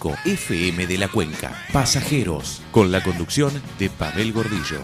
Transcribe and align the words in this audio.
105 0.00 0.16
FM 0.24 0.86
de 0.86 0.98
la 0.98 1.08
Cuenca. 1.08 1.52
Pasajeros, 1.72 2.62
con 2.72 2.90
la 2.90 3.02
conducción 3.02 3.52
de 3.78 3.90
Pavel 3.90 4.32
Gordillo. 4.32 4.80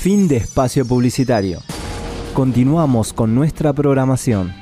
Fin 0.00 0.26
de 0.28 0.36
espacio 0.36 0.84
publicitario. 0.84 1.60
Continuamos 2.34 3.12
con 3.12 3.34
nuestra 3.34 3.72
programación. 3.72 4.61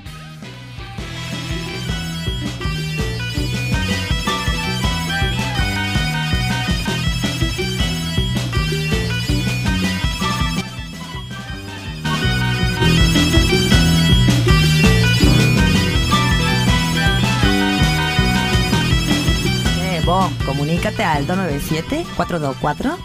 Al 21.21 21.27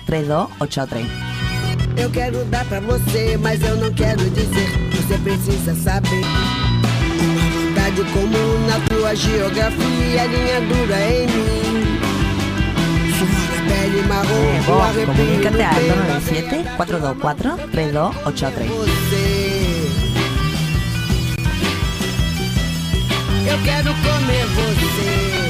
297-424-3283. 0.08 1.06
Eu 1.98 2.10
quero 2.10 2.44
dar 2.46 2.66
pra 2.66 2.80
você, 2.82 3.38
mas 3.38 3.62
eu 3.64 3.78
não 3.78 3.92
quero 3.94 4.30
dizer. 4.30 4.70
Você 4.92 5.18
precisa 5.20 5.74
saber. 5.76 6.10
Uma 6.10 7.50
vontade 7.52 8.04
comum 8.12 8.68
na 8.68 8.80
tua 8.88 9.16
geografia, 9.16 10.26
linha 10.26 10.62
dura 10.62 11.00
em 11.10 11.28
mim. 11.28 11.66
Pele 13.68 14.02
marrom, 14.04 14.62
vos, 14.62 14.96
comunícate 15.06 15.58
no 15.58 15.64
al 15.64 15.70
peito. 15.76 15.96
297-424-3283. 16.78 18.68
Você. 18.68 19.26
Eu 23.48 23.58
quero 23.64 23.94
comer 23.94 24.46
você. 24.48 25.45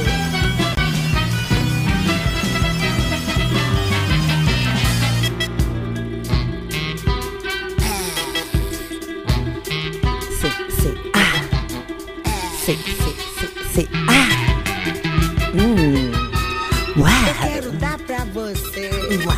Sí, 12.66 12.76
sí, 12.84 13.14
sí, 13.38 13.46
sí, 13.74 13.88
ah. 14.08 14.26
Mmm. 15.54 16.10
Eu 16.96 17.02
Wow. 17.02 17.10
quero 17.40 17.70
dar 17.78 17.96
pra 17.98 18.24
você. 18.34 18.90
Wow. 19.24 19.36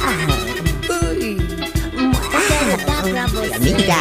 Ui. 1.10 1.36
Eu 1.36 2.10
quero 2.32 2.86
dar 2.86 3.02
pra 3.02 3.26
você. 3.26 3.54
Amiga. 3.54 3.96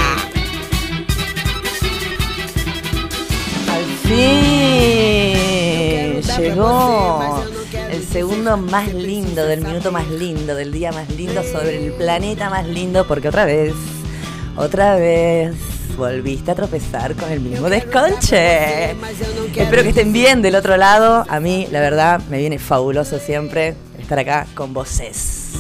Al 3.68 3.84
fin 4.08 5.28
llegó 6.38 7.44
el 7.92 8.04
segundo 8.06 8.56
más 8.56 8.94
lindo, 8.94 9.46
del 9.46 9.62
minuto 9.62 9.92
más 9.92 10.08
lindo, 10.08 10.56
del 10.56 10.72
día 10.72 10.94
más 10.94 11.10
lindo, 11.10 11.44
sobre 11.44 11.86
el 11.86 11.92
planeta 11.92 12.50
más 12.50 12.66
lindo, 12.66 13.06
porque 13.06 13.28
otra 13.28 13.44
vez, 13.44 13.74
otra 14.56 14.96
vez 14.96 15.54
volviste 15.98 16.52
a 16.52 16.56
tropezar 16.56 17.16
con 17.16 17.32
el 17.32 17.42
mismo 17.42 17.70
desconche. 17.70 18.92
Espero 18.92 19.84
que 19.84 19.90
estén 19.90 20.14
bien 20.14 20.42
del 20.42 20.56
otro 20.56 20.78
lado. 20.78 21.26
A 21.28 21.40
mí, 21.40 21.68
la 21.72 21.82
verdad, 21.82 22.22
me 22.30 22.38
viene 22.38 22.60
fabuloso 22.60 23.20
siempre 23.20 23.76
estar 23.98 24.20
acá 24.20 24.48
con 24.54 24.74
voces. 24.74 25.54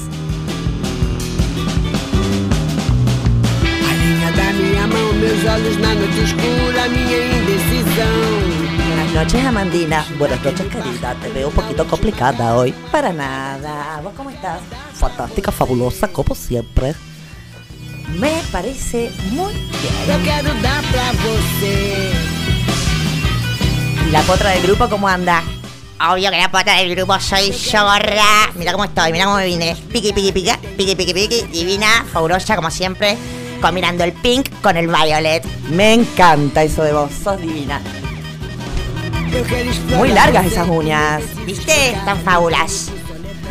Buenas 8.87 9.13
noches, 9.13 9.43
Amandina. 9.43 10.05
Buenas 10.19 10.43
noches, 10.43 10.67
querida. 10.67 11.15
Te 11.21 11.29
veo 11.31 11.47
un 11.47 11.53
poquito 11.53 11.87
complicada 11.87 12.55
hoy. 12.55 12.73
Para 12.91 13.11
nada. 13.11 13.99
¿Vos 14.03 14.13
cómo 14.15 14.29
estás? 14.29 14.59
Fantástica, 14.93 15.51
fabulosa, 15.51 16.07
como 16.09 16.35
siempre. 16.35 16.93
Me 18.15 18.41
parece 18.51 19.11
muy 19.31 19.53
bien. 19.53 20.09
Eu 20.09 20.23
quero 20.23 20.53
dar 20.61 20.83
pra 20.91 21.11
você. 21.11 22.11
¿Y 24.07 24.11
la 24.11 24.21
potra 24.21 24.51
del 24.51 24.63
grupo 24.63 24.89
cómo 24.89 25.07
anda? 25.07 25.43
Obvio 25.99 26.31
que 26.31 26.37
la 26.37 26.49
pata 26.49 26.75
del 26.75 26.95
grupo 26.95 27.19
soy 27.19 27.51
yo, 27.51 27.83
gorra. 27.83 28.51
Mira 28.55 28.71
cómo 28.71 28.85
estoy, 28.85 29.11
mira 29.11 29.25
cómo 29.25 29.37
me 29.37 29.45
vine. 29.45 29.75
Piqui, 29.91 30.13
piqui, 30.13 30.31
piqui, 30.31 30.51
piqui, 30.77 30.95
piqui, 30.95 31.13
piqui. 31.13 31.41
Divina, 31.51 32.05
fabulosa, 32.11 32.55
como 32.55 32.71
siempre. 32.71 33.17
Combinando 33.61 34.03
el 34.03 34.13
pink 34.13 34.49
con 34.61 34.77
el 34.77 34.87
violet. 34.87 35.43
Me 35.69 35.93
encanta 35.93 36.63
eso 36.63 36.83
de 36.83 36.93
vos. 36.93 37.11
Sos 37.23 37.41
divina. 37.41 37.81
Muy 39.97 40.09
largas 40.09 40.45
esas 40.45 40.67
uñas. 40.69 41.23
¿Viste? 41.45 41.97
Tan 42.05 42.19
fabulas. 42.21 42.89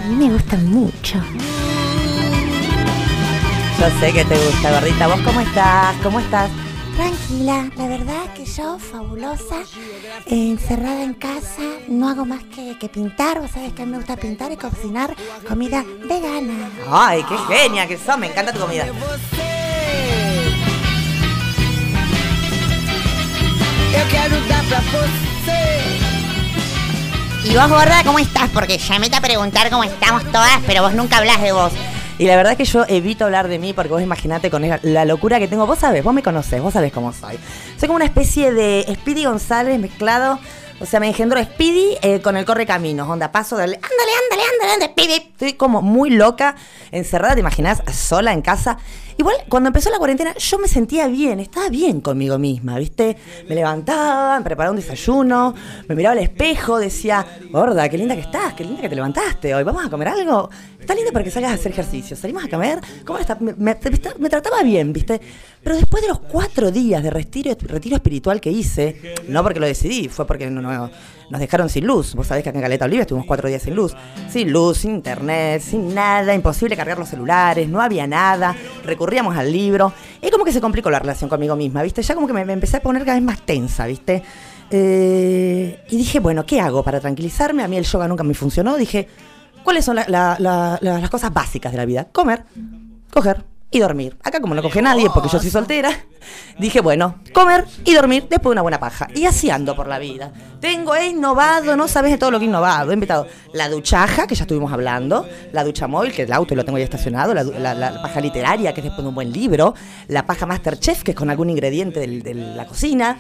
Me 0.09 0.31
gustan 0.31 0.71
mucho. 0.71 1.21
Yo 3.79 4.01
sé 4.01 4.13
que 4.13 4.25
te 4.25 4.39
gusta, 4.39 4.73
gordita. 4.73 5.07
¿Vos 5.07 5.21
cómo 5.23 5.41
estás? 5.41 5.95
¿Cómo 6.03 6.19
estás? 6.19 6.51
Tranquila, 6.97 7.69
la 7.77 7.89
verdad 7.89 8.33
que 8.35 8.47
yo, 8.47 8.79
fabulosa, 8.79 9.57
eh, 10.25 10.51
encerrada 10.51 11.03
en 11.03 11.13
casa, 11.13 11.61
no 11.87 12.09
hago 12.09 12.25
más 12.25 12.43
que, 12.45 12.79
que 12.79 12.89
pintar. 12.89 13.39
Vos 13.39 13.51
sabés 13.51 13.75
que 13.75 13.83
a 13.83 13.85
mí 13.85 13.91
me 13.93 13.99
gusta 13.99 14.17
pintar 14.17 14.51
y 14.51 14.57
cocinar 14.57 15.15
comida 15.47 15.85
vegana. 16.09 16.71
Ay, 16.91 17.23
qué 17.25 17.37
genia 17.55 17.87
que 17.87 17.99
sos. 17.99 18.17
Me 18.17 18.29
encanta 18.29 18.55
tu 18.55 18.61
comida. 18.61 18.87
¿Y 27.45 27.55
vos, 27.55 27.69
gorda, 27.69 28.03
cómo 28.05 28.19
estás? 28.19 28.49
Porque 28.51 28.79
llamé 28.79 29.09
a 29.15 29.21
preguntar 29.21 29.69
cómo 29.69 29.85
estamos 29.85 30.25
todas, 30.33 30.61
pero 30.67 30.83
vos 30.83 30.95
nunca 30.95 31.19
hablas 31.19 31.43
de 31.43 31.53
vos. 31.53 31.73
Y 32.19 32.25
la 32.27 32.37
verdad 32.37 32.57
que 32.57 32.65
yo 32.65 32.85
evito 32.89 33.27
hablar 33.27 33.47
de 33.49 33.59
mí 33.59 33.73
porque 33.75 33.91
vos 33.91 34.01
imaginate 34.03 34.51
con 34.51 34.63
la- 34.83 35.05
locura 35.05 35.39
que 35.39 35.49
tengo. 35.49 35.67
Vos 35.67 35.79
sabés, 35.79 36.03
vos 36.03 36.15
me 36.15 36.23
conocés, 36.23 36.63
vos 36.63 36.73
sabés 36.73 36.93
cómo 36.93 37.13
soy. 37.13 37.39
Soy 37.79 37.89
como 37.89 37.97
una 37.97 38.07
especie 38.07 38.53
de 38.53 38.87
Speedy 38.95 39.25
González 39.27 39.79
mezclado. 39.79 40.39
O 40.81 40.87
sea, 40.87 40.99
me 41.01 41.09
engendró 41.09 41.43
Speedy 41.43 41.97
eh, 42.03 42.21
con 42.23 42.37
el 42.37 42.45
corre 42.47 42.65
caminos. 42.67 43.09
Onda, 43.09 43.33
paso 43.33 43.57
del 43.57 43.75
ándale, 43.75 44.13
ándale, 44.25 44.43
ándale, 44.53 44.73
ándale, 44.75 44.93
Speedy. 44.93 45.15
Estoy 45.33 45.53
como 45.55 45.83
muy 45.83 46.11
loca, 46.11 46.57
encerrada, 46.91 47.35
¿te 47.35 47.41
imaginás? 47.41 47.83
Sola 47.95 48.33
en 48.33 48.41
casa. 48.43 48.79
Igual, 49.19 49.37
cuando 49.49 49.69
empezó 49.69 49.89
la 49.91 49.99
cuarentena, 49.99 50.35
yo 50.37 50.59
me 50.59 50.69
sentía 50.69 51.07
bien, 51.07 51.41
estaba 51.41 51.71
bien 51.71 52.01
conmigo 52.03 52.39
misma, 52.39 52.79
¿viste? 52.79 53.17
Me 53.49 53.55
levantaba, 53.55 54.39
me 54.39 54.45
preparaba 54.45 54.73
un 54.73 54.77
desayuno, 54.77 55.55
me 55.89 55.95
miraba 55.95 56.13
al 56.13 56.19
espejo, 56.19 56.79
decía, 56.79 57.25
gorda, 57.51 57.89
qué 57.89 57.97
linda 57.97 58.15
que 58.15 58.21
estás, 58.21 58.53
qué 58.53 58.65
linda 58.65 58.83
que 58.83 58.91
te 58.91 58.95
levantaste 58.95 59.55
hoy, 59.55 59.65
¿vamos 59.65 59.87
a 59.87 59.89
comer 59.89 60.09
algo? 60.09 60.51
Está 60.79 60.95
lindo 60.95 61.13
para 61.13 61.25
que 61.25 61.31
salgas 61.31 61.53
a 61.53 61.55
hacer 61.55 61.73
ejercicio, 61.73 62.15
salimos 62.15 62.45
a 62.45 62.49
comer, 62.49 62.79
¿cómo 63.07 63.19
está? 63.19 63.37
Me, 63.41 63.75
trataba 64.29 64.63
bien, 64.63 64.93
¿viste? 64.93 65.21
Pero 65.63 65.77
después 65.77 66.03
de 66.03 66.09
los 66.09 66.21
cuatro 66.21 66.71
días 66.71 67.03
de 67.03 67.11
retiro, 67.11 67.57
retiro 67.63 67.97
espiritual 67.97 68.41
que 68.41 68.51
hice, 68.51 69.15
no 69.29 69.43
porque 69.43 69.61
lo 69.61 69.67
decidí, 69.67 70.09
fue 70.09 70.27
porque 70.27 70.51
no, 70.51 70.61
no- 70.61 70.91
nos 71.31 71.41
dejaron 71.41 71.69
sin 71.69 71.87
luz. 71.87 72.15
Vos 72.15 72.27
sabés 72.27 72.43
que 72.45 72.51
acá 72.51 72.59
en 72.59 72.63
Caleta 72.63 72.85
Olivia 72.85 73.03
estuvimos 73.03 73.27
cuatro 73.27 73.49
días 73.49 73.63
sin 73.63 73.75
luz. 73.75 73.95
Sin 74.31 74.53
luz, 74.53 74.79
sin 74.79 74.93
internet, 74.93 75.61
sin 75.63 75.95
nada, 75.95 76.35
imposible 76.35 76.77
cargar 76.77 76.99
los 76.99 77.09
celulares, 77.09 77.69
no 77.69 77.81
había 77.81 78.07
nada, 78.07 78.55
recurríamos 78.85 79.37
al 79.37 79.51
libro. 79.53 79.93
Y 80.23 80.31
como 80.31 80.45
que 80.45 80.53
se 80.53 80.61
complicó 80.61 80.91
la 80.91 80.99
relación 80.99 81.29
conmigo 81.29 81.57
misma, 81.57 81.83
¿viste? 81.83 82.03
Ya 82.03 82.15
como 82.15 82.27
que 82.27 82.33
me, 82.33 82.41
empecé 82.53 82.77
a 82.79 82.81
poner 82.83 83.05
cada 83.05 83.17
vez 83.17 83.25
más 83.25 83.41
tensa, 83.43 83.87
¿viste? 83.87 84.23
Eh, 84.71 85.85
y 85.91 85.97
dije, 85.97 86.21
bueno, 86.21 86.45
¿qué 86.47 86.61
hago 86.61 86.83
para 86.83 87.01
tranquilizarme? 87.01 87.63
A 87.63 87.69
mí 87.69 87.77
el 87.77 87.85
yoga 87.85 88.09
nunca 88.09 88.25
me 88.25 88.35
funcionó. 88.35 88.77
Dije, 88.77 89.09
¿cuáles 89.63 89.85
son 89.85 89.97
la- 89.97 90.07
la- 90.09 90.37
la- 90.39 90.79
la- 90.81 90.99
las 91.01 91.11
cosas 91.11 91.33
básicas 91.33 91.73
de 91.73 91.79
la 91.79 91.85
vida? 91.87 92.07
Comer, 92.13 92.45
coger 93.13 93.45
y 93.71 93.81
dormir. 93.81 94.17
Acá 94.23 94.41
como 94.41 94.55
no 94.55 94.63
coge 94.63 94.81
nadie 94.81 95.09
porque 95.13 95.29
yo 95.29 95.39
soy 95.41 95.51
soltera, 95.51 95.91
dije, 96.59 96.81
bueno, 96.81 97.17
comer 97.35 97.65
y 97.85 97.95
dormir 97.95 98.23
después 98.29 98.45
de 98.45 98.53
una 98.53 98.63
buena 98.63 98.79
paja. 98.81 99.09
Y 99.15 99.27
así 99.27 99.51
ando 99.51 99.75
por 99.77 99.89
la 99.89 99.99
vida. 99.99 100.33
Tengo, 100.61 100.95
he 100.95 101.09
innovado, 101.09 101.77
no 101.77 101.87
sabes 101.89 102.13
de 102.13 102.19
todo 102.19 102.31
lo 102.31 102.39
que 102.39 102.45
he 102.45 102.49
innovado. 102.49 102.91
He 102.91 102.95
invitado 102.95 103.27
la 103.53 103.69
duchaja, 103.69 104.27
que 104.27 104.35
ya 104.35 104.45
estuvimos 104.45 104.73
hablando, 104.73 105.29
la 105.53 105.65
ducha 105.65 105.87
móvil, 105.89 106.13
que 106.13 106.23
el 106.23 106.33
auto 106.33 106.55
lo 106.55 106.65
tengo 106.65 106.79
ya 106.79 106.85
estacionado, 106.85 107.35
la, 107.35 107.43
la- 107.45 107.75
la 107.75 108.01
paja 108.03 108.21
literaria, 108.21 108.73
que 108.73 108.81
es 108.81 108.85
después 108.85 109.03
de 109.03 109.09
un 109.09 109.15
buen 109.15 109.33
libro, 109.33 109.75
la 110.09 110.25
paja 110.27 110.47
Masterchef, 110.47 111.03
que 111.03 111.11
es 111.11 111.17
con 111.17 111.29
algún 111.29 111.51
ingrediente 111.51 112.01
de 112.07 112.35
la 112.35 112.67
cocina. 112.67 113.19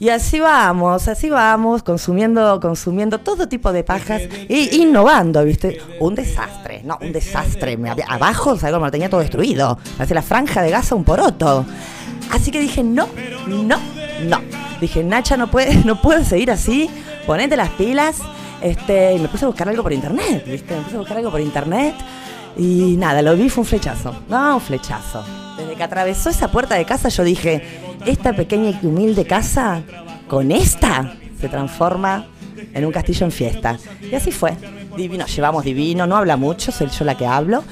Y 0.00 0.08
así 0.08 0.40
vamos, 0.40 1.06
así 1.06 1.30
vamos, 1.30 1.82
consumiendo, 1.82 2.58
consumiendo 2.60 3.18
todo 3.18 3.48
tipo 3.48 3.72
de 3.72 3.84
pajas 3.84 4.22
e 4.48 4.76
innovando, 4.76 5.44
¿viste? 5.44 5.80
Un 6.00 6.14
desastre, 6.14 6.82
no, 6.84 6.98
un 7.00 7.12
desastre. 7.12 7.76
Me 7.76 7.90
abajo, 7.90 8.56
¿sabes 8.56 8.74
cómo 8.74 8.86
lo 8.86 8.90
tenía 8.90 9.08
todo 9.08 9.20
destruido? 9.20 9.78
Parece 9.96 10.14
la 10.14 10.22
franja 10.22 10.62
de 10.62 10.70
Gaza 10.70 10.94
un 10.94 11.04
poroto. 11.04 11.64
Así 12.30 12.50
que 12.50 12.60
dije, 12.60 12.82
no, 12.82 13.08
no, 13.46 13.78
no. 14.22 14.40
Dije, 14.80 15.04
Nacha, 15.04 15.36
no 15.36 15.50
puedes, 15.50 15.84
no 15.86 16.00
puedes 16.00 16.26
seguir 16.26 16.50
así, 16.50 16.90
ponete 17.26 17.56
las 17.56 17.70
pilas. 17.70 18.16
Este, 18.60 19.14
y 19.14 19.18
me 19.18 19.28
puse 19.28 19.44
a 19.44 19.48
buscar 19.48 19.68
algo 19.68 19.82
por 19.82 19.92
internet, 19.92 20.44
¿viste? 20.46 20.74
Me 20.74 20.82
puse 20.82 20.96
a 20.96 20.98
buscar 20.98 21.18
algo 21.18 21.30
por 21.30 21.40
internet. 21.40 21.94
Y 22.56 22.96
nada, 22.96 23.20
lo 23.22 23.36
vi, 23.36 23.48
fue 23.48 23.62
un 23.62 23.66
flechazo. 23.66 24.14
No, 24.28 24.56
un 24.56 24.60
flechazo. 24.60 25.24
Desde 25.56 25.74
que 25.74 25.82
atravesó 25.82 26.30
esa 26.30 26.50
puerta 26.50 26.74
de 26.74 26.84
casa, 26.84 27.08
yo 27.08 27.24
dije: 27.24 27.83
Esta 28.06 28.32
pequeña 28.34 28.78
y 28.82 28.86
humilde 28.86 29.24
casa, 29.24 29.82
con 30.28 30.50
esta, 30.52 31.14
se 31.40 31.48
transforma 31.48 32.26
en 32.72 32.84
un 32.84 32.92
castillo 32.92 33.26
en 33.26 33.32
fiesta. 33.32 33.78
Y 34.00 34.14
así 34.14 34.30
fue. 34.30 34.54
Divino, 34.96 35.26
llevamos 35.26 35.64
divino, 35.64 36.06
no 36.06 36.16
habla 36.16 36.36
mucho, 36.36 36.70
soy 36.70 36.88
yo 36.88 37.04
la 37.04 37.16
que 37.16 37.26
hablo. 37.26 37.64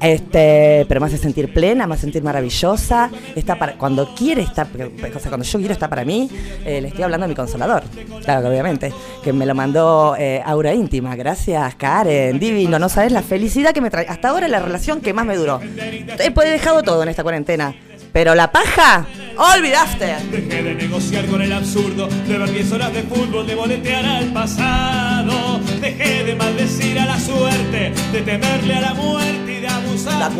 Este, 0.00 0.84
pero 0.88 1.00
me 1.00 1.06
hace 1.06 1.16
sentir 1.16 1.52
plena, 1.52 1.86
me 1.86 1.94
hace 1.94 2.02
sentir 2.02 2.22
maravillosa. 2.22 3.10
Está 3.34 3.58
para, 3.58 3.78
cuando 3.78 4.14
quiere 4.14 4.42
estar, 4.42 4.66
o 4.66 5.18
sea, 5.18 5.30
cuando 5.30 5.44
yo 5.44 5.58
quiero 5.58 5.72
estar 5.72 5.88
para 5.88 6.04
mí, 6.04 6.28
eh, 6.64 6.80
le 6.80 6.88
estoy 6.88 7.02
hablando 7.02 7.24
a 7.24 7.28
mi 7.28 7.34
consolador. 7.34 7.82
Claro 8.24 8.48
obviamente. 8.48 8.92
Que 9.22 9.32
me 9.32 9.46
lo 9.46 9.54
mandó 9.54 10.14
eh, 10.18 10.42
Aura 10.44 10.74
Íntima. 10.74 11.16
Gracias, 11.16 11.74
Karen. 11.76 12.38
Divino, 12.38 12.78
no 12.78 12.88
sabes 12.88 13.12
la 13.12 13.22
felicidad 13.22 13.72
que 13.72 13.80
me 13.80 13.90
trae. 13.90 14.06
Hasta 14.08 14.28
ahora 14.28 14.48
la 14.48 14.60
relación 14.60 15.00
que 15.00 15.12
más 15.12 15.24
me 15.24 15.36
duró. 15.36 15.60
He 15.60 16.26
he 16.26 16.50
dejado 16.50 16.82
todo 16.82 17.02
en 17.02 17.08
esta 17.08 17.22
cuarentena. 17.22 17.74
Pero 18.16 18.34
la 18.34 18.50
paja, 18.50 19.04
olvidaste. 19.36 20.06
Dejé 20.30 20.62
de 20.62 20.74
negociar 20.74 21.26
con 21.26 21.42
el 21.42 21.52
absurdo, 21.52 22.08
de 22.08 22.38
ver 22.38 22.50
10 22.50 22.72
horas 22.72 22.94
de 22.94 23.02
fútbol, 23.02 23.46
de 23.46 23.54
boletear 23.54 24.06
al 24.06 24.32
pasado. 24.32 25.60
Dejé 25.82 26.24
de 26.24 26.34
maldecir 26.34 26.98
a 26.98 27.04
la 27.04 27.20
suerte, 27.20 27.92
de 28.12 28.22
temerle 28.22 28.74
a 28.74 28.80
la 28.80 28.94
muerte 28.94 29.58
y 29.58 29.60
de 29.60 29.68
abusar. 29.68 30.18
La. 30.18 30.30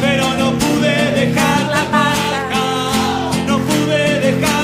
Pero 0.00 0.34
no 0.38 0.52
pude 0.52 1.10
dejar 1.10 1.62
la 1.68 1.84
paja, 1.90 3.30
no 3.44 3.58
pude 3.58 4.20
dejar 4.20 4.59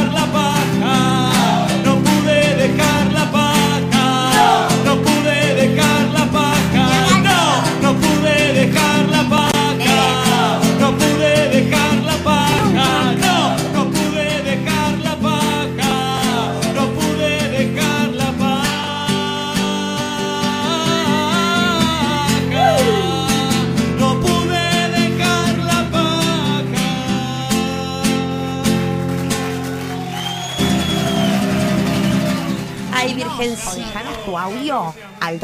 Ay, 33.39 33.49
Virgencita, 33.49 33.75
déjanos 33.77 34.25
tu 34.25 34.39
audio 34.39 34.95
al 35.21 35.39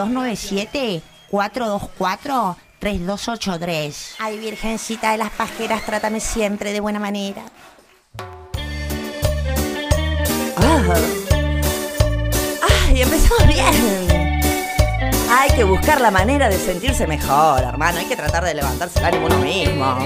297-424-3283. 1.31 4.15
Ay, 4.19 4.39
Virgencita 4.39 5.13
de 5.13 5.19
las 5.19 5.31
pajeras, 5.31 5.85
trátame 5.85 6.19
siempre 6.21 6.73
de 6.73 6.81
buena 6.81 6.99
manera. 6.99 7.43
Ah. 10.57 10.83
Ay, 12.89 13.03
empezamos 13.03 13.47
bien. 13.47 14.41
Hay 15.31 15.51
que 15.51 15.65
buscar 15.65 16.01
la 16.01 16.11
manera 16.11 16.49
de 16.49 16.57
sentirse 16.57 17.07
mejor, 17.07 17.61
hermano. 17.63 17.99
Hay 17.99 18.07
que 18.07 18.17
tratar 18.17 18.43
de 18.45 18.55
levantarse 18.55 18.99
el 19.01 19.05
ánimo 19.05 19.27
uno 19.27 19.37
mismo. 19.39 19.99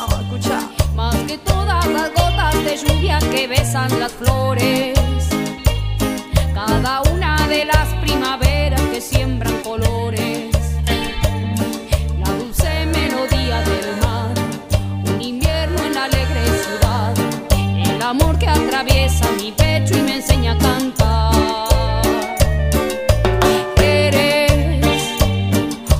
Oh, 0.00 0.20
escucha. 0.20 0.60
Más 0.94 1.16
que 1.26 1.38
todas 1.38 1.84
las 1.86 2.08
gotas 2.10 2.54
de 2.64 2.76
lluvia 2.76 3.18
que 3.18 3.48
besan 3.48 3.98
las 3.98 4.12
flores. 4.12 4.96
Cada 6.66 7.02
una 7.02 7.46
de 7.46 7.66
las 7.66 7.88
primaveras 8.00 8.80
que 8.80 9.00
siembran 9.00 9.60
colores. 9.62 10.50
La 12.18 12.30
dulce 12.38 12.86
melodía 12.86 13.60
del 13.60 13.96
mar. 14.00 14.34
Un 15.04 15.20
invierno 15.20 15.78
en 15.84 15.94
la 15.94 16.04
alegre 16.04 16.42
ciudad. 16.64 17.14
El 17.50 18.00
amor 18.00 18.38
que 18.38 18.48
atraviesa 18.48 19.30
mi 19.32 19.52
pecho 19.52 19.94
y 19.98 20.02
me 20.02 20.14
enseña 20.16 20.52
a 20.52 20.58
cantar. 20.58 22.02
Eres 23.76 25.02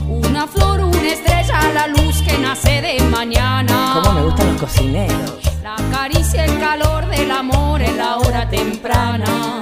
una 0.09 0.47
flor, 0.47 0.81
una 0.81 1.09
estrella, 1.09 1.61
la 1.75 1.87
luz 1.89 2.23
que 2.23 2.39
nace 2.39 2.81
de 2.81 3.01
mañana. 3.11 4.01
Cómo 4.03 4.13
me 4.15 4.23
gustan 4.23 4.47
los 4.53 4.61
cocineros. 4.63 5.41
La 5.63 5.77
caricia, 5.91 6.47
el 6.47 6.59
calor 6.59 7.07
del 7.09 7.31
amor 7.31 7.83
en 7.83 7.99
la 7.99 8.17
hora 8.17 8.49
temprana. 8.49 9.61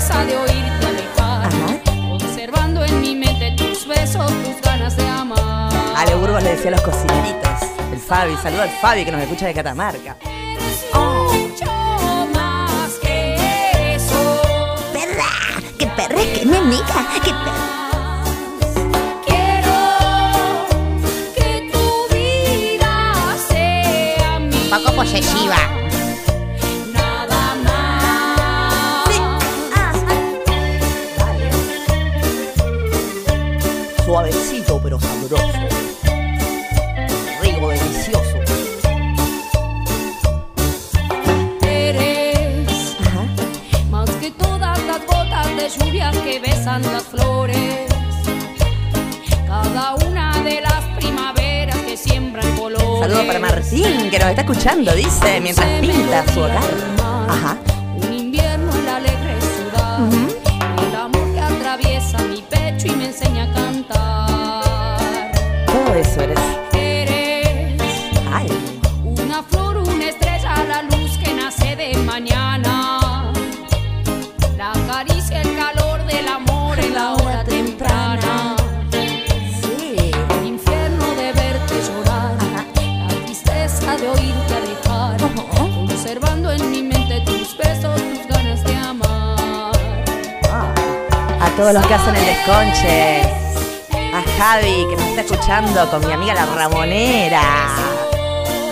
Tristeza 0.00 0.24
de 0.24 0.36
oírte 0.36 0.86
alejar. 0.86 1.46
Ajá. 1.46 1.80
Conservando 2.08 2.84
en 2.84 3.00
mi 3.00 3.14
mente 3.14 3.52
tus 3.52 3.86
besos, 3.86 4.26
tus 4.44 4.60
ganas 4.62 4.96
de 4.96 5.06
amar. 5.06 5.70
Ale 5.96 6.14
Burgos 6.14 6.42
le 6.42 6.50
decía 6.50 6.68
a 6.68 6.70
los 6.72 6.82
cocineritos. 6.82 7.60
El 7.92 7.98
Fabi, 7.98 8.36
saluda 8.42 8.62
al 8.64 8.70
Fabi 8.70 9.04
que 9.04 9.12
nos 9.12 9.20
escucha 9.20 9.46
de 9.46 9.54
Catamarca. 9.54 10.16
Oh. 10.94 11.30
Más 12.34 12.92
que 13.02 13.94
eso. 13.94 14.40
¡Perra! 14.92 15.26
¡Qué 15.78 15.86
perra! 15.86 16.16
¡Qué 16.34 16.46
mi 16.46 16.56
amiga! 16.56 17.06
¡Qué 17.22 17.32
perra! 17.32 18.24
Que 21.36 21.70
tu 21.72 22.14
vida 22.14 23.36
sea 23.48 24.38
mi. 24.38 24.70
Poco 24.70 24.96
posesiva. 24.96 25.79
Suavecito 34.10 34.80
pero 34.82 34.98
sabroso. 34.98 35.52
Rico, 37.40 37.68
delicioso. 37.68 38.38
Eres 41.62 42.96
Ajá. 43.06 43.22
más 43.88 44.10
que 44.16 44.32
todas 44.32 44.82
las 44.82 45.06
gotas 45.06 45.46
de 45.54 45.68
lluvia 45.68 46.10
que 46.24 46.40
besan 46.40 46.82
las 46.90 47.04
flores. 47.04 47.86
Cada 49.46 49.94
una 49.94 50.42
de 50.42 50.60
las 50.60 50.84
primaveras 50.96 51.76
que 51.76 51.96
siembran 51.96 52.56
colores. 52.56 52.98
Saludo 52.98 53.26
para 53.28 53.38
Martín 53.38 54.10
que 54.10 54.18
nos 54.18 54.28
está 54.30 54.40
escuchando, 54.40 54.92
dice, 54.92 55.40
mientras 55.40 55.80
pinta 55.80 56.24
su 56.34 56.40
hogar. 56.40 56.64
Ajá. 57.28 57.56
Un 57.94 58.12
invierno 58.12 58.74
en 58.74 58.86
la 58.86 58.96
alegre 58.96 59.36
ciudad. 59.40 60.00
El 60.88 60.96
amor 60.96 61.32
que 61.32 61.40
atraviesa 61.40 62.18
mi 62.24 62.42
pecho 62.42 62.88
y 62.88 62.96
me 62.96 63.06
enseña 63.06 63.44
a 63.44 63.59
cantar. 63.90 65.32
Todo 65.66 65.94
eso 65.94 66.20
eres. 66.20 66.38
Eres 66.72 67.92
Ay. 68.32 68.48
una 69.04 69.42
flor, 69.42 69.76
una 69.78 70.08
estrella, 70.08 70.64
la 70.68 70.82
luz 70.82 71.18
que 71.18 71.34
nace 71.34 71.76
de 71.76 71.96
mañana. 71.98 73.32
La 74.56 74.72
caricia, 74.86 75.40
el 75.42 75.56
calor 75.56 76.04
del 76.06 76.28
amor 76.28 76.78
en 76.78 76.94
la 76.94 77.14
hora 77.14 77.44
temprana. 77.44 78.56
Sí. 79.62 80.10
El 80.40 80.46
infierno 80.46 81.06
de 81.14 81.32
verte 81.32 81.74
llorar. 81.86 82.36
La 83.08 83.24
tristeza 83.24 83.96
de 83.96 84.08
oírte 84.08 84.54
alejar. 84.54 85.16
Conservando 85.86 86.50
en 86.52 86.70
mi 86.70 86.82
mente 86.82 87.20
tus 87.22 87.56
besos, 87.56 88.00
tus 88.00 88.26
ganas 88.26 88.62
de 88.64 88.76
amar. 88.76 89.72
A 91.40 91.50
todos 91.56 91.74
los 91.74 91.86
que 91.86 91.94
hacen 91.94 92.16
el 92.16 92.26
desconche. 92.26 93.39
Javi, 94.40 94.86
que 94.88 94.96
nos 94.96 95.04
está 95.04 95.20
escuchando 95.20 95.90
con 95.90 96.06
mi 96.06 96.14
amiga 96.14 96.32
la 96.32 96.46
Ramonera. 96.46 97.42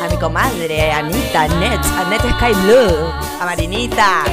A 0.03 0.09
mi 0.11 0.17
comadre, 0.17 0.91
Anita, 0.91 1.43
Annette, 1.43 1.87
Annette 1.89 2.31
Sky 2.37 2.55
Blue. 2.63 3.13
A 3.39 3.45
Marinita. 3.45 4.25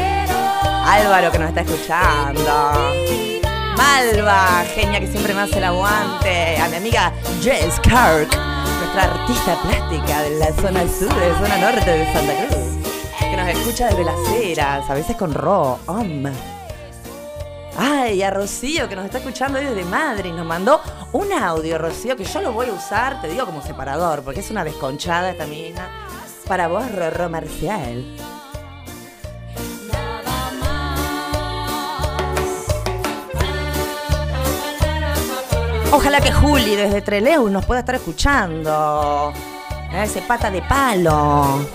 Álvaro, 0.85 1.33
que 1.33 1.39
nos 1.39 1.49
está 1.49 1.59
escuchando. 1.59 2.93
Malva, 3.75 4.63
genia 4.73 5.01
que 5.01 5.07
siempre 5.07 5.33
me 5.33 5.41
hace 5.41 5.57
el 5.57 5.65
aguante. 5.65 6.57
A 6.57 6.69
mi 6.69 6.77
amiga 6.77 7.11
Jess 7.41 7.81
Kirk, 7.81 8.33
nuestra 8.79 9.03
artista 9.03 9.57
plástica 9.61 10.21
de 10.21 10.39
la 10.39 10.53
zona 10.53 10.87
sur, 10.87 11.13
de 11.19 11.29
la 11.31 11.37
zona 11.37 11.57
norte 11.57 11.91
de 11.91 12.13
Santa 12.13 12.33
Cruz. 12.45 12.65
Que 13.19 13.35
nos 13.35 13.49
escucha 13.49 13.87
desde 13.87 14.05
las 14.05 14.29
eras, 14.41 14.89
a 14.89 14.93
veces 14.93 15.17
con 15.17 15.33
Ro. 15.33 15.79
Om. 15.85 16.27
Ay, 17.77 18.23
a 18.23 18.31
Rocío 18.31 18.87
que 18.87 18.95
nos 18.95 19.05
está 19.05 19.17
escuchando 19.17 19.59
desde 19.59 19.83
Madrid. 19.83 20.31
Nos 20.31 20.45
mandó 20.45 20.81
un 21.15 21.31
audio, 21.31 21.77
Rocío, 21.77 22.17
que 22.17 22.25
yo 22.25 22.41
lo 22.41 22.51
voy 22.51 22.67
a 22.67 22.73
usar, 22.73 23.21
te 23.21 23.29
digo, 23.29 23.45
como 23.45 23.61
separador, 23.61 24.21
porque 24.21 24.41
es 24.41 24.51
una 24.51 24.63
desconchada 24.65 25.31
esta 25.31 25.45
mina. 25.45 25.89
Para 26.45 26.67
vos, 26.67 26.91
Rorro 26.91 27.29
Marcial. 27.29 28.03
Ojalá 35.93 36.19
que 36.19 36.33
Juli 36.33 36.75
desde 36.75 37.01
Trelew 37.01 37.49
nos 37.49 37.65
pueda 37.65 37.79
estar 37.79 37.95
escuchando. 37.95 39.31
Eh, 39.93 40.03
Ese 40.03 40.21
pata 40.21 40.51
de 40.51 40.61
palo. 40.63 41.65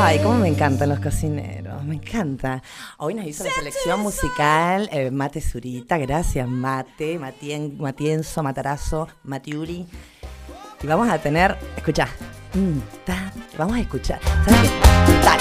Ay, 0.00 0.18
cómo 0.20 0.38
me 0.38 0.48
encantan 0.48 0.88
los 0.88 1.00
cocineros. 1.00 1.67
Me 1.88 1.96
encanta. 1.96 2.62
Hoy 2.98 3.14
nos 3.14 3.26
hizo 3.26 3.44
la 3.44 3.50
selección 3.50 4.00
musical 4.00 4.88
eh, 4.92 5.10
Mate 5.10 5.40
Zurita. 5.40 5.98
Gracias, 5.98 6.46
Mate, 6.46 7.18
Matien, 7.18 7.76
Matienzo, 7.78 8.42
Matarazo, 8.42 9.08
Matiuri. 9.24 9.86
Y 10.80 10.86
vamos 10.86 11.08
a 11.08 11.18
tener, 11.18 11.58
escucha, 11.76 12.06
mm, 12.54 12.78
ta, 13.04 13.32
vamos 13.56 13.76
a 13.76 13.80
escuchar. 13.80 14.20
¿Sabes 14.44 14.70
qué? 14.70 15.37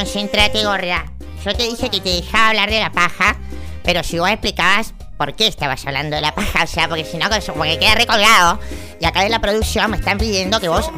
Concéntrate, 0.00 0.64
gorda. 0.64 1.04
Yo 1.44 1.54
te 1.54 1.64
dije 1.64 1.90
que 1.90 2.00
te 2.00 2.08
dejaba 2.08 2.48
hablar 2.48 2.70
de 2.70 2.80
la 2.80 2.90
paja, 2.90 3.36
pero 3.84 4.02
si 4.02 4.18
vos 4.18 4.30
explicabas 4.30 4.94
por 5.18 5.34
qué 5.34 5.46
estabas 5.46 5.86
hablando 5.86 6.16
de 6.16 6.22
la 6.22 6.34
paja, 6.34 6.64
o 6.64 6.66
sea, 6.66 6.88
porque 6.88 7.04
si 7.04 7.18
no, 7.18 7.26
como 7.46 7.64
que 7.64 7.78
queda 7.78 7.94
recolgado. 7.96 8.58
Y 8.98 9.04
acá 9.04 9.22
de 9.22 9.28
la 9.28 9.40
producción 9.40 9.90
me 9.90 9.98
están 9.98 10.16
pidiendo 10.16 10.58
que 10.58 10.68
vos, 10.68 10.90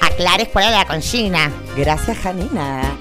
aclares 0.00 0.48
cuál 0.48 0.64
es 0.64 0.72
la 0.72 0.84
consigna. 0.84 1.52
Gracias, 1.76 2.18
Janina. 2.18 2.98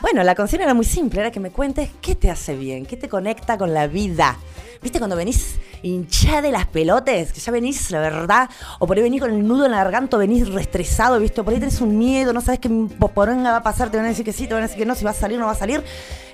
Bueno, 0.00 0.24
la 0.24 0.34
consigna 0.34 0.64
era 0.64 0.74
muy 0.74 0.84
simple, 0.84 1.20
era 1.20 1.30
que 1.30 1.38
me 1.38 1.50
cuentes 1.50 1.90
qué 2.00 2.16
te 2.16 2.28
hace 2.28 2.56
bien, 2.56 2.84
qué 2.84 2.96
te 2.96 3.08
conecta 3.08 3.58
con 3.58 3.72
la 3.72 3.86
vida. 3.86 4.38
¿Viste 4.80 4.98
cuando 4.98 5.16
venís 5.16 5.56
hinchada 5.82 6.42
de 6.42 6.52
las 6.52 6.66
pelotes? 6.66 7.32
Que 7.32 7.40
ya 7.40 7.50
venís, 7.52 7.90
la 7.90 8.00
verdad, 8.00 8.48
o 8.78 8.86
por 8.86 8.96
ahí 8.96 9.02
venís 9.02 9.20
con 9.20 9.30
el 9.32 9.46
nudo 9.46 9.64
en 9.66 9.72
la 9.72 9.78
garganta, 9.78 10.16
venís 10.16 10.48
restresado, 10.52 11.18
¿viste? 11.18 11.42
Por 11.42 11.52
ahí 11.52 11.58
tenés 11.60 11.80
un 11.80 11.98
miedo, 11.98 12.32
no 12.32 12.40
sabes 12.40 12.60
qué 12.60 12.68
poronga 13.14 13.50
va 13.50 13.56
a 13.58 13.62
pasar, 13.62 13.90
te 13.90 13.96
van 13.96 14.06
a 14.06 14.10
decir 14.10 14.24
que 14.24 14.32
sí, 14.32 14.46
te 14.46 14.54
van 14.54 14.62
a 14.62 14.66
decir 14.66 14.78
que 14.78 14.86
no, 14.86 14.94
si 14.94 15.04
va 15.04 15.10
a 15.10 15.14
salir 15.14 15.36
o 15.36 15.40
no 15.40 15.46
va 15.46 15.52
a 15.52 15.56
salir. 15.56 15.82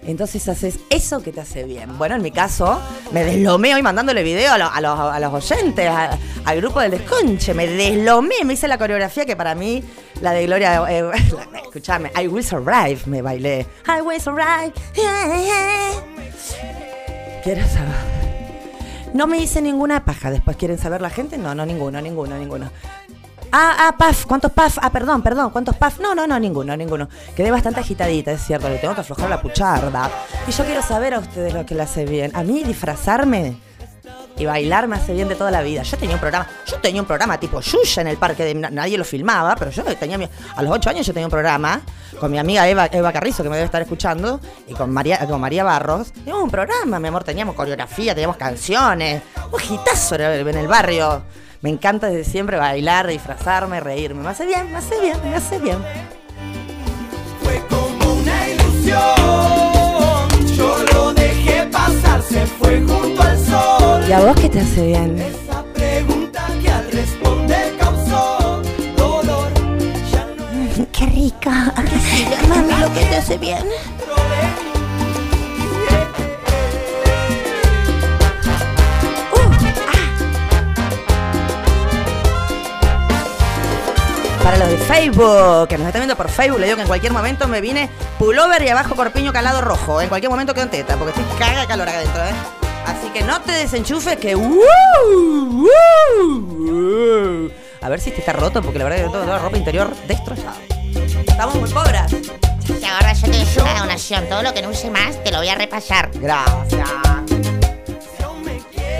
Entonces 0.07 0.47
haces 0.49 0.79
eso 0.91 1.23
que 1.23 1.33
te 1.33 1.41
hace 1.41 1.65
bien. 1.65 1.97
Bueno, 1.97 2.15
en 2.17 2.23
mi 2.23 2.31
caso, 2.31 2.79
me 3.13 3.25
deslomé 3.25 3.75
hoy 3.75 3.83
mandándole 3.83 4.23
video 4.23 4.53
a, 4.53 4.59
lo- 4.59 4.71
a 4.71 4.81
los, 4.83 4.99
a 5.01 5.19
los 5.19 5.33
oyentes, 5.51 5.91
al 6.45 6.57
grupo 6.61 6.81
del 6.81 6.91
desconche. 6.91 7.55
Me 7.55 7.67
deslomé, 7.67 8.35
me 8.45 8.53
hice 8.53 8.69
la 8.69 8.77
coreografía 8.77 9.25
que 9.25 9.35
para 9.37 9.55
mí, 9.55 9.83
la 10.21 10.33
de 10.33 10.45
Gloria, 10.45 10.85
eh, 10.91 11.05
escuchame, 11.65 12.13
I 12.23 12.29
Will 12.29 12.45
Survive, 12.45 12.99
me 13.07 13.23
bailé. 13.23 13.67
I 13.89 14.03
Will 14.03 14.21
Survive. 14.21 14.73
¿Quieres 17.43 17.71
saber? 17.73 18.24
No 19.15 19.29
me 19.29 19.39
hice 19.39 19.63
ninguna 19.63 20.05
paja. 20.05 20.31
Después 20.31 20.57
quieren 20.57 20.77
saber 20.77 21.01
la 21.01 21.09
gente. 21.09 21.39
No, 21.39 21.55
no, 21.55 21.65
ninguno, 21.65 22.01
ninguno, 22.03 22.37
ninguno. 22.37 22.71
Ah, 23.53 23.77
ah, 23.79 23.95
paf, 23.97 24.27
¿cuántos 24.27 24.51
paf? 24.51 24.79
Ah, 24.83 24.91
perdón, 24.91 25.23
perdón, 25.23 25.51
¿cuántos 25.51 25.77
paf? 25.77 26.01
No, 26.01 26.13
no, 26.13 26.27
no, 26.27 26.41
ninguno, 26.41 26.77
ninguno. 26.77 27.09
Quedé 27.37 27.53
bastante 27.53 27.79
agitadita, 27.79 28.33
es 28.33 28.45
cierto, 28.45 28.69
le 28.69 28.79
tengo 28.79 28.97
que 28.97 29.03
aflojar 29.03 29.31
la 29.31 29.41
pucharda. 29.41 30.11
Y 30.49 30.51
yo 30.51 30.65
quiero 30.65 30.83
saber 30.83 31.15
a 31.15 31.21
ustedes 31.21 31.55
lo 31.55 31.65
que 31.65 31.77
le 31.77 31.83
hace 31.83 32.05
bien. 32.05 32.33
A 32.35 32.43
mí 32.43 32.65
disfrazarme 32.65 33.57
y 34.37 34.47
bailar 34.47 34.89
me 34.89 34.97
hace 34.97 35.13
bien 35.13 35.29
de 35.29 35.35
toda 35.35 35.51
la 35.51 35.63
vida. 35.63 35.83
Yo 35.83 35.97
tenía 35.97 36.15
un 36.15 36.21
programa, 36.21 36.49
yo 36.67 36.79
tenía 36.79 37.01
un 37.01 37.07
programa 37.07 37.39
tipo 37.39 37.61
Yuya 37.61 38.03
en 38.03 38.09
el 38.09 38.17
parque, 38.17 38.55
nadie 38.55 38.99
lo 38.99 39.05
filmaba, 39.05 39.55
pero 39.57 39.71
yo 39.71 39.85
tenía 39.97 40.19
a 40.57 40.63
los 40.63 40.73
ocho 40.73 40.91
años 40.91 41.07
yo 41.07 41.13
tenía 41.13 41.27
un 41.27 41.31
programa 41.31 41.81
con 42.19 42.31
mi 42.31 42.39
amiga 42.39 42.69
Eva, 42.69 43.13
Carrizo, 43.13 43.43
que 43.43 43.49
me 43.49 43.57
debe 43.57 43.67
estar 43.67 43.83
escuchando, 43.83 44.41
y 44.67 44.75
con 44.75 44.91
María, 44.93 45.65
Barros. 45.65 46.13
Teníamos 46.13 46.45
un 46.45 46.51
programa, 46.51 46.99
mi 46.99 47.09
amor, 47.09 47.25
teníamos 47.25 47.55
coreografía, 47.55 48.15
teníamos 48.15 48.37
canciones, 48.37 49.23
un 49.51 49.61
hitazo 49.61 50.15
en 50.17 50.57
el 50.57 50.69
barrio. 50.69 51.23
Me 51.61 51.71
encanta 51.71 52.09
desde 52.09 52.31
siempre 52.31 52.59
bailar, 52.59 53.07
disfrazarme, 53.07 53.81
reírme. 53.81 54.23
Me 54.23 54.29
hace 54.29 54.45
bien, 54.45 54.71
me 54.71 54.77
hace 54.77 55.01
bien, 55.01 55.19
me 55.25 55.35
hace 55.35 55.59
bien. 55.59 55.79
Fue 57.43 57.63
como 57.69 58.13
una 58.13 58.51
ilusión. 58.51 59.54
Pasar, 62.03 62.23
se 62.23 62.47
fue 62.47 62.81
junto 62.81 63.23
al 63.23 63.39
sol. 63.39 64.05
¿Y 64.09 64.13
a 64.13 64.21
vos 64.21 64.37
qué 64.41 64.49
te 64.49 64.61
hace 64.61 64.87
bien? 64.87 65.19
Esa 65.19 65.65
pregunta 65.75 66.47
que 66.63 66.71
al 66.71 66.91
responder 66.93 67.77
causó 67.79 68.63
dolor. 68.97 69.53
Ya 70.13 70.27
no 70.37 70.87
Qué 70.93 71.07
rico. 71.07 71.51
Mami, 72.49 72.75
lo 72.81 72.93
que 72.93 73.05
te 73.07 73.17
hace 73.17 73.39
bien. 73.39 73.65
Para 84.45 84.59
los 84.59 84.69
de 84.69 84.77
Facebook, 84.77 85.69
que 85.69 85.79
nos 85.79 85.87
están 85.87 86.03
viendo 86.03 86.17
por 86.17 86.29
Facebook, 86.29 86.61
le 86.61 86.67
digo 86.67 86.77
que 86.77 86.83
en 86.83 86.89
cualquier 86.89 87.15
momento 87.15 87.49
me 87.49 87.63
vine 87.63 87.89
pullover 88.19 88.63
y 88.63 88.69
abajo 88.69 88.95
corpiño 88.95 89.33
calado 89.33 89.63
rojo. 89.63 90.03
En 90.03 90.11
cualquier 90.11 90.31
momento 90.31 90.53
quedo 90.53 90.65
en 90.65 90.71
teta, 90.71 90.99
porque 90.99 91.19
estoy 91.19 91.39
caga 91.39 91.63
de 91.63 91.67
calor 91.67 91.89
acá 91.89 91.97
adentro, 91.97 92.23
¿eh? 92.23 92.35
Así 92.85 93.09
que 93.09 93.23
no 93.23 93.41
te 93.41 93.53
desenchufes 93.53 94.19
que... 94.19 94.37
¡uh! 94.37 94.63
¡uh! 95.57 97.51
A 97.81 97.89
ver 97.89 97.99
si 97.99 98.11
este 98.11 98.21
está 98.21 98.35
roto, 98.35 98.61
porque 98.61 98.79
la 98.79 98.85
verdad 98.85 99.07
que 99.07 99.11
toda 99.11 99.25
la 99.25 99.39
ropa 99.39 99.57
interior 99.57 99.91
destrozada. 100.07 100.59
Estamos 101.27 101.55
muy 101.55 101.71
pobres. 101.71 102.03
Y 102.69 102.85
ahora 102.85 103.15
yo 103.15 103.31
te 103.31 103.39
dejo 103.39 103.63
una 103.63 103.79
donación. 103.81 104.29
Todo 104.29 104.43
lo 104.43 104.53
que 104.53 104.61
no 104.61 104.69
use 104.69 104.91
más 104.91 105.25
te 105.25 105.33
lo 105.33 105.39
voy 105.39 105.49
a 105.49 105.55
repasar. 105.55 106.11
Gracias. 106.13 106.91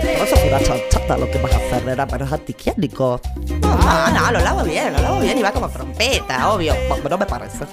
Eso 0.05 0.35
fue 0.35 0.47
una 0.49 0.59
chanchata 0.59 1.17
lo 1.17 1.29
que 1.29 1.37
vas 1.39 1.53
a 1.53 1.57
hacer, 1.57 1.87
era 1.87 2.07
pero 2.07 2.25
es 2.25 2.31
antihigiénico. 2.31 3.21
No, 3.61 4.11
no, 4.11 4.31
lo 4.31 4.39
lavo 4.39 4.63
bien, 4.63 4.93
lo 4.93 5.01
lavo 5.01 5.19
bien 5.19 5.37
y 5.37 5.41
va 5.41 5.51
como 5.51 5.69
trompeta, 5.69 6.51
obvio. 6.51 6.73
No 7.09 7.17
me 7.17 7.25
parece. 7.25 7.65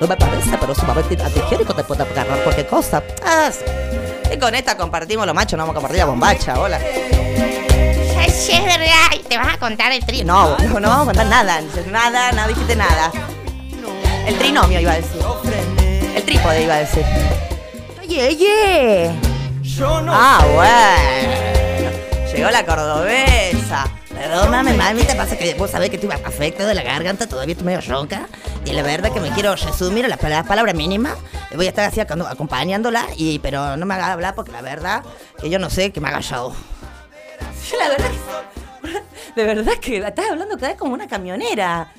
No 0.00 0.06
me 0.06 0.16
parece, 0.16 0.58
pero 0.58 0.74
sumamente 0.74 1.22
antihigiénico 1.22 1.74
te 1.74 1.84
puede 1.84 2.02
agarrar 2.02 2.42
cualquier 2.42 2.66
cosa. 2.66 3.02
Ah, 3.24 3.50
sí. 3.50 3.64
Y 4.32 4.38
con 4.38 4.54
esta 4.54 4.76
compartimos 4.76 5.26
lo 5.26 5.34
macho, 5.34 5.56
no 5.56 5.62
vamos 5.62 5.74
a 5.74 5.76
compartir 5.76 5.98
la 5.98 6.06
bombacha, 6.06 6.60
hola. 6.60 6.78
Ay, 8.18 8.28
es 8.28 9.28
te 9.28 9.38
vas 9.38 9.54
a 9.54 9.58
contar 9.58 9.92
el 9.92 10.04
trío. 10.04 10.24
No, 10.24 10.56
no, 10.58 10.80
no 10.80 10.88
vamos 10.88 11.02
a 11.02 11.06
contar 11.06 11.26
nada, 11.26 11.60
nada, 11.90 12.32
no 12.32 12.48
dijiste 12.48 12.76
nada. 12.76 13.10
El 14.26 14.36
trinomio 14.38 14.80
iba 14.80 14.92
a 14.92 14.96
decir. 14.96 15.22
El 16.14 16.22
trípode 16.24 16.62
iba 16.62 16.74
a 16.74 16.78
decir. 16.78 17.04
Oye. 18.08 19.10
Yo 19.62 20.00
no 20.00 20.12
Ah, 20.14 20.44
bueno. 20.54 22.32
Llegó 22.32 22.50
la 22.50 22.64
cordobesa. 22.64 23.90
Perdóname, 24.08 24.74
mami, 24.74 25.02
te 25.02 25.14
pasa 25.14 25.36
que 25.36 25.54
vos 25.54 25.70
sabés 25.70 25.90
que 25.90 25.96
estoy 25.96 26.10
afecto 26.12 26.66
de 26.66 26.74
la 26.74 26.82
garganta, 26.82 27.26
todavía 27.26 27.52
estoy 27.52 27.66
medio 27.66 27.80
ronca. 27.80 28.28
Y 28.64 28.72
la 28.72 28.82
verdad 28.82 29.12
que 29.12 29.20
me 29.20 29.30
quiero 29.30 29.54
resumir 29.54 30.04
a 30.04 30.08
las 30.08 30.18
palabras, 30.18 30.46
palabras 30.48 30.74
mínimas. 30.74 31.14
Voy 31.54 31.66
a 31.66 31.68
estar 31.68 31.84
así 31.84 32.00
acompañándola, 32.00 33.06
y, 33.16 33.40
pero 33.40 33.76
no 33.76 33.86
me 33.86 33.94
haga 33.94 34.12
hablar 34.12 34.34
porque 34.34 34.52
la 34.52 34.62
verdad 34.62 35.02
que 35.40 35.50
yo 35.50 35.58
no 35.58 35.68
sé 35.68 35.90
qué 35.92 36.00
me 36.00 36.08
haga. 36.08 36.20
Yo 36.20 36.54
la 37.78 37.88
verdad 37.88 38.10
que... 38.10 39.36
De 39.36 39.44
verdad 39.44 39.72
que 39.80 39.98
estás 39.98 40.30
hablando 40.30 40.54
cada 40.56 40.68
vez 40.68 40.78
como 40.78 40.94
una 40.94 41.08
camionera. 41.08 41.92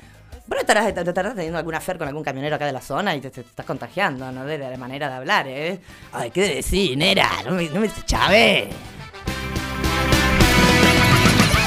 Vos 0.48 0.56
no 0.56 0.60
estarás, 0.60 0.86
estarás 0.86 1.34
teniendo 1.34 1.58
alguna 1.58 1.78
fer 1.80 1.98
con 1.98 2.08
algún 2.08 2.24
camionero 2.24 2.56
acá 2.56 2.64
de 2.64 2.72
la 2.72 2.80
zona 2.80 3.14
y 3.14 3.20
te, 3.20 3.30
te- 3.30 3.42
te 3.42 3.48
estás 3.50 3.66
contagiando, 3.66 4.32
¿no? 4.32 4.44
De 4.46 4.56
la 4.58 4.74
manera 4.78 5.08
de 5.08 5.14
hablar, 5.14 5.46
¿eh? 5.46 5.78
Ay, 6.12 6.30
¿qué 6.30 6.54
decís, 6.56 6.96
nera? 6.96 7.28
No 7.44 7.50
me, 7.52 7.68
no 7.68 7.80
me 7.80 7.90
chave. 8.06 8.68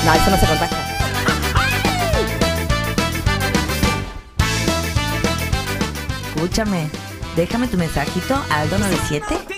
No, 0.04 0.14
eso 0.16 0.32
no 0.32 0.38
se 0.38 0.48
contagia. 0.48 0.78
Escúchame, 6.36 6.90
déjame 7.36 7.68
tu 7.68 7.78
mensajito 7.78 8.42
al 8.50 8.70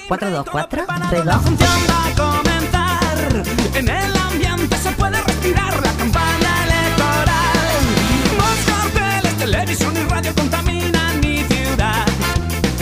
297-424-32. 0.09 1.39
función 1.41 1.69
va 1.89 2.05
a 2.07 2.11
comenzar. 2.15 3.43
En 3.75 3.87
el 3.89 4.15
ambiente 4.17 4.77
se 4.77 4.91
puede 4.91 5.21
respirar 5.21 5.73
la 5.81 5.91
carteles, 5.93 6.52
televisión 9.43 9.93
y 9.97 10.09
radio 10.09 10.33
contaminan 10.35 11.19
mi 11.19 11.43
ciudad. 11.43 12.05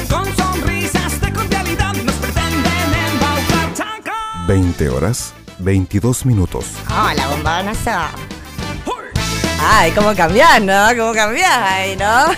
Con 0.07 0.25
sonrisas 0.35 1.19
de 1.19 1.33
cordialidad 1.33 1.93
nos 1.95 2.15
pretenden 2.15 2.93
embaucar. 3.11 3.73
Chaca. 3.73 4.13
20 4.47 4.89
horas, 4.89 5.33
22 5.57 6.25
minutos. 6.27 6.65
Oh, 6.87 7.09
la 7.15 7.27
bombonazo. 7.29 7.91
Ay, 9.59 9.91
¿cómo 9.91 10.13
cambiás, 10.15 10.61
no? 10.61 10.87
¿Cómo 10.95 11.13
cambiás 11.13 11.57
ahí, 11.57 11.95
no? 11.95 12.25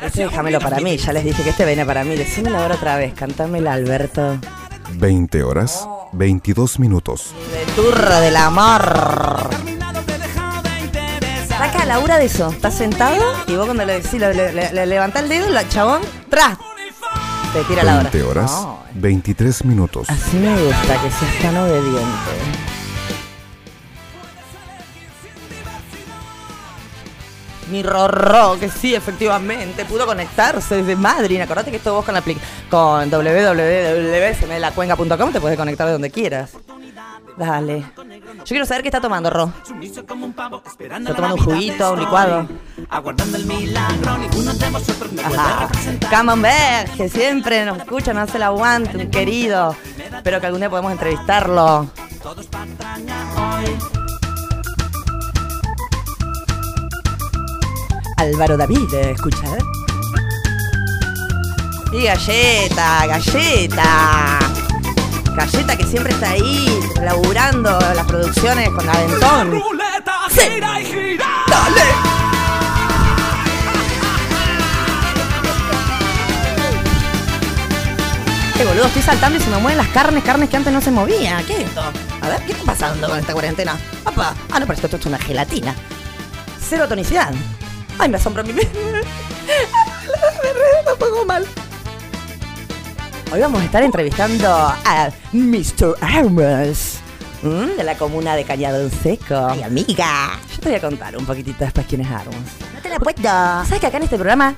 Este 0.00 0.22
déjamelo 0.22 0.60
para 0.60 0.78
mí, 0.78 0.96
ya 0.96 1.12
les 1.12 1.24
dije 1.24 1.42
que 1.42 1.50
este 1.50 1.64
viene 1.64 1.84
para 1.84 2.04
mí. 2.04 2.16
Decímelo 2.16 2.58
ahora 2.58 2.76
otra 2.76 2.96
vez, 2.96 3.12
cantámela, 3.14 3.72
Alberto. 3.72 4.38
20 4.92 5.42
horas, 5.42 5.86
22 6.12 6.78
minutos. 6.78 7.34
De 7.52 7.72
turro 7.72 8.20
del 8.20 8.36
amor. 8.36 9.77
Acá, 11.60 11.84
labura 11.84 12.18
de 12.18 12.26
eso. 12.26 12.50
Estás 12.50 12.74
sentado 12.74 13.22
y 13.46 13.56
vos 13.56 13.66
cuando 13.66 13.84
le 13.84 13.94
decís, 14.00 14.20
le, 14.20 14.32
le- 14.32 14.52
le- 14.52 14.72
le 14.72 14.86
levantás 14.86 15.22
el 15.24 15.28
dedo, 15.28 15.48
el 15.48 15.68
chabón, 15.68 16.00
tras. 16.30 16.56
Te 17.52 17.64
tira 17.64 17.82
la 17.82 17.94
hora. 17.98 18.10
20 18.10 18.22
horas, 18.22 18.50
No, 18.50 18.82
23 18.94 19.64
minutos. 19.64 20.08
así 20.10 20.36
me 20.36 20.52
gusta 20.62 21.02
que 21.02 21.10
seas 21.10 21.38
tan 21.42 21.56
obediente. 21.56 22.04
Mi 27.70 27.82
Rorro, 27.82 28.58
que 28.58 28.70
sí, 28.70 28.94
efectivamente, 28.94 29.84
pudo 29.84 30.06
conectarse 30.06 30.76
desde 30.76 30.96
Madrid. 30.96 31.38
Acordate 31.42 31.70
que 31.70 31.76
esto 31.76 31.92
vos 31.92 32.02
con 32.04 32.14
la 32.14 32.22
con 32.70 33.10
www.smlacuenca.com 33.10 35.32
te 35.32 35.40
puedes 35.40 35.58
conectar 35.58 35.86
de 35.86 35.92
donde 35.92 36.10
quieras. 36.10 36.52
Dale. 37.38 37.84
Yo 38.38 38.44
quiero 38.44 38.66
saber 38.66 38.82
qué 38.82 38.88
está 38.88 39.00
tomando, 39.00 39.30
Ro. 39.30 39.52
Está 39.80 41.14
tomando 41.14 41.36
un 41.36 41.40
juguito, 41.44 41.92
un 41.92 42.00
licuado. 42.00 42.48
Ajá. 45.24 45.68
Camembert, 46.10 46.96
que 46.96 47.08
siempre 47.08 47.64
nos 47.64 47.78
escucha, 47.78 48.12
nos 48.12 48.24
hace 48.28 48.38
el 48.38 48.42
aguante, 48.42 48.96
un 48.96 49.10
querido. 49.10 49.76
Espero 50.16 50.40
que 50.40 50.46
algún 50.46 50.60
día 50.60 50.70
podamos 50.70 50.90
entrevistarlo. 50.92 51.88
Álvaro 58.16 58.56
David, 58.56 58.92
eh, 58.94 59.10
escucha, 59.12 59.46
¿eh? 59.56 59.62
Y 61.92 62.02
Galleta, 62.02 63.06
Galleta. 63.06 64.38
Galleta 65.38 65.76
que 65.76 65.86
siempre 65.86 66.12
está 66.12 66.30
ahí, 66.30 66.80
laburando 67.00 67.78
las 67.94 68.04
producciones 68.06 68.68
con 68.70 68.88
Aventón. 68.88 69.62
Sí. 70.30 70.40
gira 70.40 70.80
y 70.80 70.84
gira. 70.84 71.26
¡Dale! 71.46 71.80
Qué 78.56 78.64
boludo, 78.64 78.86
estoy 78.86 79.02
saltando 79.02 79.38
y 79.38 79.40
se 79.40 79.48
me 79.50 79.58
mueven 79.58 79.78
las 79.78 79.86
carnes, 79.88 80.24
carnes 80.24 80.50
que 80.50 80.56
antes 80.56 80.72
no 80.72 80.80
se 80.80 80.90
movían. 80.90 81.44
¿Qué 81.44 81.62
es 81.62 81.68
esto? 81.68 81.82
A 82.20 82.28
ver, 82.28 82.42
¿qué 82.42 82.50
está 82.50 82.64
pasando 82.64 83.08
con 83.08 83.20
esta 83.20 83.32
cuarentena? 83.32 83.76
Papá, 84.02 84.34
ah, 84.50 84.58
no, 84.58 84.66
pero 84.66 84.72
esto, 84.74 84.88
esto 84.88 84.96
es 84.96 85.06
una 85.06 85.20
gelatina. 85.20 85.72
Cero 86.68 86.88
tonicidad. 86.88 87.32
Ay, 87.96 88.08
me 88.08 88.16
asombro 88.16 88.42
mi... 88.42 88.52
me 88.54 88.62
pongo 90.98 91.24
mal. 91.24 91.46
Hoy 93.30 93.40
vamos 93.40 93.60
a 93.60 93.64
estar 93.66 93.82
entrevistando 93.82 94.48
a 94.48 95.10
Mr. 95.34 95.96
Armas, 96.00 96.98
¿m? 97.42 97.74
de 97.76 97.84
la 97.84 97.94
comuna 97.98 98.34
de 98.34 98.44
Cañadón 98.44 98.90
Seco. 98.90 99.48
Ay, 99.50 99.62
amiga. 99.62 100.30
Yo 100.50 100.60
te 100.60 100.68
voy 100.70 100.78
a 100.78 100.80
contar 100.80 101.14
un 101.14 101.26
poquitito 101.26 101.58
después 101.62 101.86
quién 101.86 102.00
es 102.00 102.10
Armas. 102.10 102.34
No 102.74 102.80
te 102.80 102.88
la 102.88 102.98
puedo. 102.98 103.20
¿Sabes 103.22 103.80
que 103.80 103.86
acá 103.86 103.98
en 103.98 104.04
este 104.04 104.16
programa 104.16 104.54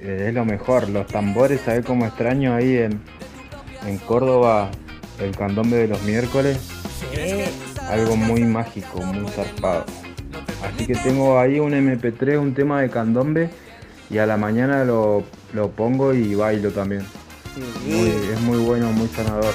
Eh, 0.00 0.26
Es 0.28 0.34
lo 0.34 0.44
mejor. 0.44 0.88
Los 0.88 1.08
tambores, 1.08 1.60
¿sabes 1.62 1.84
cómo 1.84 2.06
extraño 2.06 2.54
ahí 2.54 2.76
en, 2.76 3.00
en 3.86 3.98
Córdoba 3.98 4.70
el 5.18 5.36
candombe 5.36 5.76
de 5.76 5.88
los 5.88 6.02
miércoles? 6.04 6.58
Algo 7.88 8.14
muy 8.16 8.44
mágico, 8.44 9.02
muy 9.02 9.28
zarpado. 9.30 9.84
Así 10.64 10.86
que 10.86 10.94
tengo 10.94 11.40
ahí 11.40 11.58
un 11.58 11.72
MP3, 11.72 12.38
un 12.38 12.54
tema 12.54 12.80
de 12.82 12.88
candombe 12.88 13.50
y 14.10 14.18
a 14.18 14.26
la 14.26 14.36
mañana 14.36 14.84
lo, 14.84 15.24
lo 15.54 15.70
pongo 15.70 16.14
y 16.14 16.36
bailo 16.36 16.70
también. 16.70 17.02
Muy- 17.56 18.32
es 18.32 18.40
muy 18.42 18.58
bueno, 18.58 18.92
muy 18.92 19.08
sanador. 19.14 19.54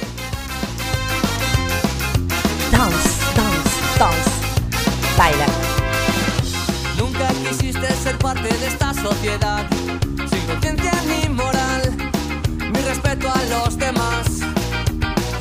Dance, 2.71 3.09
dance, 3.35 3.99
dance. 3.99 4.31
Baila. 5.17 5.45
Nunca 6.97 7.27
quisiste 7.47 7.87
ser 8.03 8.17
parte 8.17 8.49
de 8.53 8.67
esta 8.67 8.93
sociedad, 8.93 9.65
sin 10.29 10.41
conciencia 10.47 10.91
ni 11.07 11.29
moral. 11.29 11.93
Mi 12.59 12.81
respeto 12.81 13.29
a 13.33 13.41
los 13.45 13.77
demás. 13.77 14.25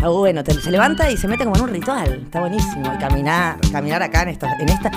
Ah, 0.03 0.09
bueno, 0.09 0.43
se 0.45 0.71
levanta 0.71 1.09
y 1.11 1.17
se 1.17 1.27
mete 1.27 1.43
como 1.43 1.55
en 1.55 1.63
un 1.63 1.69
ritual. 1.69 2.21
Está 2.25 2.39
buenísimo. 2.39 2.93
Y 2.93 2.97
caminar, 2.97 3.57
caminar 3.71 4.03
acá 4.03 4.21
en 4.21 4.29
estos, 4.29 4.49
en 4.59 4.69
esta, 4.69 4.91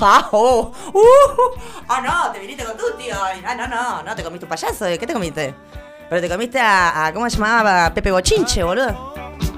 ¡Ah, 0.01 0.29
oh! 0.33 0.73
¡Uh! 0.95 1.01
¡Ah, 1.89 2.01
no! 2.01 2.33
Te 2.33 2.39
viniste 2.39 2.65
con 2.65 2.77
tu 2.77 2.85
tío. 2.97 3.15
Ah, 3.45 3.55
no, 3.55 3.67
no, 3.69 4.03
no, 4.03 4.15
te 4.15 4.23
comiste 4.23 4.45
un 4.47 4.51
payaso. 4.51 4.87
¿Qué 4.87 5.07
te 5.07 5.13
comiste? 5.13 5.55
Pero 6.09 6.21
te 6.21 6.29
comiste 6.29 6.59
a, 6.61 7.07
a- 7.07 7.13
¿cómo 7.13 7.29
se 7.29 7.37
llamaba? 7.37 7.93
Pepe 7.93 8.11
Bochinche, 8.13 8.63
boludo. 8.63 9.13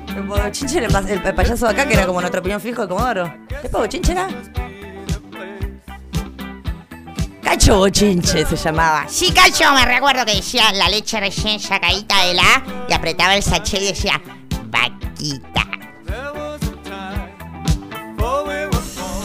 Pepe 0.07 0.21
Bochinche, 0.23 0.79
el, 0.85 0.95
el 1.27 1.35
payaso 1.35 1.67
de 1.67 1.73
acá, 1.73 1.87
que 1.87 1.95
era 1.95 2.07
como 2.07 2.21
nuestro 2.21 2.41
opinión 2.41 2.61
fijo 2.61 2.83
de 2.83 2.89
Comodoro. 2.89 3.33
¿Pepe 3.49 3.69
Bochinche 3.77 4.13
era? 4.13 4.29
Cacho 7.45 7.77
Bochinche 7.79 8.45
se 8.47 8.57
llamaba. 8.57 9.05
sí, 9.09 9.33
cacho, 9.33 9.73
me 9.75 9.85
recuerdo 9.85 10.25
que 10.25 10.35
decía 10.37 10.73
la 10.73 10.89
leche 10.89 11.21
recién 11.21 11.61
sacadita 11.61 12.25
de 12.25 12.35
la 12.35 12.87
y 12.89 12.93
apretaba 12.93 13.37
el 13.37 13.43
sachet 13.43 13.81
y 13.83 13.87
decía, 13.89 14.21
vaquita. 14.67 15.63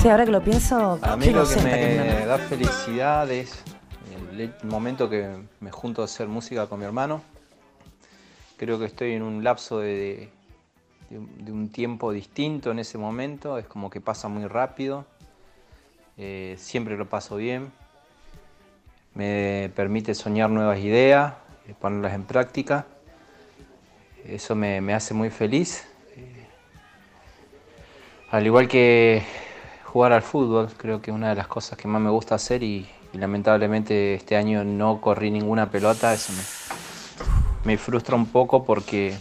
Sí, 0.02 0.08
ahora 0.08 0.26
que 0.26 0.32
lo 0.32 0.42
pienso, 0.44 0.98
A 1.02 1.16
mí 1.18 1.30
lo 1.30 1.48
que 1.48 1.56
me 1.58 2.26
da 2.26 2.38
felicidad 2.38 3.30
es 3.32 3.52
el 4.38 4.54
momento 4.64 5.10
que 5.10 5.28
me 5.60 5.72
junto 5.72 6.02
a 6.02 6.06
hacer 6.06 6.28
música 6.28 6.68
con 6.68 6.80
mi 6.80 6.86
hermano. 6.86 7.22
Creo 8.58 8.80
que 8.80 8.86
estoy 8.86 9.14
en 9.14 9.24
un 9.24 9.44
lapso 9.44 9.80
de, 9.80 10.30
de 11.10 11.18
un- 11.18 11.46
de 11.46 11.52
un 11.52 11.70
tiempo 11.70 12.12
distinto 12.14 12.72
en 12.72 12.80
ese 12.80 12.98
momento, 12.98 13.58
es 13.58 13.66
como 13.66 13.90
que 13.90 14.02
pasa 14.02 14.28
muy 14.28 14.46
rápido, 14.48 15.06
Eh, 16.22 16.58
siempre 16.60 16.98
lo 16.98 17.08
paso 17.08 17.38
bien, 17.38 17.72
me 19.16 19.72
permite 19.76 20.14
soñar 20.16 20.50
nuevas 20.50 20.80
ideas, 20.80 21.34
eh, 21.68 21.74
ponerlas 21.80 22.14
en 22.14 22.24
práctica, 22.24 22.86
eso 24.26 24.56
me, 24.56 24.82
me 24.82 24.94
hace 24.94 25.14
muy 25.14 25.30
feliz. 25.30 25.88
Eh, 26.16 26.48
Al 28.32 28.46
igual 28.46 28.68
que 28.68 29.24
jugar 29.86 30.14
al 30.14 30.22
fútbol, 30.22 30.70
creo 30.78 31.02
que 31.02 31.12
es 31.12 31.16
una 31.16 31.30
de 31.30 31.36
las 31.36 31.48
cosas 31.48 31.78
que 31.78 31.88
más 31.88 32.02
me 32.02 32.12
gusta 32.12 32.36
hacer 32.36 32.62
y, 32.62 32.88
y 33.12 33.18
lamentablemente 33.18 34.14
este 34.14 34.36
año 34.36 34.64
no 34.64 35.02
corrí 35.02 35.32
ninguna 35.32 35.72
pelota, 35.72 36.14
eso 36.14 36.32
me, 36.34 37.72
me 37.72 37.78
frustra 37.78 38.16
un 38.16 38.28
poco 38.28 38.66
porque 38.66 39.16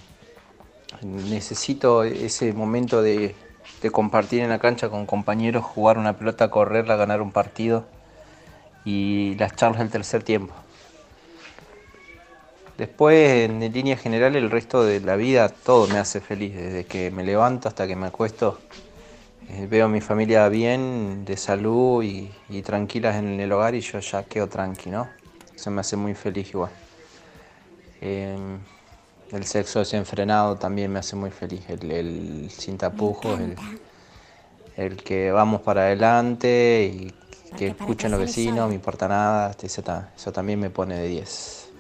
necesito 1.03 2.03
ese 2.05 2.53
momento 2.53 3.01
de, 3.01 3.35
de 3.83 3.91
compartir 3.91 4.43
en 4.43 4.51
la 4.51 4.59
cancha 4.59 4.91
con 4.91 5.07
compañeros, 5.07 5.65
jugar 5.65 5.97
una 5.97 6.19
pelota, 6.19 6.51
correrla, 6.51 6.97
ganar 6.97 7.23
un 7.23 7.33
partido 7.33 7.87
y 8.89 9.35
las 9.35 9.55
charlas 9.55 9.81
del 9.81 9.91
tercer 9.91 10.23
tiempo. 10.23 10.55
Después, 12.79 13.51
en 13.51 13.61
línea 13.71 13.99
general, 13.99 14.35
el 14.35 14.51
resto 14.51 14.83
de 14.83 15.01
la 15.01 15.17
vida 15.17 15.51
todo 15.51 15.87
me 15.89 15.99
hace 15.99 16.21
feliz, 16.21 16.55
desde 16.55 16.87
que 16.87 17.11
me 17.11 17.23
levanto 17.23 17.69
hasta 17.69 17.87
que 17.87 17.97
me 17.97 18.07
acuesto. 18.07 18.59
Eh, 19.51 19.67
veo 19.69 19.87
a 19.87 19.89
mi 19.89 20.01
familia 20.01 20.49
bien, 20.49 21.25
de 21.27 21.37
salud 21.37 22.03
y, 22.03 22.31
y 22.49 22.63
tranquilas 22.63 23.17
en 23.17 23.39
el 23.39 23.53
hogar 23.53 23.75
y 23.75 23.83
yo 23.83 23.99
ya 23.99 24.23
quedo 24.23 24.47
tranqui, 24.47 24.89
¿no? 24.89 25.07
Eso 25.55 25.71
me 25.71 25.83
hace 25.83 25.97
muy 25.97 26.15
feliz 26.15 26.49
igual. 26.49 26.71
Eh, 28.01 28.39
el 29.33 29.45
sexo 29.45 29.81
desenfrenado 29.81 30.57
también 30.57 30.91
me 30.91 31.01
hace 31.01 31.15
muy 31.15 31.31
feliz, 31.31 31.63
el, 31.69 31.91
el 31.91 32.51
sin 32.51 32.79
tapujos, 32.79 33.39
el, 33.39 33.55
el 34.77 34.97
que 35.03 35.31
vamos 35.31 35.61
para 35.61 35.83
adelante 35.83 36.91
y 36.91 37.13
que 37.57 37.69
escuchen 37.69 38.11
los 38.11 38.21
vecinos, 38.21 38.57
no 38.57 38.69
me 38.69 38.75
importa 38.75 39.09
nada, 39.09 39.51
este, 39.51 39.67
eso, 39.67 39.83
ta- 39.83 40.11
eso 40.17 40.33
también 40.33 40.61
me 40.61 40.71
pone 40.71 40.97
de 40.97 41.09
10. 41.09 41.71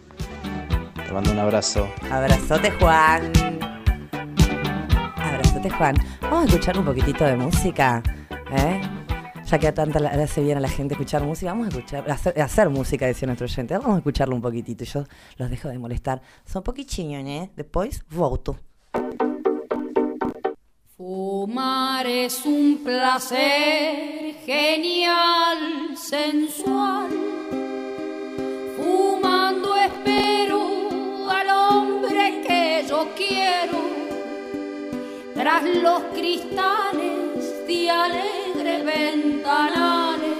Te 1.06 1.12
mando 1.12 1.30
un 1.32 1.38
abrazo. 1.38 1.88
Abrazote, 2.10 2.70
Juan. 2.72 3.32
Abrazote, 5.16 5.70
Juan. 5.70 5.96
Vamos 6.22 6.42
a 6.44 6.46
escuchar 6.46 6.78
un 6.78 6.84
poquitito 6.84 7.24
de 7.24 7.36
música, 7.36 8.02
¿eh? 8.52 8.80
Ya 9.46 9.58
que 9.58 9.66
a 9.68 9.72
tanta 9.72 9.98
le 9.98 10.08
hace 10.08 10.42
bien 10.42 10.58
a 10.58 10.60
la 10.60 10.68
gente 10.68 10.92
escuchar 10.92 11.22
música, 11.22 11.50
vamos 11.52 11.66
a 11.66 11.70
escuchar, 11.70 12.10
hacer, 12.10 12.38
hacer 12.42 12.68
música, 12.68 13.06
decía 13.06 13.24
nuestro 13.26 13.46
oyente. 13.46 13.78
Vamos 13.78 13.94
a 13.94 13.98
escucharlo 13.98 14.34
un 14.36 14.42
poquitito. 14.42 14.84
Yo 14.84 15.04
los 15.38 15.48
dejo 15.48 15.68
de 15.68 15.78
molestar. 15.78 16.20
Son 16.44 16.62
poquitinhos, 16.62 17.24
¿eh? 17.26 17.50
Después, 17.56 18.02
volto. 18.10 18.58
Fumar 20.98 22.08
es 22.08 22.44
un 22.44 22.80
placer 22.82 24.34
genial, 24.44 25.96
sensual. 25.96 27.08
Fumando 28.76 29.76
espero 29.76 30.60
al 31.30 31.50
hombre 31.50 32.42
que 32.44 32.84
yo 32.88 33.06
quiero. 33.16 33.78
Tras 35.34 35.62
los 35.66 36.02
cristales 36.16 37.64
de 37.68 37.90
alegres 37.90 38.84
ventanales. 38.84 40.36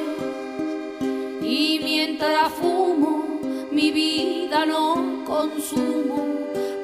Y 1.41 1.81
mientras 1.85 2.53
fumo, 2.55 3.39
mi 3.71 3.93
vida 3.93 4.67
no 4.67 5.25
consumo, 5.25 6.27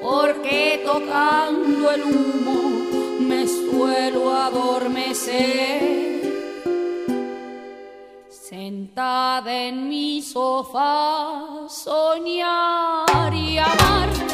porque 0.00 0.80
tocando 0.86 1.90
el 1.90 2.02
humo 2.04 2.83
suelo 3.84 4.34
adormecer. 4.34 5.82
Sentada 8.30 9.52
en 9.52 9.88
mi 9.88 10.22
sofá, 10.22 11.66
soñar 11.68 13.34
y 13.34 13.58
amar. 13.58 14.33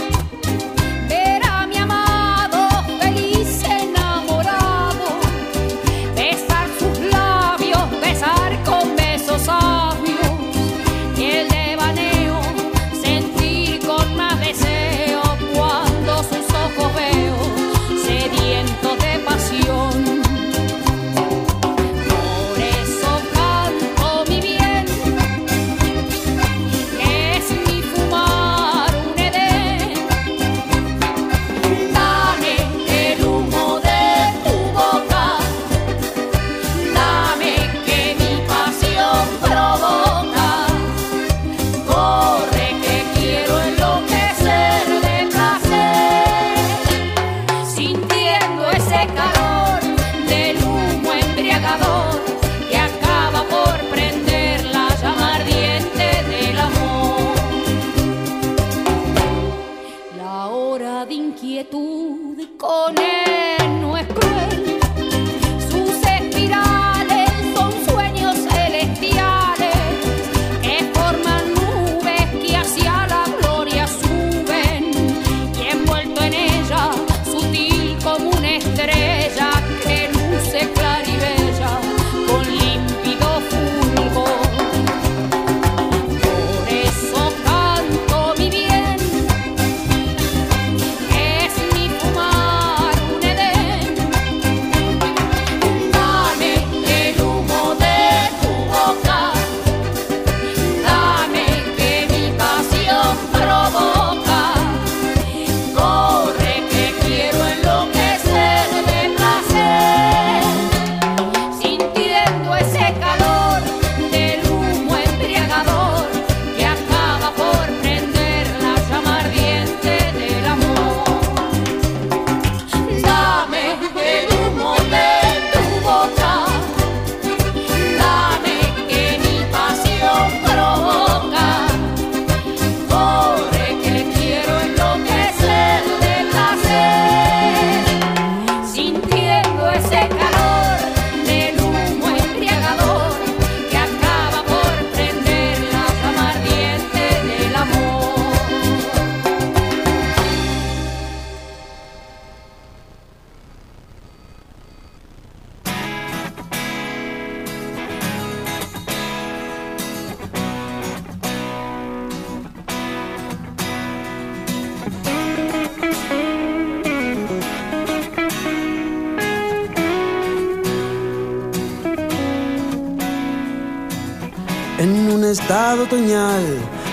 Otoñal, 175.83 176.45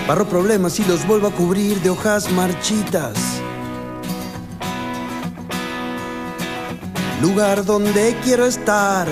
barro 0.06 0.26
problemas 0.26 0.78
y 0.80 0.84
los 0.84 1.06
vuelvo 1.06 1.28
a 1.28 1.30
cubrir 1.30 1.80
de 1.80 1.90
hojas 1.90 2.30
marchitas. 2.32 3.40
Lugar 7.20 7.64
donde 7.64 8.16
quiero 8.22 8.46
estar, 8.46 9.08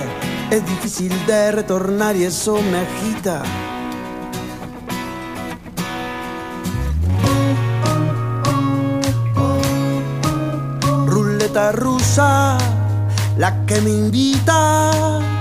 es 0.50 0.64
difícil 0.66 1.12
de 1.26 1.52
retornar 1.52 2.16
y 2.16 2.24
eso 2.24 2.60
me 2.70 2.78
agita. 2.78 3.42
Ruleta 11.06 11.72
rusa, 11.72 12.58
la 13.36 13.66
que 13.66 13.80
me 13.80 13.90
invita. 13.90 15.35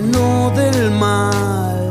bueno 0.00 0.50
del 0.54 0.90
mal. 0.92 1.88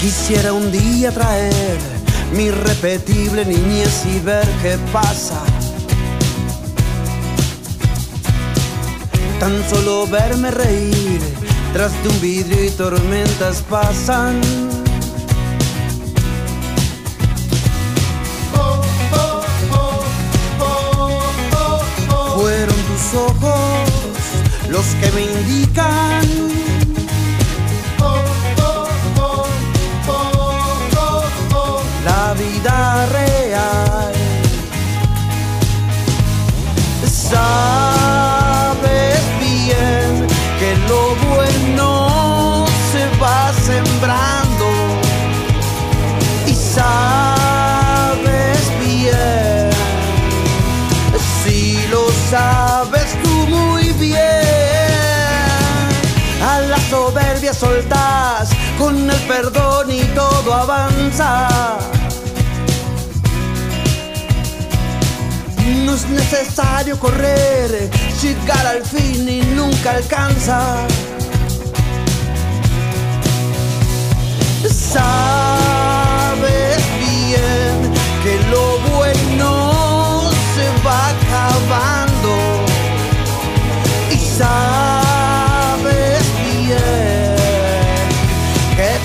Quisiera 0.00 0.52
un 0.52 0.72
día 0.72 1.12
traer 1.12 1.78
mi 2.34 2.50
repetible 2.50 3.44
niñez 3.44 4.04
y 4.06 4.20
ver 4.20 4.48
qué 4.62 4.78
pasa 4.92 5.49
Tan 9.40 9.66
solo 9.70 10.06
verme 10.06 10.50
reír 10.50 11.18
tras 11.72 11.92
de 12.02 12.08
un 12.10 12.20
vidrio 12.20 12.62
y 12.62 12.68
tormentas 12.72 13.62
pasan. 13.70 14.38
Fueron 22.36 22.76
tus 22.76 23.14
ojos 23.18 23.90
los 24.68 24.84
que 25.00 25.10
me 25.12 25.22
indican 25.22 26.28
la 32.04 32.34
vida 32.34 33.06
real. 33.06 34.12
Soltas 57.60 58.48
con 58.78 59.10
el 59.10 59.20
perdón 59.28 59.90
y 59.90 60.02
todo 60.14 60.54
avanza. 60.54 61.46
No 65.84 65.94
es 65.94 66.08
necesario 66.08 66.98
correr 66.98 67.90
llegar 68.22 68.66
al 68.66 68.82
fin 68.82 69.28
y 69.28 69.42
nunca 69.54 69.90
alcanza 69.90 70.86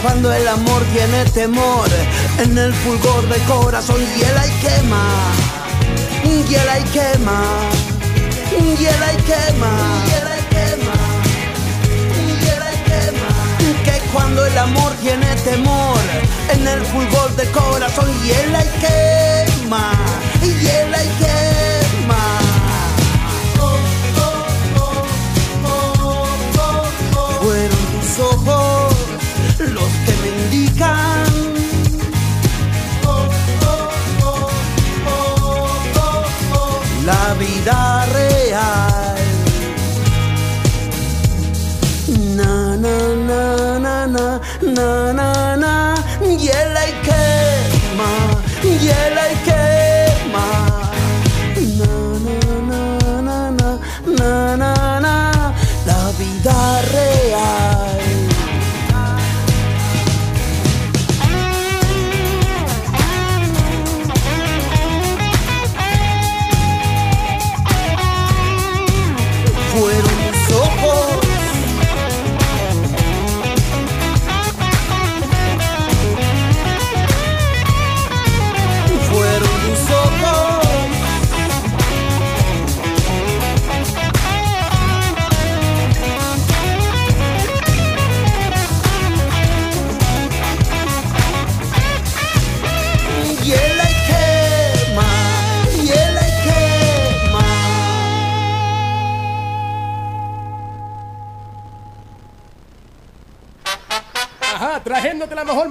cuando 0.06 0.32
el 0.32 0.48
amor 0.48 0.84
tiene 0.94 1.26
temor. 1.32 1.90
En 2.38 2.56
el 2.56 2.72
fulgor 2.72 3.28
del 3.28 3.42
corazón 3.54 4.00
hiela 4.16 4.46
y 4.46 4.52
quema. 4.64 5.04
Hiela 6.48 6.80
y 6.80 6.84
quema. 6.96 7.40
Hiela 8.80 9.14
y 9.14 9.22
quema. 9.30 9.72
Hiela 10.08 10.36
y 10.38 10.44
quema 10.54 10.96
hiela 12.38 12.70
y 12.76 12.78
quema. 12.90 13.30
Que 13.84 13.98
cuando 14.14 14.46
el 14.46 14.56
amor 14.60 14.92
tiene 15.02 15.36
temor. 15.38 16.06
En 16.54 16.68
el 16.68 16.82
fulgor 16.86 17.36
del 17.36 17.50
corazón 17.50 18.08
hiela 18.24 18.64
y 18.64 18.70
quema. 18.84 19.92
Hiela 20.44 21.04
y 21.04 21.10
quema. 21.24 22.24
Fueron 27.42 27.86
tus 27.94 28.20
ojos 28.20 28.75
los 30.26 30.32
que 30.32 30.32
me 30.32 30.44
indican 30.44 31.26
la 37.06 37.34
vida 37.36 38.06
real. 38.14 39.16
Na 42.36 42.76
na 42.76 42.98
na 43.30 43.80
na 43.80 44.08
na 44.08 44.40
na 44.62 45.14
na 45.14 45.58
na 45.58 45.96
hiela 46.22 46.88
y 46.88 46.94
quema, 47.06 48.12
hiela 48.64 49.32
y 49.32 49.45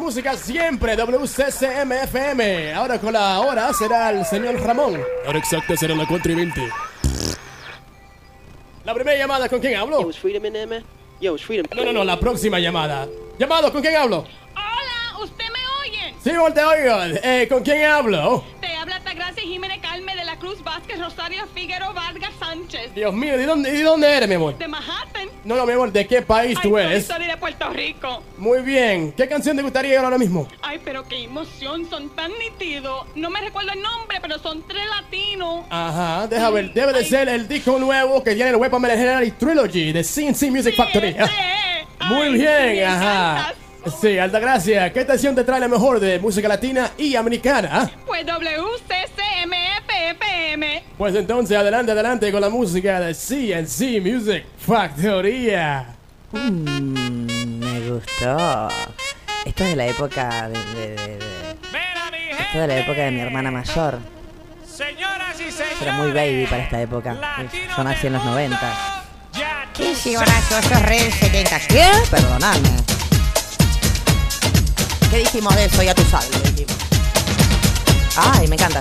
música 0.04 0.36
siempre, 0.36 0.96
WCCMFM. 0.96 2.74
Ahora 2.74 3.00
con 3.00 3.14
la 3.14 3.40
hora 3.40 3.72
será 3.72 4.10
el 4.10 4.22
señor 4.26 4.60
Ramón. 4.60 5.00
Ahora 5.24 5.38
exacta 5.38 5.74
será 5.78 5.94
la 5.94 6.06
4 6.06 6.30
y 6.30 6.34
20. 6.34 6.60
La 8.84 8.92
primera 8.92 9.16
llamada, 9.16 9.48
¿con 9.48 9.60
quién 9.60 9.76
hablo? 9.76 10.10
No, 11.74 11.84
no, 11.86 11.92
no, 11.94 12.04
la 12.04 12.20
próxima 12.20 12.58
llamada. 12.58 13.08
Llamado, 13.38 13.72
¿con 13.72 13.80
quién 13.80 13.96
hablo? 13.96 14.26
Hola, 14.54 15.18
¿usted 15.22 15.44
me 15.46 15.60
oye? 15.88 16.14
Sí, 16.22 16.32
te 16.52 16.64
oigo. 16.64 17.18
Eh, 17.22 17.48
¿Con 17.48 17.62
quién 17.62 17.86
hablo? 17.86 18.44
Vázquez 20.64 20.98
Rosario 20.98 21.46
Figueroa 21.54 21.92
Vargas 21.92 22.32
Sánchez. 22.38 22.94
Dios 22.94 23.12
mío, 23.14 23.36
¿de 23.36 23.46
dónde, 23.46 23.70
¿de 23.70 23.82
dónde 23.82 24.10
eres, 24.16 24.28
mi 24.28 24.34
amor? 24.34 24.56
De 24.58 24.66
Manhattan. 24.66 25.28
No, 25.44 25.56
no, 25.56 25.66
mi 25.66 25.72
amor, 25.72 25.92
¿de 25.92 26.06
qué 26.06 26.22
país 26.22 26.58
tú 26.62 26.76
Ay, 26.76 26.86
eres? 26.86 27.06
soy 27.06 27.26
de 27.26 27.36
Puerto 27.36 27.68
Rico. 27.70 28.22
Muy 28.38 28.62
bien. 28.62 29.12
¿Qué 29.12 29.28
canción 29.28 29.56
te 29.56 29.62
gustaría 29.62 30.00
ahora 30.00 30.18
mismo? 30.18 30.48
Ay, 30.62 30.80
pero 30.84 31.06
qué 31.06 31.24
emoción, 31.24 31.88
son 31.88 32.08
tan 32.16 32.32
nítidos. 32.38 33.06
No 33.14 33.30
me 33.30 33.40
recuerdo 33.40 33.72
el 33.72 33.82
nombre, 33.82 34.18
pero 34.20 34.38
son 34.38 34.62
tres 34.66 34.84
latinos. 34.88 35.66
Ajá, 35.70 36.26
deja 36.26 36.50
ver. 36.50 36.72
Debe 36.72 36.92
de 36.92 37.04
ser 37.04 37.28
el 37.28 37.46
disco 37.46 37.78
nuevo 37.78 38.22
que 38.24 38.34
tiene 38.34 38.50
el 38.50 38.56
Weapon 38.56 38.82
Legendary 38.82 39.30
Trilogy 39.32 39.92
de 39.92 40.02
CNC 40.02 40.50
Music 40.50 40.74
Factory. 40.76 41.14
Muy 42.08 42.32
bien, 42.34 42.84
ajá. 42.84 43.54
Sí, 44.00 44.18
Altagracia, 44.18 44.90
¿qué 44.94 45.00
estación 45.00 45.34
te 45.34 45.44
trae 45.44 45.60
la 45.60 45.68
mejor 45.68 46.00
de 46.00 46.18
música 46.18 46.48
latina 46.48 46.92
y 46.96 47.16
americana? 47.16 47.90
Pues 48.06 48.24
Pues 50.98 51.14
entonces, 51.14 51.56
adelante, 51.56 51.92
adelante 51.92 52.30
con 52.32 52.40
la 52.40 52.48
música 52.48 53.00
de 53.00 53.14
CNC 53.14 54.00
Music 54.00 54.44
Factoría. 54.66 55.86
Mm, 56.32 57.58
me 57.58 57.90
gustó. 57.90 58.68
Esto 59.44 59.64
es 59.64 59.70
de 59.70 59.76
la 59.76 59.86
época 59.86 60.48
de, 60.48 60.58
de- 60.58 60.86
de- 60.96 60.96
de- 61.18 62.30
Esto 62.30 62.54
es 62.54 62.60
de 62.60 62.66
la 62.66 62.76
época 62.78 63.00
de 63.02 63.10
mi 63.10 63.20
hermana 63.20 63.50
mayor. 63.50 63.98
Señoras 64.66 65.40
y 65.40 65.50
Yo 65.50 65.64
Era 65.82 65.92
muy 65.94 66.12
baby 66.12 66.46
para 66.48 66.62
esta 66.62 66.80
época. 66.80 67.16
Yo 67.76 67.84
nací 67.84 68.06
en 68.06 68.12
los 68.14 68.24
90. 68.24 69.02
¿Qué 69.76 69.94
re 70.80 71.10
70. 71.10 71.58
¿Qué? 71.68 71.86
Perdonadme. 72.10 72.68
¿Qué 75.10 75.18
dijimos 75.18 75.54
de 75.56 75.64
eso? 75.66 75.82
Ya 75.82 75.94
tú 75.94 76.02
sabes. 76.04 76.30
lo 76.30 76.38
dijimos. 76.50 76.74
Ay, 78.16 78.46
me 78.48 78.54
encanta. 78.56 78.80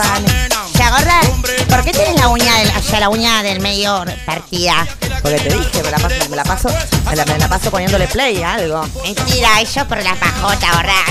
Quieren 0.00 0.48
Ya, 0.74 0.90
gorda, 0.90 1.20
¿por 1.68 1.84
qué 1.84 1.90
tienes 1.90 2.14
la 2.20 2.28
uña 2.28 2.58
del, 2.58 2.68
o 2.68 2.82
sea, 2.82 3.00
la 3.00 3.08
uña 3.08 3.42
del 3.42 3.58
medio 3.58 4.04
partida? 4.24 4.86
Porque 5.22 5.40
te 5.40 5.52
dije, 5.52 5.82
me 5.82 5.90
la 5.90 5.98
paso, 5.98 6.28
me 6.30 6.36
la 6.36 6.44
paso, 6.44 6.68
me 7.04 7.16
la, 7.16 7.24
me 7.24 7.38
la 7.38 7.48
paso 7.48 7.70
poniéndole 7.72 8.06
play 8.06 8.40
a 8.40 8.54
algo. 8.54 8.88
Mentira, 9.02 9.60
eso 9.60 9.84
por 9.88 10.00
la 10.00 10.14
pajota, 10.14 10.70
gorda. 10.72 11.04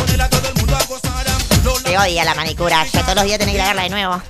Te 1.84 1.98
odia 1.98 2.24
la 2.24 2.34
manicura, 2.34 2.86
ya 2.86 3.02
todos 3.02 3.16
los 3.16 3.26
días 3.26 3.40
tenés 3.40 3.56
que 3.56 3.60
lavarla 3.60 3.84
de 3.84 3.90
nuevo. 3.90 4.22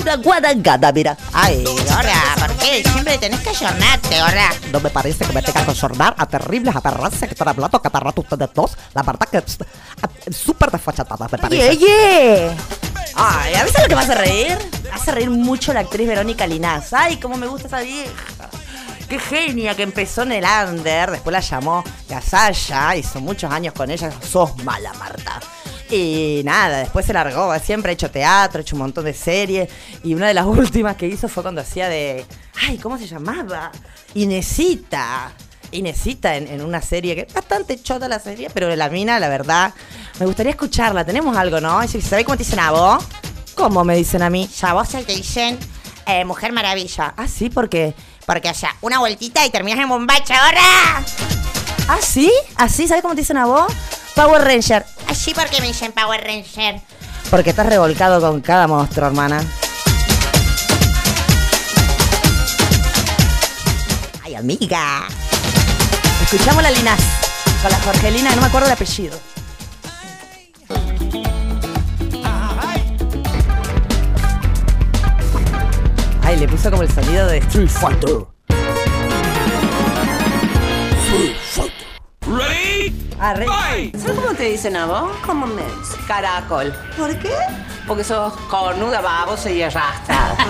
Una 0.00 0.16
guadangada, 0.16 0.90
mira. 0.90 1.18
Ay, 1.34 1.64
gorda, 1.64 2.34
¿por 2.37 2.37
qué? 2.58 2.82
Siempre 2.82 3.18
tenés 3.18 3.40
que 3.40 3.50
ayornarte, 3.50 4.20
gorda. 4.20 4.50
No 4.72 4.80
me 4.80 4.90
parece 4.90 5.24
que 5.24 5.32
me 5.32 5.42
tenga 5.42 5.64
que 5.64 5.74
sornar 5.74 6.14
a 6.18 6.26
terribles 6.26 6.74
aberrancias 6.74 7.28
que 7.28 7.34
están 7.34 7.48
hablando 7.48 7.80
cada 7.80 8.00
rato 8.00 8.20
ustedes 8.20 8.50
dos. 8.54 8.76
La 8.94 9.02
verdad 9.02 9.28
que 9.30 9.38
es 9.38 10.36
súper 10.36 10.70
desfachatada, 10.70 11.28
me 11.30 11.38
parece. 11.38 11.70
Oye, 11.70 12.50
Ay, 13.14 13.54
a 13.54 13.64
veces 13.64 13.82
lo 13.82 13.88
que 13.88 13.94
me 13.96 14.02
hace 14.02 14.14
reír, 14.14 14.58
hace 14.92 15.10
reír 15.10 15.30
mucho 15.30 15.72
la 15.72 15.80
actriz 15.80 16.06
Verónica 16.06 16.46
Linás. 16.46 16.92
Ay, 16.92 17.16
cómo 17.16 17.36
me 17.36 17.46
gusta 17.46 17.66
esa 17.66 17.80
vieja. 17.80 18.12
Qué 19.08 19.18
genia 19.18 19.74
que 19.74 19.82
empezó 19.82 20.22
en 20.22 20.32
el 20.32 20.44
under, 20.44 21.10
después 21.10 21.32
la 21.32 21.40
llamó 21.40 21.82
Gasalla, 22.08 22.94
hizo 22.94 23.20
muchos 23.20 23.50
años 23.50 23.72
con 23.72 23.90
ella. 23.90 24.12
Sos 24.20 24.54
mala, 24.62 24.92
Marta. 24.94 25.40
Y 25.90 26.42
nada, 26.44 26.78
después 26.78 27.06
se 27.06 27.12
largó, 27.12 27.58
siempre 27.60 27.90
ha 27.90 27.94
hecho 27.94 28.10
teatro, 28.10 28.58
ha 28.58 28.62
hecho 28.62 28.76
un 28.76 28.82
montón 28.82 29.04
de 29.04 29.14
series. 29.14 29.68
Y 30.04 30.14
una 30.14 30.28
de 30.28 30.34
las 30.34 30.46
últimas 30.46 30.96
que 30.96 31.06
hizo 31.06 31.28
fue 31.28 31.42
cuando 31.42 31.60
hacía 31.60 31.88
de. 31.88 32.24
Ay, 32.66 32.78
¿cómo 32.78 32.98
se 32.98 33.06
llamaba? 33.06 33.72
Inesita. 34.14 35.32
Inesita 35.70 36.36
en, 36.36 36.48
en 36.48 36.62
una 36.62 36.80
serie 36.80 37.14
que 37.14 37.22
es 37.22 37.32
bastante 37.32 37.80
chota 37.82 38.08
la 38.08 38.18
serie, 38.18 38.48
pero 38.52 38.74
la 38.74 38.88
mina, 38.88 39.18
la 39.18 39.28
verdad, 39.28 39.74
me 40.18 40.26
gustaría 40.26 40.50
escucharla. 40.50 41.04
Tenemos 41.04 41.36
algo, 41.36 41.60
¿no? 41.60 41.86
¿Sabés 41.86 42.24
cómo 42.24 42.36
te 42.36 42.44
dicen 42.44 42.60
a 42.60 42.70
vos? 42.70 43.04
¿Cómo 43.54 43.84
me 43.84 43.96
dicen 43.96 44.22
a 44.22 44.30
mí? 44.30 44.48
ya 44.48 44.72
vos 44.72 44.88
te 44.88 45.04
dicen 45.04 45.58
eh, 46.06 46.24
Mujer 46.24 46.52
Maravilla. 46.52 47.14
Ah, 47.16 47.28
sí, 47.28 47.50
porque. 47.50 47.94
Porque, 48.24 48.50
o 48.50 48.54
sea, 48.54 48.76
una 48.82 48.98
vueltita 48.98 49.44
y 49.46 49.50
terminas 49.50 49.80
en 49.80 49.88
bombacha, 49.88 50.34
gorda. 50.44 51.04
¿Ah, 51.88 51.98
sí? 52.00 52.30
¿Así? 52.56 52.86
¿Sabes 52.86 53.02
cómo 53.02 53.14
te 53.14 53.22
dicen 53.22 53.38
a 53.38 53.46
vos? 53.46 53.72
Power 54.18 54.42
Ranger. 54.42 54.84
Así 55.06 55.32
porque 55.32 55.60
me 55.60 55.68
dicen 55.68 55.92
Power 55.92 56.20
Ranger. 56.20 56.80
Porque 57.30 57.50
estás 57.50 57.66
revolcado 57.66 58.20
con 58.20 58.40
cada 58.40 58.66
monstruo, 58.66 59.06
hermana. 59.06 59.40
Ay, 64.24 64.34
amiga. 64.34 65.06
Escuchamos 66.20 66.64
la 66.64 66.72
Linas 66.72 66.98
con 67.62 67.70
la 67.70 67.78
Jorgelina, 67.78 68.34
no 68.34 68.40
me 68.40 68.48
acuerdo 68.48 68.66
el 68.66 68.72
apellido. 68.72 69.16
Ay, 76.24 76.36
le 76.38 76.48
puso 76.48 76.72
como 76.72 76.82
el 76.82 76.92
sonido 76.92 77.28
de 77.28 77.38
Street 77.38 77.68
Fighter. 77.68 78.26
Ready? 82.26 82.77
Ah, 83.20 83.34
¿Sabes 83.34 83.92
cómo 84.14 84.32
te 84.34 84.44
dicen 84.44 84.76
a 84.76 84.86
vos? 84.86 85.10
¿Cómo 85.26 85.44
me 85.46 85.62
dicen? 85.62 86.00
Caracol. 86.06 86.72
¿Por 86.96 87.18
qué? 87.18 87.34
Porque 87.86 88.04
sos 88.04 88.32
cornuda, 88.48 89.00
babosa 89.00 89.50
y 89.50 89.60
arrastrada. 89.60 90.36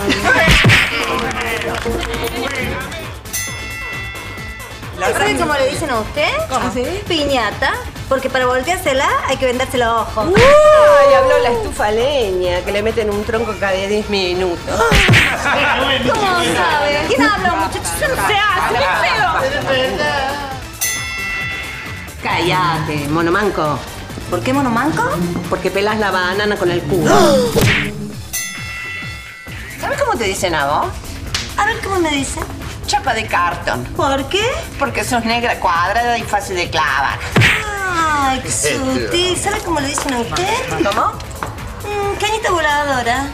¿Sabe 4.99 5.39
cómo 5.39 5.55
le 5.55 5.71
dicen 5.71 5.89
a 5.91 6.01
usted? 6.01 6.29
¿Cómo? 6.51 6.71
Piñata. 7.07 7.73
Porque 8.09 8.29
para 8.29 8.45
volteársela 8.47 9.09
hay 9.27 9.39
que 9.39 9.47
vendarse 9.47 9.79
los 9.79 9.89
ojos. 9.89 10.29
Ay, 10.37 11.15
habló 11.15 11.39
la 11.39 11.51
estufa 11.51 11.91
leña, 11.91 12.61
que 12.63 12.73
le 12.73 12.83
meten 12.83 13.09
un 13.11 13.25
tronco 13.25 13.55
cada 13.61 13.73
10 13.73 14.11
minutos. 14.11 14.59
¿Cómo 14.67 16.35
sabe? 16.43 17.05
¿Quién 17.07 17.23
habla, 17.23 17.55
muchachos? 17.55 17.93
No 18.01 18.27
se 18.27 18.35
hace. 18.35 18.79
Cállate, 22.23 23.09
monomanco. 23.09 23.79
¿Por 24.31 24.41
qué 24.43 24.53
monomanco? 24.53 25.03
Porque 25.49 25.71
pelas 25.71 25.99
la 25.99 26.11
banana 26.11 26.57
con 26.57 26.71
el 26.71 26.83
culo. 26.83 27.15
¿Sabes 29.81 30.03
cómo 30.03 30.19
te 30.19 30.25
dicen 30.25 30.55
a 30.55 30.67
vos? 30.67 30.87
A 31.57 31.65
ver 31.67 31.81
cómo 31.81 32.01
me 32.01 32.11
dicen. 32.11 32.43
Chapa 32.87 33.15
de 33.15 33.27
cartón. 33.27 33.85
¿Por 33.97 34.29
qué? 34.29 34.45
Porque 34.79 35.05
sos 35.05 35.25
negra 35.25 35.61
cuadrada 35.61 36.19
y 36.19 36.23
fácil 36.23 36.57
de 36.57 36.69
clavar. 36.71 37.19
Ay, 37.41 38.41
qué 38.41 38.51
sutil. 38.51 39.37
¿Sabe 39.37 39.59
cómo 39.61 39.81
le 39.81 39.89
dicen 39.89 40.15
a 40.15 40.21
usted? 40.21 40.85
¿Cómo? 40.85 41.13
Mm, 41.85 42.17
cañita 42.19 42.51
voladora. 42.51 43.27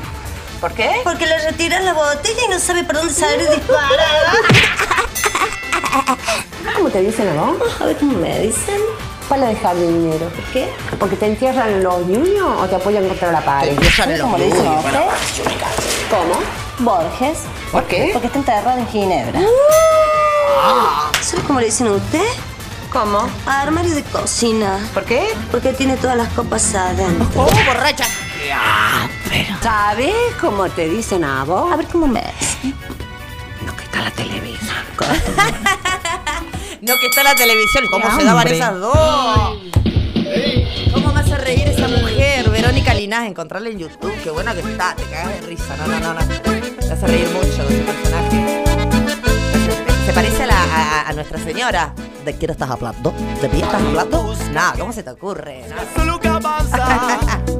¿Por 0.60 0.72
qué? 0.72 1.00
Porque 1.04 1.26
le 1.26 1.38
retiras 1.50 1.82
la 1.84 1.92
botella 1.92 2.42
y 2.46 2.50
no 2.50 2.58
sabe 2.58 2.84
por 2.84 2.96
dónde 2.96 3.14
salir 3.14 3.48
disparada. 3.48 4.32
¿Cómo 6.84 6.92
te 6.92 7.00
dicen 7.00 7.26
a 7.30 7.40
vos? 7.40 7.80
A 7.80 7.86
ver 7.86 7.96
cómo 7.96 8.18
me 8.18 8.40
dicen. 8.40 8.78
Pala 9.26 9.46
de 9.46 9.56
jardinero. 9.56 10.28
¿Por 10.28 10.44
qué? 10.52 10.70
¿Porque 11.00 11.16
te 11.16 11.24
entierran 11.24 11.82
los 11.82 12.04
niños 12.06 12.46
o 12.60 12.66
te 12.66 12.74
apoyan 12.74 13.08
contra 13.08 13.32
la 13.32 13.40
pared? 13.42 13.74
¿Sabe 13.96 14.18
cómo 14.18 14.36
le 14.36 14.44
dicen 14.44 14.66
a 14.66 14.80
usted? 14.80 15.00
¿Cómo? 16.10 16.34
Borges. 16.80 17.38
¿Por 17.72 17.84
qué? 17.84 18.10
Porque 18.12 18.26
está 18.26 18.38
enterrado 18.38 18.78
en 18.78 18.86
Ginebra. 18.88 19.40
¿Sabe 21.22 21.42
cómo 21.46 21.60
le 21.60 21.66
dicen 21.66 21.86
a 21.86 21.92
usted? 21.92 22.26
¿Cómo? 22.92 23.30
Armario 23.46 23.94
de 23.94 24.02
cocina. 24.02 24.78
¿Por 24.92 25.04
qué? 25.04 25.26
Porque 25.50 25.72
tiene 25.72 25.96
todas 25.96 26.18
las 26.18 26.28
copas 26.34 26.74
adentro. 26.74 27.26
¡Oh, 27.34 27.48
borracha! 27.64 28.04
¿Sabes 29.62 30.14
cómo 30.38 30.68
te 30.68 30.86
dicen 30.86 31.24
a 31.24 31.44
vos? 31.44 31.72
A 31.72 31.76
ver 31.76 31.86
cómo 31.86 32.06
me 32.06 32.20
dicen. 32.20 32.76
No, 33.64 33.74
que 33.74 33.84
está 33.84 34.02
la 34.02 34.10
televisión. 34.10 34.76
No, 36.86 36.98
que 36.98 37.06
está 37.06 37.22
la 37.22 37.34
televisión. 37.34 37.84
¿Cómo 37.90 38.14
se 38.14 38.24
daban 38.24 38.46
esas 38.48 38.78
dos? 38.78 39.58
¿Cómo 40.92 41.12
me 41.12 41.20
hace 41.20 41.36
reír 41.38 41.66
esa 41.68 41.88
mujer? 41.88 42.50
Verónica 42.50 42.92
Linás, 42.92 43.26
encontrarla 43.26 43.70
en 43.70 43.78
YouTube. 43.78 44.12
Qué 44.22 44.30
buena 44.30 44.52
que 44.54 44.60
está, 44.60 44.94
te 44.94 45.04
cagas 45.04 45.40
de 45.40 45.46
risa. 45.46 45.76
No, 45.78 45.86
no, 45.86 45.98
no, 46.00 46.12
no. 46.14 46.20
Me 46.26 46.92
hace 46.92 47.06
reír 47.06 47.28
mucho 47.30 47.62
ese 47.68 47.82
personaje. 47.82 48.64
Se 50.04 50.12
parece 50.12 50.42
a, 50.42 50.46
la, 50.46 50.62
a, 50.62 51.08
a 51.08 51.12
nuestra 51.14 51.38
señora. 51.38 51.94
¿De 52.24 52.34
quién 52.36 52.50
estás 52.50 52.70
hablando? 52.70 53.14
¿De 53.40 53.48
mí 53.48 53.60
estás 53.62 53.82
hablando? 53.82 54.34
No, 54.52 54.72
¿cómo 54.78 54.92
se 54.92 55.02
te 55.02 55.10
ocurre? 55.10 55.64
No. 55.68 56.20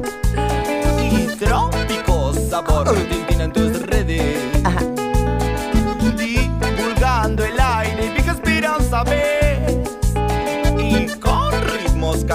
Y 1.11 1.27
trópico 1.37 2.33
sabor 2.49 2.93
tintina 3.07 3.45
en 3.45 3.53
tus 3.53 3.81
redes. 3.81 4.37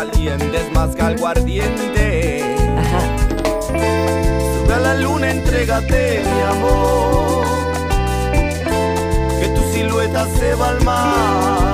Calientes 0.01 0.73
más 0.73 0.97
que 0.97 1.03
algo 1.03 1.27
ardiente. 1.27 2.57
Sube 3.69 4.75
a 4.75 4.79
la 4.79 4.95
luna, 4.95 5.31
entrégate 5.31 6.23
mi 6.25 6.41
amor. 6.41 7.45
Que 9.41 9.49
tu 9.49 9.63
silueta 9.73 10.27
se 10.39 10.55
va 10.55 10.69
al 10.71 10.85
mar. 10.85 11.70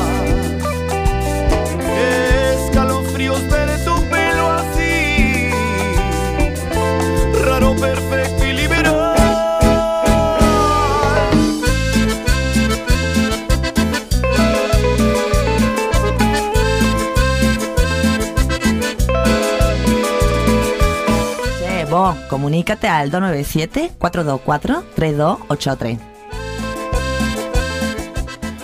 Comunícate 22.28 22.88
al 22.88 23.10
297-424-3283. 23.10 25.98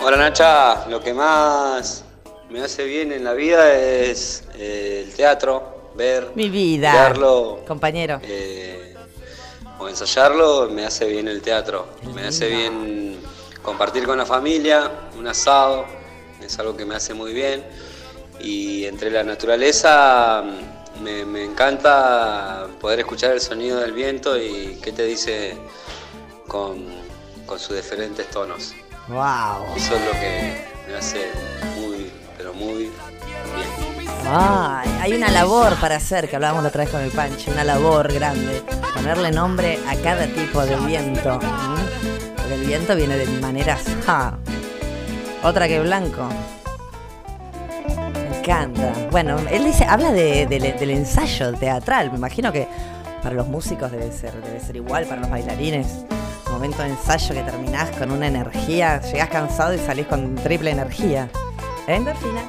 Hola 0.05 0.17
Nacha, 0.17 0.87
lo 0.89 0.99
que 1.01 1.13
más 1.13 2.03
me 2.49 2.61
hace 2.61 2.83
bien 2.85 3.11
en 3.11 3.23
la 3.23 3.33
vida 3.33 3.73
es 3.73 4.43
eh, 4.55 5.03
el 5.07 5.13
teatro, 5.13 5.91
ver, 5.95 6.31
Mi 6.35 6.49
vida. 6.49 6.93
verlo 7.09 7.61
Compañero. 7.67 8.19
eh, 8.23 8.93
o 9.79 9.89
ensayarlo, 9.89 10.69
me 10.69 10.85
hace 10.85 11.05
bien 11.05 11.27
el 11.27 11.41
teatro, 11.41 11.87
me 12.13 12.27
hace 12.27 12.47
bien 12.47 13.17
compartir 13.61 14.05
con 14.05 14.17
la 14.17 14.25
familia, 14.25 14.89
un 15.17 15.27
asado, 15.27 15.85
es 16.41 16.57
algo 16.59 16.77
que 16.77 16.85
me 16.85 16.95
hace 16.95 17.13
muy 17.13 17.33
bien 17.33 17.63
y 18.39 18.85
entre 18.85 19.11
la 19.11 19.23
naturaleza 19.23 20.43
me, 21.01 21.25
me 21.25 21.43
encanta 21.43 22.67
poder 22.79 22.99
escuchar 22.99 23.31
el 23.31 23.41
sonido 23.41 23.79
del 23.79 23.93
viento 23.93 24.37
y 24.37 24.79
qué 24.81 24.91
te 24.91 25.03
dice 25.03 25.57
con, 26.47 26.85
con 27.45 27.59
sus 27.59 27.75
diferentes 27.75 28.29
tonos. 28.29 28.73
Wow. 29.07 29.75
Eso 29.75 29.95
es 29.95 30.05
lo 30.05 30.11
que 30.11 30.65
me 30.87 30.95
hace 30.95 31.31
muy 31.77 32.11
muy 32.53 32.73
bien. 32.73 32.91
Ay, 34.25 34.89
hay 35.01 35.13
una 35.13 35.29
labor 35.29 35.75
para 35.79 35.97
hacer, 35.97 36.29
que 36.29 36.35
hablábamos 36.35 36.63
la 36.63 36.69
otra 36.69 36.83
vez 36.83 36.91
con 36.91 37.01
el 37.01 37.11
Panche, 37.11 37.51
una 37.51 37.63
labor 37.63 38.11
grande. 38.11 38.63
Ponerle 38.93 39.31
nombre 39.31 39.79
a 39.87 39.95
cada 39.97 40.27
tipo 40.27 40.65
de 40.65 40.75
viento. 40.77 41.39
Porque 42.37 42.55
el 42.55 42.65
viento 42.65 42.95
viene 42.95 43.17
de 43.17 43.25
maneras. 43.39 43.83
¡ja! 44.05 44.37
Otra 45.43 45.67
que 45.67 45.79
blanco. 45.81 46.27
Me 48.45 48.51
encanta. 48.53 48.93
Bueno, 49.09 49.37
él 49.51 49.63
dice, 49.63 49.85
habla 49.85 50.11
de- 50.11 50.45
de- 50.47 50.73
del 50.73 50.89
ensayo 50.89 51.53
teatral. 51.53 52.11
Me 52.11 52.17
imagino 52.17 52.51
que 52.51 52.67
para 53.21 53.33
los 53.35 53.47
músicos 53.47 53.89
debe 53.89 54.11
ser, 54.11 54.33
debe 54.41 54.59
ser 54.59 54.75
igual, 54.75 55.05
para 55.05 55.21
los 55.21 55.29
bailarines. 55.29 55.87
Momento 56.51 56.81
de 56.83 56.89
ensayo 56.89 57.33
que 57.35 57.41
terminás 57.41 57.89
con 57.91 58.11
una 58.11 58.27
energía, 58.27 58.99
llegás 59.01 59.29
cansado 59.29 59.73
y 59.73 59.77
salís 59.79 60.07
con 60.07 60.35
triple 60.35 60.71
energía. 60.71 61.29
Endorfina. 61.87 62.41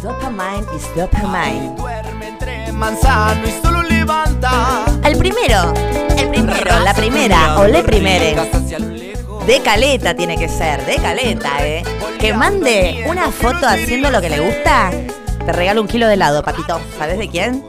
Dopamine 0.00 0.64
is 0.76 0.88
dopamine. 0.94 1.74
Manzano 2.72 3.48
y 3.48 3.50
solo 3.62 3.82
levanta. 3.82 4.84
El 5.02 5.18
primero, 5.18 5.74
el 6.16 6.28
primero, 6.28 6.78
la 6.84 6.94
primera 6.94 7.58
o 7.58 7.66
le 7.66 7.82
primere. 7.82 8.36
De 9.48 9.62
caleta 9.62 10.14
tiene 10.14 10.36
que 10.36 10.46
ser, 10.46 10.84
de 10.84 10.96
caleta, 10.96 11.66
eh. 11.66 11.82
Que 12.20 12.34
mande 12.34 13.02
una 13.08 13.32
foto 13.32 13.66
haciendo 13.66 14.10
lo 14.10 14.20
que 14.20 14.28
le 14.28 14.40
gusta. 14.40 14.90
Te 15.46 15.52
regalo 15.54 15.80
un 15.80 15.88
kilo 15.88 16.06
de 16.06 16.14
helado, 16.14 16.42
papito. 16.42 16.78
¿Sabes 16.98 17.16
de 17.16 17.30
quién? 17.30 17.64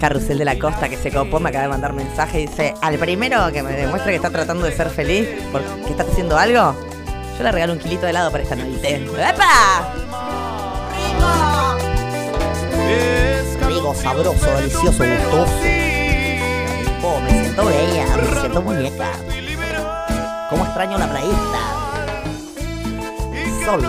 Carrusel 0.00 0.36
de 0.36 0.44
la 0.44 0.58
Costa 0.58 0.88
que 0.88 0.96
se 0.96 1.12
copó, 1.12 1.38
me 1.38 1.50
acaba 1.50 1.62
de 1.62 1.68
mandar 1.68 1.92
mensaje 1.92 2.40
y 2.40 2.46
dice, 2.48 2.74
al 2.82 2.98
primero 2.98 3.52
que 3.52 3.62
me 3.62 3.74
demuestre 3.74 4.10
que 4.10 4.16
está 4.16 4.30
tratando 4.30 4.66
de 4.66 4.72
ser 4.72 4.90
feliz, 4.90 5.28
porque 5.52 5.68
está 5.88 6.02
haciendo 6.02 6.36
algo, 6.36 6.74
yo 7.38 7.44
le 7.44 7.52
regalo 7.52 7.74
un 7.74 7.78
kilito 7.78 8.02
de 8.02 8.10
helado 8.10 8.32
para 8.32 8.42
esta 8.42 8.56
noche. 8.56 8.96
¡Epa! 8.96 9.94
Rico, 13.68 13.94
sabroso, 13.94 14.50
delicioso, 14.56 15.04
gustoso. 15.04 15.52
Oh, 17.04 17.20
me 17.20 17.30
siento 17.30 17.64
bella, 17.64 18.06
me 18.16 18.40
siento 18.40 18.60
muñeca. 18.60 19.12
¿Cómo 20.48 20.64
extraño 20.64 20.96
la 20.96 21.08
playita? 21.08 21.58
Sol. 23.64 23.84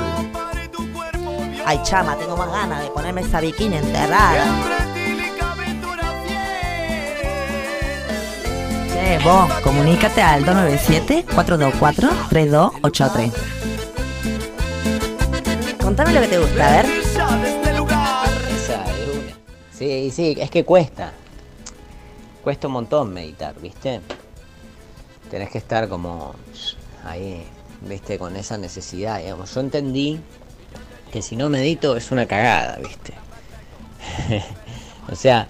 Ay, 1.66 1.80
chama, 1.84 2.16
tengo 2.16 2.36
más 2.36 2.50
ganas 2.50 2.82
de 2.82 2.90
ponerme 2.90 3.22
esa 3.22 3.40
bikini 3.42 3.78
enterrada. 3.78 4.44
Che, 8.92 9.20
vos, 9.24 9.54
comunícate 9.64 10.20
al 10.22 10.44
297-424-3283. 10.46 13.32
Contame 15.80 16.14
lo 16.14 16.22
que 16.22 16.28
te 16.28 16.40
gusta, 16.40 16.68
a 16.68 16.72
ver. 16.72 16.88
Sí, 19.78 20.10
sí, 20.10 20.36
es 20.40 20.50
que 20.50 20.66
cuesta. 20.66 21.12
Cuesta 22.44 22.66
un 22.66 22.74
montón 22.74 23.14
meditar, 23.14 23.54
¿viste? 23.60 24.02
Tenés 25.30 25.50
que 25.50 25.58
estar 25.58 25.88
como 25.88 26.34
ahí, 27.04 27.44
¿viste? 27.82 28.18
Con 28.18 28.36
esa 28.36 28.58
necesidad, 28.58 29.20
digamos. 29.20 29.54
Yo 29.54 29.62
entendí 29.62 30.20
que 31.12 31.22
si 31.22 31.36
no 31.36 31.50
medito 31.50 31.96
es 31.98 32.12
una 32.12 32.26
cagada, 32.26 32.78
¿viste? 32.78 33.14
o 35.12 35.16
sea, 35.16 35.48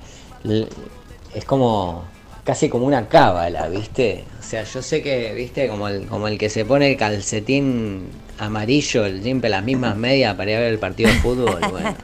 es 1.33 1.45
como 1.45 2.05
casi 2.43 2.69
como 2.69 2.85
una 2.85 3.07
cábala, 3.07 3.67
¿viste? 3.67 4.23
O 4.39 4.43
sea, 4.43 4.63
yo 4.63 4.81
sé 4.81 5.01
que, 5.01 5.33
¿viste? 5.33 5.67
Como 5.67 5.87
el, 5.89 6.07
como 6.07 6.27
el 6.27 6.37
que 6.37 6.49
se 6.49 6.63
pone 6.63 6.91
el 6.91 6.97
calcetín 6.97 8.07
amarillo, 8.39 9.05
el 9.05 9.21
siempre 9.21 9.49
las 9.49 9.63
mismas 9.63 9.97
medias 9.97 10.35
para 10.35 10.51
ir 10.51 10.57
a 10.57 10.59
ver 10.61 10.71
el 10.71 10.79
partido 10.79 11.09
de 11.09 11.15
fútbol, 11.17 11.59
bueno. 11.69 11.95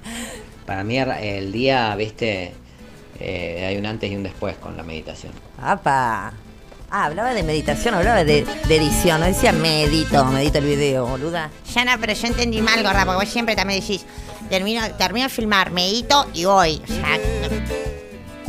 Para 0.65 0.83
mí 0.83 0.97
el 0.97 1.51
día, 1.51 1.95
¿viste? 1.95 2.53
Eh, 3.19 3.65
hay 3.67 3.77
un 3.77 3.85
antes 3.85 4.11
y 4.11 4.15
un 4.15 4.23
después 4.23 4.57
con 4.57 4.75
la 4.75 4.83
meditación. 4.83 5.31
¡Apa! 5.61 6.33
Ah, 6.95 7.05
hablaba 7.05 7.33
de 7.33 7.41
meditación, 7.41 7.95
hablaba 7.95 8.23
de, 8.23 8.45
de 8.67 8.75
edición, 8.75 9.19
no 9.19 9.25
decía 9.25 9.51
medito, 9.51 10.23
medito 10.25 10.59
el 10.59 10.65
video, 10.65 11.07
boluda. 11.07 11.49
Ya 11.73 11.85
no, 11.85 11.91
pero 11.99 12.13
yo 12.13 12.27
entendí 12.27 12.61
mal, 12.61 12.83
gorda, 12.83 13.03
porque 13.03 13.25
vos 13.25 13.33
siempre 13.33 13.55
también 13.55 13.81
decís, 13.81 14.05
termino, 14.47 14.79
termino 14.95 15.25
de 15.25 15.33
filmar, 15.33 15.71
medito 15.71 16.27
y 16.35 16.45
voy. 16.45 16.79
O 16.83 16.87
sea, 16.87 17.17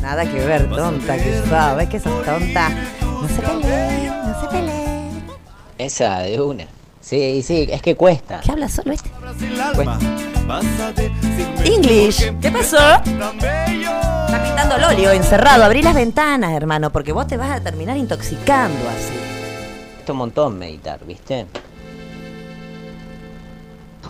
Nada 0.03 0.31
que 0.31 0.45
ver, 0.45 0.69
tonta 0.69 1.17
que 1.17 1.39
sos, 1.39 1.77
ves 1.79 1.89
que 1.89 1.99
sos 1.99 2.23
tonta. 2.23 2.69
No 3.01 3.27
se 3.29 3.41
peleen, 3.41 4.07
no 4.09 4.41
se 4.43 4.49
peleen. 4.49 5.25
Esa 5.79 6.19
de 6.19 6.39
una. 6.43 6.67
Sí, 7.01 7.43
sí, 7.43 7.67
es 7.71 7.81
que 7.81 7.97
cuesta. 7.97 8.41
¿Qué 8.45 8.53
habla 8.53 8.69
solo 8.69 8.93
este? 8.93 9.09
Cuesta. 9.75 9.99
English, 11.65 12.39
¿qué 12.41 12.51
pasó? 12.51 12.77
Está 12.77 14.43
pintando 14.45 14.77
el 14.77 14.85
óleo, 14.85 15.11
encerrado. 15.13 15.65
Abrí 15.65 15.83
las 15.83 15.95
ventanas, 15.95 16.53
hermano, 16.53 16.91
porque 16.91 17.13
vos 17.13 17.27
te 17.27 17.37
vas 17.37 17.51
a 17.51 17.61
terminar 17.61 17.97
intoxicando 17.97 18.89
así. 18.89 19.15
Cuesta 19.95 20.13
un 20.13 20.19
montón 20.19 20.59
meditar, 20.59 21.01
¿viste? 21.05 21.47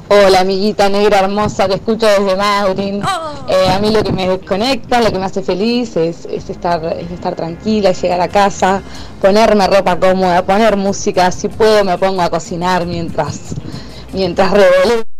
Hola 0.08 0.40
amiguita 0.40 0.88
negra 0.88 1.20
hermosa, 1.20 1.68
te 1.68 1.76
escucho 1.76 2.06
desde 2.06 2.36
Maurin. 2.36 3.02
Eh, 3.48 3.68
a 3.70 3.78
mí 3.78 3.90
lo 3.90 4.02
que 4.02 4.12
me 4.12 4.28
desconecta, 4.28 5.00
lo 5.00 5.12
que 5.12 5.18
me 5.18 5.24
hace 5.24 5.42
feliz 5.42 5.96
es, 5.96 6.26
es 6.26 6.50
estar, 6.50 6.84
es 6.84 7.10
estar 7.10 7.34
tranquila, 7.36 7.90
es 7.90 8.02
llegar 8.02 8.20
a 8.20 8.28
casa, 8.28 8.82
ponerme 9.20 9.66
ropa 9.66 9.98
cómoda, 9.98 10.44
poner 10.44 10.76
música, 10.76 11.30
si 11.30 11.48
puedo 11.48 11.84
me 11.84 11.96
pongo 11.96 12.22
a 12.22 12.28
cocinar 12.28 12.86
mientras, 12.86 13.54
mientras 14.12 14.50
revoleo. 14.50 15.13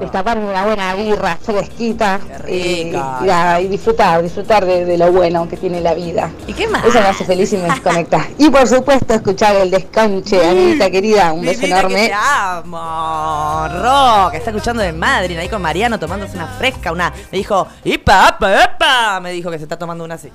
Destaparme 0.00 0.44
una 0.44 0.64
buena 0.66 0.94
birra 0.94 1.38
fresquita 1.40 2.20
y, 2.46 2.52
y 2.52 2.90
nada, 2.92 3.58
y 3.58 3.68
disfrutar, 3.68 4.22
disfrutar 4.22 4.66
de, 4.66 4.84
de 4.84 4.98
lo 4.98 5.10
bueno 5.10 5.48
que 5.48 5.56
tiene 5.56 5.80
la 5.80 5.94
vida. 5.94 6.30
¿Y 6.46 6.52
qué 6.52 6.68
más? 6.68 6.84
Eso 6.84 7.00
me 7.00 7.06
hace 7.06 7.24
feliz 7.24 7.50
y 7.54 7.56
me 7.56 7.64
desconecta. 7.70 8.26
Y 8.36 8.50
por 8.50 8.68
supuesto 8.68 9.14
escuchar 9.14 9.56
el 9.56 9.70
descanche, 9.70 10.46
amiguita 10.46 10.90
querida, 10.90 11.32
un 11.32 11.40
beso 11.40 11.60
que 11.60 11.66
enorme. 11.68 12.08
te 12.08 12.12
amo, 12.12 13.68
Ro, 13.68 14.30
que 14.30 14.36
está 14.36 14.50
escuchando 14.50 14.82
de 14.82 14.92
Madrid, 14.92 15.38
ahí 15.38 15.48
con 15.48 15.62
Mariano 15.62 15.98
tomándose 15.98 16.36
una 16.36 16.48
fresca, 16.48 16.92
una. 16.92 17.10
Me 17.30 17.38
dijo, 17.38 17.66
¡Ipa, 17.84 18.28
apa, 18.28 18.64
epa! 18.64 19.20
Me 19.20 19.32
dijo 19.32 19.50
que 19.50 19.56
se 19.56 19.64
está 19.64 19.78
tomando 19.78 20.04
una 20.04 20.16
así. 20.16 20.30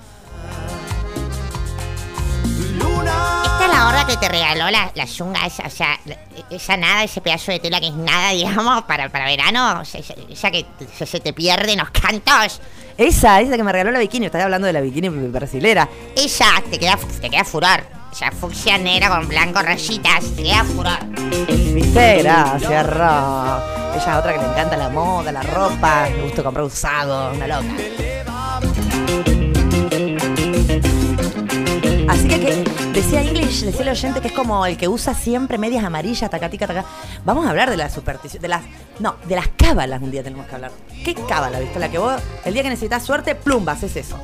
La 3.78 4.06
que 4.08 4.18
te 4.18 4.28
regaló 4.28 4.72
la, 4.72 4.92
la 4.96 5.06
yunga, 5.06 5.46
esa, 5.46 5.68
o 5.68 5.70
sea, 5.70 6.00
esa 6.50 6.78
nada, 6.78 7.04
ese 7.04 7.22
pedazo 7.22 7.52
de 7.52 7.60
tela 7.60 7.80
que 7.80 7.88
es 7.88 7.94
nada, 7.94 8.30
digamos, 8.32 8.84
para, 8.84 9.10
para 9.10 9.26
verano, 9.26 9.82
o 9.82 9.86
sea, 9.86 10.02
esa, 10.30 10.52
que 10.52 10.66
se 11.06 11.20
te 11.20 11.34
pierde 11.34 11.74
en 11.74 11.80
los 11.80 11.90
cantos. 11.92 12.62
Esa, 12.98 13.42
esa 13.42 13.56
que 13.56 13.64
me 13.64 13.72
regaló 13.72 13.92
la 13.92 14.00
bikini, 14.00 14.26
estaba 14.26 14.46
hablando 14.46 14.66
de 14.66 14.74
la 14.74 14.82
bikini 14.82 15.10
brasilera. 15.10 15.88
Esa 16.16 16.48
te 16.70 16.80
queda, 16.80 16.98
te 17.22 17.30
queda 17.30 17.44
furor. 17.44 17.86
Esa 18.12 18.32
fucsia 18.32 18.80
negra 18.80 19.10
con 19.10 19.28
blanco 19.28 19.62
rayitas, 19.62 20.36
te 20.36 20.44
queda 20.44 20.64
furor. 20.64 21.06
¿Viste? 21.48 22.24
Gracias, 22.24 22.88
Ro. 22.88 23.62
Ella 23.94 23.98
es 23.98 24.08
otra 24.08 24.34
que 24.34 24.40
le 24.40 24.48
encanta 24.48 24.78
la 24.78 24.90
moda, 24.90 25.32
la 25.32 25.44
ropa, 25.44 26.10
le 26.10 26.24
gusta 26.24 26.42
comprar 26.42 26.66
usado, 26.66 27.34
una 27.34 27.48
loca. 27.48 27.76
Así 32.08 32.28
que, 32.28 32.40
que 32.40 32.64
decía 32.94 33.22
English, 33.22 33.64
decía 33.64 33.82
el 33.82 33.90
oyente 33.90 34.22
que 34.22 34.28
es 34.28 34.34
como 34.34 34.66
el 34.66 34.78
que 34.78 34.88
usa 34.88 35.14
siempre 35.14 35.58
medias 35.58 35.84
amarillas, 35.84 36.30
tacatica, 36.30 36.68
taca. 36.68 36.86
Vamos 37.26 37.46
a 37.46 37.50
hablar 37.50 37.70
de 37.70 37.78
la 37.78 37.90
superstición, 37.90 38.42
de 38.42 38.48
las. 38.48 38.64
No, 39.00 39.16
de 39.26 39.36
las 39.36 39.50
cábalas 39.50 40.02
un 40.02 40.12
día 40.12 40.24
tenemos 40.24 40.48
que 40.48 40.56
hablar. 40.56 40.72
¿Qué 41.04 41.14
cábala, 41.14 41.60
viste? 41.60 41.80
La 41.80 41.90
que 41.90 41.98
vos, 41.98 42.22
el 42.46 42.54
día 42.54 42.64
que 42.64 42.70
necesitas 42.70 43.04
suerte, 43.04 43.36
plum, 43.36 43.68
haces 43.70 43.96
eso. 43.96 44.18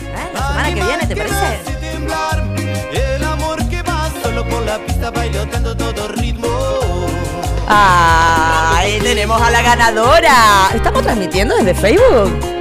¿Eh? 0.00 0.30
La 0.32 0.48
semana 0.48 0.74
que 0.74 0.82
viene, 0.82 1.06
¿te 1.06 1.16
parece? 1.16 1.60
El 3.16 3.24
amor 3.24 3.68
que 3.68 3.82
va 3.82 4.10
solo 4.22 4.48
por 4.48 4.62
la 4.62 4.78
pista 4.78 5.10
bailando 5.10 5.76
todo 5.76 6.08
ritmo. 6.08 6.48
¡Ay! 7.68 8.98
Tenemos 9.02 9.40
a 9.40 9.50
la 9.50 9.62
ganadora. 9.62 10.70
¿Estamos 10.74 11.02
transmitiendo 11.02 11.56
desde 11.56 11.74
Facebook? 11.74 12.53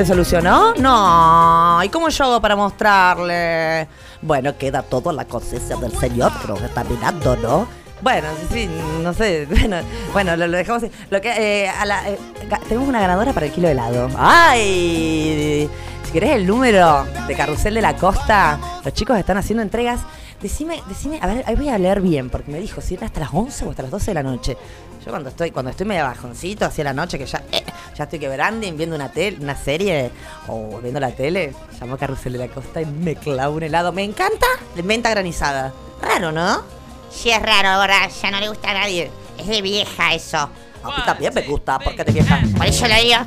¿Se 0.00 0.06
solucionó? 0.06 0.72
No. 0.76 1.84
¿Y 1.84 1.90
cómo 1.90 2.08
yo 2.08 2.24
hago 2.24 2.40
para 2.40 2.56
mostrarle? 2.56 3.86
Bueno, 4.22 4.56
queda 4.56 4.80
todo 4.80 5.12
la 5.12 5.26
conciencia 5.26 5.76
del 5.76 5.92
señor, 5.92 6.32
que 6.58 6.64
está 6.64 6.84
mirando, 6.84 7.36
¿no? 7.36 7.68
Bueno, 8.00 8.28
sí, 8.50 8.66
no 9.02 9.12
sé. 9.12 9.46
Bueno, 9.50 9.76
bueno 10.14 10.36
lo, 10.38 10.48
dejamos 10.48 10.84
así. 10.84 10.92
Lo 11.10 11.20
que, 11.20 11.64
eh, 11.64 11.68
a 11.68 11.84
la, 11.84 12.08
eh, 12.08 12.18
tenemos 12.66 12.88
una 12.88 12.98
ganadora 12.98 13.34
para 13.34 13.44
el 13.44 13.52
kilo 13.52 13.66
de 13.66 13.72
helado. 13.72 14.08
¡Ay! 14.16 15.68
Si 16.04 16.12
querés 16.12 16.30
el 16.30 16.46
número 16.46 17.04
de 17.28 17.34
Carrusel 17.34 17.74
de 17.74 17.82
la 17.82 17.94
Costa, 17.94 18.58
los 18.82 18.94
chicos 18.94 19.18
están 19.18 19.36
haciendo 19.36 19.62
entregas. 19.62 20.00
Decime, 20.40 20.82
decime, 20.88 21.18
a 21.20 21.26
ver, 21.26 21.44
ahí 21.46 21.54
voy 21.54 21.68
a 21.68 21.76
leer 21.76 22.00
bien, 22.00 22.30
porque 22.30 22.50
me 22.50 22.60
dijo 22.60 22.80
si 22.80 22.94
era 22.94 23.06
hasta 23.06 23.20
las 23.20 23.30
11 23.32 23.66
o 23.66 23.70
hasta 23.70 23.82
las 23.82 23.90
12 23.90 24.10
de 24.10 24.14
la 24.14 24.22
noche. 24.22 24.56
Yo 25.04 25.10
cuando 25.10 25.28
estoy, 25.28 25.50
cuando 25.50 25.70
estoy 25.70 25.86
medio 25.86 26.04
bajoncito, 26.04 26.64
hacia 26.64 26.84
la 26.84 26.94
noche, 26.94 27.18
que 27.18 27.26
ya, 27.26 27.42
eh, 27.52 27.62
ya 27.94 28.04
estoy 28.04 28.18
quebrando 28.18 28.66
y 28.66 28.70
viendo 28.70 28.96
una 28.96 29.10
tele, 29.10 29.36
una 29.40 29.54
serie 29.54 30.10
o 30.48 30.78
viendo 30.80 30.98
la 30.98 31.10
tele, 31.10 31.54
llamo 31.78 31.94
a 31.94 31.98
Carrusel 31.98 32.32
de 32.32 32.38
la 32.38 32.48
Costa 32.48 32.80
y 32.80 32.86
me 32.86 33.16
clavo 33.16 33.56
un 33.56 33.64
helado. 33.64 33.92
Me 33.92 34.02
encanta 34.02 34.46
de 34.74 34.82
menta 34.82 35.10
granizada. 35.10 35.74
Raro, 36.00 36.32
¿no? 36.32 36.62
Sí, 37.10 37.30
es 37.30 37.42
raro, 37.42 37.78
gorda, 37.78 38.08
ya 38.08 38.30
no 38.30 38.40
le 38.40 38.48
gusta 38.48 38.70
a 38.70 38.74
nadie. 38.74 39.10
Es 39.36 39.46
de 39.46 39.60
vieja 39.60 40.14
eso. 40.14 40.38
A 40.38 40.86
mí 40.86 41.02
también 41.04 41.34
me 41.34 41.42
gusta, 41.42 41.78
porque 41.78 42.02
te 42.02 42.12
vieja. 42.12 42.40
Por 42.56 42.66
eso 42.66 42.88
lo 42.88 42.94
digo. 42.94 43.18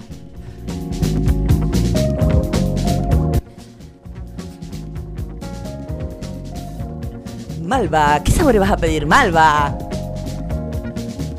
Malva, 7.64 8.22
¿qué 8.24 8.32
sabores 8.32 8.59
vas 8.59 8.72
a 8.72 8.78
pedir, 8.78 9.05
Malva? 9.07 9.78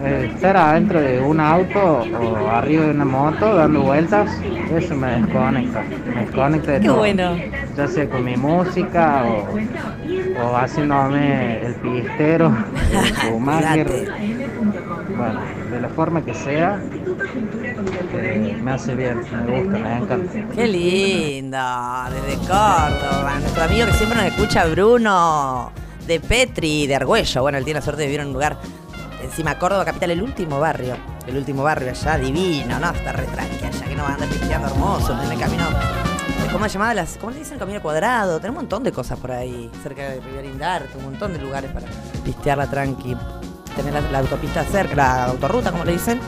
estar 0.04 0.56
adentro 0.56 1.00
de 1.00 1.20
un 1.20 1.40
auto 1.40 2.02
o 2.20 2.48
arriba 2.48 2.84
de 2.84 2.90
una 2.90 3.04
moto 3.04 3.54
dando 3.54 3.80
vueltas, 3.82 4.30
eso 4.74 4.94
me 4.94 5.20
desconecta, 5.20 5.82
me 6.14 6.20
desconecta 6.22 6.72
de 6.72 6.80
Qué 6.80 6.86
todo. 6.86 6.96
bueno. 6.98 7.36
Ya 7.76 7.86
sea 7.88 8.08
con 8.08 8.24
mi 8.24 8.36
música 8.36 9.24
o, 9.24 10.42
o 10.44 10.56
haciéndome 10.56 11.60
el 11.66 11.74
pistero, 11.76 12.54
el 12.92 13.14
Schumacher, 13.14 14.12
bueno, 15.16 15.40
de 15.70 15.80
la 15.80 15.88
forma 15.88 16.24
que 16.24 16.34
sea, 16.34 16.78
eh, 18.14 18.56
me 18.62 18.70
hace 18.72 18.94
bien, 18.94 19.20
me 19.46 19.60
gusta, 19.62 19.78
me 19.78 19.96
encanta. 19.96 20.32
Qué 20.54 20.66
lindo, 20.68 21.58
desde 22.10 22.38
Córdoba. 22.46 23.36
Nuestro 23.40 23.62
amigo 23.64 23.86
que 23.86 23.92
siempre 23.92 24.16
nos 24.18 24.26
escucha, 24.26 24.66
Bruno, 24.66 25.72
de 26.06 26.20
Petri, 26.20 26.86
de 26.86 26.96
Argüello. 26.96 27.42
Bueno, 27.42 27.58
él 27.58 27.64
tiene 27.64 27.80
la 27.80 27.84
suerte 27.84 28.02
de 28.02 28.06
vivir 28.08 28.20
en 28.20 28.28
un 28.28 28.32
lugar 28.34 28.56
encima 29.26 29.58
Córdoba 29.58 29.84
capital, 29.84 30.10
el 30.12 30.22
último 30.22 30.58
barrio. 30.58 30.96
El 31.26 31.36
último 31.36 31.62
barrio 31.62 31.90
allá, 31.90 32.16
divino, 32.16 32.78
¿no? 32.78 32.90
Está 32.90 33.12
re 33.12 33.26
allá, 33.26 33.70
que 33.86 33.94
no 33.94 34.04
va 34.04 34.10
a 34.10 34.14
andar 34.14 34.28
pisteando 34.28 34.68
hermoso 34.68 35.12
en 35.12 35.32
el 35.32 35.38
camino. 35.38 35.64
¿Cómo 36.52 36.68
se? 36.68 36.78
Las, 36.78 37.18
¿Cómo 37.18 37.32
le 37.32 37.40
dicen? 37.40 37.58
Camino 37.58 37.82
cuadrado. 37.82 38.40
Tenemos 38.40 38.60
un 38.60 38.64
montón 38.64 38.82
de 38.84 38.92
cosas 38.92 39.18
por 39.18 39.32
ahí, 39.32 39.70
cerca 39.82 40.02
de 40.02 40.20
Rivera 40.20 40.46
Indarte, 40.46 40.96
un 40.96 41.04
montón 41.04 41.32
de 41.32 41.38
lugares 41.38 41.70
para 41.70 41.86
pistearla 42.24 42.66
tranqui. 42.66 43.16
Tener 43.74 43.92
la, 43.92 44.00
la 44.00 44.18
autopista 44.20 44.64
cerca, 44.64 44.94
la 44.94 45.24
autorruta, 45.26 45.70
como 45.70 45.84
le 45.84 45.92
dicen. 45.92 46.20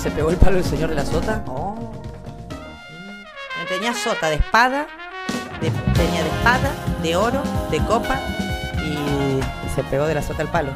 Se 0.00 0.10
pegó 0.10 0.30
el 0.30 0.36
palo 0.36 0.58
el 0.58 0.64
señor 0.64 0.90
de 0.90 0.94
la 0.94 1.04
sota. 1.04 1.42
Oh. 1.48 1.92
Tenía 3.68 3.94
sota 3.94 4.28
de 4.28 4.34
espada, 4.34 4.88
tenía 5.60 6.24
de 6.24 6.28
espada, 6.28 6.72
de 7.04 7.14
oro, 7.14 7.40
de 7.70 7.78
copa 7.84 8.18
y 8.84 9.40
se 9.72 9.84
pegó 9.84 10.06
de 10.06 10.14
la 10.14 10.22
sota 10.22 10.42
al 10.42 10.48
palo. 10.48 10.72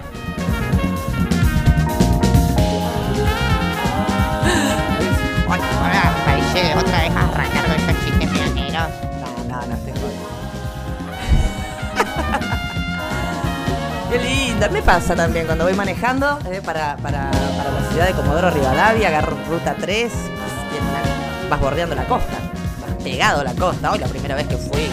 Ahora 5.49 6.14
parece 6.24 6.74
otra 6.74 7.03
vez 7.03 7.11
a 7.16 7.20
arrancar 7.28 7.64
con 7.64 7.74
estos 7.74 8.05
chistes 8.05 8.28
pioneros. 8.30 8.88
No, 9.20 9.45
no, 9.49 9.66
no, 9.66 9.74
estoy 9.74 9.92
Qué 14.11 14.18
linda, 14.18 14.68
me 14.68 14.82
pasa 14.82 15.14
también 15.16 15.47
cuando 15.47 15.64
voy 15.64 15.74
manejando 15.74 16.38
eh, 16.51 16.61
para, 16.64 16.97
para, 16.97 17.30
para 17.30 17.70
la 17.70 17.88
ciudad 17.90 18.07
de 18.07 18.12
Comodoro 18.14 18.51
Rivadavia, 18.51 19.09
agarro 19.09 19.36
ruta 19.49 19.74
3, 19.78 20.12
tiene 20.12 20.88
una- 20.88 21.49
vas 21.51 21.61
bordeando 21.61 21.95
la 21.97 22.05
costa, 22.05 22.34
vas 22.80 23.03
pegado 23.03 23.40
a 23.40 23.45
la 23.45 23.55
costa. 23.55 23.90
Hoy 23.90 23.99
la 23.99 24.07
primera 24.07 24.36
vez 24.36 24.47
que 24.47 24.57
fui, 24.57 24.88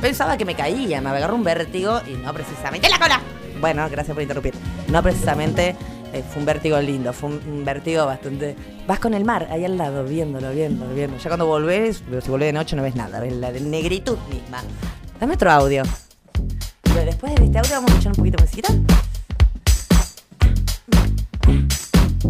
pensaba 0.00 0.36
que 0.36 0.44
me 0.44 0.54
caía, 0.56 1.00
me 1.00 1.10
agarró 1.10 1.36
un 1.36 1.44
vértigo 1.44 2.00
y 2.06 2.14
no 2.14 2.32
precisamente 2.34 2.88
la 2.88 2.98
cola. 2.98 3.20
Bueno, 3.60 3.86
gracias 3.88 4.12
por 4.14 4.22
interrumpir. 4.22 4.54
No 4.88 5.02
precisamente 5.02 5.76
eh, 6.14 6.22
fue 6.28 6.40
un 6.40 6.46
vértigo 6.46 6.80
lindo, 6.80 7.12
fue 7.12 7.30
un, 7.30 7.40
un 7.46 7.64
vértigo 7.64 8.06
bastante. 8.06 8.56
Vas 8.86 9.00
con 9.00 9.14
el 9.14 9.24
mar 9.24 9.48
ahí 9.50 9.64
al 9.64 9.76
lado, 9.76 10.04
viéndolo, 10.04 10.52
viéndolo, 10.52 10.94
viéndolo. 10.94 11.20
Ya 11.20 11.28
cuando 11.28 11.46
volvés, 11.46 12.02
si 12.22 12.30
volvés 12.30 12.48
de 12.48 12.52
noche 12.52 12.76
no 12.76 12.82
ves 12.82 12.94
nada, 12.94 13.18
ves 13.20 13.32
la 13.32 13.50
negritud 13.50 14.16
misma. 14.30 14.62
Dame 15.18 15.34
otro 15.34 15.50
audio. 15.50 15.82
Pero 16.82 17.04
después 17.04 17.34
de 17.34 17.44
este 17.46 17.58
audio 17.58 17.70
vamos 17.72 17.90
a 17.90 17.94
escuchar 17.94 18.12
un 18.12 18.16
poquito 18.16 18.36
de 18.36 18.44
musiquita. 18.44 18.72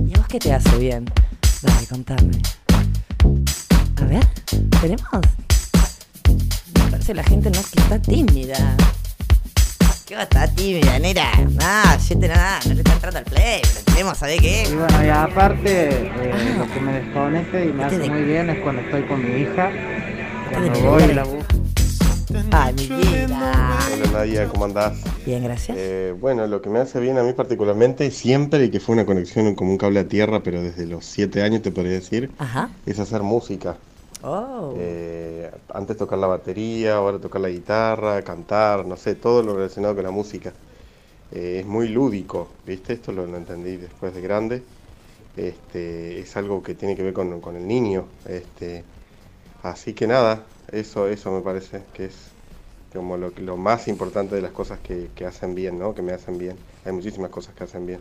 ¿Y 0.06 0.16
vos 0.16 0.26
qué 0.28 0.38
te 0.38 0.52
hace 0.52 0.78
bien? 0.78 1.04
Dale, 1.62 1.86
contame. 1.86 2.40
A 4.00 4.04
ver, 4.06 4.26
¿tenemos? 4.80 5.10
Me 6.74 6.90
parece 6.90 7.06
que 7.08 7.14
la 7.14 7.24
gente 7.24 7.50
no 7.50 7.60
que 7.60 7.80
está 7.80 7.98
tímida. 8.00 8.76
¿Qué 10.06 10.14
va 10.14 10.20
a 10.20 10.24
estar 10.24 10.54
tímida, 10.54 10.98
nera? 10.98 11.32
Ah, 11.62 11.96
siete 11.98 12.28
nada, 12.28 12.60
no 12.66 12.74
le 12.74 12.80
está 12.80 12.92
entrando 12.92 13.18
al 13.20 13.24
play, 13.24 13.62
pero 13.62 13.84
tenemos, 13.86 14.18
¿sabés 14.18 14.38
qué? 14.38 14.64
Y 14.70 14.74
bueno, 14.74 15.02
y 15.02 15.08
aparte, 15.08 15.88
eh, 15.88 16.54
lo 16.58 16.70
que 16.70 16.80
me 16.80 16.92
desconecta 17.00 17.64
y 17.64 17.72
me 17.72 17.84
hace 17.84 18.10
muy 18.10 18.22
bien 18.22 18.50
es 18.50 18.58
cuando 18.62 18.82
estoy 18.82 19.04
con 19.04 19.24
mi 19.24 19.40
hija, 19.40 19.70
cuando 20.50 20.80
voy 20.80 21.04
y 21.04 21.14
la 21.14 21.24
busco. 21.24 21.54
Ay, 22.50 22.74
mi 22.74 22.86
vida. 22.86 23.78
Hola 23.94 24.12
Nadia, 24.12 24.46
¿cómo 24.48 24.66
andás? 24.66 24.98
Bien, 25.24 25.42
gracias. 25.42 25.74
Eh, 25.80 26.14
bueno, 26.20 26.46
lo 26.48 26.60
que 26.60 26.68
me 26.68 26.80
hace 26.80 27.00
bien 27.00 27.16
a 27.16 27.22
mí 27.22 27.32
particularmente, 27.32 28.10
siempre 28.10 28.62
y 28.66 28.70
que 28.70 28.80
fue 28.80 28.94
una 28.94 29.06
conexión 29.06 29.54
como 29.54 29.70
un 29.70 29.78
cable 29.78 30.00
a 30.00 30.08
tierra, 30.08 30.42
pero 30.42 30.60
desde 30.60 30.84
los 30.84 31.06
7 31.06 31.42
años 31.42 31.62
te 31.62 31.70
podría 31.70 31.94
decir, 31.94 32.30
Ajá. 32.38 32.68
es 32.84 32.98
hacer 32.98 33.22
música. 33.22 33.78
Oh. 34.24 34.74
Eh, 34.78 35.50
antes 35.74 35.96
tocar 35.96 36.18
la 36.18 36.26
batería, 36.26 36.96
ahora 36.96 37.18
tocar 37.18 37.42
la 37.42 37.50
guitarra, 37.50 38.22
cantar, 38.22 38.86
no 38.86 38.96
sé, 38.96 39.14
todo 39.14 39.42
lo 39.42 39.54
relacionado 39.54 39.94
con 39.94 40.04
la 40.04 40.10
música. 40.10 40.52
Eh, 41.32 41.58
es 41.60 41.66
muy 41.66 41.88
lúdico, 41.88 42.48
¿viste? 42.66 42.94
Esto 42.94 43.12
lo, 43.12 43.26
lo 43.26 43.36
entendí 43.36 43.76
después 43.76 44.14
de 44.14 44.20
grande. 44.22 44.62
Este, 45.36 46.20
es 46.20 46.36
algo 46.36 46.62
que 46.62 46.74
tiene 46.74 46.96
que 46.96 47.02
ver 47.02 47.12
con, 47.12 47.40
con 47.40 47.56
el 47.56 47.66
niño. 47.66 48.06
Este, 48.26 48.82
así 49.62 49.92
que 49.92 50.06
nada, 50.06 50.42
eso, 50.72 51.06
eso 51.08 51.30
me 51.30 51.40
parece 51.42 51.82
que 51.92 52.06
es 52.06 52.14
como 52.94 53.16
lo, 53.16 53.30
lo 53.38 53.56
más 53.56 53.88
importante 53.88 54.36
de 54.36 54.42
las 54.42 54.52
cosas 54.52 54.78
que, 54.78 55.10
que 55.14 55.26
hacen 55.26 55.54
bien, 55.54 55.78
¿no? 55.78 55.94
Que 55.94 56.02
me 56.02 56.12
hacen 56.12 56.38
bien. 56.38 56.56
Hay 56.84 56.92
muchísimas 56.92 57.30
cosas 57.30 57.54
que 57.54 57.64
hacen 57.64 57.84
bien. 57.86 58.00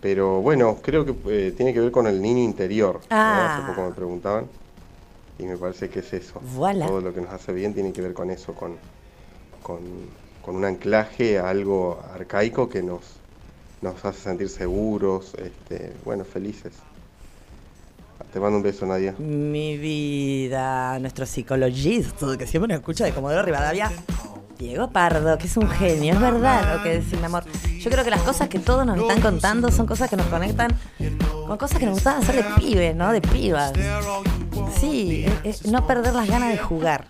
Pero 0.00 0.42
bueno, 0.42 0.78
creo 0.82 1.06
que 1.06 1.14
eh, 1.26 1.52
tiene 1.56 1.72
que 1.72 1.80
ver 1.80 1.92
con 1.92 2.06
el 2.06 2.20
niño 2.20 2.42
interior. 2.42 2.96
¿no? 2.96 3.00
Ah. 3.10 3.56
Hace 3.56 3.66
poco 3.66 3.88
me 3.88 3.94
preguntaban. 3.94 4.46
Y 5.38 5.44
me 5.44 5.56
parece 5.56 5.88
que 5.88 6.00
es 6.00 6.12
eso. 6.12 6.40
Voilà. 6.54 6.86
Todo 6.86 7.00
lo 7.00 7.14
que 7.14 7.20
nos 7.20 7.30
hace 7.30 7.52
bien 7.52 7.74
tiene 7.74 7.92
que 7.92 8.02
ver 8.02 8.12
con 8.12 8.30
eso, 8.30 8.54
con, 8.54 8.76
con, 9.62 9.80
con 10.44 10.56
un 10.56 10.64
anclaje 10.64 11.38
a 11.38 11.48
algo 11.48 12.00
arcaico 12.14 12.68
que 12.68 12.82
nos, 12.82 13.02
nos 13.80 14.04
hace 14.04 14.20
sentir 14.20 14.48
seguros, 14.48 15.34
este, 15.38 15.92
bueno, 16.04 16.24
felices. 16.24 16.72
Te 18.32 18.40
mando 18.40 18.56
un 18.56 18.62
beso, 18.62 18.86
Nadia. 18.86 19.14
Mi 19.18 19.76
vida, 19.76 20.98
nuestro 21.00 21.26
psicologista 21.26 22.38
que 22.38 22.46
siempre 22.46 22.68
nos 22.68 22.78
escucha 22.78 23.04
de 23.04 23.12
Comodoro 23.12 23.42
Rivadavia, 23.42 23.92
Diego 24.58 24.90
Pardo, 24.90 25.36
que 25.36 25.46
es 25.48 25.56
un 25.58 25.68
genio, 25.68 26.14
es 26.14 26.20
verdad 26.20 26.76
lo 26.76 26.82
que 26.82 27.00
decís, 27.00 27.18
mi 27.18 27.26
amor. 27.26 27.44
Yo 27.78 27.90
creo 27.90 28.04
que 28.04 28.10
las 28.10 28.22
cosas 28.22 28.48
que 28.48 28.58
todos 28.58 28.86
nos 28.86 28.98
están 28.98 29.20
contando 29.20 29.70
son 29.70 29.86
cosas 29.86 30.08
que 30.08 30.16
nos 30.16 30.26
conectan 30.26 30.70
con 31.46 31.58
cosas 31.58 31.78
que 31.78 31.84
nos 31.84 31.96
gustaban 31.96 32.22
hacer 32.22 32.36
de 32.36 32.44
pibes, 32.54 32.96
¿no? 32.96 33.12
De 33.12 33.20
pibas. 33.20 33.72
Sí, 34.80 35.24
es- 35.44 35.62
es 35.62 35.66
no 35.70 35.86
perder 35.86 36.14
las 36.14 36.28
ganas 36.28 36.50
de 36.50 36.58
jugar. 36.58 37.06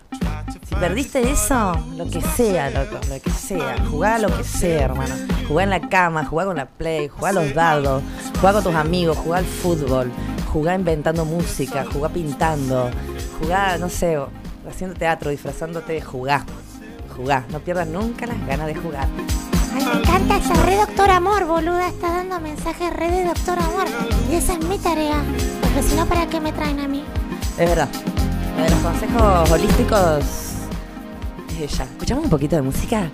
Si 0.67 0.75
perdiste 0.75 1.29
eso, 1.31 1.73
lo 1.97 2.09
que 2.09 2.21
sea, 2.21 2.69
loco, 2.69 2.97
lo 3.09 3.21
que 3.21 3.29
sea. 3.31 3.75
Jugá 3.89 4.17
lo 4.19 4.35
que 4.35 4.43
sea, 4.43 4.85
hermano. 4.85 5.15
Jugá 5.47 5.63
en 5.63 5.69
la 5.69 5.81
cama, 5.89 6.25
jugá 6.25 6.45
con 6.45 6.57
la 6.57 6.65
play, 6.65 7.07
jugá 7.07 7.31
los 7.31 7.53
dados, 7.53 8.01
jugá 8.39 8.53
con 8.53 8.63
tus 8.63 8.75
amigos, 8.75 9.17
jugá 9.17 9.37
al 9.39 9.45
fútbol, 9.45 10.11
jugá 10.51 10.75
inventando 10.75 11.25
música, 11.25 11.85
jugá 11.91 12.09
pintando, 12.09 12.89
jugá, 13.39 13.77
no 13.77 13.89
sé, 13.89 14.17
haciendo 14.69 14.95
teatro, 14.95 15.31
disfrazándote, 15.31 16.01
jugá. 16.01 16.45
Jugá, 17.15 17.45
no 17.51 17.59
pierdas 17.59 17.87
nunca 17.87 18.25
las 18.25 18.45
ganas 18.47 18.67
de 18.67 18.75
jugar. 18.75 19.07
Ay, 19.75 19.85
me 19.85 19.99
encanta 19.99 20.37
ese 20.37 20.53
re 20.63 20.75
doctor 20.77 21.09
amor, 21.11 21.45
boluda. 21.45 21.87
Está 21.87 22.09
dando 22.11 22.39
mensajes 22.39 22.91
re 22.93 23.09
de 23.11 23.25
doctor 23.25 23.57
amor. 23.59 23.85
Y 24.31 24.35
esa 24.35 24.53
es 24.53 24.65
mi 24.65 24.77
tarea. 24.79 25.23
Porque 25.61 25.83
si 25.83 25.95
no, 25.95 26.05
¿para 26.07 26.27
qué 26.27 26.39
me 26.39 26.51
traen 26.51 26.79
a 26.79 26.87
mí? 26.87 27.03
Es 27.57 27.69
verdad. 27.69 27.89
Los 28.57 28.79
consejos 28.79 29.51
holísticos. 29.51 30.25
¿Escuchamos 31.61 32.23
un 32.25 32.29
poquito 32.29 32.55
de 32.55 32.63
música? 32.63 33.09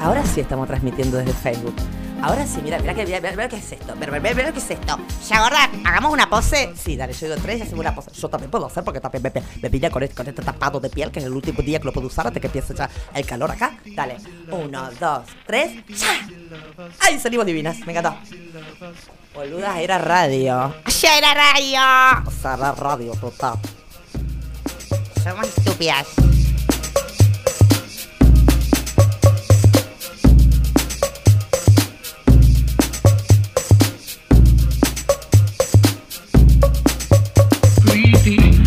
Ahora 0.00 0.24
sí 0.24 0.40
estamos 0.40 0.68
transmitiendo 0.68 1.16
desde 1.16 1.32
Facebook. 1.32 1.74
Ahora 2.22 2.46
sí, 2.46 2.60
mira, 2.62 2.78
mira, 2.78 2.92
mira, 2.92 3.48
qué 3.48 3.56
es 3.56 3.72
esto. 3.72 3.96
Mira, 3.96 4.52
qué 4.52 4.58
es 4.58 4.70
esto. 4.70 4.98
Ya, 5.28 5.42
gorda, 5.42 5.70
hagamos 5.84 6.12
una 6.12 6.28
pose. 6.28 6.70
Sí, 6.76 6.96
dale, 6.96 7.14
yo 7.14 7.28
digo 7.28 7.40
tres 7.40 7.60
y 7.60 7.62
hacemos 7.62 7.80
una 7.80 7.94
pose. 7.94 8.10
Yo 8.12 8.28
también 8.28 8.50
puedo 8.50 8.66
hacer 8.66 8.84
porque 8.84 9.00
también 9.00 9.22
me, 9.22 9.32
me, 9.62 9.70
pilla 9.70 9.90
con 9.90 10.02
este, 10.02 10.32
tapado 10.32 10.78
de 10.78 10.90
piel 10.90 11.10
que 11.10 11.20
es 11.20 11.24
el 11.24 11.32
último 11.32 11.62
día 11.62 11.78
que 11.78 11.86
lo 11.86 11.92
puedo 11.92 12.08
usar 12.08 12.26
antes 12.26 12.40
que 12.40 12.48
empiece 12.48 12.74
ya 12.74 12.90
el 13.14 13.24
calor 13.24 13.50
acá. 13.50 13.78
Dale. 13.96 14.18
Uno, 14.50 14.90
dos, 15.00 15.22
tres. 15.46 15.82
¡Ya! 15.88 16.28
¡Ay, 17.00 17.18
salimos 17.18 17.46
divinas! 17.46 17.78
Me 17.86 17.92
encantó. 17.92 18.14
Boludas, 19.34 19.78
era 19.78 19.98
radio. 19.98 20.74
Ya 21.00 21.18
era 21.18 21.34
radio. 21.34 21.80
O 22.26 22.30
sea, 22.30 22.56
la 22.56 22.72
radio 22.72 23.12
total. 23.12 23.54
Somos 25.22 25.46
estúpidas. 25.46 26.06
Breathe 37.84 38.60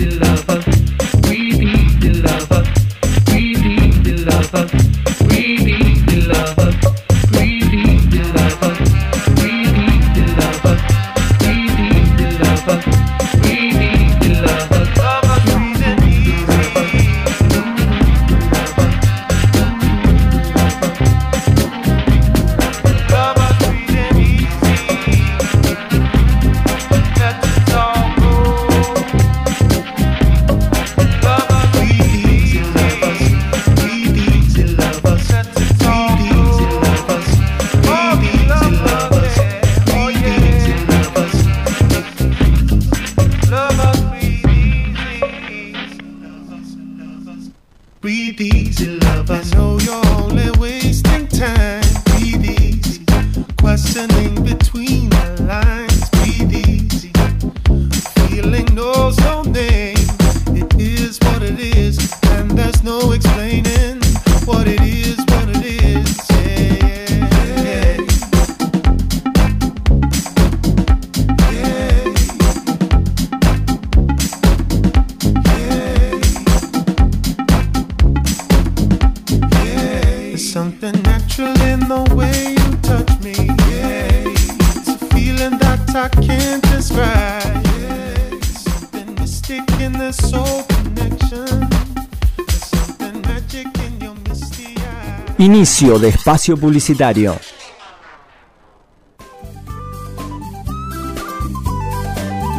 Inicio 95.74 95.98
de 95.98 96.10
espacio 96.10 96.56
publicitario. 96.56 97.34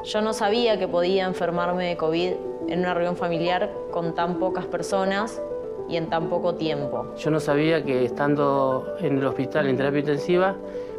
Yo 0.02 0.22
no 0.22 0.32
sabía 0.32 0.78
que 0.78 0.88
podía 0.88 1.26
enfermarme 1.26 1.88
de 1.88 1.98
COVID 1.98 2.55
en 2.68 2.80
una 2.80 2.94
reunión 2.94 3.16
familiar 3.16 3.70
con 3.90 4.14
tan 4.14 4.38
pocas 4.38 4.64
personas 4.66 5.40
y 5.88 5.96
en 5.96 6.08
tan 6.08 6.28
poco 6.28 6.54
tiempo. 6.54 7.06
Yo 7.16 7.30
no 7.30 7.38
sabía 7.40 7.84
que 7.84 8.04
estando 8.04 8.84
en 9.00 9.18
el 9.18 9.26
hospital 9.26 9.68
en 9.68 9.76
terapia 9.76 10.00
intensiva, 10.00 10.56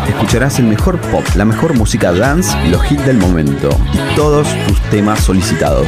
Escucharás 0.07 0.57
el 0.57 0.65
mejor 0.65 0.99
pop, 0.99 1.23
la 1.35 1.45
mejor 1.45 1.77
música 1.77 2.11
dance 2.11 2.57
y 2.65 2.69
los 2.69 2.91
hits 2.91 3.05
del 3.05 3.17
momento 3.17 3.69
y 3.93 3.99
todos 4.15 4.47
tus 4.67 4.81
temas 4.89 5.19
solicitados. 5.19 5.85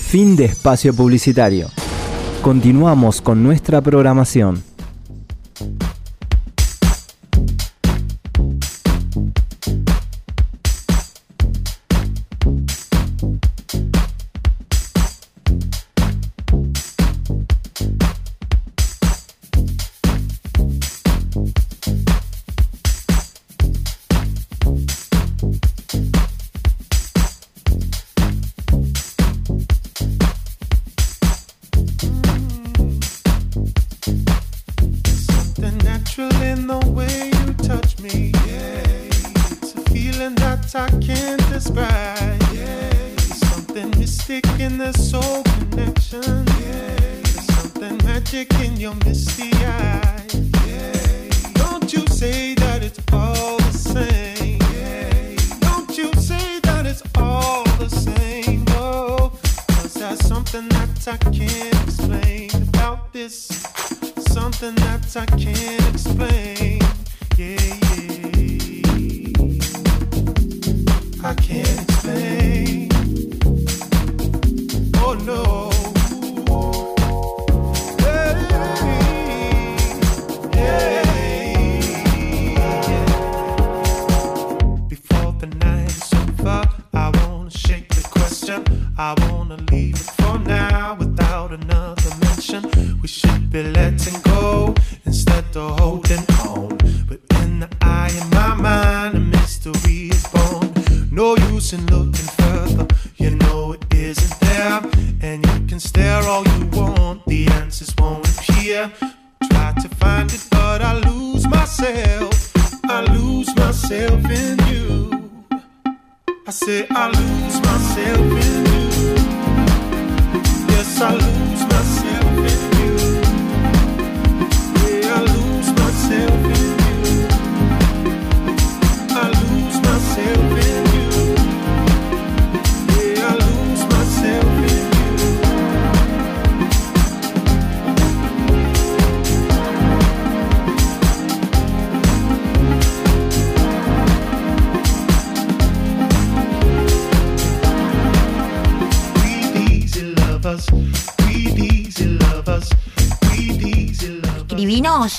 Fin 0.07 0.37
de 0.37 0.45
espacio 0.45 0.93
publicitario. 0.93 1.71
Continuamos 2.43 3.23
con 3.23 3.43
nuestra 3.43 3.81
programación. 3.81 4.63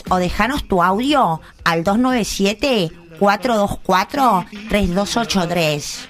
o 0.09 0.17
dejanos 0.17 0.67
tu 0.67 0.81
audio 0.81 1.41
al 1.63 1.83
297 1.83 2.91
424 3.19 4.45
3283. 4.69 6.09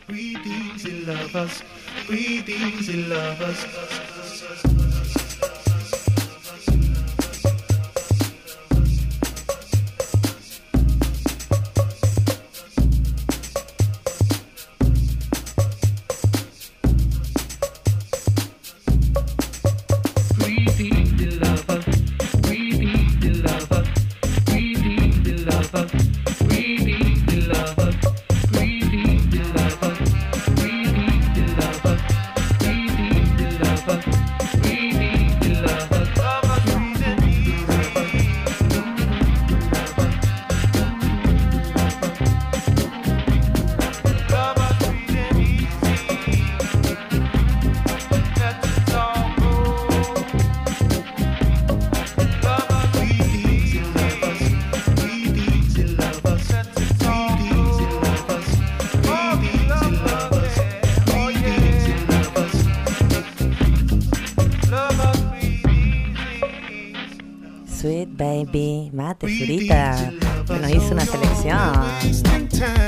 Mate 69.11 69.27
Zurita, 69.27 70.13
que 70.47 70.53
nos 70.53 70.71
hizo 70.71 70.93
una 70.93 71.05
selección. 71.05 71.83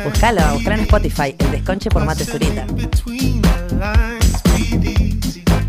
Búscalo, 0.06 0.54
búscalo 0.54 0.76
en 0.76 0.80
Spotify, 0.84 1.36
el 1.38 1.52
desconche 1.52 1.90
por 1.90 2.06
Mate 2.06 2.24
Zurita. 2.24 2.66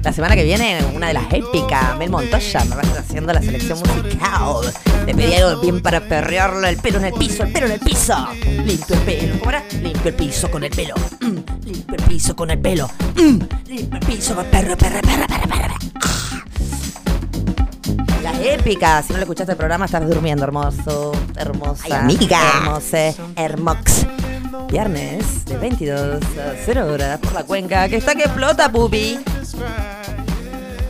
La 0.04 0.12
semana 0.12 0.36
que 0.36 0.44
viene, 0.44 0.78
una 0.94 1.08
de 1.08 1.14
las 1.14 1.24
épicas, 1.32 1.98
Mel 1.98 2.08
Montoya, 2.08 2.64
me 2.66 2.76
va 2.76 2.82
a 2.82 2.84
estar 2.84 2.98
haciendo 2.98 3.32
la 3.32 3.42
selección 3.42 3.80
musical. 3.80 4.72
Le 5.04 5.14
pedí 5.16 5.34
algo 5.34 5.60
bien 5.60 5.82
para 5.82 6.00
perrearlo, 6.00 6.68
el 6.68 6.76
pelo 6.76 6.98
en 6.98 7.06
el 7.06 7.14
piso, 7.14 7.42
el 7.42 7.52
pelo 7.52 7.66
en 7.66 7.72
el 7.72 7.80
piso. 7.80 8.14
Limpio 8.64 8.94
el 8.94 9.00
pelo, 9.00 9.38
¿cómo 9.40 9.50
era? 9.50 9.64
Limpio 9.82 10.10
el 10.10 10.14
piso 10.14 10.48
con 10.52 10.62
el 10.62 10.70
pelo. 10.70 10.94
Mm, 11.20 11.66
limpio 11.66 11.96
el 11.96 12.02
piso 12.04 12.36
con 12.36 12.50
el 12.52 12.60
pelo. 12.60 12.88
Mm, 13.16 13.38
limpio 13.66 13.98
el 14.00 14.06
piso 14.06 14.36
con 14.36 14.44
perro, 14.44 14.76
perro, 14.76 15.00
perro, 15.00 15.26
perro, 15.26 15.48
perro. 15.48 15.83
Si 18.64 19.12
no 19.12 19.18
le 19.18 19.24
escuchaste 19.24 19.52
el 19.52 19.58
programa, 19.58 19.84
estás 19.84 20.08
durmiendo, 20.08 20.42
hermoso. 20.44 21.12
Hermosa. 21.36 21.82
Ay, 21.84 21.92
amiga. 21.92 22.40
Hermose. 22.62 23.14
Hermox. 23.36 24.06
Viernes 24.70 25.44
de 25.44 25.58
22 25.58 26.22
a 26.38 26.54
0 26.64 26.86
horas 26.92 27.20
por 27.20 27.34
la 27.34 27.44
cuenca. 27.44 27.86
Que 27.90 27.96
está 27.96 28.14
que 28.14 28.22
explota, 28.22 28.72
pupi. 28.72 29.18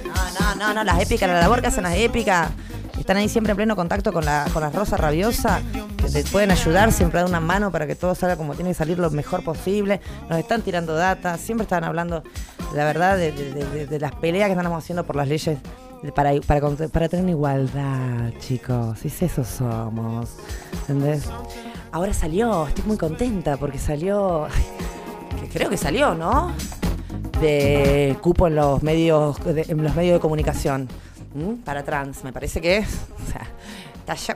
No, 0.07 0.41
no, 0.41 0.55
no, 0.55 0.75
no. 0.75 0.85
Las 0.85 1.01
épicas, 1.01 1.29
la 1.29 1.41
labor 1.41 1.61
que 1.63 1.67
hacen 1.67 1.83
las 1.83 1.97
épicas. 1.97 2.51
Están 2.99 3.17
ahí 3.17 3.29
siempre 3.29 3.51
en 3.51 3.57
pleno 3.57 3.75
contacto 3.75 4.13
con 4.13 4.25
la, 4.25 4.47
con 4.53 4.63
la 4.63 4.71
rosa 4.71 4.97
rabiosa, 4.97 5.61
que 5.99 6.09
te 6.09 6.23
pueden 6.25 6.53
ayudar, 6.53 6.93
siempre 6.93 7.19
dar 7.21 7.29
una 7.29 7.41
mano 7.41 7.71
para 7.73 7.87
que 7.89 7.97
todo 7.97 8.15
salga 8.15 8.37
como 8.37 8.55
tiene 8.55 8.71
que 8.71 8.75
salir 8.75 8.99
lo 9.01 9.11
mejor 9.11 9.43
posible. 9.43 10.01
Nos 10.31 10.39
están 10.39 10.63
tirando 10.63 10.95
data, 10.95 11.37
siempre 11.37 11.65
están 11.65 11.83
hablando, 11.85 12.23
la 12.73 12.85
verdad, 12.85 13.17
de, 13.19 13.33
de- 13.33 13.53
de- 13.67 13.87
de 13.87 13.99
las 14.01 14.13
peleas 14.15 14.47
que 14.47 14.53
estamos 14.53 14.79
haciendo 14.83 15.05
por 15.05 15.17
las 15.17 15.27
leyes 15.29 15.59
para, 16.13 16.33
para, 16.41 16.71
para 16.71 17.09
tener 17.09 17.29
igualdad, 17.29 18.33
chicos. 18.39 18.99
Si 18.99 19.25
eso 19.25 19.45
somos, 19.45 20.37
¿entendés? 20.81 21.29
Ahora 21.93 22.13
salió, 22.13 22.67
estoy 22.67 22.85
muy 22.85 22.97
contenta 22.97 23.57
porque 23.57 23.79
salió, 23.79 24.47
que 25.41 25.49
creo 25.49 25.71
que 25.71 25.77
salió, 25.77 26.15
¿no? 26.15 26.53
de 27.41 28.17
cupo 28.21 28.47
en 28.47 28.57
los 28.57 28.83
medios 28.83 29.43
de, 29.45 29.67
en 29.69 29.83
los 29.83 29.95
medios 29.95 30.15
de 30.15 30.21
comunicación 30.21 30.89
¿m? 31.35 31.57
para 31.65 31.83
trans 31.83 32.25
me 32.25 32.33
parece 32.33 32.61
que 32.61 32.79
es 32.79 32.89
o 32.89 33.31
sea, 33.31 33.49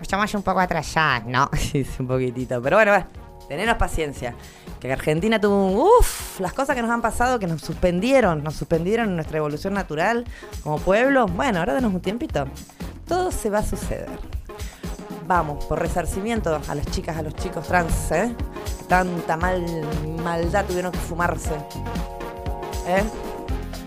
Estamos 0.00 0.32
un 0.32 0.42
poco 0.42 0.60
atrasados, 0.60 1.26
¿no? 1.28 1.50
sí, 1.56 1.86
un 1.98 2.06
poquitito 2.06 2.60
pero 2.62 2.76
bueno 2.76 2.92
va, 2.92 3.06
tenenos 3.49 3.76
paciencia 3.76 4.34
que 4.80 4.92
Argentina 4.92 5.40
tuvo 5.40 5.66
un 5.66 5.76
uff 5.78 6.38
las 6.40 6.53
cosas 6.53 6.76
que 6.76 6.82
nos 6.82 6.90
han 6.90 7.03
pasado 7.03 7.38
que 7.38 7.46
nos 7.46 7.62
suspendieron 7.62 8.44
nos 8.44 8.55
suspendieron 8.55 9.09
en 9.09 9.16
nuestra 9.16 9.38
evolución 9.38 9.74
natural 9.74 10.24
como 10.62 10.78
pueblo 10.78 11.26
bueno 11.26 11.61
ahora 11.61 11.74
denos 11.74 11.92
un 11.92 12.01
tiempito 12.01 12.46
todo 13.07 13.30
se 13.32 13.51
va 13.51 13.59
a 13.59 13.64
suceder 13.64 14.09
vamos 15.26 15.64
por 15.64 15.80
resarcimiento 15.80 16.61
a 16.68 16.74
las 16.74 16.86
chicas 16.86 17.16
a 17.16 17.22
los 17.22 17.34
chicos 17.34 17.66
trans 17.66 18.12
¿eh? 18.12 18.34
tanta 18.88 19.36
mal 19.36 19.64
maldad 20.22 20.64
tuvieron 20.66 20.92
que 20.92 20.99
fumarse 20.99 21.55
¿Eh? 22.88 23.05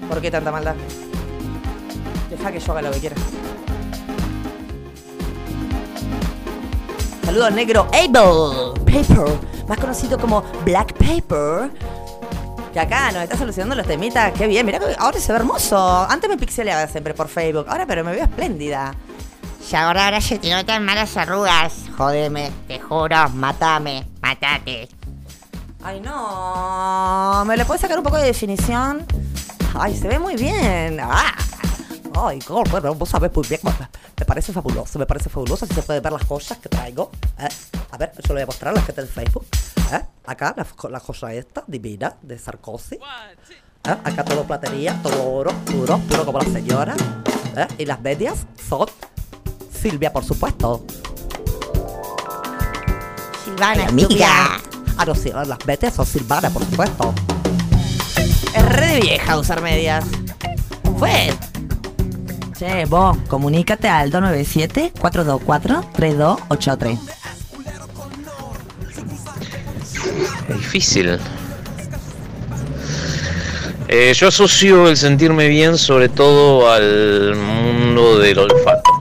¿Por 0.07 0.21
qué 0.21 0.29
tanta 0.29 0.51
maldad? 0.51 0.75
Deja 2.29 2.51
que 2.51 2.59
yo 2.59 2.71
haga 2.71 2.83
lo 2.83 2.91
que 2.91 2.99
quiera. 2.99 3.15
Saludos 7.23 7.51
negro 7.53 7.87
Abel 7.93 8.73
Paper, 8.85 9.39
más 9.67 9.77
conocido 9.77 10.17
como 10.17 10.41
Black 10.65 10.93
Paper. 10.93 11.71
Que 12.73 12.79
acá 12.79 13.11
nos 13.11 13.23
está 13.23 13.37
solucionando 13.37 13.75
los 13.75 13.85
temitas. 13.85 14.31
Qué 14.33 14.47
bien, 14.47 14.65
mirá 14.65 14.79
que 14.79 14.95
ahora 14.97 15.19
se 15.19 15.31
ve 15.31 15.39
hermoso. 15.39 16.07
Antes 16.09 16.29
me 16.29 16.37
pixeleaba 16.37 16.87
siempre 16.87 17.13
por 17.13 17.27
Facebook, 17.27 17.65
ahora 17.67 17.85
pero 17.85 18.03
me 18.03 18.11
veo 18.11 18.23
espléndida. 18.23 18.95
Y 19.71 19.75
ahora, 19.75 20.05
ahora 20.05 20.21
se 20.21 20.39
te 20.39 20.49
notan 20.49 20.83
malas 20.83 21.15
arrugas. 21.15 21.73
Jódeme, 21.97 22.51
te 22.67 22.79
juro, 22.79 23.29
matame, 23.29 24.05
matate. 24.21 24.89
Ay, 25.83 26.01
no. 26.01 27.43
¿Me 27.45 27.55
le 27.55 27.65
puedes 27.65 27.81
sacar 27.81 27.97
un 27.97 28.03
poco 28.03 28.17
de 28.17 28.25
definición? 28.25 29.05
Ay, 29.73 29.95
se 29.95 30.07
ve 30.07 30.19
muy 30.19 30.35
bien. 30.35 30.99
Ah. 31.01 31.33
Ay, 32.15 32.39
God, 32.47 32.69
bueno, 32.69 32.93
vos 32.95 33.09
sabés 33.09 33.33
muy 33.33 33.47
bien. 33.47 33.61
Me 34.17 34.25
parece 34.25 34.51
fabuloso, 34.51 34.99
me 34.99 35.05
parece 35.05 35.29
fabuloso. 35.29 35.65
Así 35.65 35.73
se 35.73 35.81
pueden 35.81 36.03
ver 36.03 36.11
las 36.11 36.23
joyas 36.23 36.57
que 36.57 36.69
traigo. 36.69 37.11
¿eh? 37.39 37.47
A 37.91 37.97
ver, 37.97 38.11
yo 38.15 38.33
le 38.33 38.33
voy 38.33 38.41
a 38.43 38.45
mostrar 38.47 38.73
las 38.73 38.83
que 38.85 38.91
está 38.91 39.01
en 39.01 39.07
Facebook. 39.07 39.45
¿eh? 39.91 40.01
Acá, 40.25 40.53
la, 40.57 40.89
la 40.89 40.99
joya 40.99 41.33
esta, 41.33 41.63
divina, 41.67 42.15
de 42.21 42.37
Sarkozy. 42.37 42.95
¿eh? 42.95 42.99
Acá 43.83 44.23
todo 44.23 44.43
platería, 44.43 44.99
todo 45.01 45.31
oro, 45.31 45.51
puro, 45.65 45.97
puro 45.99 46.25
como 46.25 46.39
la 46.39 46.45
señora. 46.45 46.95
Y 47.77 47.85
las 47.85 47.99
medias 48.01 48.45
son 48.69 48.87
Silvia, 49.71 50.11
por 50.13 50.23
supuesto. 50.23 50.85
Silvana, 53.43 53.87
amiga. 53.87 54.57
Ah, 54.97 55.05
no, 55.05 55.15
sí, 55.15 55.31
las 55.31 55.65
medias 55.65 55.93
son 55.93 56.05
Silvana, 56.05 56.49
por 56.49 56.63
supuesto. 56.63 57.13
Es 58.53 58.65
re 58.65 58.99
vieja 58.99 59.37
usar 59.37 59.61
medias. 59.61 60.05
Fue. 60.97 61.33
Che, 62.61 62.85
vos, 62.85 63.17
comunícate 63.27 63.87
al 63.87 64.11
297-424-3283. 64.11 66.99
Es 70.47 70.57
difícil. 70.57 71.17
Eh, 73.87 74.13
yo 74.13 74.27
asocio 74.27 74.89
el 74.89 74.95
sentirme 74.95 75.47
bien 75.47 75.75
sobre 75.75 76.07
todo 76.07 76.71
al 76.71 77.35
mundo 77.35 78.19
del 78.19 78.37
olfato. 78.37 78.91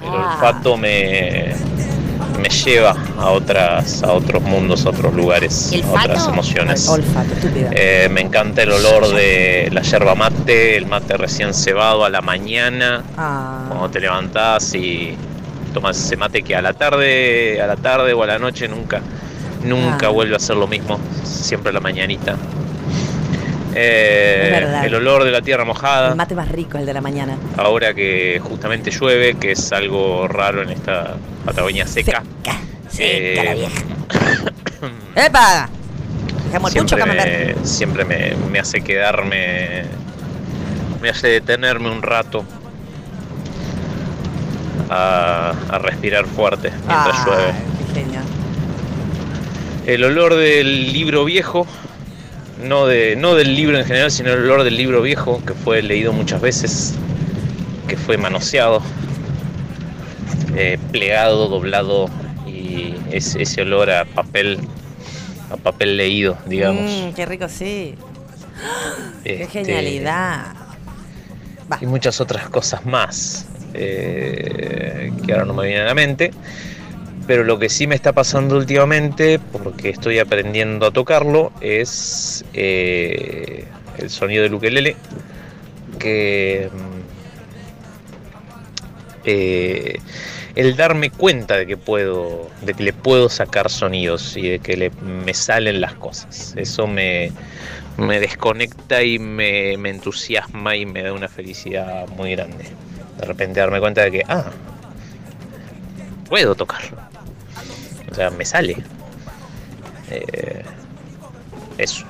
El 0.00 0.08
olfato 0.08 0.76
me, 0.76 1.52
me 2.48 2.54
lleva 2.54 2.94
a 3.18 3.30
otras, 3.30 4.02
a 4.04 4.12
otros 4.12 4.42
mundos, 4.42 4.86
a 4.86 4.90
otros 4.90 5.12
lugares, 5.14 5.72
a 5.84 5.90
otras 6.04 6.28
emociones. 6.28 6.88
Olfato. 6.88 7.28
Eh, 7.72 8.08
me 8.10 8.20
encanta 8.20 8.62
el 8.62 8.70
olor 8.72 9.08
de 9.14 9.68
la 9.72 9.82
yerba 9.82 10.14
mate, 10.14 10.76
el 10.76 10.86
mate 10.86 11.16
recién 11.16 11.52
cebado 11.54 12.04
a 12.04 12.10
la 12.10 12.20
mañana, 12.20 13.02
Ah. 13.16 13.64
cuando 13.68 13.90
te 13.90 14.00
levantás 14.00 14.74
y 14.74 15.16
tomas 15.74 15.98
ese 15.98 16.16
mate 16.16 16.42
que 16.42 16.54
a 16.54 16.62
la 16.62 16.72
tarde, 16.72 17.60
a 17.60 17.66
la 17.66 17.76
tarde 17.76 18.12
o 18.12 18.22
a 18.22 18.26
la 18.26 18.38
noche 18.38 18.68
nunca, 18.68 19.00
nunca 19.64 20.06
Ah. 20.06 20.10
vuelve 20.10 20.36
a 20.36 20.38
ser 20.38 20.56
lo 20.56 20.68
mismo, 20.68 21.00
siempre 21.24 21.70
a 21.70 21.72
la 21.72 21.80
mañanita. 21.80 22.36
Eh, 23.78 24.80
el 24.84 24.94
olor 24.94 25.22
de 25.24 25.30
la 25.30 25.42
tierra 25.42 25.64
mojada, 25.64 26.08
El 26.10 26.16
mate 26.16 26.34
más 26.34 26.48
rico, 26.50 26.78
el 26.78 26.86
de 26.86 26.94
la 26.94 27.00
mañana. 27.02 27.36
ahora 27.58 27.92
que 27.92 28.40
justamente 28.42 28.90
llueve, 28.90 29.34
que 29.34 29.52
es 29.52 29.70
algo 29.72 30.26
raro 30.28 30.62
en 30.62 30.70
esta 30.70 31.14
Patagonia 31.44 31.86
seca. 31.86 32.22
seca 32.88 33.44
la 33.44 33.52
Eh, 33.52 33.54
vieja. 33.54 33.82
¡Epa! 35.26 35.68
Dejemos 36.46 36.74
el 36.74 36.82
pucho, 36.82 36.96
siempre 36.96 37.54
me, 37.56 37.66
siempre 37.66 38.04
me, 38.04 38.34
me 38.50 38.58
hace 38.60 38.80
quedarme, 38.80 39.82
me 41.02 41.08
hace 41.10 41.28
detenerme 41.28 41.90
un 41.90 42.00
rato 42.02 42.44
a, 44.88 45.52
a 45.68 45.78
respirar 45.78 46.26
fuerte 46.26 46.70
mientras 46.70 47.16
Ay, 47.18 47.24
llueve. 47.26 47.52
qué 47.92 48.00
genial. 48.00 48.24
El 49.86 50.04
olor 50.04 50.34
del 50.34 50.92
libro 50.92 51.24
viejo, 51.24 51.66
no, 52.62 52.86
de, 52.86 53.16
no 53.16 53.34
del 53.34 53.54
libro 53.54 53.78
en 53.78 53.84
general, 53.84 54.10
sino 54.10 54.30
el 54.32 54.40
olor 54.40 54.64
del 54.64 54.76
libro 54.76 55.02
viejo, 55.02 55.42
que 55.44 55.54
fue 55.54 55.82
leído 55.82 56.12
muchas 56.12 56.40
veces, 56.40 56.94
que 57.88 57.96
fue 57.96 58.16
manoseado, 58.16 58.82
eh, 60.56 60.78
plegado, 60.92 61.48
doblado, 61.48 62.08
y 62.46 62.94
es, 63.10 63.34
ese 63.36 63.62
olor 63.62 63.90
a 63.90 64.04
papel, 64.04 64.58
a 65.50 65.56
papel 65.56 65.96
leído, 65.96 66.38
digamos. 66.46 66.90
Mm, 66.90 67.12
qué 67.14 67.26
rico, 67.26 67.48
sí. 67.48 67.94
Qué 69.22 69.42
Este, 69.42 69.64
genialidad. 69.64 70.54
y 71.80 71.86
muchas 71.86 72.20
otras 72.20 72.48
cosas 72.48 72.86
más 72.86 73.46
eh, 73.74 75.12
que 75.26 75.32
ahora 75.32 75.44
no 75.44 75.52
me 75.52 75.66
vienen 75.66 75.82
a 75.84 75.88
la 75.88 75.94
mente. 75.94 76.30
Pero 77.26 77.42
lo 77.42 77.58
que 77.58 77.68
sí 77.68 77.86
me 77.86 77.94
está 77.94 78.12
pasando 78.12 78.56
últimamente, 78.56 79.38
porque 79.38 79.90
estoy 79.90 80.18
aprendiendo 80.18 80.86
a 80.86 80.90
tocarlo, 80.92 81.52
es 81.60 82.44
eh, 82.54 83.64
el 83.98 84.10
sonido 84.10 84.44
del 84.44 84.54
ukelele, 84.54 84.96
que 85.98 86.70
mm, 86.72 86.96
eh, 89.24 89.98
el 90.54 90.76
darme 90.76 91.10
cuenta 91.10 91.56
de 91.56 91.66
que 91.66 91.76
puedo, 91.76 92.48
de 92.62 92.74
que 92.74 92.82
le 92.84 92.92
puedo 92.92 93.28
sacar 93.28 93.70
sonidos 93.70 94.36
y 94.36 94.48
de 94.48 94.58
que 94.60 94.76
le, 94.76 94.90
me 94.90 95.34
salen 95.34 95.80
las 95.80 95.94
cosas. 95.94 96.54
Eso 96.56 96.86
me, 96.86 97.32
me 97.96 98.20
desconecta 98.20 99.02
y 99.02 99.18
me, 99.18 99.76
me 99.78 99.90
entusiasma 99.90 100.76
y 100.76 100.86
me 100.86 101.02
da 101.02 101.12
una 101.12 101.28
felicidad 101.28 102.08
muy 102.08 102.32
grande. 102.32 102.64
De 103.18 103.26
repente 103.26 103.60
darme 103.60 103.80
cuenta 103.80 104.02
de 104.04 104.10
que, 104.12 104.22
ah, 104.28 104.50
puedo 106.28 106.54
tocarlo. 106.54 107.05
Sea, 108.16 108.30
me 108.30 108.44
sale. 108.46 108.82
Eh, 110.10 110.64
eso. 111.76 112.04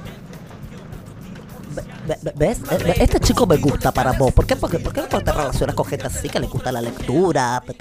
Ve- 2.07 2.17
ve- 2.23 2.33
¿Ves? 2.37 2.59
Eh, 2.71 2.95
Este 3.01 3.19
chico 3.19 3.45
me 3.47 3.57
gusta 3.57 3.91
para 3.91 4.13
vos. 4.13 4.33
¿Por 4.33 4.47
qué? 4.47 4.55
¿Por 4.55 4.71
qué 4.71 4.79
no 4.79 5.09
te 5.21 5.33
relacionas 5.33 5.75
con 5.75 5.85
gente 5.85 6.07
así 6.07 6.29
que 6.29 6.39
le 6.39 6.47
gusta 6.47 6.71
la 6.71 6.81
lectura? 6.81 7.61
Me 7.67 7.75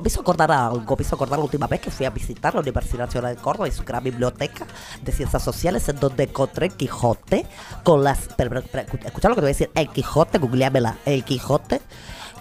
me 0.00 0.06
hizo 0.08 0.20
acordar 0.22 0.50
algo. 0.50 0.96
Me 0.96 1.02
hizo 1.02 1.14
acordar 1.16 1.38
la 1.38 1.44
última 1.44 1.66
vez 1.66 1.80
que 1.80 1.90
fui 1.90 2.06
a 2.06 2.10
visitar 2.10 2.54
la 2.54 2.60
Universidad 2.60 3.04
Nacional 3.06 3.36
de 3.36 3.42
Córdoba 3.42 3.68
y 3.68 3.72
su 3.72 3.84
gran 3.84 4.02
biblioteca 4.02 4.66
de 5.02 5.12
ciencias 5.12 5.42
sociales 5.42 5.86
en 5.90 6.00
donde 6.00 6.24
encontré 6.24 6.70
Quijote 6.70 7.46
con 7.84 8.02
las... 8.02 8.20
Escucha 8.38 9.28
lo 9.28 9.34
que 9.34 9.40
te 9.40 9.40
voy 9.40 9.44
a 9.44 9.46
decir. 9.48 9.70
El 9.74 9.90
Quijote, 9.90 10.38
googleámela. 10.38 10.96
El 11.04 11.22
Quijote 11.24 11.82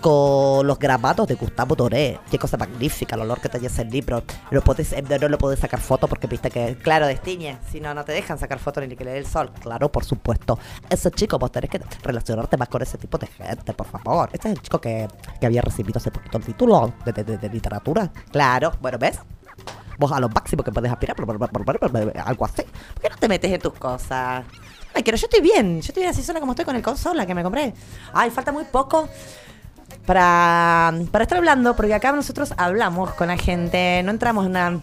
con 0.06 0.68
los 0.68 0.78
grabados 0.78 1.28
de 1.28 1.34
Gustavo 1.34 1.76
Doré. 1.76 2.20
Qué 2.30 2.38
cosa 2.38 2.58
magnífica 2.58 3.16
el 3.16 3.22
olor 3.22 3.41
que 3.41 3.49
tenía 3.49 3.70
ese 3.70 3.84
libro. 3.86 4.22
Lo 4.51 4.62
podés, 4.62 4.93
eh, 4.93 5.01
no 5.01 5.28
lo 5.30 5.39
podés 5.39 5.58
sacar 5.60 5.80
foto 5.82 6.08
porque 6.08 6.28
viste 6.28 6.51
que, 6.51 6.78
claro, 6.78 7.08
destiñe. 7.08 7.58
Si 7.72 7.80
no, 7.80 7.91
no 7.95 8.06
te 8.06 8.12
dejan 8.12 8.38
sacar 8.38 8.60
foto 8.60 8.82
ni 8.82 8.95
que 8.95 9.03
le 9.03 9.14
dé 9.14 9.18
el 9.18 9.26
sol. 9.26 9.51
Claro, 9.60 9.91
por 9.91 10.06
supuesto. 10.06 10.60
Ese 10.91 11.10
chico, 11.10 11.39
vos 11.39 11.51
tenés 11.51 11.72
que 11.72 11.82
relacionarte 12.03 12.56
más 12.56 12.70
con 12.70 12.84
ese 12.84 12.99
tipo 12.99 13.18
de 13.18 13.26
gente, 13.26 13.74
por 13.74 13.88
favor. 13.88 14.30
Este 14.32 14.49
es 14.49 14.53
el 14.58 14.62
chico 14.62 14.80
que, 14.80 15.08
que 15.39 15.45
había 15.47 15.64
recibido 15.64 15.97
hace 15.97 16.12
poquito 16.12 16.38
el 16.38 16.43
título 16.45 16.93
de, 17.03 17.12
de- 17.12 17.24
de- 17.24 17.38
de 17.39 17.49
literatura. 17.49 18.12
Claro, 18.32 18.74
bueno, 18.82 18.99
¿ves? 18.99 19.18
Vos 19.97 20.12
a 20.12 20.20
lo 20.20 20.30
máximo 20.30 20.62
que 20.64 20.72
podés 20.72 20.91
aspirar, 20.91 21.16
algo 22.26 22.45
así. 22.45 22.62
¿Por 22.93 23.01
qué 23.01 23.10
no 23.10 23.18
te 23.18 23.28
metes 23.28 23.51
en 23.51 23.60
tus 23.60 23.74
cosas? 23.74 24.45
Ay, 24.93 25.01
pero 25.03 25.18
yo 25.18 25.26
estoy 25.26 25.41
bien. 25.41 25.82
Yo 25.82 25.88
estoy 25.88 26.01
bien 26.03 26.12
así 26.12 26.22
sola 26.22 26.39
como 26.39 26.51
estoy 26.51 26.64
con 26.66 26.76
el 26.76 26.84
consola 26.84 27.26
que 27.26 27.34
me 27.34 27.41
compré. 27.41 27.74
Ay, 28.14 28.30
falta 28.30 28.51
muy 28.51 28.66
poco 28.66 29.10
para, 30.05 30.93
para 31.11 31.23
estar 31.23 31.37
hablando, 31.37 31.75
porque 31.75 31.93
acá 31.93 32.11
nosotros 32.11 32.53
hablamos 32.57 33.13
con 33.13 33.27
la 33.27 33.37
gente, 33.37 34.01
no 34.03 34.11
entramos 34.11 34.45
en 34.45 34.51
una... 34.51 34.79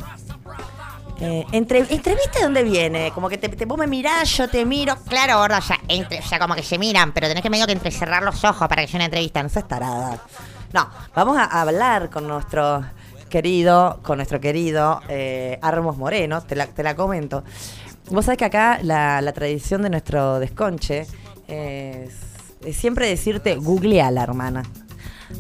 Eh, 1.20 1.46
entre, 1.52 1.78
¿Entrevista 1.78 2.38
de 2.40 2.44
dónde 2.44 2.64
viene? 2.64 3.12
Como 3.14 3.28
que 3.28 3.38
te, 3.38 3.48
te- 3.48 3.64
vos 3.64 3.78
me 3.78 3.86
mirás, 3.86 4.28
yo 4.36 4.48
te 4.48 4.64
miro. 4.64 4.96
Claro, 5.08 5.38
gordo, 5.38 5.56
ya, 5.60 5.78
entre, 5.86 6.20
ya 6.20 6.38
como 6.40 6.54
que 6.56 6.64
se 6.64 6.78
miran, 6.78 7.12
pero 7.12 7.28
tenés 7.28 7.44
que 7.44 7.50
medio 7.50 7.64
que 7.66 7.72
entrecerrar 7.72 8.24
los 8.24 8.42
ojos 8.42 8.66
para 8.66 8.82
que 8.82 8.88
sea 8.88 8.98
una 8.98 9.04
entrevista. 9.04 9.40
No 9.40 9.48
seas 9.48 9.68
tarada. 9.68 10.18
No, 10.72 10.88
vamos 11.14 11.38
a 11.38 11.44
hablar 11.44 12.10
con 12.10 12.26
nuestro 12.26 12.84
querido, 13.28 14.00
con 14.02 14.16
nuestro 14.18 14.40
querido 14.40 15.00
eh, 15.08 15.60
Armos 15.62 15.96
Moreno, 15.96 16.42
te 16.42 16.56
la, 16.56 16.66
te 16.66 16.82
la 16.82 16.96
comento. 16.96 17.44
Vos 18.10 18.24
sabés 18.24 18.38
que 18.38 18.46
acá 18.46 18.80
la, 18.82 19.20
la 19.20 19.32
tradición 19.32 19.82
de 19.82 19.90
nuestro 19.90 20.40
desconche 20.40 21.06
es, 21.46 22.14
es 22.64 22.76
siempre 22.76 23.06
decirte 23.06 23.54
googleala, 23.54 24.24
hermana. 24.24 24.64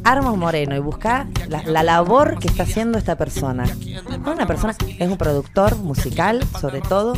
Armos 0.04 0.36
Moreno 0.36 0.74
y 0.76 0.78
busca 0.78 1.28
la, 1.48 1.62
la 1.64 1.82
labor 1.82 2.38
que 2.38 2.48
está 2.48 2.64
haciendo 2.64 2.98
esta 2.98 3.16
persona. 3.16 3.64
Una 4.24 4.46
persona 4.46 4.74
es 4.98 5.08
un 5.08 5.16
productor 5.16 5.76
musical, 5.76 6.44
sobre 6.60 6.80
todo, 6.80 7.14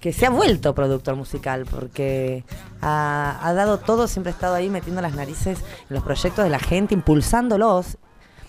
que 0.00 0.12
se 0.12 0.26
ha 0.26 0.30
vuelto 0.30 0.74
productor 0.74 1.14
musical 1.14 1.66
porque 1.70 2.44
ha, 2.80 3.38
ha 3.42 3.52
dado 3.52 3.78
todo, 3.78 4.08
siempre 4.08 4.32
ha 4.32 4.34
estado 4.34 4.54
ahí 4.54 4.70
metiendo 4.70 5.02
las 5.02 5.14
narices 5.14 5.58
en 5.58 5.94
los 5.94 6.02
proyectos 6.02 6.44
de 6.44 6.50
la 6.50 6.58
gente, 6.58 6.94
impulsándolos, 6.94 7.98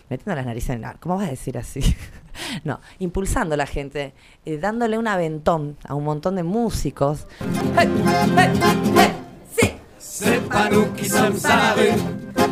metiendo 0.10 0.36
las 0.36 0.46
narices 0.46 0.72
en 0.72 0.82
la... 0.82 0.94
¿Cómo 0.96 1.18
vas 1.18 1.28
a 1.28 1.32
decir 1.32 1.58
así? 1.58 1.82
no, 2.64 2.80
impulsando 3.00 3.56
a 3.56 3.58
la 3.58 3.66
gente, 3.66 4.14
eh, 4.46 4.58
dándole 4.58 4.98
un 4.98 5.08
aventón 5.08 5.78
a 5.88 5.94
un 5.96 6.06
montón 6.06 6.36
de 6.36 6.44
músicos. 6.44 7.28
C'est 10.24 10.48
pas 10.50 10.70
nous 10.72 10.86
qui 10.94 11.10
sommes 11.10 11.36
à 11.46 11.56
la 11.56 11.74
rue, 11.74 11.98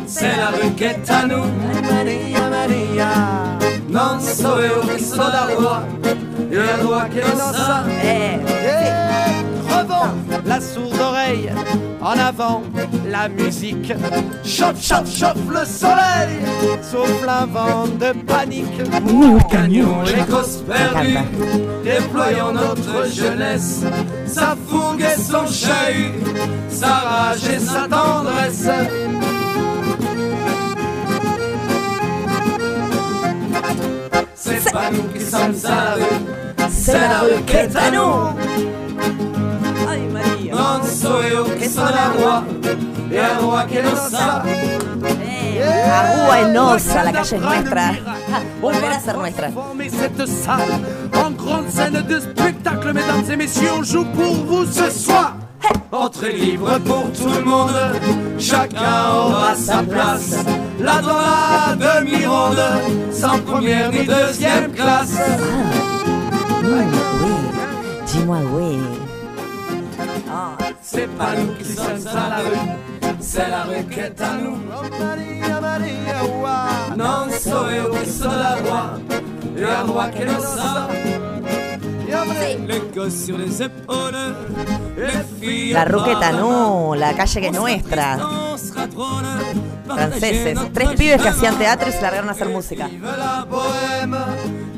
c'est 0.04 0.36
la 0.36 0.48
rue 0.48 0.72
qui 0.76 0.82
est 0.82 1.08
à 1.08 1.24
nous. 1.24 1.44
Maria, 1.88 2.48
Maria, 2.50 3.58
non 3.88 4.18
so 4.20 4.60
io 4.60 4.80
che 4.80 4.98
so 4.98 5.16
da 5.16 5.46
roi, 5.54 5.84
io 6.50 6.64
la 6.64 6.76
roi 6.82 7.08
che 7.10 7.20
non 7.20 7.54
sa. 7.54 8.89
Revends 9.80 10.12
la 10.44 10.60
sourde 10.60 11.00
oreille, 11.00 11.50
en 12.02 12.18
avant 12.18 12.62
la 13.08 13.30
musique. 13.30 13.94
Chauffe, 14.44 14.82
chauffe, 14.82 15.10
chauffe 15.10 15.48
le 15.48 15.64
soleil, 15.64 16.36
souffle 16.82 17.28
un 17.28 17.46
vent 17.46 17.86
de 17.86 18.12
panique. 18.26 18.82
Gagnons 19.50 20.02
les 20.02 20.22
causes 20.30 20.62
perdues, 20.68 21.16
déployons 21.82 22.52
notre 22.52 23.10
jeunesse, 23.10 23.80
sa 24.26 24.54
fougue 24.68 25.00
et 25.00 25.18
son 25.18 25.46
chahut, 25.46 26.12
sa 26.68 26.86
rage 26.86 27.48
et 27.48 27.58
sa 27.58 27.88
tendresse. 27.88 28.68
C'est 34.34 34.72
pas 34.72 34.90
nous 34.90 35.18
qui 35.18 35.24
sommes 35.24 35.54
à 35.64 35.84
la 35.84 35.94
rue, 35.94 36.68
c'est 36.68 36.92
la 36.92 37.20
rue 37.20 37.42
qui 37.46 37.56
est 37.56 37.76
à 37.76 37.90
nous. 37.90 38.89
Non 40.70 40.86
so 40.86 41.20
io 41.20 41.42
che 41.58 41.68
sono 41.68 41.90
la 41.90 42.12
roi, 42.14 42.60
e 43.10 43.20
la 43.20 43.36
roi 43.38 43.64
che 43.66 43.82
lo 43.82 43.96
sa. 43.96 44.40
Agua 45.60 46.38
Enosa, 46.38 47.02
la 47.02 47.10
calle 47.10 47.36
es 47.36 47.42
nuestra. 47.42 47.96
Volverá 48.60 48.94
a 48.94 49.00
ser 49.00 49.16
nuestra. 49.16 49.50
Cette 49.90 50.26
salle 50.26 50.78
en 51.12 51.32
grande 51.32 51.70
scène 51.70 52.00
de 52.06 52.20
spectacle, 52.20 52.92
mesdames 52.92 53.28
et 53.28 53.36
messieurs, 53.36 53.72
on 53.78 53.82
joue 53.82 54.04
pour 54.14 54.32
vous 54.46 54.64
ce 54.64 54.90
soir. 54.90 55.34
Entrée 55.90 56.34
libre 56.34 56.78
pour 56.84 57.10
tout 57.12 57.34
le 57.34 57.42
monde, 57.42 57.74
chacun 58.38 59.10
aura 59.12 59.56
sa 59.56 59.82
place. 59.82 60.36
Là 60.78 61.02
dans 61.02 61.18
la 61.18 61.74
demi-ronde, 61.74 62.62
sans 63.10 63.40
première 63.40 63.90
ni 63.90 64.06
deuxième 64.06 64.70
classe. 64.72 65.18
Dis-moi 68.06 68.38
oui. 68.52 68.78
C'est 70.82 71.06
pas 71.16 71.34
nous 71.36 71.54
qui 71.54 71.64
sommes 71.64 72.06
à 72.06 72.28
la 72.28 72.36
rue, 72.36 72.68
c'est 73.20 73.48
la 73.48 73.62
rue 73.64 73.84
qui 73.90 74.00
est 74.00 74.20
à 74.20 74.32
nous. 74.34 74.56
Non 76.96 77.26
la 79.56 79.82
roi, 79.82 80.10
et 80.18 80.24
la 80.24 80.32
roi. 80.32 80.60
La 85.72 85.84
Ruqueta, 85.84 86.32
no, 86.32 86.94
la 86.94 87.14
calle 87.14 87.40
que 87.40 87.46
es 87.46 87.52
nuestra. 87.52 88.18
Franceses. 89.86 90.58
Tres 90.72 90.88
pibes 90.96 91.20
que 91.20 91.28
hacían 91.28 91.58
teatro 91.58 91.88
y 91.88 91.92
se 91.92 92.00
largaron 92.00 92.28
a 92.28 92.32
hacer 92.32 92.48
música. 92.48 92.86
Vive 92.86 93.16
la 93.18 93.44
bohème 93.44 94.16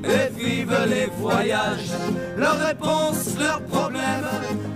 et 0.04 0.30
vive 0.34 0.86
les 0.88 1.06
voyages. 1.06 1.92
Leurs 2.36 2.58
réponses, 2.58 3.36
leurs 3.38 3.62
problèmes, 3.62 4.26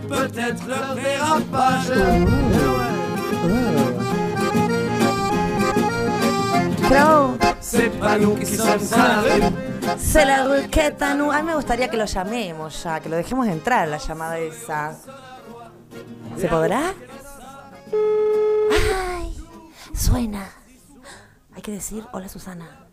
peut-être 0.09 0.67
leur 0.67 0.95
dérapage. 0.95 1.93
C'est 7.61 7.91
pas 7.99 8.17
nous 8.19 8.37
qui 8.37 8.47
sommes 8.47 8.79
la 10.25 10.45
se. 10.69 11.31
A 11.31 11.43
mí 11.43 11.49
me 11.49 11.55
gustaría 11.55 11.89
que 11.89 11.97
lo 11.97 12.05
llamemos 12.05 12.83
ya, 12.83 13.01
que 13.01 13.09
lo 13.09 13.17
dejemos 13.17 13.47
entrar 13.49 13.89
la 13.89 13.99
llamada 13.99 14.39
esa. 14.39 14.97
¿Se 16.37 16.49
podrá? 16.49 16.95
Ay, 18.73 19.37
suena. 19.95 20.49
Hay 21.55 21.63
que 21.63 21.73
decir 21.73 22.05
hola 22.13 22.29
Susana. 22.29 22.87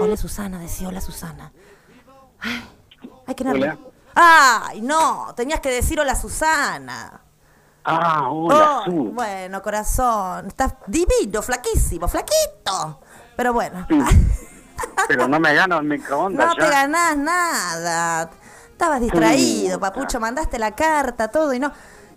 Hola 0.00 0.16
Susana, 0.16 0.58
decía 0.58 0.88
hola 0.88 1.00
Susana. 1.00 1.52
Ay, 2.40 2.62
Ay, 3.26 3.34
qué 3.34 3.44
Hola. 3.44 3.78
¡Ay, 4.14 4.80
no! 4.80 5.32
Tenías 5.36 5.60
que 5.60 5.70
decir 5.70 5.98
hola 6.00 6.14
Susana. 6.14 7.20
Ah, 7.84 8.28
hola, 8.30 8.82
Ay, 8.84 8.92
Su. 8.92 9.04
Bueno, 9.12 9.62
corazón. 9.62 10.46
Estás 10.48 10.74
divino, 10.86 11.40
flaquísimo, 11.42 12.08
flaquito. 12.08 13.00
Pero 13.36 13.52
bueno, 13.52 13.86
Pero 15.08 15.26
no 15.28 15.40
me 15.40 15.54
gano 15.54 15.78
el 15.78 15.86
microondas 15.86 16.46
no 16.46 16.56
ya. 16.56 16.64
te 16.64 16.70
ganás 16.70 17.16
nada. 17.16 18.30
Estabas 18.70 19.00
distraído, 19.00 19.80
papucho. 19.80 20.20
Mandaste 20.20 20.58
la 20.58 20.72
carta, 20.74 21.28
todo 21.28 21.52
y 21.54 21.58
no. 21.60 21.72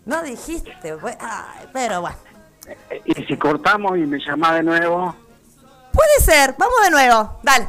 No 0.06 0.22
dijiste. 0.24 0.98
Ay, 1.20 1.70
pero 1.72 2.02
bueno. 2.02 2.18
Y 3.06 3.14
si 3.24 3.38
cortamos 3.38 3.98
y 3.98 4.02
me 4.02 4.20
llamás 4.20 4.54
de 4.56 4.64
nuevo, 4.64 5.16
Puede 5.92 6.20
ser. 6.22 6.56
Vamos 6.58 6.76
de 6.84 6.92
nuevo. 6.92 7.40
Dale. 7.44 7.68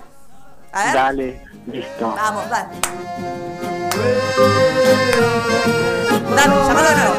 A 0.73 0.85
ver. 0.85 0.95
dale, 0.95 1.45
listo. 1.67 2.15
Vamos, 2.15 2.49
dale. 2.49 3.72
Dale, 6.35 6.55
llamalo 6.67 6.89
de 6.89 6.97
nuevo. 6.97 7.15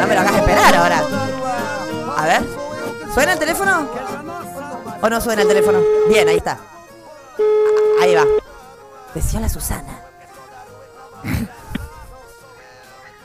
No 0.00 0.06
me 0.06 0.14
lo 0.14 0.20
hagas 0.20 0.34
esperar 0.34 0.74
ahora. 0.74 1.02
A 2.16 2.26
ver. 2.26 2.42
¿Suena 3.14 3.32
el 3.34 3.38
teléfono? 3.38 3.88
¿O 5.00 5.08
no 5.08 5.20
suena 5.20 5.42
el 5.42 5.48
teléfono? 5.48 5.80
Bien, 6.08 6.28
ahí 6.28 6.38
está. 6.38 6.58
Ahí 8.02 8.14
va. 8.16 8.24
Decía 9.14 9.40
la 9.40 9.48
Susana. 9.48 10.02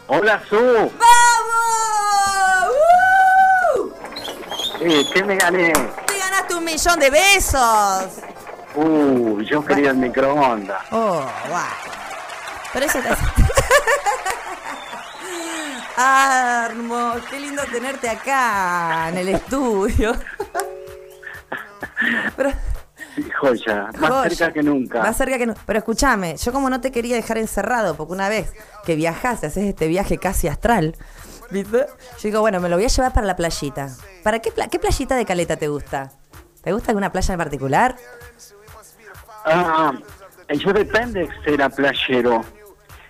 Hola, 0.08 0.42
Su. 0.48 0.56
¡Vamos! 0.56 0.94
Eh, 4.82 5.06
¿Qué 5.14 5.24
me 5.24 5.36
gané? 5.36 5.74
Un 6.58 6.64
millón 6.66 7.00
de 7.00 7.10
besos. 7.10 8.06
Uh, 8.76 9.40
yo 9.42 9.64
quería 9.64 9.92
el 9.92 9.98
microondas. 9.98 10.82
Oh, 10.92 11.22
wow. 11.50 11.60
Pero 12.74 12.86
eso 12.86 13.00
te 13.00 13.10
Armo, 15.96 17.14
qué 17.30 17.40
lindo 17.40 17.62
tenerte 17.72 18.10
acá 18.10 19.10
en 19.10 19.18
el 19.20 19.30
estudio. 19.30 20.16
Pero, 22.36 22.52
joya, 23.40 23.90
más 24.00 24.10
Joya. 24.12 24.30
cerca 24.32 24.54
que 24.54 24.64
nunca. 24.64 25.02
Más 25.02 25.16
cerca 25.16 25.38
que 25.38 25.46
no. 25.46 25.54
Pero 25.66 25.80
escúchame, 25.80 26.36
yo 26.38 26.52
como 26.52 26.70
no 26.70 26.82
te 26.82 26.92
quería 26.92 27.16
dejar 27.16 27.38
encerrado, 27.38 27.96
porque 27.96 28.14
una 28.14 28.28
vez 28.28 28.52
que 28.86 28.96
viajaste, 28.96 29.48
haces 29.48 29.66
este 29.66 29.88
viaje 29.88 30.18
casi 30.18 30.48
astral, 30.48 30.96
¿viste? 31.52 31.86
Yo 31.88 32.20
digo, 32.24 32.42
bueno, 32.42 32.60
me 32.60 32.70
lo 32.70 32.76
voy 32.76 32.86
a 32.86 32.90
llevar 32.90 33.14
para 33.14 33.28
la 33.28 33.36
playita. 33.36 33.90
¿Para 34.24 34.40
qué, 34.40 34.52
pla- 34.52 34.68
qué 34.68 34.80
playita 34.80 35.16
de 35.16 35.26
caleta 35.26 35.56
te 35.58 35.68
gusta? 35.68 36.12
¿Te 36.64 36.72
gusta 36.72 36.92
alguna 36.92 37.12
playa 37.12 37.34
en 37.34 37.38
particular? 37.38 37.96
Ah, 39.46 39.94
yo 40.50 40.72
depende 40.74 41.22
de 41.28 41.44
ser 41.44 41.62
a 41.62 41.70
playero. 41.70 42.44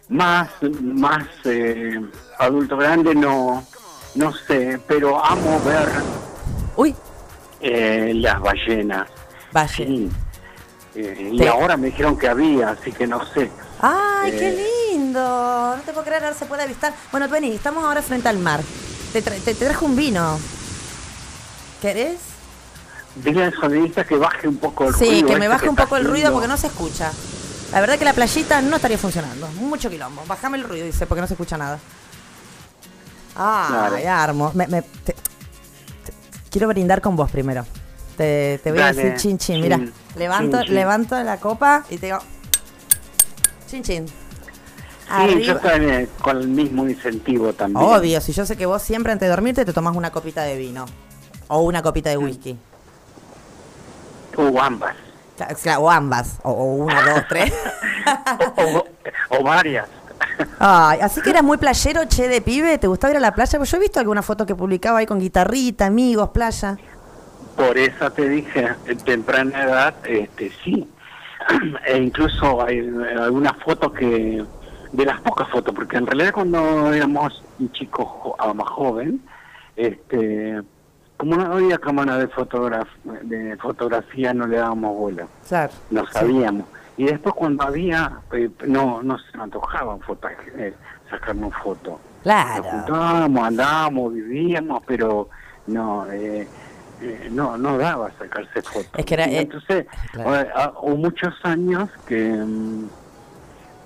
Más, 0.09 0.49
más 0.81 1.23
eh, 1.45 1.99
adulto 2.39 2.75
grande 2.77 3.15
no, 3.15 3.65
no 4.15 4.33
sé, 4.33 4.79
pero 4.87 5.23
amo 5.23 5.59
ver 5.63 5.87
Uy. 6.75 6.93
eh, 7.61 8.11
las 8.15 8.39
ballenas. 8.41 9.07
Sí. 9.75 10.09
Eh, 10.95 11.29
y 11.33 11.45
ahora 11.47 11.77
me 11.77 11.87
dijeron 11.87 12.17
que 12.17 12.27
había, 12.27 12.71
así 12.71 12.91
que 12.91 13.07
no 13.07 13.25
sé. 13.33 13.49
¡Ay, 13.81 14.31
Eh. 14.31 14.39
qué 14.39 14.95
lindo! 14.95 15.75
No 15.77 15.81
te 15.83 15.93
puedo 15.93 16.05
creer, 16.05 16.23
ahora 16.25 16.35
se 16.35 16.45
puede 16.45 16.63
avistar. 16.63 16.93
Bueno, 17.11 17.27
vení, 17.29 17.51
estamos 17.51 17.83
ahora 17.83 18.01
frente 18.01 18.27
al 18.29 18.39
mar. 18.39 18.61
Te, 19.13 19.23
tra- 19.23 19.39
te 19.41 19.53
trajo 19.55 19.85
un 19.85 19.95
vino. 19.95 20.37
¿Querés? 21.81 22.17
Dile 23.15 23.43
al 23.45 23.53
sonidista 23.53 24.03
que 24.05 24.15
baje 24.17 24.47
un 24.47 24.57
poco 24.57 24.87
el 24.87 24.95
Sí, 24.95 25.05
ruido. 25.05 25.27
que 25.27 25.33
me 25.35 25.45
este 25.45 25.47
baje 25.49 25.69
un 25.69 25.75
poco 25.75 25.97
el 25.97 26.05
ruido 26.05 26.31
porque 26.31 26.47
no 26.47 26.57
se 26.57 26.67
escucha. 26.67 27.11
La 27.71 27.79
verdad 27.81 27.97
que 27.97 28.05
la 28.05 28.13
playita 28.13 28.61
no 28.61 28.75
estaría 28.75 28.97
funcionando. 28.97 29.47
Mucho 29.49 29.89
quilombo. 29.89 30.23
Bájame 30.27 30.57
el 30.57 30.63
ruido, 30.63 30.85
dice, 30.85 31.05
porque 31.05 31.21
no 31.21 31.27
se 31.27 31.33
escucha 31.33 31.57
nada. 31.57 31.79
Ah, 33.35 33.87
Claro. 33.89 34.09
armo. 34.11 34.51
Me- 34.53 34.67
me- 34.67 34.81
te- 34.81 35.13
te- 35.13 36.13
quiero 36.51 36.67
brindar 36.67 37.01
con 37.01 37.15
vos 37.15 37.29
primero. 37.31 37.65
Te, 38.17 38.59
te 38.63 38.71
voy 38.71 38.81
a 38.81 38.93
decir 38.93 39.15
chin 39.17 39.37
chin. 39.39 39.61
Mira, 39.61 39.77
chin, 39.77 39.91
levanto, 40.15 40.61
chin, 40.63 40.75
levanto 40.75 41.23
la 41.23 41.37
copa 41.37 41.83
y 41.89 41.97
te 41.97 42.07
digo 42.07 42.19
chin 43.69 43.81
chin. 43.83 44.05
Sí, 44.07 45.41
yo 45.43 45.57
también 45.57 46.09
con 46.21 46.37
el 46.37 46.47
mismo 46.47 46.87
incentivo 46.87 47.53
también. 47.53 47.83
Obvio, 47.85 48.21
si 48.21 48.33
yo 48.33 48.45
sé 48.45 48.55
que 48.55 48.65
vos 48.67 48.81
siempre 48.81 49.11
antes 49.11 49.25
de 49.27 49.29
dormirte 49.31 49.65
te 49.65 49.73
tomas 49.73 49.95
una 49.95 50.11
copita 50.11 50.43
de 50.43 50.57
vino. 50.57 50.85
O 51.47 51.61
una 51.61 51.81
copita 51.81 52.09
de 52.11 52.17
whisky. 52.17 52.57
O 54.37 54.59
ambas. 54.61 54.95
O 55.79 55.89
ambas. 55.89 56.39
O, 56.43 56.51
o 56.51 56.63
una, 56.75 57.01
dos, 57.01 57.23
tres. 57.29 57.53
o, 58.57 58.85
o 59.37 59.43
varias. 59.43 59.87
Ay, 60.59 60.99
así 61.01 61.21
que 61.21 61.29
eras 61.31 61.43
muy 61.43 61.57
playero, 61.57 62.05
che, 62.05 62.27
de 62.27 62.41
pibe. 62.41 62.77
¿Te 62.77 62.87
gustaba 62.87 63.11
ir 63.11 63.17
a 63.17 63.19
la 63.19 63.33
playa? 63.33 63.57
Pues 63.59 63.69
yo 63.71 63.77
he 63.77 63.81
visto 63.81 63.99
alguna 63.99 64.21
foto 64.21 64.45
que 64.45 64.55
publicaba 64.55 64.99
ahí 64.99 65.05
con 65.05 65.19
guitarrita, 65.19 65.85
amigos, 65.85 66.29
playa. 66.29 66.77
Por 67.55 67.77
eso 67.77 68.11
te 68.11 68.29
dije, 68.29 68.73
en 68.87 68.97
temprana 68.99 69.63
edad, 69.63 69.93
este, 70.05 70.51
sí. 70.63 70.89
e 71.85 71.97
incluso 71.97 72.63
hay 72.65 72.79
algunas 73.19 73.53
fotos 73.63 73.91
que, 73.93 74.43
de 74.91 75.05
las 75.05 75.19
pocas 75.21 75.49
fotos, 75.49 75.73
porque 75.75 75.97
en 75.97 76.07
realidad 76.07 76.31
cuando 76.33 76.91
éramos 76.93 77.43
un 77.59 77.71
chico 77.71 78.05
jo- 78.05 78.35
ah, 78.39 78.53
más 78.53 78.69
joven, 78.69 79.21
este, 79.75 80.61
como 81.23 81.37
no 81.37 81.53
había 81.53 81.77
cámara 81.77 82.17
de, 82.17 82.27
fotograf 82.27 82.87
de 83.03 83.55
fotografía, 83.57 84.33
no 84.33 84.45
le 84.45 84.57
dábamos 84.57 84.97
bola, 84.97 85.27
Claro. 85.47 85.71
no 85.89 86.05
sabíamos. 86.07 86.65
Y 86.97 87.05
después 87.05 87.33
cuando 87.33 87.63
había, 87.63 88.19
eh, 88.33 88.49
no, 88.67 89.01
no 89.01 89.17
se 89.17 89.37
antojaban 89.39 90.01
fotos, 90.01 90.31
eh, 90.57 90.73
sacarnos 91.09 91.53
fotos. 91.63 91.95
Claro. 92.23 92.63
Nos 92.63 92.71
juntábamos, 92.73 93.43
andábamos, 93.47 94.13
vivíamos, 94.13 94.83
pero 94.85 95.29
no, 95.67 96.05
eh, 96.11 96.45
eh, 97.01 97.29
no, 97.31 97.57
no 97.57 97.77
daba 97.77 98.11
sacarse 98.19 98.61
fotos. 98.61 98.91
Es 98.97 99.05
que 99.05 99.13
era, 99.13 99.25
eh, 99.25 99.39
entonces, 99.41 99.85
claro. 100.11 100.49
ah, 100.55 100.73
hubo 100.81 100.97
muchos 100.97 101.33
años 101.43 101.89
que 102.05 102.31
mm, 102.33 102.87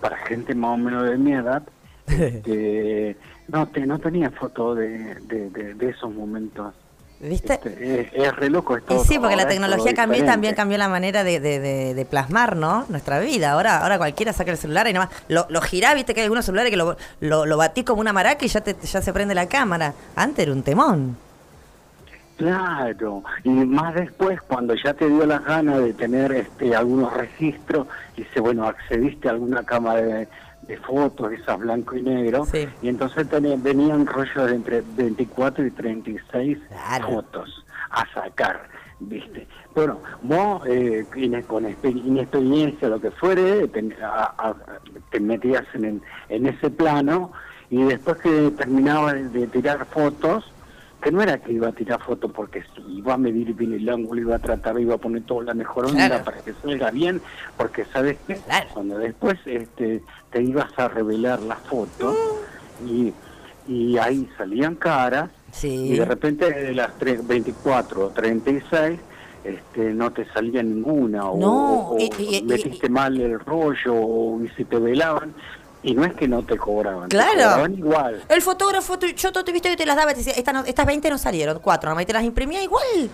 para 0.02 0.18
gente 0.18 0.56
más 0.56 0.72
o 0.72 0.78
menos 0.78 1.04
de 1.10 1.18
mi 1.18 1.34
edad, 1.34 1.62
que 2.08 3.16
no, 3.48 3.68
te, 3.68 3.86
no 3.86 4.00
tenía 4.00 4.32
fotos 4.32 4.78
de, 4.78 5.16
de, 5.22 5.50
de, 5.52 5.74
de 5.76 5.90
esos 5.90 6.12
momentos. 6.14 6.74
¿Viste? 7.20 7.60
Es, 7.66 8.14
es 8.14 8.36
re 8.36 8.50
loco 8.50 8.78
esto. 8.78 8.96
Y 8.96 9.06
sí, 9.06 9.18
porque 9.18 9.36
la 9.36 9.44
todo 9.44 9.52
tecnología 9.54 9.94
cambió 9.96 10.22
y 10.22 10.26
también 10.26 10.54
cambió 10.54 10.78
la 10.78 10.88
manera 10.88 11.24
de, 11.24 11.40
de- 11.40 11.60
de- 11.60 11.94
de 11.96 12.06
plasmar, 12.06 12.56
¿no? 12.56 12.86
Nuestra 12.90 13.20
vida. 13.20 13.54
Ahora 13.54 13.82
ahora 13.82 13.98
cualquiera 13.98 14.34
saca 14.34 14.52
el 14.52 14.58
celular 14.58 14.88
y 14.88 14.94
nada 14.94 15.08
más 15.08 15.24
lo, 15.28 15.48
lo 15.50 15.62
girá, 15.62 15.96
viste 15.96 16.14
que 16.14 16.20
hay 16.20 16.26
algunos 16.26 16.46
celulares 16.46 16.70
que 16.70 16.78
lo, 16.78 16.96
lo, 17.22 17.46
lo 17.48 17.58
batís 17.58 17.86
como 17.86 18.02
una 18.02 18.14
maraca 18.14 18.46
y 18.46 18.48
ya, 18.50 18.62
te, 18.62 18.76
ya 18.86 19.02
se 19.02 19.14
prende 19.14 19.34
la 19.34 19.48
cámara. 19.48 19.94
Antes 20.16 20.44
era 20.44 20.52
un 20.54 20.62
temón. 20.62 21.18
Claro, 22.38 23.24
y 23.44 23.50
más 23.50 23.96
después 23.96 24.40
cuando 24.44 24.76
ya 24.76 24.94
te 24.94 25.10
dio 25.10 25.26
las 25.26 25.44
ganas 25.44 25.80
de 25.80 25.94
tener 25.94 26.32
este 26.32 26.76
algunos 26.76 27.12
registros, 27.12 27.88
dice, 28.16 28.40
bueno, 28.40 28.68
accediste 28.68 29.28
a 29.28 29.32
alguna 29.32 29.64
cámara 29.64 30.02
de, 30.04 30.28
de 30.68 30.78
fotos, 30.78 31.32
esas 31.32 31.58
blanco 31.60 31.96
y 31.96 32.02
negro, 32.02 32.44
y 32.82 32.90
entonces 32.90 33.28
tenía- 33.30 33.56
venían 33.58 34.06
rollos 34.06 34.48
de 34.50 34.56
entre 34.56 34.82
24 34.82 35.66
y 35.66 35.72
36 35.72 36.58
fotos 37.06 37.66
a 37.90 38.06
sacar, 38.14 38.68
¿viste? 39.00 39.48
Bueno, 39.74 40.02
vos 40.24 40.62
eh, 40.68 41.06
con 41.48 41.64
exper- 41.64 42.06
inexperiencia, 42.06 42.90
lo 42.90 43.00
que 43.00 43.12
fuere, 43.12 43.68
te, 43.70 43.96
a- 44.04 44.34
a- 44.38 44.56
te 45.10 45.20
metías 45.22 45.64
en, 45.74 46.02
en 46.30 46.46
ese 46.48 46.70
plano 46.70 47.32
y 47.70 47.84
después 47.84 48.18
que 48.18 48.52
terminaba 48.58 49.14
de, 49.14 49.30
de 49.30 49.48
tirar 49.48 49.86
fotos, 49.86 50.52
que 51.08 51.12
no 51.14 51.22
era 51.22 51.38
que 51.38 51.54
iba 51.54 51.70
a 51.70 51.72
tirar 51.72 52.02
fotos 52.02 52.30
porque 52.34 52.64
iba 52.90 53.14
a 53.14 53.18
medir 53.18 53.54
bien 53.54 53.72
el 53.72 53.88
ángulo, 53.88 54.20
iba 54.20 54.36
a 54.36 54.40
tratar, 54.40 54.78
iba 54.78 54.96
a 54.96 54.98
poner 54.98 55.24
toda 55.24 55.46
la 55.46 55.54
mejor 55.54 55.86
onda 55.86 56.08
Claro. 56.10 56.26
para 56.26 56.40
que 56.42 56.52
salga 56.62 56.92
bien, 56.92 57.22
porque 57.56 57.86
sabes 57.86 58.18
qué, 58.28 58.38
cuando 58.74 58.98
después 58.98 59.38
este, 59.46 60.04
te 60.32 60.44
ibas 60.44 60.68
a 60.78 60.90
revelar 60.90 61.42
las 61.44 61.60
fotos 61.60 62.14
y, 62.86 63.14
y 63.70 63.98
ahí 63.98 64.28
salían 64.38 64.76
caras 64.76 65.30
Sí. 65.54 65.70
y 65.94 65.98
de 65.98 66.04
repente 66.04 66.52
de 66.52 66.74
las 66.74 66.90
tre- 67.00 67.26
24 67.26 68.08
o 68.08 68.10
36 68.10 69.00
este, 69.46 69.94
no 69.94 70.12
te 70.12 70.26
salía 70.34 70.62
ninguna 70.62 71.30
o, 71.30 71.38
No, 71.40 71.90
o 71.92 71.98
y- 71.98 72.10
y- 72.20 72.36
y- 72.40 72.44
metiste 72.44 72.90
mal 72.90 73.18
el 73.18 73.40
rollo 73.40 73.94
o 73.96 74.44
y 74.44 74.50
si 74.58 74.66
te 74.66 74.78
velaban 74.78 75.34
y 75.88 75.94
no 75.96 76.04
es 76.04 76.14
que 76.16 76.28
no 76.28 76.44
te 76.44 76.58
cobraban, 76.58 77.08
te 77.08 77.16
Claro. 77.16 77.32
cobraban 77.34 77.74
igual. 77.78 78.24
El 78.28 78.42
fotógrafo, 78.42 79.00
tú- 79.00 79.08
yo 79.08 79.32
te 79.32 79.52
viste 79.54 79.70
que 79.70 79.78
te 79.78 79.86
las 79.86 79.96
daba, 79.96 80.12
te 80.12 80.18
decía, 80.18 80.34
"Esta 80.34 80.52
no- 80.52 80.66
estas 80.66 80.86
20 80.86 81.10
no 81.10 81.18
salieron, 81.18 81.60
cuatro, 81.60 81.90
nomás 81.90 82.04
y 82.04 82.06
te 82.06 82.14
las 82.14 82.24
imprimía 82.24 82.62
igual. 82.62 83.10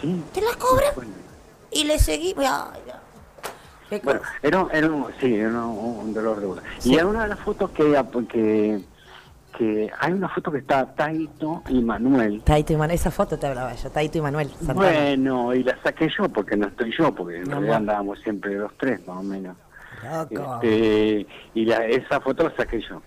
Sí. 0.00 0.24
Te 0.32 0.40
las 0.40 0.56
cobran 0.56 0.90
y 1.70 1.84
le 1.84 1.98
seguí. 1.98 2.34
ay, 2.38 2.46
ay. 2.46 2.80
Qué 3.90 4.00
Bueno, 4.02 4.20
era, 4.42 4.66
era 4.72 4.90
un- 4.90 5.06
sí, 5.20 5.34
era 5.34 5.64
un, 5.66 6.14
dolor 6.14 6.40
de 6.40 6.46
bola. 6.46 6.62
Sí. 6.78 6.92
Y 6.94 6.98
hay 6.98 7.04
una 7.04 7.22
de 7.24 7.28
las 7.28 7.38
fotos 7.40 7.70
que, 7.72 8.02
que, 8.30 8.80
que 9.58 9.90
hay 10.00 10.12
una 10.12 10.28
foto 10.30 10.50
que 10.50 10.58
está 10.58 10.86
Taito 10.94 11.62
y 11.68 11.82
Manuel. 11.82 12.40
Taito 12.42 12.72
y 12.72 12.76
Manuel, 12.76 12.98
esa 12.98 13.10
foto 13.10 13.38
te 13.38 13.46
hablaba 13.46 13.74
yo, 13.74 13.90
Taito 13.90 14.16
y 14.18 14.20
Manuel. 14.22 14.48
Santana. 14.58 14.74
Bueno, 14.74 15.54
y 15.54 15.62
la 15.62 15.76
saqué 15.82 16.08
yo 16.08 16.28
porque 16.30 16.56
no 16.56 16.66
estoy 16.68 16.92
yo, 16.96 17.14
porque 17.14 17.36
en 17.40 17.46
realidad 17.50 17.76
andábamos 17.76 18.18
siempre 18.20 18.54
los 18.54 18.72
tres 18.78 19.06
más 19.06 19.18
o 19.18 19.22
menos. 19.22 19.54
Loco. 20.04 20.60
Este, 20.62 21.26
y 21.54 21.64
la, 21.64 21.86
esa 21.86 22.20
foto 22.20 22.44
la 22.48 22.56
saqué 22.56 22.80
yo. 22.88 23.00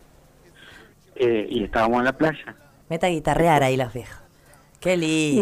Eh, 1.15 1.47
y 1.49 1.63
estábamos 1.63 1.99
en 1.99 2.05
la 2.05 2.13
playa. 2.13 2.55
Meta 2.89 3.07
a 3.07 3.09
guitarrear 3.09 3.63
ahí 3.63 3.75
los 3.77 3.91
viejos. 3.93 4.17
Qué 4.79 4.93
Y 4.95 4.97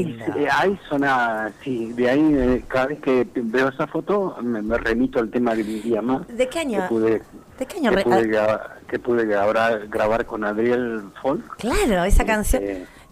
lindo. 0.06 0.26
sí, 0.34 0.46
ahí 0.50 0.80
sonaba, 0.88 1.52
sí, 1.62 1.92
de 1.92 2.10
ahí 2.10 2.34
eh, 2.34 2.64
cada 2.70 2.86
vez 2.88 3.00
que 3.02 3.28
veo 3.36 3.68
esa 3.68 3.86
foto 3.86 4.38
me, 4.42 4.62
me 4.62 4.78
remito 4.78 5.20
al 5.20 5.30
tema 5.30 5.54
de 5.54 5.64
mi 5.66 5.82
día 5.82 6.02
más. 6.02 6.26
¿De 6.30 6.48
qué 6.48 6.60
año? 6.60 6.84
Que 6.84 6.88
pude, 6.88 7.22
¿De 7.60 7.66
qué 7.66 7.78
año? 7.78 7.92
que 7.92 8.04
pude, 8.04 8.16
ah, 8.16 8.22
grabar, 8.22 8.80
que 8.88 9.00
pude 9.00 9.26
grabar, 9.26 9.88
grabar 9.90 10.26
con 10.26 10.46
Adriel 10.46 11.04
Folk. 11.22 11.58
Claro, 11.58 12.06
esa 12.06 12.26
canción. 12.26 12.64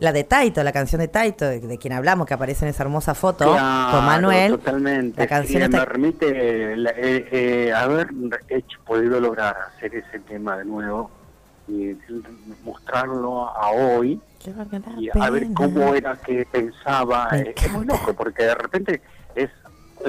La 0.03 0.11
de 0.11 0.25
Taito, 0.25 0.61
la 0.65 0.73
canción 0.73 0.99
de 0.99 1.07
Taito, 1.07 1.45
de, 1.45 1.61
de 1.61 1.77
quien 1.77 1.93
hablamos, 1.93 2.27
que 2.27 2.33
aparece 2.33 2.65
en 2.65 2.71
esa 2.71 2.83
hermosa 2.83 3.15
foto 3.15 3.53
Claro, 3.53 3.91
con 3.95 4.05
Manuel. 4.05 4.51
Totalmente. 4.51 5.17
La 5.21 5.27
canción 5.27 5.61
Sí, 5.61 5.63
está- 5.63 5.77
me 5.79 5.85
remite 5.85 6.73
eh, 6.73 6.75
la- 6.75 6.89
eh, 6.91 7.27
eh, 7.31 7.73
haber 7.73 8.09
hecho, 8.49 8.79
podido 8.85 9.21
lograr 9.21 9.55
hacer 9.77 9.95
ese 9.95 10.19
tema 10.19 10.57
de 10.57 10.65
nuevo 10.65 11.09
y 11.69 11.95
mostrarlo 12.65 13.47
a 13.47 13.71
hoy 13.71 14.19
y 14.97 15.09
a 15.17 15.29
ver 15.29 15.47
cómo 15.53 15.95
era 15.95 16.17
que 16.17 16.45
pensaba. 16.51 17.29
Eh, 17.31 17.53
es 17.55 17.71
muy 17.71 17.85
loco 17.85 18.13
porque 18.13 18.43
de 18.43 18.55
repente 18.55 19.01
es 19.35 19.49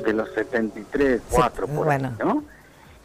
de 0.05 0.13
los 0.13 0.29
73, 0.35 1.23
4 1.31 1.69
por 1.69 1.85
bueno. 1.87 2.09
ahí, 2.09 2.27
¿no? 2.27 2.43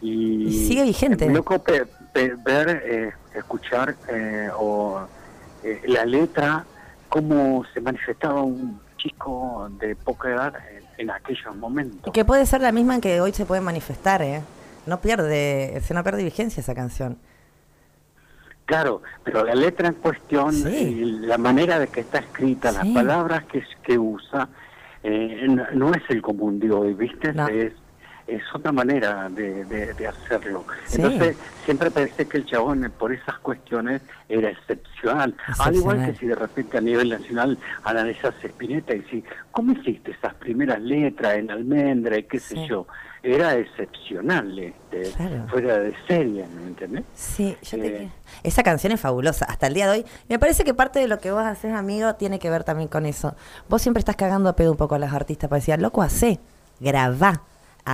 Y, 0.02 0.48
Y 0.48 0.68
sigue 0.68 0.82
vigente. 0.86 1.28
Es 1.28 1.32
loco 1.32 1.60
pe- 1.62 1.86
pe- 2.12 2.34
ver, 2.44 2.82
eh, 2.84 3.12
escuchar 3.36 3.94
eh, 4.08 4.50
o 4.58 5.02
eh, 5.64 5.82
la 5.86 6.04
letra, 6.06 6.66
cómo 7.10 7.66
se 7.74 7.82
manifestaba 7.82 8.42
un 8.42 8.80
chico 8.98 9.70
de 9.80 9.96
poca 9.96 10.30
edad 10.30 10.54
en, 10.72 10.84
en 10.98 11.12
aquellos 11.12 11.56
momentos. 11.56 12.08
Y 12.08 12.12
que 12.12 12.26
puede 12.26 12.46
ser 12.46 12.62
la 12.62 12.72
misma 12.72 12.96
en 12.96 13.02
que 13.02 13.20
hoy 13.22 13.34
se 13.34 13.46
puede 13.46 13.62
manifestar, 13.62 14.22
¿eh? 14.22 14.42
No 14.86 15.02
pierde, 15.02 15.80
se 15.82 15.94
no 15.94 16.04
pierde 16.04 16.24
vigencia 16.24 16.62
esa 16.62 16.74
canción. 16.74 17.18
Claro, 18.66 19.02
pero 19.24 19.44
la 19.44 19.56
letra 19.56 19.88
en 19.88 19.96
cuestión, 19.96 20.56
y 20.56 21.04
la 21.22 21.40
manera 21.40 21.80
de 21.80 21.88
que 21.88 22.02
está 22.02 22.20
escrita, 22.20 22.72
las 22.72 22.86
palabras 22.88 23.44
que, 23.46 23.64
que 23.82 23.98
usa, 23.98 24.48
eh, 25.02 25.46
no, 25.50 25.66
no 25.74 25.92
es 25.92 26.04
el 26.10 26.22
común 26.22 26.60
de 26.60 26.72
hoy, 26.72 26.94
¿viste? 26.94 27.34
Es, 27.52 27.74
es 28.30 28.44
otra 28.54 28.72
manera 28.72 29.28
de, 29.30 29.66
de- 29.66 29.94
de 29.94 30.08
hacerlo. 30.08 30.66
Sí. 30.86 31.02
Entonces, 31.02 31.38
siempre 31.66 31.92
pensé 31.92 32.28
que 32.28 32.38
el 32.38 32.46
chabón, 32.46 32.92
por 32.98 33.12
esas 33.14 33.38
cuestiones, 33.40 34.02
era 34.28 34.50
excepcional. 34.50 35.36
Al 35.60 35.76
igual 35.76 36.06
que 36.06 36.16
si 36.16 36.28
de 36.28 36.36
repente 36.36 36.78
a 36.78 36.82
nivel 36.82 37.10
nacional 37.10 37.58
analizas 37.84 38.34
Spinetta 38.44 38.94
y 38.94 39.02
si, 39.04 39.24
¿cómo 39.52 39.74
hiciste 39.74 40.12
esas 40.12 40.34
primeras 40.36 40.80
letras 40.82 41.36
en 41.38 41.50
almendra 41.52 42.18
y 42.18 42.24
qué 42.24 42.40
sé 42.40 42.68
yo? 42.68 42.86
Era 43.22 43.56
excepcional, 43.58 44.58
este, 44.58 45.12
Claro. 45.18 45.46
fuera 45.50 45.78
de 45.80 45.94
serie, 46.08 46.46
¿me 46.56 46.68
entendés? 46.68 47.04
Sí, 47.14 47.58
yo 47.64 47.78
te 47.78 47.88
Eh, 47.88 47.98
quiero. 47.98 48.12
Esa 48.44 48.64
canción 48.64 48.94
es 48.94 49.00
fabulosa, 49.02 49.46
hasta 49.46 49.68
el 49.68 49.74
día 49.74 49.88
de 49.92 50.00
hoy. 50.00 50.06
Me 50.30 50.40
parece 50.40 50.64
que 50.64 50.74
parte 50.74 51.00
de 51.00 51.08
lo 51.10 51.20
que 51.20 51.32
vos 51.32 51.44
haces, 51.44 51.74
amigo, 51.74 52.16
tiene 52.16 52.40
que 52.40 52.50
ver 52.50 52.64
también 52.64 52.88
con 52.88 53.06
eso. 53.06 53.36
Vos 53.68 53.82
siempre 53.82 54.00
estás 54.00 54.16
cagando 54.16 54.48
a 54.50 54.56
pedo 54.56 54.72
un 54.72 54.78
poco 54.78 54.96
a 54.96 55.00
los 55.00 55.12
artistas 55.12 55.50
para 55.50 55.60
decir, 55.60 55.78
loco, 55.82 56.02
hacé, 56.02 56.40
grabá, 56.80 57.42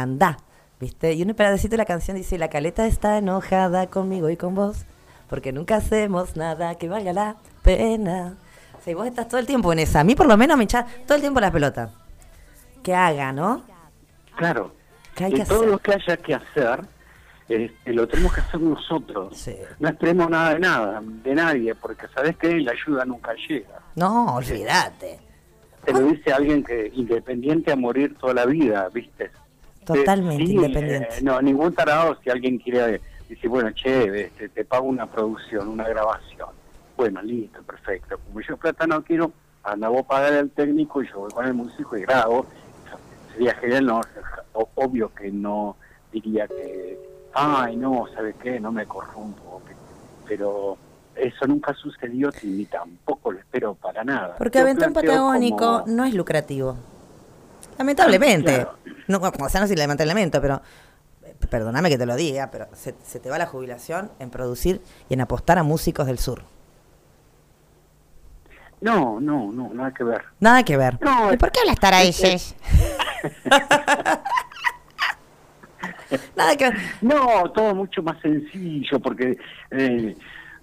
andá, 0.01 0.37
¿viste? 0.79 1.13
Y 1.13 1.23
un 1.23 1.33
pedacito 1.33 1.71
de 1.71 1.77
la 1.77 1.85
canción 1.85 2.17
dice, 2.17 2.37
la 2.37 2.49
caleta 2.49 2.85
está 2.85 3.17
enojada 3.17 3.87
conmigo 3.87 4.29
y 4.29 4.37
con 4.37 4.55
vos, 4.55 4.85
porque 5.29 5.51
nunca 5.51 5.77
hacemos 5.77 6.35
nada 6.35 6.75
que 6.75 6.89
valga 6.89 7.13
la 7.13 7.35
pena. 7.63 8.37
O 8.77 8.81
sea, 8.83 8.91
y 8.91 8.93
vos 8.93 9.07
estás 9.07 9.27
todo 9.27 9.39
el 9.39 9.47
tiempo 9.47 9.71
en 9.73 9.79
esa. 9.79 10.01
A 10.01 10.03
mí 10.03 10.15
por 10.15 10.27
lo 10.27 10.37
menos 10.37 10.57
me 10.57 10.65
echás 10.65 10.85
todo 11.05 11.15
el 11.15 11.21
tiempo 11.21 11.39
la 11.39 11.51
pelota. 11.51 11.91
Que 12.83 12.93
haga, 12.93 13.31
¿no? 13.31 13.63
Claro. 14.35 14.73
¿Qué 15.15 15.25
hay 15.25 15.31
y 15.33 15.35
que 15.35 15.45
todo 15.45 15.59
hacer? 15.59 15.69
lo 15.69 15.79
que 15.79 15.93
haya 15.93 16.17
que 16.17 16.33
hacer, 16.35 16.81
este, 17.47 17.93
lo 17.93 18.07
tenemos 18.07 18.33
que 18.33 18.41
hacer 18.41 18.59
nosotros. 18.59 19.49
No 19.79 19.89
esperemos 19.89 20.29
nada 20.29 20.53
de 20.53 20.59
nada, 20.59 21.01
de 21.01 21.35
nadie, 21.35 21.73
porque 21.73 22.07
sabes 22.13 22.35
que 22.37 22.59
la 22.59 22.73
ayuda 22.73 23.05
nunca 23.05 23.33
llega. 23.47 23.79
No, 23.95 24.35
olvídate. 24.35 25.19
Te 25.85 25.93
lo 25.93 26.01
dice 26.01 26.33
alguien 26.33 26.63
que 26.63 26.91
independiente 26.93 27.71
a 27.71 27.75
morir 27.75 28.17
toda 28.17 28.33
la 28.33 28.45
vida, 28.45 28.89
¿viste? 28.91 29.31
Totalmente 29.85 30.43
Eh, 30.43 30.47
sí, 30.47 30.53
independiente. 30.55 31.07
eh, 31.17 31.21
no, 31.21 31.41
ningún 31.41 31.73
tarado 31.73 32.17
si 32.23 32.29
alguien 32.29 32.57
quiere 32.57 33.01
decir, 33.29 33.49
bueno, 33.49 33.71
che, 33.73 34.25
este, 34.25 34.49
te 34.49 34.65
pago 34.65 34.85
una 34.87 35.05
producción, 35.05 35.67
una 35.69 35.87
grabación. 35.87 36.49
Bueno, 36.97 37.21
listo, 37.21 37.61
perfecto. 37.63 38.17
Como 38.27 38.41
yo 38.41 38.57
plata 38.57 38.87
no 38.87 39.03
quiero, 39.03 39.31
anda 39.63 39.89
vos 39.89 40.05
pagar 40.05 40.33
al 40.33 40.49
técnico 40.51 41.01
y 41.03 41.07
yo 41.09 41.19
voy 41.19 41.31
con 41.31 41.45
el 41.45 41.53
músico 41.53 41.97
y 41.97 42.01
grabo. 42.01 42.45
Sería 43.33 43.53
genial, 43.55 43.85
no, 43.85 44.01
obvio 44.53 45.13
que 45.13 45.31
no 45.31 45.75
diría 46.11 46.47
que, 46.47 46.97
ay, 47.33 47.75
no, 47.75 48.05
¿sabes 48.13 48.35
qué? 48.41 48.59
No 48.59 48.71
me 48.71 48.85
corrompo. 48.85 49.61
Pero 50.27 50.77
eso 51.15 51.45
nunca 51.47 51.73
sucedió 51.73 52.29
ni 52.43 52.65
tampoco 52.65 53.31
lo 53.31 53.39
espero 53.39 53.75
para 53.75 54.03
nada. 54.03 54.35
Porque 54.37 54.59
Aventón 54.59 54.93
Patagónico 54.93 55.57
como- 55.57 55.83
no 55.87 56.05
es 56.05 56.13
lucrativo. 56.13 56.77
Lamentablemente. 57.77 58.53
Claro. 58.53 58.77
No, 59.07 59.17
o 59.17 59.49
sea, 59.49 59.61
no 59.61 59.67
sé 59.67 59.73
si 59.73 59.79
lamentablemente, 59.79 60.39
pero 60.41 60.61
eh, 61.23 61.35
perdóname 61.49 61.89
que 61.89 61.97
te 61.97 62.05
lo 62.05 62.15
diga, 62.15 62.49
pero 62.51 62.67
se, 62.73 62.95
se 63.03 63.19
te 63.19 63.29
va 63.29 63.37
la 63.37 63.45
jubilación 63.45 64.11
en 64.19 64.29
producir 64.29 64.81
y 65.09 65.13
en 65.13 65.21
apostar 65.21 65.57
a 65.57 65.63
músicos 65.63 66.07
del 66.07 66.19
sur. 66.19 66.43
No, 68.81 69.19
no, 69.19 69.51
no, 69.51 69.73
nada 69.73 69.93
que 69.93 70.03
ver. 70.03 70.23
Nada 70.39 70.63
que 70.63 70.77
ver. 70.77 70.99
No, 71.01 71.33
¿Y 71.33 71.37
por 71.37 71.51
qué 71.51 71.61
hablas 71.61 71.79
taraíces? 71.79 72.55
Nada 76.35 76.55
que 76.55 76.69
ver. 76.69 76.77
No, 77.01 77.49
todo 77.51 77.73
mucho 77.73 78.03
más 78.03 78.19
sencillo, 78.21 78.99
porque 78.99 79.37
eh, 79.71 80.15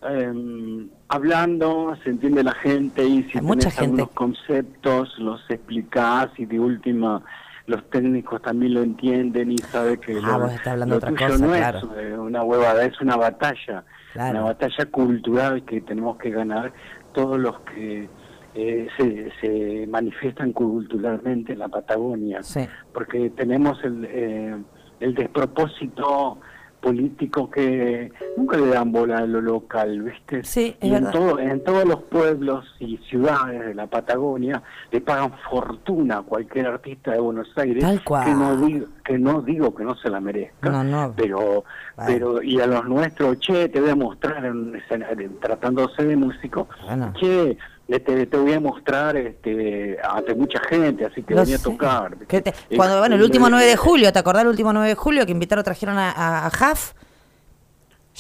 em, 0.02 0.88
hablando 1.12 1.94
se 2.02 2.10
entiende 2.10 2.42
la 2.42 2.52
gente 2.54 3.04
y 3.04 3.22
si 3.24 3.40
mucha 3.40 3.68
tenés 3.68 3.74
gente. 3.74 4.02
algunos 4.02 4.10
conceptos 4.14 5.18
los 5.18 5.40
explicás 5.50 6.28
y 6.38 6.46
de 6.46 6.58
última 6.58 7.22
los 7.66 7.88
técnicos 7.90 8.42
también 8.42 8.74
lo 8.74 8.82
entienden 8.82 9.52
y 9.52 9.58
sabe 9.58 9.98
que 10.00 10.18
Ah, 10.22 10.32
lo, 10.38 10.40
vos 10.44 10.52
estás 10.52 10.68
hablando 10.68 10.94
lo 10.94 10.98
otra 10.98 11.10
tuyo 11.10 11.26
cosa, 11.28 11.46
no 11.46 11.52
claro. 11.52 11.78
es 11.96 12.18
una 12.18 12.42
huevada, 12.42 12.84
es 12.84 13.00
una 13.00 13.16
batalla, 13.16 13.84
Claro. 14.12 14.30
una 14.32 14.42
batalla 14.48 14.86
cultural 14.86 15.64
que 15.64 15.80
tenemos 15.80 16.16
que 16.18 16.30
ganar 16.30 16.72
todos 17.14 17.38
los 17.38 17.60
que 17.60 18.08
eh, 18.54 18.88
se, 18.98 19.30
se 19.40 19.86
manifiestan 19.86 20.52
culturalmente 20.52 21.52
en 21.52 21.60
la 21.60 21.68
Patagonia 21.68 22.42
Sí. 22.42 22.60
porque 22.92 23.30
tenemos 23.30 23.82
el, 23.84 24.04
eh, 24.10 24.56
el 25.00 25.14
despropósito 25.14 26.38
político 26.82 27.48
que 27.48 28.12
nunca 28.36 28.56
le 28.58 28.66
dan 28.66 28.90
bola 28.92 29.18
a 29.18 29.26
lo 29.26 29.40
local, 29.40 30.02
¿viste? 30.02 30.42
Sí, 30.44 30.76
es 30.80 30.90
y 30.90 30.94
en, 30.94 31.10
todo, 31.10 31.38
en 31.38 31.62
todos 31.64 31.84
los 31.86 32.02
pueblos 32.02 32.66
y 32.80 32.98
ciudades 33.08 33.64
de 33.66 33.74
la 33.74 33.86
Patagonia 33.86 34.62
le 34.90 35.00
pagan 35.00 35.32
fortuna 35.48 36.18
a 36.18 36.22
cualquier 36.22 36.66
artista 36.66 37.12
de 37.12 37.20
Buenos 37.20 37.48
Aires 37.56 37.82
Tal 37.82 38.02
cual. 38.04 38.24
que 38.26 38.34
no 38.34 38.56
digo 38.66 38.86
que 39.04 39.18
no 39.18 39.40
digo 39.42 39.74
que 39.74 39.84
no 39.84 39.94
se 39.96 40.10
la 40.10 40.20
merezca, 40.20 40.70
No, 40.70 40.82
no. 40.84 41.14
pero 41.16 41.64
pero 42.06 42.42
y 42.42 42.60
a 42.60 42.66
los 42.66 42.84
nuestros, 42.88 43.38
che, 43.38 43.68
te 43.68 43.80
voy 43.80 43.90
a 43.90 43.96
mostrar 43.96 44.44
en 44.44 44.74
escenario, 44.74 45.30
tratándose 45.40 46.04
de 46.04 46.16
músico, 46.16 46.68
Bueno. 46.84 47.12
che, 47.18 47.56
le- 47.92 48.00
te, 48.00 48.26
te 48.26 48.36
voy 48.36 48.52
a 48.54 48.60
mostrar 48.60 49.16
este 49.16 49.98
ante 50.02 50.34
mucha 50.34 50.58
gente, 50.68 51.04
así 51.06 51.22
que 51.22 51.34
venía 51.34 51.56
a 51.56 51.62
tocar. 51.62 52.16
Te- 52.26 52.54
cuando, 52.76 52.98
bueno, 52.98 53.14
el 53.16 53.22
último 53.22 53.48
9 53.48 53.64
de 53.66 53.76
julio, 53.76 54.12
¿te 54.12 54.18
acordás 54.18 54.42
el 54.42 54.48
último 54.48 54.72
9 54.72 54.88
de 54.88 54.94
julio 54.94 55.24
que 55.26 55.32
invitaron, 55.32 55.64
trajeron 55.64 55.98
a, 55.98 56.10
a, 56.10 56.46
a 56.46 56.48
Huff? 56.48 56.92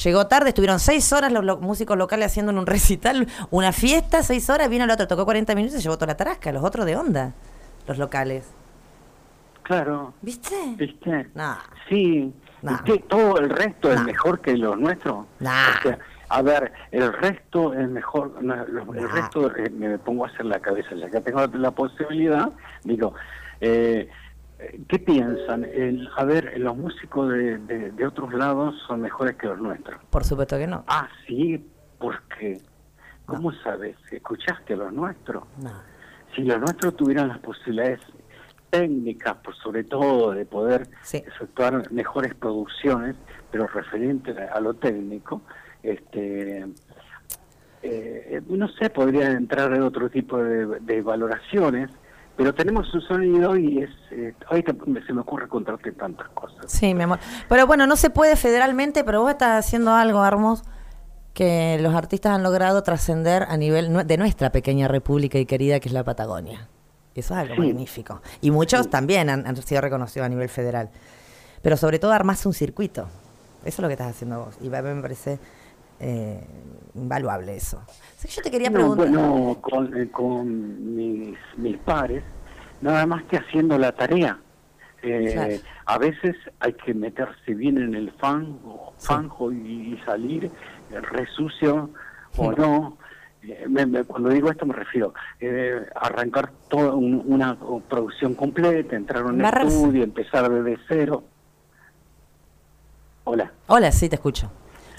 Llegó 0.04 0.26
tarde, 0.26 0.48
estuvieron 0.50 0.80
seis 0.80 1.12
horas 1.12 1.30
los, 1.32 1.44
lo- 1.44 1.58
músicos 1.58 1.96
locales 1.98 2.26
haciendo 2.26 2.50
en 2.52 2.58
un 2.58 2.66
recital, 2.76 3.26
una 3.50 3.72
fiesta, 3.72 4.22
seis 4.22 4.48
horas, 4.50 4.68
vino 4.70 4.84
el 4.84 4.90
otro, 4.90 5.06
tocó 5.06 5.24
40 5.24 5.54
minutos 5.54 5.74
y 5.74 5.78
se 5.78 5.82
llevó 5.82 5.96
toda 5.96 6.08
la 6.08 6.16
tarasca, 6.16 6.50
los 6.52 6.64
otros 6.64 6.86
de 6.86 6.96
onda, 6.96 7.32
los 7.86 7.98
locales. 7.98 8.44
Claro. 9.62 10.14
¿Viste? 10.22 10.56
¿Viste? 10.76 11.28
Nah. 11.34 11.56
Sí. 11.88 12.32
Nah. 12.62 12.80
¿Y 12.80 12.84
qué? 12.84 12.98
¿Todo 13.00 13.38
el 13.38 13.50
resto 13.50 13.92
es 13.92 14.02
mejor 14.02 14.40
que 14.40 14.56
los 14.56 14.78
nuestros? 14.78 15.14
O 15.14 15.26
sea, 15.82 15.98
a 16.34 16.42
ver, 16.42 16.72
el 16.90 17.12
resto 17.12 17.74
es 17.74 17.88
mejor, 17.88 18.32
el 18.40 18.46
Nah. 18.46 18.64
resto 19.12 19.54
eh, 19.56 19.68
me 19.70 19.98
pongo 19.98 20.24
a 20.24 20.28
hacer 20.28 20.46
la 20.46 20.60
cabeza, 20.60 20.94
ya 20.94 21.10
que 21.10 21.20
tengo 21.20 21.46
la 21.46 21.70
posibilidad, 21.72 22.50
digo, 22.84 23.14
eh, 23.60 24.08
¿qué 24.88 24.98
piensan? 24.98 25.64
El, 25.64 26.08
a 26.16 26.24
ver, 26.24 26.58
los 26.58 26.74
músicos 26.76 27.28
de, 27.30 27.58
de, 27.58 27.90
de 27.92 28.06
otros 28.06 28.32
lados 28.32 28.74
son 28.86 29.02
mejores 29.02 29.36
que 29.36 29.46
los 29.46 29.58
nuestros. 29.58 30.02
Por 30.10 30.24
supuesto 30.24 30.56
que 30.56 30.66
no. 30.66 30.84
Ah, 30.86 31.06
sí, 31.26 31.64
¿por 31.98 32.22
qué? 32.38 32.60
¿Cómo 33.26 33.52
sabes? 33.52 33.96
¿Escuchaste 34.10 34.72
a 34.72 34.76
los 34.76 34.92
nuestros? 34.92 35.44
No. 35.62 35.70
Si 36.34 36.42
los 36.44 36.58
nuestros 36.58 36.96
tuvieran 36.96 37.28
las 37.28 37.38
posibilidades 37.40 38.00
técnicas, 38.70 39.34
por 39.44 39.54
sobre 39.56 39.84
todo, 39.84 40.32
de 40.32 40.46
poder 40.46 40.88
efectuar 41.12 41.92
mejores 41.92 42.34
producciones, 42.34 43.16
pero 43.50 43.66
referente 43.66 44.32
a, 44.42 44.54
a 44.54 44.60
lo 44.60 44.72
técnico, 44.74 45.42
este, 45.82 46.66
eh, 47.82 48.40
no 48.48 48.68
sé, 48.68 48.90
podrían 48.90 49.36
entrar 49.36 49.72
en 49.72 49.82
otro 49.82 50.08
tipo 50.10 50.38
de, 50.38 50.80
de 50.80 51.02
valoraciones, 51.02 51.90
pero 52.36 52.54
tenemos 52.54 52.92
un 52.94 53.00
sonido 53.02 53.56
y 53.56 53.78
es, 53.82 53.90
eh, 54.10 54.34
ahorita 54.48 54.74
se 55.06 55.12
me 55.12 55.20
ocurre 55.20 55.48
contarte 55.48 55.92
tantas 55.92 56.28
cosas. 56.30 56.64
Sí, 56.70 56.94
mi 56.94 57.02
amor. 57.02 57.18
Pero 57.48 57.66
bueno, 57.66 57.86
no 57.86 57.96
se 57.96 58.10
puede 58.10 58.36
federalmente, 58.36 59.04
pero 59.04 59.22
vos 59.22 59.30
estás 59.32 59.66
haciendo 59.66 59.92
algo, 59.92 60.20
Armos, 60.22 60.62
que 61.34 61.78
los 61.80 61.94
artistas 61.94 62.32
han 62.32 62.42
logrado 62.42 62.82
trascender 62.82 63.44
a 63.48 63.56
nivel 63.56 64.06
de 64.06 64.16
nuestra 64.16 64.50
pequeña 64.52 64.86
república 64.88 65.38
y 65.38 65.46
querida 65.46 65.80
que 65.80 65.88
es 65.88 65.92
la 65.94 66.04
Patagonia. 66.04 66.68
Eso 67.14 67.34
es 67.34 67.40
algo 67.40 67.54
Sí. 67.56 67.60
magnífico. 67.60 68.22
Y 68.40 68.50
muchos 68.50 68.88
también 68.88 69.28
han, 69.28 69.46
han 69.46 69.56
sido 69.56 69.80
reconocidos 69.82 70.26
a 70.26 70.28
nivel 70.28 70.48
federal. 70.48 70.88
Pero 71.60 71.76
sobre 71.76 71.98
todo 71.98 72.12
armás 72.12 72.46
un 72.46 72.54
circuito. 72.54 73.08
Eso 73.64 73.76
es 73.76 73.78
lo 73.80 73.88
que 73.88 73.92
estás 73.94 74.08
haciendo 74.10 74.44
vos. 74.46 74.56
Y 74.62 74.74
a 74.74 74.82
mí 74.82 74.94
me 74.94 75.02
parece 75.02 75.38
eh, 76.02 76.44
invaluable 76.94 77.56
eso. 77.56 77.82
Yo 78.28 78.42
te 78.42 78.50
quería 78.50 78.68
No, 78.70 78.74
preguntar. 78.74 79.08
bueno, 79.08 79.58
con, 79.60 79.96
eh, 79.96 80.10
con 80.10 80.94
mis, 80.96 81.38
mis 81.56 81.78
pares, 81.78 82.22
nada 82.80 83.06
más 83.06 83.22
que 83.24 83.38
haciendo 83.38 83.78
la 83.78 83.92
tarea. 83.92 84.38
Eh, 85.02 85.30
Claro. 85.32 85.54
A 85.86 85.98
veces 85.98 86.36
hay 86.60 86.74
que 86.74 86.94
meterse 86.94 87.54
bien 87.54 87.78
en 87.78 87.94
el 87.94 88.12
fango, 88.12 88.92
fanjo 88.98 89.50
y, 89.52 89.94
y 89.94 90.02
salir 90.04 90.44
eh, 90.90 91.00
resucio 91.00 91.90
o 92.36 92.52
no. 92.52 92.98
Eh, 93.42 93.66
me- 93.68 93.84
me- 93.86 94.04
cuando 94.04 94.28
digo 94.28 94.48
esto 94.50 94.64
me 94.66 94.74
refiero 94.74 95.12
eh, 95.40 95.84
arrancar 95.96 96.52
toda 96.68 96.94
un- 96.94 97.20
una 97.26 97.56
producción 97.88 98.34
completa, 98.34 98.94
entrar 98.94 99.24
a 99.24 99.26
un 99.26 99.44
estudio, 99.44 100.04
empezar 100.04 100.48
desde 100.48 100.78
cero. 100.86 101.24
Hola. 103.24 103.52
Hola, 103.66 103.90
sí, 103.92 104.08
te 104.08 104.14
escucho. 104.16 104.50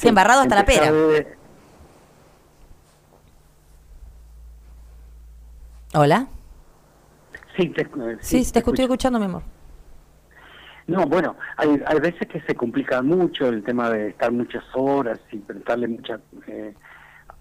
Sí, 0.03 0.09
embarrado 0.09 0.41
hasta 0.41 0.55
la 0.55 0.65
pera. 0.65 0.91
de- 0.91 1.37
Hola. 5.95 6.27
sí, 7.55 7.69
te, 7.69 7.87
Sí, 8.21 8.51
te, 8.51 8.59
estoy 8.59 8.79
escuchando, 8.79 9.17
mi 9.17 9.25
amor. 9.25 9.43
No, 10.87 11.05
bueno, 11.05 11.37
hay, 11.55 11.81
hay 11.85 11.99
veces 12.01 12.27
que 12.27 12.41
se 12.41 12.53
complica 12.55 13.01
mucho 13.01 13.47
el 13.47 13.63
tema 13.63 13.89
de 13.89 14.09
estar 14.09 14.29
muchas 14.33 14.65
horas 14.73 15.19
y 15.31 15.37
prestarle 15.37 15.87
mucha 15.87 16.19
eh, 16.47 16.73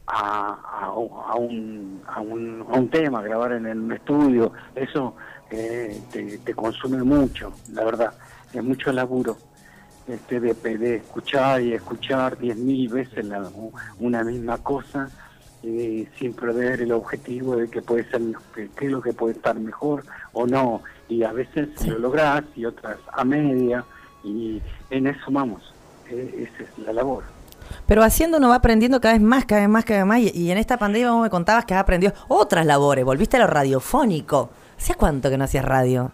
a, 0.07 0.61
a, 0.63 0.85
a 0.87 1.35
un, 1.35 2.05
a, 2.07 2.21
un, 2.21 2.65
a 2.71 2.79
un 2.79 2.89
tema, 2.91 3.23
grabar 3.23 3.53
en 3.55 3.67
un 3.67 3.93
estudio, 3.93 4.53
eso 4.77 5.17
eh, 5.51 6.01
te, 6.13 6.39
te 6.39 6.55
consume 6.55 7.03
mucho, 7.03 7.55
la 7.73 7.83
verdad, 7.85 8.15
es 8.53 8.63
mucho 8.63 8.93
laburo 8.93 9.37
este, 10.09 10.41
de, 10.41 10.55
de 10.55 10.97
escuchar 10.97 11.61
y 11.63 11.73
escuchar 11.75 12.37
diez 12.39 12.57
mil 12.57 12.89
veces 12.89 13.25
la- 13.25 13.49
una 14.01 14.25
misma 14.25 14.59
cosa 14.59 15.09
eh, 15.63 16.09
sin 16.19 16.35
perder 16.35 16.81
el 16.83 16.91
objetivo 16.93 17.57
de 17.57 17.69
que 17.69 17.83
puede 17.83 18.05
ser 18.11 18.21
qué 18.55 18.87
es 18.87 18.91
lo 18.93 19.01
que 19.01 19.13
puede 19.13 19.35
estar 19.35 19.55
mejor 19.59 20.05
o 20.33 20.47
no 20.47 20.83
y 21.09 21.23
a 21.23 21.33
veces 21.33 21.69
lo 21.87 21.99
logras 21.99 22.43
y 22.57 22.65
otras 22.65 22.97
a 23.13 23.25
media 23.25 23.85
y 24.25 24.61
en 24.91 25.07
eso 25.07 25.31
vamos 25.31 25.73
eh, 26.11 26.49
esa 26.53 26.65
es 26.65 26.79
la 26.85 26.93
labor 26.93 27.23
Pero 27.87 28.03
haciendo 28.03 28.39
uno 28.39 28.49
va 28.49 28.57
aprendiendo 28.57 29.01
cada 29.01 29.15
vez 29.15 29.23
más, 29.23 29.45
cada 29.45 29.61
vez 29.61 29.71
más, 29.71 29.85
cada 29.85 30.01
vez 30.01 30.07
más. 30.07 30.19
Y, 30.19 30.31
y 30.35 30.51
en 30.51 30.59
esta 30.59 30.77
pandemia 30.79 31.13
vos 31.13 31.23
me 31.23 31.31
contabas 31.31 31.65
que 31.65 31.75
has 31.75 31.81
aprendido 31.81 32.13
otras 32.29 32.67
labores. 32.67 33.05
Volviste 33.05 33.37
a 33.37 33.41
lo 33.41 33.47
radiofónico. 33.47 34.51
¿Hacía 34.77 34.97
cuánto 34.97 35.31
que 35.31 35.39
no 35.39 35.45
hacías 35.45 35.65
radio? 35.65 36.11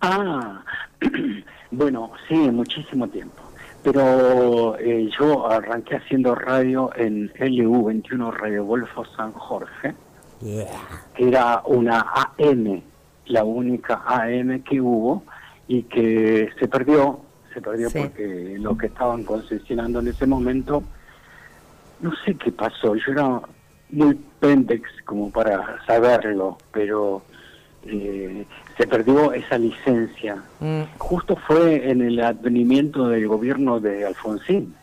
Ah, 0.00 0.62
bueno, 1.72 2.12
sí, 2.28 2.34
muchísimo 2.34 3.08
tiempo. 3.08 3.42
Pero 3.82 4.78
eh, 4.78 5.10
yo 5.18 5.50
arranqué 5.50 5.96
haciendo 5.96 6.34
radio 6.36 6.90
en 6.94 7.32
LU21 7.34 8.32
Radio 8.32 8.64
Golfo 8.64 9.04
San 9.16 9.32
Jorge, 9.32 9.94
que 10.40 11.28
era 11.28 11.62
una 11.64 12.06
AM, 12.38 12.80
la 13.26 13.42
única 13.42 14.02
AM 14.06 14.62
que 14.62 14.80
hubo 14.80 15.24
y 15.66 15.82
que 15.84 16.48
se 16.60 16.68
perdió, 16.68 17.20
se 17.52 17.60
perdió 17.60 17.90
Sí. 17.90 17.98
porque 18.00 18.56
lo 18.60 18.76
que 18.76 18.86
estaban 18.86 19.24
concesionando 19.24 19.98
en 19.98 20.08
ese 20.08 20.26
momento, 20.26 20.84
no 22.00 22.12
sé 22.24 22.34
qué 22.36 22.52
pasó, 22.52 22.94
yo 22.94 23.12
era 23.12 23.40
muy 23.90 24.14
pendex 24.38 24.88
como 25.04 25.30
para 25.30 25.84
saberlo, 25.86 26.56
pero 26.72 27.22
eh, 27.86 28.46
se 28.76 28.86
perdió 28.86 29.32
esa 29.32 29.58
licencia. 29.58 30.36
Mm. 30.60 30.82
Justo 30.98 31.36
fue 31.36 31.90
en 31.90 32.00
el 32.02 32.20
advenimiento 32.20 33.08
del 33.08 33.26
gobierno 33.28 33.80
de 33.80 34.06
Alfonsín, 34.06 34.74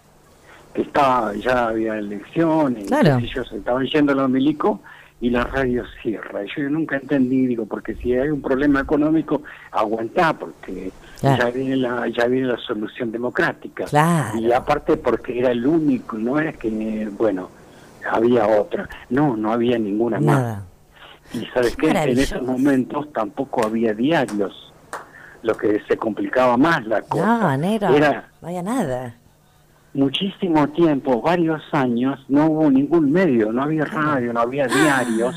que 0.74 0.82
estaba, 0.84 1.34
ya 1.36 1.70
había 1.70 1.98
elecciones, 1.98 2.86
Claro. 2.88 3.20
se 3.20 3.58
estaban 3.58 3.86
yendo 3.88 4.14
los 4.14 4.30
milicos 4.30 4.80
y 5.22 5.30
la 5.30 5.44
radio 5.44 5.84
cierra. 6.02 6.42
Yo 6.56 6.70
nunca 6.70 6.96
entendí, 6.98 7.48
digo, 7.48 7.66
porque 7.66 7.96
si 7.96 8.14
hay 8.14 8.30
un 8.30 8.42
problema 8.42 8.80
económico, 8.82 9.42
aguantá, 9.72 10.34
porque 10.34 10.92
Claro. 11.20 11.44
ya 11.46 11.50
viene 11.52 11.76
la 11.76 12.08
ya 12.08 12.26
viene 12.28 12.48
la 12.48 12.58
solución 12.58 13.12
democrática. 13.12 13.86
Claro. 13.86 14.40
Y 14.40 14.52
aparte 14.54 14.96
porque 14.96 15.40
era 15.40 15.52
el 15.52 15.66
único, 15.68 16.18
no 16.18 16.40
era 16.40 16.54
que, 16.54 17.10
bueno, 17.18 17.50
había 18.10 18.48
otra. 18.48 18.88
No, 19.10 19.36
no 19.36 19.52
había 19.52 19.78
ninguna 19.78 20.20
más. 20.22 20.64
Y 21.34 21.46
sabes 21.54 21.76
qué, 21.76 21.88
en 21.88 21.94
Maravilloso. 21.94 22.36
esos 22.36 22.48
momentos 22.48 23.12
tampoco 23.14 23.64
había 23.66 23.94
diarios, 23.94 24.74
lo 25.44 25.56
que 25.56 25.82
se 25.88 25.96
complicaba 25.98 26.58
más 26.58 26.86
la 26.86 27.02
cosa. 27.02 27.26
No, 27.26 27.58
negro. 27.58 27.90
Era 27.96 28.30
No 28.42 28.48
había 28.48 28.64
nada. 28.64 29.16
muchísimo 29.94 30.68
tiempo, 30.70 31.22
varios 31.22 31.62
años, 31.72 32.20
no 32.30 32.48
hubo 32.48 32.72
ningún 32.72 33.12
medio, 33.12 33.52
no 33.52 33.64
había 33.64 33.86
radio, 33.86 34.34
no 34.34 34.40
había 34.42 34.68
diarios. 34.68 35.36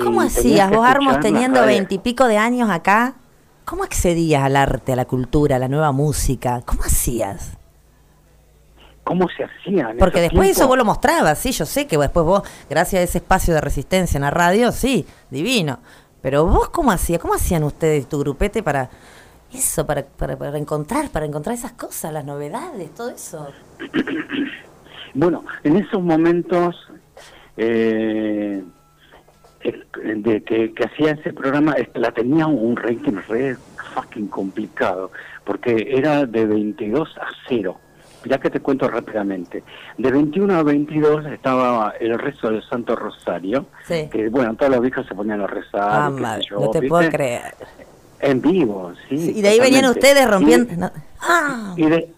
¿Cómo 0.00 0.22
Eh, 0.22 0.26
hacías 0.26 0.70
vos, 0.70 0.86
Armos, 0.86 1.20
teniendo 1.20 1.64
veintipico 1.64 2.26
de 2.26 2.38
años 2.38 2.68
acá? 2.70 3.14
¿Cómo 3.64 3.84
accedías 3.84 4.42
al 4.42 4.56
arte, 4.56 4.92
a 4.92 4.96
la 4.96 5.04
cultura, 5.04 5.56
a 5.56 5.58
la 5.58 5.68
nueva 5.68 5.92
música? 5.92 6.60
¿Cómo 6.64 6.82
hacías? 6.82 7.56
¿Cómo 9.04 9.28
se 9.28 9.44
hacía? 9.44 9.90
en 9.90 9.98
Porque 9.98 10.20
después 10.20 10.50
eso 10.50 10.68
vos 10.68 10.76
lo 10.76 10.84
mostrabas, 10.84 11.38
sí, 11.38 11.52
yo 11.52 11.66
sé 11.66 11.86
que 11.86 11.96
después 11.98 12.24
vos, 12.24 12.42
gracias 12.68 13.00
a 13.00 13.02
ese 13.02 13.18
espacio 13.18 13.54
de 13.54 13.60
resistencia 13.60 14.18
en 14.18 14.22
la 14.22 14.30
radio, 14.30 14.72
sí, 14.72 15.06
divino. 15.30 15.80
Pero 16.22 16.46
vos, 16.46 16.68
¿cómo 16.68 16.92
hacías? 16.92 17.18
¿Cómo 17.18 17.34
hacían 17.34 17.64
ustedes, 17.64 18.08
tu 18.08 18.18
grupete, 18.18 18.62
para 18.62 18.90
eso, 19.52 19.86
para, 19.86 20.04
para, 20.04 20.36
para 20.36 20.58
encontrar, 20.58 21.08
para 21.10 21.26
encontrar 21.26 21.54
esas 21.54 21.72
cosas, 21.72 22.12
las 22.12 22.24
novedades, 22.24 22.94
todo 22.94 23.10
eso? 23.10 23.48
Bueno, 25.12 25.44
en 25.64 25.76
esos 25.76 26.00
momentos 26.00 26.76
eh, 27.56 28.62
de 29.62 30.42
que, 30.44 30.72
que 30.72 30.84
hacía 30.84 31.12
ese 31.12 31.32
programa, 31.32 31.74
la 31.94 32.12
tenía 32.12 32.46
un 32.46 32.76
rating 32.76 33.16
re 33.28 33.56
fucking 33.94 34.28
complicado, 34.28 35.10
porque 35.44 35.88
era 35.90 36.26
de 36.26 36.46
22 36.46 37.08
a 37.18 37.26
0. 37.48 37.76
Ya 38.24 38.38
que 38.38 38.50
te 38.50 38.60
cuento 38.60 38.86
rápidamente. 38.88 39.62
De 39.96 40.10
21 40.10 40.54
a 40.58 40.62
22 40.62 41.26
estaba 41.26 41.94
el 41.98 42.18
rezo 42.18 42.50
del 42.50 42.62
Santo 42.68 42.94
Rosario, 42.94 43.66
Sí. 43.86 44.08
que 44.12 44.28
bueno, 44.28 44.54
todos 44.56 44.72
los 44.72 44.80
viejos 44.82 45.06
se 45.06 45.14
ponían 45.14 45.40
a 45.40 45.46
rezar. 45.46 45.80
Ah, 45.90 46.10
madre, 46.10 46.44
yo, 46.48 46.60
no 46.60 46.70
te 46.70 46.80
¿viste? 46.80 46.88
puedo 46.88 47.10
creer. 47.10 47.54
En 48.20 48.42
vivo, 48.42 48.92
sí. 49.08 49.16
Sí, 49.18 49.32
y 49.38 49.42
de 49.42 49.48
ahí 49.48 49.60
venían 49.60 49.86
ustedes 49.86 50.28
rompiendo... 50.30 50.72
Y- 50.72 50.76
no. 50.76 50.90
Ah, 51.22 51.72
y, 51.76 51.86
de- 51.86 52.10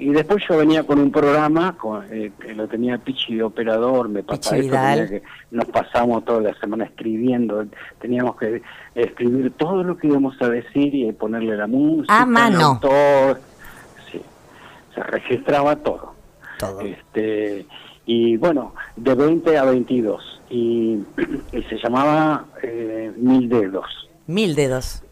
y 0.00 0.10
después 0.10 0.44
yo 0.48 0.56
venía 0.56 0.84
con 0.84 1.00
un 1.00 1.10
programa 1.10 1.76
con, 1.76 2.04
eh, 2.12 2.30
que 2.38 2.54
lo 2.54 2.68
tenía 2.68 2.98
Pichi 2.98 3.34
de 3.34 3.42
operador, 3.42 4.08
me 4.08 4.22
pasaba 4.22 4.56
esto, 4.58 4.70
tenía 4.76 5.08
que- 5.08 5.22
nos 5.50 5.64
pasamos 5.66 6.24
toda 6.24 6.40
la 6.40 6.54
semana 6.60 6.84
escribiendo, 6.84 7.64
teníamos 8.00 8.36
que 8.36 8.62
escribir 8.94 9.52
todo 9.56 9.82
lo 9.82 9.96
que 9.96 10.06
íbamos 10.06 10.40
a 10.40 10.48
decir 10.48 10.94
y 10.94 11.10
ponerle 11.10 11.56
la 11.56 11.66
música, 11.66 12.20
A 12.22 12.24
mano. 12.26 12.56
el 12.58 12.62
autor, 12.62 13.40
sí, 13.40 13.47
se 14.98 15.10
registraba 15.10 15.76
todo. 15.76 16.14
Todo. 16.58 16.80
Este, 16.80 17.66
y 18.06 18.36
bueno, 18.36 18.74
de 18.96 19.14
20 19.14 19.56
a 19.58 19.64
22, 19.64 20.40
y, 20.50 20.98
y 21.52 21.62
se 21.62 21.76
llamaba 21.82 22.46
eh, 22.62 23.12
Mil 23.16 23.48
Dedos. 23.48 24.08
mil 24.26 24.54
dedos. 24.54 25.02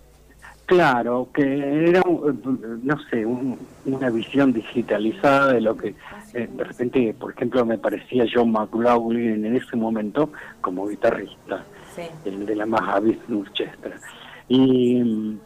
Claro, 0.66 1.28
que 1.32 1.88
era, 1.88 2.02
no 2.04 2.98
sé, 3.08 3.24
un- 3.24 3.56
una 3.84 4.10
visión 4.10 4.52
digitalizada 4.52 5.52
de 5.52 5.60
lo 5.60 5.76
que 5.76 5.94
eh, 6.34 6.48
de 6.52 6.64
repente, 6.64 7.14
por 7.18 7.32
ejemplo, 7.32 7.64
me 7.64 7.78
parecía 7.78 8.24
John 8.32 8.50
McLaughlin 8.50 9.44
en 9.46 9.56
ese 9.56 9.76
momento 9.76 10.30
como 10.60 10.88
guitarrista, 10.88 11.64
el 12.24 12.44
de 12.44 12.56
la 12.56 12.66
Mahavishnu 12.66 13.42
Orchestra. 13.42 13.96
Y, 14.48 15.36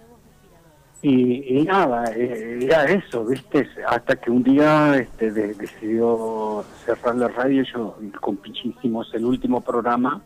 y, 1.02 1.62
nada, 1.64 2.12
eh, 2.14 2.58
era 2.62 2.84
eso, 2.84 3.24
¿viste? 3.24 3.66
Hasta 3.86 4.16
que 4.16 4.30
un 4.30 4.42
día 4.42 4.96
este, 4.98 5.30
de- 5.32 5.54
decidió 5.54 6.62
cerrar 6.84 7.16
la 7.16 7.28
radio, 7.28 7.62
yo 7.62 7.96
con 8.20 8.38
hicimos 8.44 9.12
el 9.14 9.24
último 9.24 9.62
programa 9.62 10.22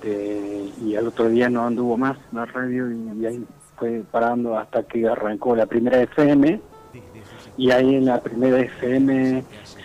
este, 0.00 0.70
y 0.82 0.96
al 0.96 1.08
otro 1.08 1.28
día 1.28 1.50
no 1.50 1.66
anduvo 1.66 1.96
más 1.96 2.16
la 2.32 2.46
radio 2.46 2.90
y, 2.90 3.26
ahí 3.26 3.44
fue 3.76 4.02
parando 4.10 4.58
hasta 4.58 4.82
que 4.82 5.06
arrancó 5.06 5.54
la 5.54 5.66
primera 5.66 6.00
FM 6.00 6.60
y 7.56 7.70
ahí 7.70 7.96
en 7.96 8.06
la 8.06 8.20
primera 8.20 8.60
FM 8.60 9.44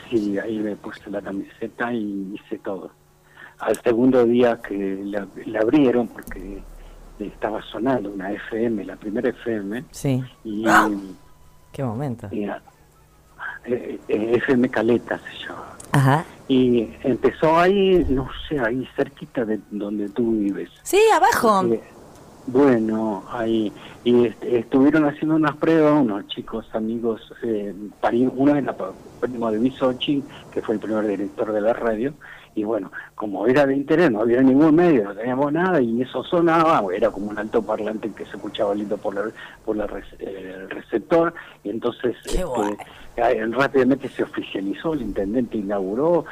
sí 0.09 0.37
ahí 0.37 0.59
me 0.59 0.75
puse 0.75 1.09
la 1.09 1.21
camiseta 1.21 1.93
y 1.93 2.33
hice 2.35 2.59
todo 2.59 2.91
al 3.59 3.75
segundo 3.81 4.25
día 4.25 4.59
que 4.61 5.01
la 5.45 5.59
abrieron 5.59 6.07
porque 6.07 6.61
estaba 7.19 7.61
sonando 7.63 8.09
una 8.11 8.31
FM 8.31 8.83
la 8.85 8.95
primera 8.95 9.29
FM 9.29 9.85
Sí. 9.91 10.23
y, 10.43 10.65
Qué 11.71 11.83
momento. 11.83 12.27
y, 12.31 12.43
eh, 12.45 13.99
eh, 14.07 14.31
FM 14.37 14.69
Caleta 14.69 15.19
se 15.19 15.45
llama 15.47 15.75
Ajá. 15.91 16.25
y 16.47 16.89
empezó 17.03 17.57
ahí, 17.57 18.05
no 18.09 18.27
sé, 18.47 18.59
ahí 18.59 18.87
cerquita 18.95 19.45
de 19.45 19.59
donde 19.71 20.09
tú 20.09 20.31
vives. 20.37 20.69
Sí, 20.83 20.99
abajo. 21.15 21.65
Eh, 21.73 21.81
bueno, 22.47 23.23
ahí. 23.31 23.71
Y 24.03 24.25
est- 24.27 24.43
estuvieron 24.43 25.05
haciendo 25.05 25.35
unas 25.35 25.55
pruebas, 25.57 25.99
unos 25.99 26.27
chicos 26.27 26.67
amigos, 26.73 27.33
eh, 27.43 27.73
uno 28.35 28.55
era 28.55 28.75
primo 29.19 29.49
de 29.51 29.57
Bisochi, 29.57 30.23
que 30.53 30.61
fue 30.61 30.75
el 30.75 30.79
primer 30.81 31.07
director 31.07 31.51
de 31.51 31.61
la 31.61 31.73
radio, 31.73 32.13
y 32.55 32.63
bueno, 32.63 32.91
como 33.15 33.45
era 33.47 33.65
de 33.65 33.75
interés, 33.75 34.09
no 34.09 34.21
había 34.21 34.41
ningún 34.41 34.73
medio, 34.75 35.03
no 35.03 35.13
teníamos 35.15 35.51
nada, 35.51 35.81
y 35.81 36.01
eso 36.01 36.23
sonaba, 36.23 36.81
era 36.95 37.11
como 37.11 37.27
un 37.27 37.37
alto 37.37 37.61
parlante 37.61 38.09
que 38.11 38.25
se 38.25 38.37
escuchaba 38.37 38.73
lindo 38.73 38.97
por, 38.97 39.13
la, 39.13 39.23
por 39.65 39.75
la 39.75 39.85
eh, 40.19 40.53
el 40.61 40.69
receptor, 40.69 41.33
y 41.63 41.69
entonces 41.69 42.15
este, 42.25 42.41
eh, 43.17 43.45
rápidamente 43.51 44.07
se 44.09 44.23
oficializó, 44.23 44.93
el 44.93 45.01
intendente 45.01 45.57
inauguró, 45.57 46.25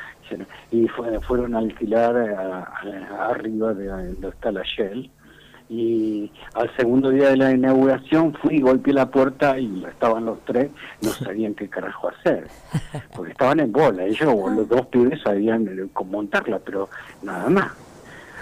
y 0.72 0.88
fue- 0.88 1.20
fueron 1.20 1.54
a 1.56 1.60
alquilar 1.60 2.16
a- 2.18 2.60
a- 2.64 3.28
arriba 3.30 3.74
de 3.74 3.86
donde 3.88 4.30
está 4.30 4.52
la 4.52 4.64
Shell, 4.64 5.12
y 5.70 6.32
al 6.54 6.76
segundo 6.76 7.10
día 7.10 7.30
de 7.30 7.38
la 7.38 7.52
inauguración 7.52 8.34
fui, 8.34 8.60
golpeé 8.60 8.94
la 8.94 9.10
puerta 9.10 9.58
y 9.58 9.84
estaban 9.86 10.26
los 10.26 10.44
tres, 10.46 10.70
no 11.02 11.10
sabían 11.26 11.56
qué 11.56 11.70
carajo 11.70 12.10
hacer, 12.10 12.48
porque 13.16 13.32
estaban 13.32 13.60
en 13.60 13.72
bola, 13.72 14.04
ellos 14.04 14.34
los 14.52 14.68
dos 14.68 14.88
pibes 14.88 15.22
sabían 15.22 15.68
eh, 15.68 15.88
cómo 15.94 16.12
montarla, 16.14 16.60
pero 16.60 16.90
nada 17.22 17.50
más. 17.50 17.72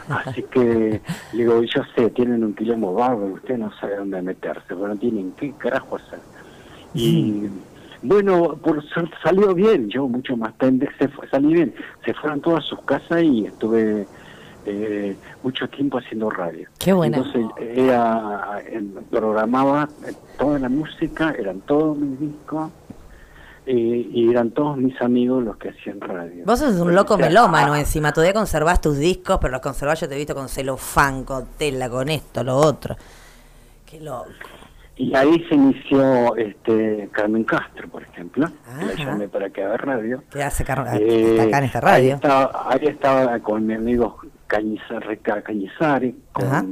Así 0.10 0.43
que 0.43 0.60
le 0.60 1.02
digo, 1.38 1.64
yo 1.64 1.81
sé, 1.95 2.10
tienen 2.10 2.43
un 2.43 2.53
quilombo 2.53 2.93
bárbaro, 2.93 3.34
usted 3.34 3.57
no 3.57 3.72
sabe 3.77 3.98
dónde 3.98 4.22
meterse, 4.22 4.64
pero 4.68 4.88
no 4.88 4.95
tienen 4.98 5.31
qué 5.38 5.53
carajo 5.57 5.98
hacer. 5.98 6.19
Y 6.93 7.48
Bueno, 8.02 8.57
por 8.57 8.84
salió 9.23 9.53
bien, 9.53 9.89
yo 9.89 10.07
mucho 10.07 10.35
más 10.35 10.53
pendejo, 10.53 10.91
se 10.98 11.07
fue, 11.07 11.30
salí 11.30 11.53
bien. 11.53 11.73
Se 12.03 12.14
fueron 12.15 12.41
todas 12.41 12.65
a 12.65 12.68
sus 12.68 12.81
casas 12.81 13.23
y 13.23 13.45
estuve 13.45 14.07
eh, 14.65 15.15
mucho 15.43 15.67
tiempo 15.69 15.97
haciendo 15.97 16.29
radio. 16.29 16.67
Qué 16.79 16.93
buena. 16.93 17.17
Entonces 17.17 17.45
era, 17.59 18.61
programaba 19.09 19.88
eh, 20.07 20.13
toda 20.38 20.59
la 20.59 20.69
música, 20.69 21.33
eran 21.38 21.61
todos 21.61 21.97
mis 21.97 22.19
discos 22.19 22.71
eh, 23.65 23.73
y 24.11 24.29
eran 24.31 24.51
todos 24.51 24.77
mis 24.77 24.99
amigos 25.01 25.43
los 25.43 25.57
que 25.57 25.69
hacían 25.69 25.99
radio. 26.01 26.43
Vos 26.45 26.59
sos 26.59 26.75
un 26.79 26.93
loco 26.95 27.13
O 27.13 27.17
sea, 27.17 27.27
melómano 27.27 27.75
encima. 27.75 28.11
Todavía 28.11 28.33
conservás 28.33 28.81
tus 28.81 28.97
discos, 28.97 29.38
pero 29.39 29.51
los 29.51 29.61
conservás 29.61 29.99
yo 30.01 30.07
te 30.09 30.15
he 30.15 30.17
visto 30.17 30.33
con 30.35 30.49
celofán, 30.49 31.23
con 31.23 31.45
tela, 31.57 31.89
con 31.89 32.09
esto, 32.09 32.43
lo 32.43 32.55
otro. 32.57 32.95
Qué 33.85 33.99
loco. 33.99 34.29
Y 34.97 35.15
ahí 35.15 35.43
se 35.49 35.55
inició 35.55 36.35
este 36.35 37.09
Carmen 37.11 37.43
Castro, 37.43 37.88
por 37.89 38.03
ejemplo, 38.03 38.47
que 38.47 38.85
la 38.85 38.91
Ajá. 38.93 39.03
llamé 39.05 39.27
para 39.27 39.49
que 39.49 39.63
haga 39.63 39.77
radio. 39.77 40.23
¿Qué 40.29 40.43
hace 40.43 40.63
Car- 40.63 40.85
Eh, 40.99 41.31
está 41.31 41.43
acá 41.43 41.57
en 41.59 41.63
esta 41.63 41.79
Ahí 41.79 41.83
radio? 41.85 42.15
estaba, 42.15 42.67
ahí 42.69 42.88
estaba 42.88 43.39
con 43.39 43.65
mi 43.65 43.73
amigo 43.73 44.19
Cañizar, 44.51 45.07
Rica 45.07 45.41
Cañizari, 45.41 46.13
Ajá. 46.33 46.65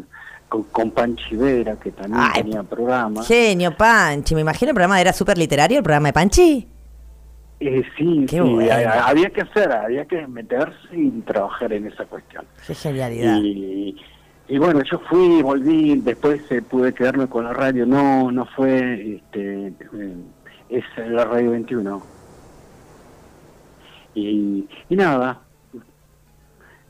con, 0.49 0.64
con, 0.64 0.91
Panchi 0.91 1.35
Vera, 1.38 1.77
que 1.77 1.91
también 1.91 2.22
Ay, 2.22 2.43
tenía 2.43 2.64
programa. 2.64 3.23
Genio, 3.23 3.76
Panchi. 3.77 4.35
Me 4.35 4.41
imagino 4.41 4.72
el 4.72 4.76
programa 4.76 4.99
era 4.99 5.14
súper 5.14 5.38
literario, 5.38 5.77
el 5.77 5.84
programa 5.84 6.10
de 6.10 6.14
Panchi. 6.14 6.68
Eh, 7.61 7.84
sí, 7.97 8.26
Qué 8.27 8.35
sí, 8.38 8.39
bueno. 8.41 8.72
ha- 8.72 9.07
había 9.10 9.30
que 9.30 9.41
hacer, 9.41 9.72
había 9.72 10.06
que 10.06 10.27
meterse 10.27 10.76
y 10.93 11.10
trabajar 11.22 11.72
en 11.73 11.88
esa 11.88 12.03
cuestión. 12.06 12.43
Qué 12.68 12.76
genialidad. 12.76 13.38
Y, 13.41 13.95
y 14.49 14.57
bueno, 14.57 14.81
yo 14.84 14.99
fui, 15.10 15.41
volví, 15.41 15.97
después 16.01 16.41
eh, 16.51 16.61
pude 16.61 16.93
quedarme 16.93 17.27
con 17.27 17.43
la 17.45 17.53
radio, 17.53 17.85
no 17.85 18.30
no 18.31 18.45
fue, 18.45 19.15
este, 19.18 19.68
eh, 19.68 20.15
es 20.69 20.84
la 21.10 21.23
radio 21.26 21.51
21. 21.51 22.01
Y, 24.15 24.68
y 24.89 24.95
nada, 24.95 25.41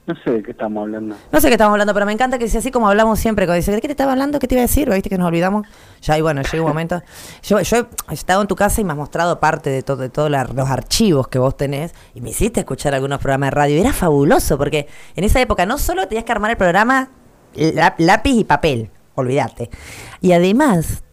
no 0.09 0.15
sé 0.23 0.31
de 0.31 0.43
qué 0.43 0.51
estamos 0.51 0.81
hablando. 0.81 1.15
No 1.31 1.39
sé 1.39 1.47
qué 1.47 1.53
estamos 1.53 1.71
hablando, 1.73 1.93
pero 1.93 2.05
me 2.05 2.11
encanta 2.11 2.37
que 2.39 2.47
sea 2.47 2.59
así 2.59 2.71
como 2.71 2.89
hablamos 2.89 3.19
siempre. 3.19 3.45
Cuando 3.45 3.57
dice, 3.57 3.71
¿de 3.71 3.79
qué 3.79 3.87
te 3.87 3.91
estaba 3.93 4.11
hablando? 4.13 4.39
¿Qué 4.39 4.47
te 4.47 4.55
iba 4.55 4.61
a 4.61 4.67
decir? 4.67 4.89
¿Viste 4.89 5.09
que 5.09 5.17
nos 5.17 5.27
olvidamos? 5.27 5.67
Ya, 6.01 6.17
y 6.17 6.21
bueno, 6.21 6.41
llega 6.41 6.63
un 6.63 6.67
momento. 6.69 7.01
Yo, 7.43 7.59
yo 7.61 7.87
he 8.09 8.13
estado 8.13 8.41
en 8.41 8.47
tu 8.47 8.55
casa 8.55 8.81
y 8.81 8.83
me 8.83 8.91
has 8.93 8.97
mostrado 8.97 9.39
parte 9.39 9.69
de, 9.69 9.83
todo, 9.83 9.97
de 9.97 10.09
todos 10.09 10.29
los 10.31 10.69
archivos 10.69 11.27
que 11.27 11.37
vos 11.39 11.55
tenés 11.55 11.93
y 12.15 12.21
me 12.21 12.31
hiciste 12.31 12.61
escuchar 12.61 12.93
algunos 12.95 13.19
programas 13.19 13.47
de 13.47 13.51
radio. 13.51 13.77
Y 13.77 13.81
era 13.81 13.93
fabuloso 13.93 14.57
porque 14.57 14.87
en 15.15 15.23
esa 15.23 15.39
época 15.41 15.65
no 15.65 15.77
solo 15.77 16.07
tenías 16.07 16.25
que 16.25 16.31
armar 16.31 16.51
el 16.51 16.57
programa 16.57 17.09
lá- 17.55 17.95
lápiz 17.97 18.33
y 18.33 18.43
papel, 18.43 18.89
olvídate. 19.15 19.69
Y 20.21 20.31
además, 20.31 21.03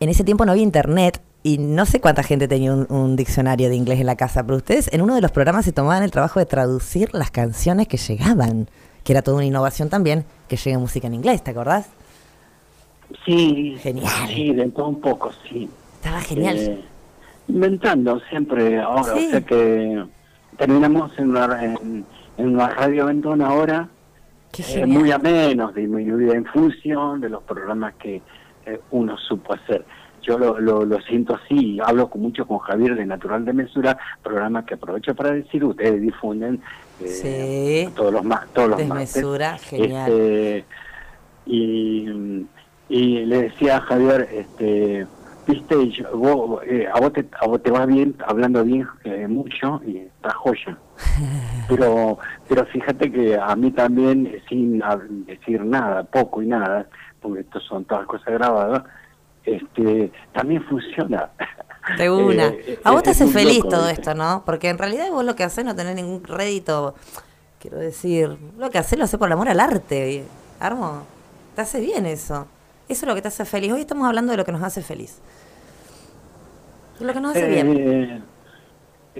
en 0.00 0.08
ese 0.08 0.24
tiempo 0.24 0.44
no 0.44 0.52
había 0.52 0.64
internet 0.64 1.20
y 1.46 1.58
no 1.58 1.86
sé 1.86 2.00
cuánta 2.00 2.24
gente 2.24 2.48
tenía 2.48 2.72
un, 2.74 2.86
un 2.90 3.14
diccionario 3.14 3.68
de 3.68 3.76
inglés 3.76 4.00
en 4.00 4.06
la 4.06 4.16
casa, 4.16 4.42
pero 4.44 4.56
ustedes 4.56 4.92
en 4.92 5.00
uno 5.00 5.14
de 5.14 5.20
los 5.20 5.30
programas 5.30 5.64
se 5.64 5.70
tomaban 5.72 6.02
el 6.02 6.10
trabajo 6.10 6.40
de 6.40 6.46
traducir 6.46 7.08
las 7.12 7.30
canciones 7.30 7.86
que 7.86 7.98
llegaban, 7.98 8.66
que 9.04 9.12
era 9.12 9.22
toda 9.22 9.36
una 9.36 9.46
innovación 9.46 9.88
también, 9.88 10.24
que 10.48 10.56
llegue 10.56 10.76
música 10.76 11.06
en 11.06 11.14
inglés, 11.14 11.44
¿te 11.44 11.52
acordás? 11.52 11.88
Sí, 13.24 13.76
Genial. 13.80 14.28
Sí, 14.28 14.52
de 14.54 14.68
todo 14.70 14.88
un 14.88 15.00
poco, 15.00 15.30
sí. 15.48 15.70
Estaba 15.94 16.20
genial. 16.20 16.56
Eh, 16.58 16.84
inventando 17.46 18.18
siempre 18.28 18.80
ahora, 18.80 19.14
Sí. 19.14 19.26
o 19.28 19.30
sea 19.30 19.40
que 19.42 20.04
terminamos 20.58 21.16
en 21.16 21.30
una, 21.30 21.64
en, 21.64 22.04
en 22.38 22.48
una 22.54 22.70
radio 22.70 23.06
Ventón 23.06 23.40
ahora, 23.40 23.88
Qué 24.50 24.64
eh, 24.80 24.84
muy 24.84 25.12
a 25.12 25.18
menos, 25.18 25.76
disminuida 25.76 26.34
en 26.34 26.44
función 26.46 27.20
de 27.20 27.28
los 27.28 27.44
programas 27.44 27.94
que 27.94 28.20
eh, 28.66 28.80
uno 28.90 29.16
supo 29.16 29.54
hacer. 29.54 29.84
Yo 30.26 30.38
lo, 30.38 30.58
lo, 30.58 30.84
lo 30.84 31.00
siento 31.02 31.36
así, 31.36 31.78
hablo 31.84 32.10
con, 32.10 32.20
mucho 32.22 32.46
con 32.46 32.58
Javier 32.58 32.96
de 32.96 33.06
Natural 33.06 33.44
de 33.44 33.52
Mesura, 33.52 33.96
programa 34.22 34.66
que 34.66 34.74
aprovecho 34.74 35.14
para 35.14 35.30
decir, 35.30 35.62
ustedes 35.64 36.00
difunden 36.02 36.60
eh, 37.00 37.06
todos 37.94 38.12
los 38.12 38.24
ma- 38.24 38.44
todos 38.52 38.70
los 38.70 38.84
martes. 38.86 39.12
Desmesura, 39.14 39.56
genial. 39.58 40.10
Este, 40.10 40.64
y, 41.46 42.46
y 42.88 43.24
le 43.24 43.42
decía 43.42 43.76
a 43.76 43.80
Javier, 43.82 44.28
este, 44.32 45.06
viste, 45.46 45.90
yo- 45.90 46.16
vos, 46.16 46.60
eh, 46.66 46.88
a, 46.92 46.98
vos 47.00 47.12
te, 47.12 47.24
a 47.40 47.46
vos 47.46 47.62
te 47.62 47.70
va 47.70 47.86
bien, 47.86 48.16
hablando 48.26 48.64
bien 48.64 48.86
eh, 49.04 49.28
mucho 49.28 49.80
y 49.86 49.98
está 49.98 50.30
joya. 50.34 50.76
Pero, 51.68 52.18
pero 52.48 52.64
fíjate 52.66 53.10
que 53.10 53.36
a 53.36 53.56
mí 53.56 53.72
también, 53.72 54.26
eh, 54.28 54.40
sin 54.48 54.80
decir 55.26 55.64
nada, 55.64 56.04
poco 56.04 56.40
y 56.40 56.46
nada, 56.46 56.86
porque 57.20 57.40
esto 57.40 57.58
son 57.58 57.84
todas 57.84 58.06
cosas 58.06 58.34
grabadas, 58.34 58.84
este, 59.46 60.12
también 60.32 60.62
funciona. 60.64 61.30
De 61.98 62.10
una. 62.10 62.48
Eh, 62.66 62.80
a 62.84 62.90
vos 62.90 63.02
te 63.02 63.10
hace 63.10 63.26
feliz 63.28 63.58
loco, 63.58 63.68
todo 63.70 63.86
¿viste? 63.86 64.00
esto, 64.02 64.14
¿no? 64.14 64.42
Porque 64.44 64.68
en 64.68 64.76
realidad 64.78 65.08
vos 65.10 65.24
lo 65.24 65.36
que 65.36 65.44
haces 65.44 65.64
no 65.64 65.74
tenés 65.76 65.94
ningún 65.94 66.24
rédito. 66.24 66.94
Quiero 67.60 67.78
decir, 67.78 68.36
lo 68.58 68.70
que 68.70 68.78
haces 68.78 68.98
lo 68.98 69.04
haces 69.04 69.18
por 69.18 69.28
el 69.28 69.32
amor 69.32 69.48
al 69.48 69.60
arte. 69.60 70.24
Armo, 70.60 71.04
te 71.54 71.62
hace 71.62 71.80
bien 71.80 72.04
eso. 72.06 72.46
Eso 72.88 73.04
es 73.04 73.08
lo 73.08 73.14
que 73.14 73.22
te 73.22 73.28
hace 73.28 73.44
feliz. 73.44 73.72
Hoy 73.72 73.80
estamos 73.80 74.06
hablando 74.06 74.32
de 74.32 74.36
lo 74.36 74.44
que 74.44 74.52
nos 74.52 74.62
hace 74.62 74.82
feliz. 74.82 75.20
Lo 77.00 77.12
que 77.12 77.20
nos 77.20 77.36
hace 77.36 77.48
bien. 77.48 77.76
Eh, 77.78 78.22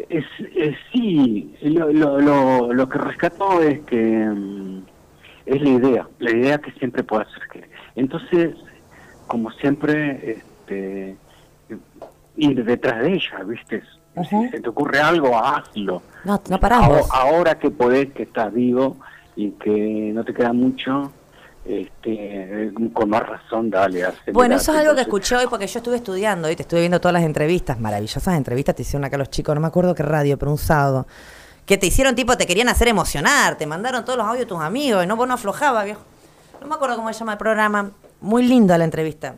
es, 0.08 0.24
es- 0.54 0.76
sí, 0.92 1.54
lo, 1.62 1.90
lo, 1.92 2.20
lo, 2.20 2.72
lo 2.72 2.88
que 2.88 2.98
rescató 2.98 3.62
es 3.62 3.80
que 3.80 3.96
mm, 3.96 4.82
es 5.46 5.62
la 5.62 5.68
idea, 5.68 6.08
la 6.18 6.30
idea 6.30 6.58
que 6.58 6.72
siempre 6.72 7.02
puede 7.02 7.22
hacer. 7.24 7.68
Entonces, 7.94 8.54
como 9.26 9.50
siempre, 9.52 10.38
este, 10.38 11.16
ir 12.36 12.64
detrás 12.64 13.02
de 13.02 13.14
ella, 13.14 13.42
¿viste? 13.44 13.82
Si 14.28 14.48
se 14.48 14.60
te 14.60 14.68
ocurre 14.68 14.98
algo, 14.98 15.36
hazlo. 15.36 16.02
No, 16.24 16.40
no 16.48 16.60
parás 16.60 16.88
Ahora, 17.10 17.58
que 17.58 17.70
podés, 17.70 18.12
que 18.12 18.22
estás 18.22 18.52
vivo 18.52 18.96
y 19.34 19.50
que 19.52 20.10
no 20.14 20.24
te 20.24 20.32
queda 20.32 20.54
mucho, 20.54 21.12
este, 21.66 22.72
con 22.94 23.10
más 23.10 23.26
razón, 23.26 23.68
dale. 23.68 24.04
acelerate. 24.04 24.32
Bueno, 24.32 24.56
eso 24.56 24.72
es 24.72 24.78
algo 24.78 24.94
que 24.94 25.02
escuché 25.02 25.36
hoy 25.36 25.46
porque 25.50 25.66
yo 25.66 25.78
estuve 25.80 25.96
estudiando 25.96 26.50
y 26.50 26.56
te 26.56 26.62
estuve 26.62 26.80
viendo 26.80 26.98
todas 26.98 27.12
las 27.12 27.24
entrevistas, 27.24 27.78
maravillosas 27.78 28.34
entrevistas 28.36 28.74
te 28.74 28.82
hicieron 28.82 29.04
acá 29.04 29.18
los 29.18 29.28
chicos, 29.28 29.54
no 29.54 29.60
me 29.60 29.66
acuerdo 29.66 29.94
qué 29.94 30.02
radio, 30.02 30.38
pero 30.38 30.50
un 30.50 30.58
sábado, 30.58 31.06
que 31.66 31.76
te 31.76 31.86
hicieron 31.86 32.14
tipo, 32.14 32.38
te 32.38 32.46
querían 32.46 32.68
hacer 32.68 32.88
emocionar, 32.88 33.58
te 33.58 33.66
mandaron 33.66 34.04
todos 34.04 34.16
los 34.16 34.26
audios 34.26 34.44
de 34.44 34.46
tus 34.46 34.60
amigos 34.60 35.04
y 35.04 35.06
no, 35.06 35.16
vos 35.16 35.28
no 35.28 35.34
aflojabas, 35.34 35.84
viejo. 35.84 36.00
No 36.62 36.68
me 36.68 36.74
acuerdo 36.74 36.96
cómo 36.96 37.12
se 37.12 37.18
llama 37.18 37.32
el 37.32 37.38
programa, 37.38 37.90
muy 38.20 38.46
linda 38.46 38.78
la 38.78 38.84
entrevista. 38.84 39.36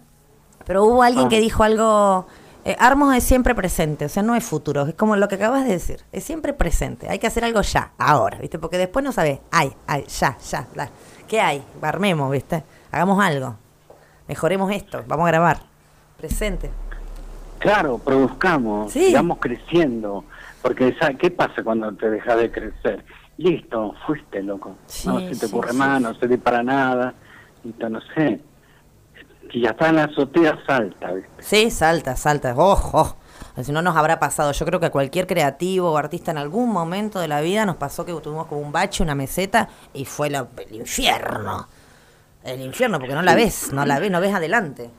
Pero 0.67 0.85
hubo 0.85 1.03
alguien 1.03 1.27
Ah. 1.27 1.29
que 1.29 1.41
dijo 1.41 1.63
algo, 1.65 2.27
eh, 2.65 2.77
Armos 2.79 3.15
es 3.15 3.25
siempre 3.25 3.55
presente, 3.55 4.05
o 4.05 4.09
sea, 4.09 4.23
no 4.23 4.35
es 4.35 4.45
futuro, 4.45 4.87
es 4.87 4.95
como 4.95 5.17
lo 5.17 5.29
que 5.29 5.37
acabas 5.37 5.65
de 5.65 5.71
decir, 5.73 6.01
es 6.13 6.25
siempre 6.25 6.53
presente, 6.53 7.09
hay 7.09 7.19
que 7.19 7.27
hacer 7.27 7.45
algo 7.45 7.63
ya, 7.63 7.93
ahora, 7.99 8.39
¿viste? 8.39 8.59
Porque 8.59 8.77
después 8.79 9.05
no 9.05 9.13
sabes, 9.13 9.41
ay, 9.51 9.73
ay, 9.87 10.05
ya, 10.09 10.37
ya, 10.39 10.67
la- 10.75 10.91
¿qué 11.27 11.41
hay? 11.41 11.63
Armemos, 11.81 12.31
¿viste? 12.31 12.63
Hagamos 12.93 13.25
algo, 13.25 13.55
mejoremos 14.27 14.71
esto, 14.73 15.03
vamos 15.07 15.25
a 15.27 15.29
grabar, 15.31 15.61
presente. 16.19 16.71
Claro, 17.59 17.99
produzcamos, 17.99 18.93
Sí. 18.93 19.07
sigamos 19.07 19.39
creciendo. 19.39 20.25
Porque, 20.63 20.95
¿sabes 21.01 21.17
qué 21.19 21.31
pasa 21.31 21.63
cuando 21.63 21.93
te 21.95 22.11
dejas 22.11 22.37
de 22.37 22.51
crecer? 22.51 23.05
Listo, 23.37 23.95
fuiste, 24.07 24.43
loco. 24.43 24.75
no 25.07 25.21
se 25.21 25.27
te 25.29 25.35
sí, 25.35 25.47
ocurre 25.47 25.73
más, 25.73 26.01
no 26.01 26.15
se 26.15 26.27
te 26.29 26.37
para 26.37 26.63
nada. 26.65 27.15
Listo, 27.65 27.89
no 27.89 28.01
sé. 28.15 28.41
Si 29.51 29.61
ya 29.61 29.71
está 29.71 29.89
en 29.89 29.97
la 29.97 30.05
azotea, 30.05 30.59
salta, 30.67 31.13
¿viste? 31.13 31.31
Sí, 31.43 31.71
salta, 31.71 32.17
salta. 32.17 32.55
Ojo. 32.57 33.17
Si 33.63 33.73
no 33.73 33.83
nos 33.83 33.97
habrá 33.97 34.19
pasado. 34.21 34.53
Yo 34.53 34.65
creo 34.67 34.79
que 34.79 34.87
a 34.87 34.91
cualquier 34.91 35.27
creativo 35.27 35.91
o 35.93 35.97
artista 35.97 36.31
en 36.31 36.39
algún 36.39 36.71
momento 36.71 37.19
de 37.19 37.29
la 37.29 37.41
vida 37.41 37.67
nos 37.67 37.77
pasó 37.77 38.05
que 38.05 38.13
tuvimos 38.15 38.47
como 38.47 38.61
un 38.61 38.71
bache, 38.73 39.03
una 39.03 39.15
meseta 39.17 39.69
y 39.95 40.05
fue 40.05 40.31
la- 40.31 40.47
el 40.69 40.77
infierno. 40.77 41.67
El 42.45 42.61
infierno, 42.61 42.99
porque 43.01 43.15
no 43.15 43.23
la 43.23 43.35
ves, 43.35 43.73
no 43.73 43.85
la 43.85 43.99
ves, 43.99 44.11
no 44.11 44.21
ves 44.21 44.33
adelante. 44.35 44.91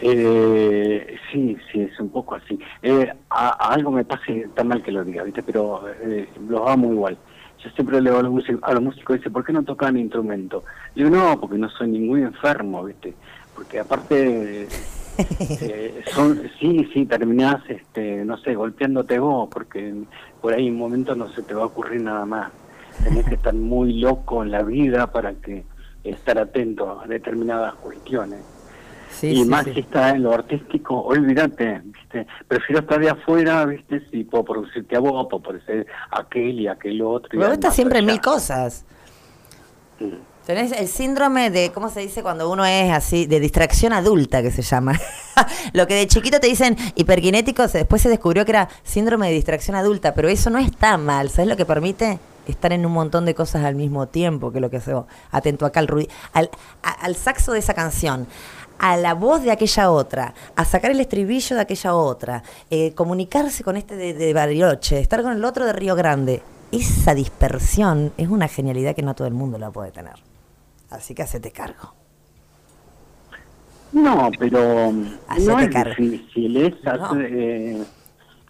Eh, 0.00 1.16
sí, 1.32 1.56
sí, 1.72 1.80
es 1.82 1.98
un 2.00 2.10
poco 2.10 2.34
así. 2.34 2.58
Eh, 2.82 3.12
a, 3.30 3.48
a 3.48 3.74
algo 3.74 3.90
me 3.90 4.04
pasa 4.04 4.24
está 4.32 4.64
mal 4.64 4.82
que 4.82 4.90
lo 4.92 5.04
diga, 5.04 5.22
¿viste? 5.22 5.42
Pero 5.42 5.82
eh, 6.02 6.28
los 6.48 6.68
amo 6.68 6.92
igual. 6.92 7.16
Yo 7.64 7.70
siempre 7.70 8.00
le 8.00 8.10
digo 8.10 8.20
a 8.20 8.22
los 8.22 8.32
músicos, 8.32 8.62
a 8.62 8.72
los 8.74 8.82
músicos 8.82 9.16
dice, 9.16 9.30
¿por 9.30 9.44
qué 9.44 9.52
no 9.52 9.62
tocan 9.62 9.96
instrumento? 9.96 10.64
Le 10.94 11.04
digo, 11.04 11.16
no, 11.16 11.40
porque 11.40 11.56
no 11.56 11.70
soy 11.70 11.88
ningún 11.88 12.20
enfermo, 12.20 12.84
¿viste? 12.84 13.14
Porque 13.54 13.80
aparte, 13.80 14.68
eh, 15.18 16.04
son, 16.12 16.42
sí, 16.60 16.88
sí, 16.92 17.06
terminás, 17.06 17.62
este, 17.68 18.24
no 18.24 18.36
sé, 18.38 18.54
golpeándote 18.54 19.18
vos, 19.18 19.48
porque 19.50 19.94
por 20.42 20.52
ahí 20.52 20.66
en 20.66 20.74
un 20.74 20.78
momento 20.78 21.14
no 21.14 21.28
se 21.30 21.42
te 21.42 21.54
va 21.54 21.62
a 21.62 21.66
ocurrir 21.66 22.02
nada 22.02 22.26
más. 22.26 22.52
Tenés 23.02 23.24
que 23.24 23.34
estar 23.34 23.54
muy 23.54 23.94
loco 23.94 24.42
en 24.42 24.50
la 24.50 24.62
vida 24.62 25.10
para 25.10 25.32
que 25.34 25.64
estar 26.04 26.38
atento 26.38 27.00
a 27.00 27.06
determinadas 27.06 27.74
cuestiones 27.76 28.53
Sí, 29.18 29.28
y 29.28 29.36
sí, 29.42 29.44
más 29.44 29.64
sí. 29.64 29.74
si 29.74 29.80
está 29.80 30.10
en 30.10 30.22
lo 30.22 30.32
artístico, 30.32 31.00
olvídate, 31.02 31.80
¿viste? 31.84 32.26
Prefiero 32.48 32.80
estar 32.80 32.98
de 33.00 33.10
afuera, 33.10 33.64
¿viste? 33.64 34.02
Si 34.10 34.24
puedo 34.24 34.44
producirte 34.44 34.96
a 34.96 35.00
vos, 35.00 35.26
puedo 35.30 35.42
producir 35.42 35.86
aquel 36.10 36.60
y 36.60 36.66
aquel 36.68 37.00
otro. 37.02 37.28
Pero 37.30 37.44
vos 37.44 37.52
estás 37.52 37.74
siempre 37.74 38.00
en 38.00 38.06
mil 38.06 38.20
cosas. 38.20 38.84
Tenés 40.46 40.72
el 40.72 40.88
síndrome 40.88 41.50
de, 41.50 41.72
¿cómo 41.72 41.88
se 41.88 42.00
dice 42.00 42.22
cuando 42.22 42.50
uno 42.50 42.66
es 42.66 42.92
así? 42.92 43.24
De 43.24 43.40
distracción 43.40 43.94
adulta, 43.94 44.42
que 44.42 44.50
se 44.50 44.60
llama. 44.60 44.92
Lo 45.72 45.86
que 45.86 45.94
de 45.94 46.06
chiquito 46.06 46.38
te 46.38 46.48
dicen 46.48 46.76
hiperkinético, 46.96 47.66
se- 47.68 47.78
después 47.78 48.02
se 48.02 48.10
descubrió 48.10 48.44
que 48.44 48.50
era 48.50 48.68
síndrome 48.82 49.28
de 49.28 49.34
distracción 49.34 49.74
adulta, 49.74 50.12
pero 50.12 50.28
eso 50.28 50.50
no 50.50 50.58
está 50.58 50.98
mal. 50.98 51.30
¿Sabes 51.30 51.48
lo 51.48 51.56
que 51.56 51.64
permite? 51.64 52.18
Estar 52.46 52.74
en 52.74 52.84
un 52.84 52.92
montón 52.92 53.24
de 53.24 53.34
cosas 53.34 53.64
al 53.64 53.74
mismo 53.74 54.06
tiempo, 54.06 54.52
que 54.52 54.60
lo 54.60 54.68
que 54.68 54.76
hace 54.76 54.92
atento 55.30 55.64
acá 55.64 55.80
al, 55.80 55.88
ruido, 55.88 56.10
al 56.34 57.16
saxo 57.16 57.52
de 57.52 57.60
esa 57.60 57.72
canción, 57.72 58.26
a 58.78 58.96
la 58.96 59.14
voz 59.14 59.42
de 59.42 59.50
aquella 59.52 59.90
otra, 59.90 60.34
a 60.56 60.64
sacar 60.64 60.90
el 60.90 61.00
estribillo 61.00 61.56
de 61.56 61.62
aquella 61.62 61.94
otra, 61.94 62.42
eh, 62.70 62.92
comunicarse 62.94 63.62
con 63.64 63.76
este 63.76 63.96
de, 63.96 64.14
de 64.14 64.32
Bariloche, 64.34 64.98
estar 65.00 65.22
con 65.22 65.32
el 65.32 65.44
otro 65.44 65.64
de 65.64 65.72
Río 65.72 65.94
Grande. 65.94 66.42
Esa 66.72 67.14
dispersión 67.14 68.12
es 68.16 68.28
una 68.28 68.48
genialidad 68.48 68.94
que 68.94 69.02
no 69.02 69.14
todo 69.14 69.28
el 69.28 69.34
mundo 69.34 69.58
la 69.58 69.70
puede 69.70 69.92
tener. 69.92 70.14
Así 70.90 71.14
que 71.14 71.22
hacete 71.22 71.50
cargo. 71.50 71.94
No, 73.92 74.30
pero 74.38 74.90
mm, 74.90 75.06
Hacete 75.28 75.46
no 75.52 75.58
es 75.60 75.68
cargo. 75.68 75.94
difícil, 75.98 76.56
es 76.56 76.74
hacer, 76.86 77.26
eh, 77.30 77.84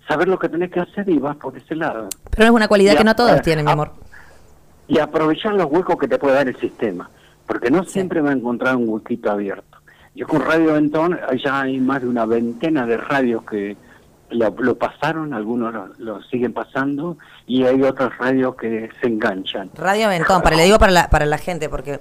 saber 0.09 0.29
lo 0.29 0.39
que 0.39 0.49
tenés 0.49 0.71
que 0.71 0.81
hacer 0.81 1.09
y 1.09 1.19
vas 1.19 1.37
por 1.37 1.57
ese 1.57 1.75
lado. 1.75 2.09
Pero 2.31 2.45
es 2.47 2.51
una 2.51 2.67
cualidad 2.67 2.95
Y 2.95 2.97
que 2.97 3.05
no 3.05 3.15
todos 3.15 3.33
a- 3.33 3.43
tienen, 3.43 3.65
mi 3.67 3.71
amor. 3.73 3.93
Y 4.89 4.99
aprovechar 4.99 5.53
los 5.55 5.67
huecos 5.71 5.97
que 5.99 6.09
te 6.09 6.19
puede 6.19 6.35
dar 6.35 6.49
el 6.49 6.59
sistema, 6.59 7.11
porque 7.47 7.71
no 7.71 7.85
siempre 7.85 8.21
va 8.23 8.31
a 8.31 8.33
encontrar 8.35 8.77
un 8.77 8.89
huequito 8.89 9.31
abierto. 9.31 9.79
Yo 10.15 10.27
con 10.29 10.41
Radio 10.43 10.75
Ventón, 10.75 11.19
ya 11.43 11.63
hay 11.63 11.79
más 11.81 12.03
de 12.03 12.09
una 12.09 12.25
veintena 12.25 12.87
de 12.87 12.97
radios 12.97 13.43
que 13.45 13.77
lo, 14.31 14.51
lo 14.59 14.77
pasaron, 14.79 15.35
algunos 15.35 15.73
lo, 15.75 15.89
lo 15.99 16.23
siguen 16.25 16.53
pasando, 16.53 17.17
y 17.47 17.65
hay 17.65 17.83
otras 17.83 18.17
radios 18.19 18.55
que 18.57 18.89
se 19.01 19.07
enganchan. 19.09 19.71
Radio 19.75 20.09
Ventón, 20.09 20.43
para 20.43 20.57
le 20.57 20.65
digo 20.65 20.79
para 20.79 20.93
la, 20.93 21.11
para 21.11 21.27
la 21.27 21.39
gente, 21.39 21.69
porque 21.69 21.99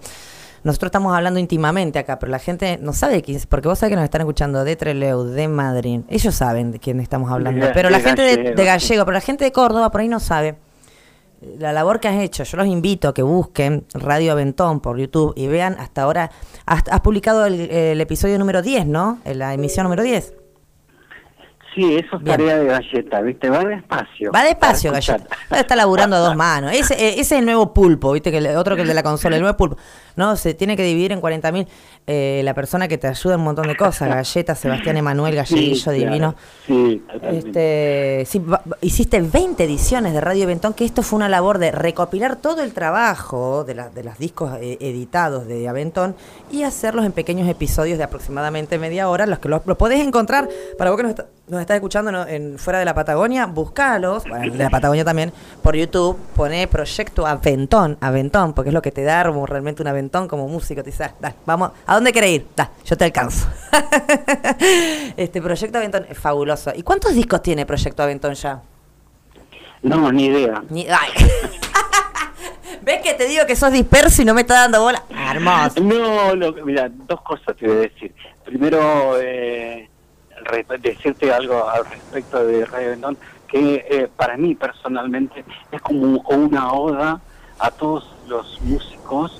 nosotros 0.63 0.87
estamos 0.89 1.15
hablando 1.15 1.39
íntimamente 1.39 1.99
acá, 1.99 2.19
pero 2.19 2.31
la 2.31 2.39
gente 2.39 2.77
no 2.81 2.93
sabe 2.93 3.21
quién 3.23 3.37
es, 3.37 3.45
porque 3.47 3.67
vos 3.67 3.79
sabés 3.79 3.91
que 3.91 3.95
nos 3.97 4.05
están 4.05 4.21
escuchando 4.21 4.63
de 4.63 4.75
Treleu, 4.75 5.23
de 5.25 5.47
Madrid, 5.47 6.01
ellos 6.07 6.35
saben 6.35 6.71
de 6.71 6.79
quién 6.79 6.99
estamos 6.99 7.31
hablando, 7.31 7.65
De- 7.65 7.73
pero 7.73 7.89
la 7.89 7.99
gente 7.99 8.35
Gallego, 8.35 8.55
de 8.55 8.65
Gallego, 8.65 9.05
pero 9.05 9.13
la 9.13 9.21
gente 9.21 9.43
de 9.43 9.51
Córdoba 9.51 9.91
por 9.91 10.01
ahí 10.01 10.07
no 10.07 10.19
sabe. 10.19 10.55
La 11.57 11.73
labor 11.73 11.99
que 11.99 12.07
has 12.07 12.19
hecho, 12.21 12.43
yo 12.43 12.57
los 12.57 12.67
invito 12.67 13.09
a 13.09 13.13
que 13.13 13.23
busquen 13.23 13.85
Radio 13.93 14.31
Aventón 14.31 14.79
por 14.79 14.97
YouTube 14.97 15.33
y 15.35 15.47
vean 15.47 15.75
hasta 15.79 16.03
ahora, 16.03 16.31
has, 16.65 16.83
has 16.89 17.01
publicado 17.01 17.45
el, 17.45 17.69
el 17.71 18.01
episodio 18.01 18.37
número 18.39 18.61
10, 18.61 18.85
¿no? 18.85 19.19
La 19.25 19.53
emisión 19.53 19.83
número 19.83 20.03
10. 20.03 20.33
Sí, 21.75 21.95
eso 21.95 22.17
es 22.17 22.23
tarea 22.23 22.59
de 22.59 22.65
galleta, 22.65 23.21
¿viste? 23.21 23.49
Va 23.49 23.63
despacio. 23.63 24.31
Va 24.31 24.43
despacio. 24.43 24.91
Galleta. 24.91 25.35
Está 25.51 25.75
laburando 25.75 26.15
a 26.15 26.19
dos 26.19 26.35
manos. 26.35 26.71
Ese, 26.71 26.93
ese 26.93 27.19
es 27.19 27.31
el 27.31 27.45
nuevo 27.45 27.73
pulpo, 27.73 28.11
¿viste? 28.11 28.31
Que 28.31 28.37
el 28.37 28.47
otro 28.55 28.75
que 28.75 28.83
el 28.83 28.87
de 28.87 28.93
la 28.93 29.01
consola, 29.01 29.37
el 29.37 29.41
nuevo 29.41 29.57
pulpo. 29.57 29.77
No, 30.15 30.35
se 30.35 30.53
tiene 30.53 30.75
que 30.77 30.83
dividir 30.83 31.11
en 31.11 31.21
40.000 31.21 31.67
eh, 32.05 32.41
la 32.43 32.53
persona 32.53 32.87
que 32.87 32.97
te 32.97 33.07
ayuda 33.07 33.35
en 33.35 33.39
un 33.39 33.45
montón 33.45 33.67
de 33.67 33.75
cosas. 33.75 34.09
Galleta, 34.09 34.55
Sebastián 34.55 34.97
Emanuel, 34.97 35.35
Galleguillo, 35.35 35.91
Sí, 35.91 35.97
divino. 35.99 36.35
Sí. 36.67 37.01
Este, 37.21 38.23
sí, 38.27 38.41
hiciste 38.81 39.21
20 39.21 39.63
ediciones 39.63 40.13
de 40.13 40.21
Radio 40.21 40.47
Ventón, 40.47 40.73
que 40.73 40.85
esto 40.85 41.01
fue 41.01 41.17
una 41.17 41.29
labor 41.29 41.57
de 41.57 41.71
recopilar 41.71 42.35
todo 42.37 42.61
el 42.61 42.73
trabajo 42.73 43.63
de, 43.63 43.75
la- 43.75 43.89
de 43.89 44.03
los 44.03 44.17
discos 44.17 44.53
eh, 44.61 44.77
editados 44.81 45.47
de 45.47 45.67
Aventón 45.67 46.15
y 46.51 46.63
hacerlos 46.63 47.05
en 47.05 47.11
pequeños 47.11 47.47
episodios 47.49 47.97
de 47.97 48.03
aproximadamente 48.03 48.77
media 48.77 49.09
hora, 49.09 49.25
los 49.25 49.39
que 49.39 49.49
los, 49.49 49.65
los 49.65 49.77
podés 49.77 50.05
encontrar, 50.05 50.47
para 50.77 50.89
vos 50.91 50.97
que 50.97 51.03
nos, 51.03 51.09
está- 51.11 51.25
nos 51.47 51.59
estás 51.61 51.75
escuchando 51.75 52.11
¿no? 52.11 52.25
en, 52.27 52.57
fuera 52.57 52.79
de 52.79 52.85
la 52.85 52.93
Patagonia, 52.93 53.45
buscalos, 53.45 54.23
bueno, 54.27 54.51
de 54.53 54.63
la 54.63 54.69
Patagonia 54.69 55.03
también, 55.03 55.31
por 55.61 55.75
YouTube, 55.75 56.17
poné 56.35 56.67
Proyecto 56.67 57.25
Aventón, 57.27 57.97
Aventón, 58.01 58.53
porque 58.53 58.69
es 58.69 58.73
lo 58.73 58.81
que 58.81 58.91
te 58.91 59.03
da 59.03 59.23
realmente 59.23 59.81
un 59.81 59.87
como 60.09 60.47
músico, 60.47 60.83
te 60.83 60.91
dice, 60.91 61.03
"Ah, 61.05 61.13
dale, 61.19 61.35
vamos, 61.45 61.71
¿a 61.85 61.95
dónde 61.95 62.11
querés 62.13 62.31
ir? 62.31 62.47
Da, 62.55 62.69
yo 62.85 62.97
te 62.97 63.05
alcanzo. 63.05 63.47
este 65.17 65.41
Proyecto 65.41 65.77
Aventón 65.77 66.05
es 66.09 66.17
fabuloso. 66.17 66.71
¿Y 66.75 66.83
cuántos 66.83 67.13
discos 67.13 67.41
tiene 67.41 67.65
Proyecto 67.65 68.03
Aventón 68.03 68.33
ya? 68.33 68.61
No, 69.81 70.11
ni 70.11 70.25
idea. 70.25 70.63
Ni- 70.69 70.87
ay. 70.87 71.11
¿Ves 72.81 73.01
que 73.01 73.13
te 73.13 73.27
digo 73.27 73.45
que 73.45 73.55
sos 73.55 73.71
disperso 73.71 74.21
y 74.21 74.25
no 74.25 74.33
me 74.33 74.41
está 74.41 74.55
dando 74.55 74.81
bola? 74.81 75.03
Hermoso. 75.09 75.79
No, 75.81 76.35
no, 76.35 76.51
mira, 76.65 76.89
dos 76.89 77.21
cosas 77.21 77.55
te 77.55 77.65
voy 77.67 77.77
a 77.77 77.79
decir. 77.81 78.13
Primero, 78.43 79.17
eh, 79.21 79.89
decirte 80.81 81.31
algo 81.31 81.67
al 81.69 81.85
respecto 81.85 82.45
de 82.45 82.65
Radio 82.65 82.89
Vendón, 82.89 83.17
que 83.47 83.85
eh, 83.89 84.09
para 84.15 84.35
mí 84.35 84.55
personalmente 84.55 85.45
es 85.71 85.81
como 85.81 86.19
una 86.27 86.73
oda 86.73 87.21
a 87.59 87.71
todos 87.71 88.13
los 88.27 88.59
músicos 88.61 89.39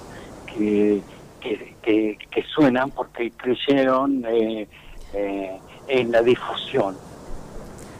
que, 0.55 1.01
que, 1.41 1.75
que, 1.81 2.17
que 2.31 2.43
suenan 2.43 2.91
porque 2.91 3.31
creyeron 3.31 4.23
eh, 4.27 4.67
eh, 5.13 5.59
en 5.87 6.11
la 6.11 6.21
difusión. 6.21 6.95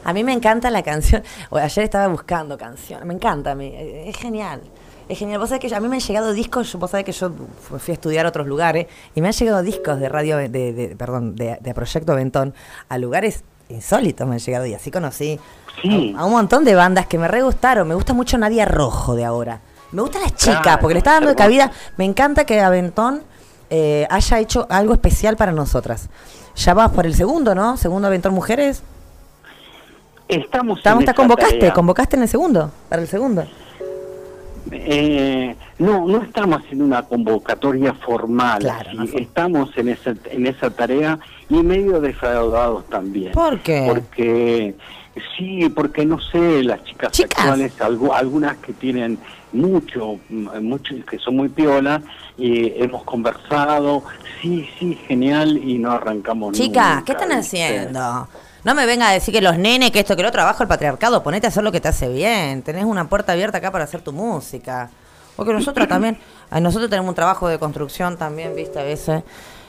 A 0.04 0.12
mí 0.12 0.22
me 0.22 0.32
encanta 0.32 0.70
la 0.70 0.82
canción. 0.82 1.22
o 1.50 1.56
ayer 1.56 1.84
estaba 1.84 2.08
buscando 2.08 2.58
canciones. 2.58 3.06
Me 3.06 3.14
encanta 3.14 3.52
a 3.52 3.54
mí. 3.54 3.72
eh, 3.74 4.04
Es 4.08 4.16
genial. 4.16 4.60
Es 5.08 5.18
genial. 5.18 5.38
Vos 5.38 5.48
sabés 5.50 5.60
que 5.66 5.74
a 5.74 5.80
mí 5.80 5.88
me 5.88 5.96
han 5.96 6.00
llegado 6.00 6.32
discos. 6.32 6.74
Vos 6.76 6.90
sabés 6.90 7.04
que 7.06 7.12
yo 7.12 7.30
fu- 7.60 7.78
fui 7.78 7.92
a 7.92 7.94
estudiar 7.94 8.26
a 8.26 8.28
otros 8.28 8.46
lugares. 8.46 8.86
Y 9.14 9.20
me 9.22 9.28
han 9.28 9.32
llegado 9.34 9.62
discos 9.62 9.98
de 10.00 10.08
radio. 10.08 10.36
De, 10.36 10.48
de- 10.48 10.94
perdón, 10.96 11.36
de, 11.36 11.56
de 11.60 11.74
Proyecto 11.74 12.12
Aventón. 12.12 12.54
A 12.90 12.98
lugares 12.98 13.44
insólitos 13.70 14.26
me 14.26 14.34
han 14.34 14.40
llegado. 14.40 14.66
Y 14.66 14.74
así 14.74 14.90
conocí 14.90 15.38
a, 16.16 16.20
a 16.20 16.24
un 16.26 16.32
montón 16.32 16.64
de 16.64 16.74
bandas 16.74 17.06
que 17.06 17.16
me 17.18 17.28
re 17.28 17.42
gustaron. 17.42 17.88
Me 17.88 17.94
gusta 17.94 18.12
mucho 18.12 18.36
Nadia 18.36 18.66
Rojo 18.66 19.14
de 19.14 19.24
ahora. 19.24 19.60
Me 19.94 20.02
gustan 20.02 20.22
las 20.22 20.34
chicas. 20.34 20.60
Claro, 20.62 20.80
porque 20.80 20.94
le 20.94 20.98
está 20.98 21.12
dando 21.12 21.28
de 21.28 21.36
cabida. 21.36 21.70
Me 21.96 22.04
encanta 22.04 22.44
que 22.44 22.60
Aventón 22.60 23.22
eh, 23.70 24.06
haya 24.10 24.40
hecho 24.40 24.66
algo 24.68 24.92
especial 24.92 25.36
para 25.36 25.52
nosotras. 25.52 26.08
Ya 26.56 26.74
vas 26.74 26.90
por 26.90 27.06
el 27.06 27.14
segundo, 27.14 27.54
¿no? 27.54 27.76
Segundo 27.76 28.08
Aventón 28.08 28.34
Mujeres. 28.34 28.82
Estamos, 30.26 30.78
Estamos, 30.78 31.02
en 31.02 31.04
te 31.06 31.10
esa 31.12 31.14
convocaste, 31.14 31.58
tarea. 31.58 31.72
convocaste 31.74 32.16
en 32.16 32.22
el 32.22 32.28
segundo, 32.28 32.70
para 32.88 33.02
el 33.02 33.08
segundo. 33.08 33.44
Eh, 34.72 35.54
no, 35.78 36.06
no 36.06 36.22
estamos 36.22 36.62
en 36.70 36.82
una 36.82 37.02
convocatoria 37.02 37.92
formal. 37.94 38.66
así. 38.68 39.16
Estamos 39.16 39.70
en 39.76 39.90
esa, 39.90 40.14
en 40.30 40.46
esa 40.46 40.70
tarea 40.70 41.18
y 41.48 41.62
medio 41.62 42.00
defraudados 42.00 42.88
también. 42.88 43.32
¿Por 43.32 43.60
qué? 43.60 43.84
Porque, 43.86 44.74
sí, 45.36 45.68
porque 45.68 46.04
no 46.04 46.20
sé, 46.20 46.62
las 46.62 46.82
chicas, 46.84 47.12
actuales, 47.20 47.72
algu- 47.78 48.12
algunas 48.14 48.56
que 48.58 48.72
tienen 48.72 49.18
mucho, 49.52 50.18
mm, 50.28 50.58
mucho, 50.60 50.94
que 51.08 51.18
son 51.18 51.36
muy 51.36 51.48
piolas, 51.48 52.02
y 52.36 52.72
hemos 52.82 53.04
conversado, 53.04 54.02
sí, 54.42 54.68
sí, 54.78 54.98
genial, 55.06 55.56
y 55.56 55.78
no 55.78 55.92
arrancamos 55.92 56.54
Chicas, 56.54 56.96
nunca, 56.96 57.04
¿qué 57.04 57.12
están 57.12 57.32
haciendo? 57.32 58.28
No 58.64 58.74
me 58.74 58.86
venga 58.86 59.08
a 59.08 59.12
decir 59.12 59.32
que 59.34 59.40
los 59.42 59.58
nenes, 59.58 59.90
que 59.90 60.00
esto, 60.00 60.16
que 60.16 60.22
lo 60.22 60.32
trabajo 60.32 60.62
el 60.62 60.68
patriarcado, 60.68 61.22
ponete 61.22 61.46
a 61.46 61.50
hacer 61.50 61.62
lo 61.62 61.70
que 61.70 61.80
te 61.80 61.88
hace 61.88 62.08
bien. 62.08 62.62
Tenés 62.62 62.84
una 62.86 63.08
puerta 63.08 63.32
abierta 63.32 63.58
acá 63.58 63.70
para 63.70 63.84
hacer 63.84 64.00
tu 64.00 64.10
música. 64.12 64.90
Porque 65.36 65.52
nosotros 65.52 65.86
también, 65.86 66.16
nosotros 66.62 66.88
tenemos 66.88 67.10
un 67.10 67.14
trabajo 67.14 67.46
de 67.46 67.58
construcción 67.58 68.16
también, 68.16 68.56
viste, 68.56 68.78
a 68.80 68.84
veces. 68.84 69.22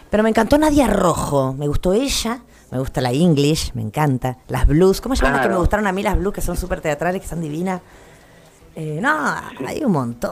Pero 0.09 0.23
me 0.23 0.30
encantó 0.30 0.57
Nadia 0.57 0.88
Rojo, 0.88 1.53
me 1.53 1.67
gustó 1.67 1.91
ella, 1.91 2.39
me 2.72 2.80
gusta 2.80 3.02
la 3.02 3.12
English, 3.12 3.74
me 3.74 3.82
encanta. 3.82 4.38
Las 4.48 4.68
blues, 4.68 5.02
¿cómo 5.02 5.16
se 5.16 5.24
llaman 5.24 5.38
las 5.40 5.48
que 5.48 5.54
me 5.54 5.60
gustaron 5.60 5.88
a 5.88 5.92
mí 5.92 6.04
las 6.04 6.18
blues, 6.18 6.34
que 6.34 6.42
son 6.42 6.58
súper 6.58 6.82
teatrales, 6.82 7.22
que 7.22 7.28
son 7.28 7.42
divinas? 7.42 7.82
Eh, 8.78 9.00
no, 9.02 9.10
hay 9.66 9.86
un 9.86 9.92
montón. 9.94 10.32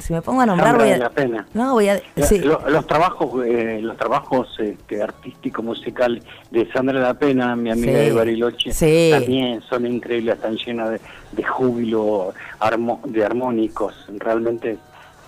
Si 0.00 0.12
me 0.12 0.20
pongo 0.20 0.40
a 0.40 0.46
nombrar 0.46 0.76
voy 0.76 0.90
a... 0.90 0.96
la 0.98 1.10
pena. 1.10 1.46
No, 1.54 1.74
voy 1.74 1.88
a... 1.88 2.00
Lo- 2.16 2.26
sí. 2.26 2.40
lo- 2.40 2.68
los 2.68 2.86
trabajos, 2.88 3.46
eh, 3.46 3.78
los 3.80 3.96
trabajos 3.96 4.48
este, 4.58 5.00
artísticos 5.00 5.64
musicales 5.64 6.24
de 6.50 6.68
Sandra 6.72 6.98
La 6.98 7.14
Pena, 7.14 7.54
mi 7.54 7.70
amiga 7.70 7.92
Sí, 8.00 8.04
de 8.06 8.12
Bariloche, 8.12 8.72
sí. 8.72 9.10
también 9.12 9.62
son 9.62 9.86
increíbles, 9.86 10.34
están 10.34 10.56
llenas 10.56 10.90
de, 10.90 11.00
de 11.32 11.44
júbilo, 11.44 12.34
armo- 12.58 13.00
de 13.04 13.24
armónicos, 13.24 13.94
realmente 14.18 14.76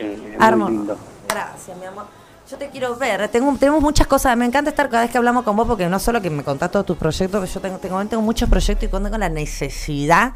eh, 0.00 0.36
muy 0.56 0.70
lindo. 0.72 0.98
Gracias, 1.28 1.78
mi 1.78 1.86
amor. 1.86 2.06
Yo 2.48 2.56
te 2.56 2.70
quiero 2.70 2.94
ver. 2.94 3.28
Tengo, 3.28 3.52
tenemos 3.58 3.82
muchas 3.82 4.06
cosas. 4.06 4.36
Me 4.36 4.44
encanta 4.44 4.70
estar 4.70 4.88
cada 4.88 5.02
vez 5.02 5.10
que 5.10 5.18
hablamos 5.18 5.42
con 5.42 5.56
vos, 5.56 5.66
porque 5.66 5.88
no 5.88 5.98
solo 5.98 6.22
que 6.22 6.30
me 6.30 6.44
contás 6.44 6.70
todos 6.70 6.86
tus 6.86 6.96
proyectos, 6.96 7.52
yo 7.52 7.60
tengo, 7.60 7.78
tengo, 7.78 8.04
tengo 8.04 8.22
muchos 8.22 8.48
proyectos 8.48 8.84
y 8.84 8.88
cuando 8.88 9.08
tengo 9.08 9.18
la 9.18 9.28
necesidad 9.28 10.32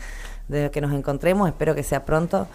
de 0.49 0.73
que 0.73 0.81
nos 0.81 0.93
encontremos, 0.93 1.49
espero 1.49 1.73
que 1.77 1.85
sea 1.85 2.05
pronto, 2.05 2.49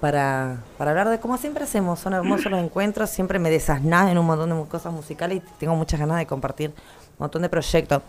para, 0.00 0.58
para 0.78 0.92
hablar 0.92 1.08
de 1.08 1.18
cómo 1.18 1.38
siempre 1.38 1.64
hacemos. 1.64 1.98
Son 1.98 2.12
hermosos 2.12 2.52
los 2.52 2.60
encuentros, 2.60 3.10
siempre 3.10 3.40
me 3.40 3.50
desasnás 3.50 4.10
en 4.10 4.18
un 4.18 4.26
montón 4.26 4.50
de 4.50 4.68
cosas 4.68 4.92
musicales 4.92 5.38
y 5.38 5.42
tengo 5.58 5.74
muchas 5.74 5.98
ganas 5.98 6.18
de 6.18 6.26
compartir 6.26 6.70
un 6.70 7.16
montón 7.18 7.42
de 7.42 7.48
proyectos. 7.48 8.02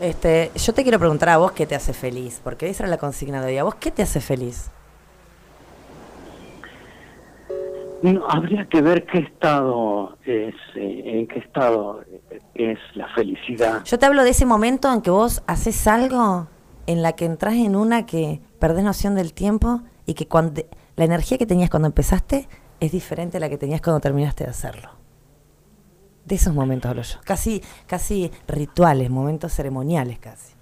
Este, 0.00 0.50
yo 0.56 0.74
te 0.74 0.82
quiero 0.82 0.98
preguntar 0.98 1.28
a 1.28 1.36
vos 1.36 1.52
qué 1.52 1.66
te 1.66 1.76
hace 1.76 1.92
feliz, 1.92 2.40
porque 2.42 2.68
esa 2.68 2.82
era 2.82 2.90
la 2.90 2.98
consigna 2.98 3.40
de 3.42 3.52
hoy. 3.52 3.58
¿A 3.58 3.64
vos 3.64 3.76
qué 3.76 3.92
te 3.92 4.02
hace 4.02 4.20
feliz? 4.20 4.70
No, 8.02 8.26
habría 8.28 8.68
que 8.68 8.82
ver 8.82 9.06
qué 9.06 9.18
estado 9.18 10.18
es, 10.24 10.54
eh, 10.74 11.02
en 11.04 11.26
qué 11.26 11.38
estado 11.38 12.02
es 12.54 12.78
la 12.94 13.08
felicidad. 13.14 13.84
Yo 13.84 13.98
te 13.98 14.06
hablo 14.06 14.22
de 14.22 14.30
ese 14.30 14.46
momento 14.46 14.92
en 14.92 15.00
que 15.00 15.10
vos 15.10 15.42
haces 15.46 15.86
algo 15.86 16.48
en 16.86 17.02
la 17.02 17.12
que 17.12 17.24
entras 17.24 17.54
en 17.54 17.74
una 17.74 18.06
que 18.06 18.40
perdés 18.58 18.84
noción 18.84 19.14
del 19.14 19.32
tiempo 19.32 19.82
y 20.04 20.14
que 20.14 20.28
cuando 20.28 20.62
la 20.96 21.04
energía 21.04 21.38
que 21.38 21.46
tenías 21.46 21.70
cuando 21.70 21.86
empezaste 21.86 22.48
es 22.80 22.92
diferente 22.92 23.38
a 23.38 23.40
la 23.40 23.48
que 23.48 23.58
tenías 23.58 23.80
cuando 23.80 24.00
terminaste 24.00 24.44
de 24.44 24.50
hacerlo. 24.50 24.90
De 26.24 26.34
esos 26.34 26.54
momentos 26.54 26.90
hablo 26.90 27.02
yo. 27.02 27.18
Casi, 27.24 27.62
casi 27.86 28.30
rituales, 28.46 29.10
momentos 29.10 29.52
ceremoniales 29.52 30.18
casi. 30.18 30.54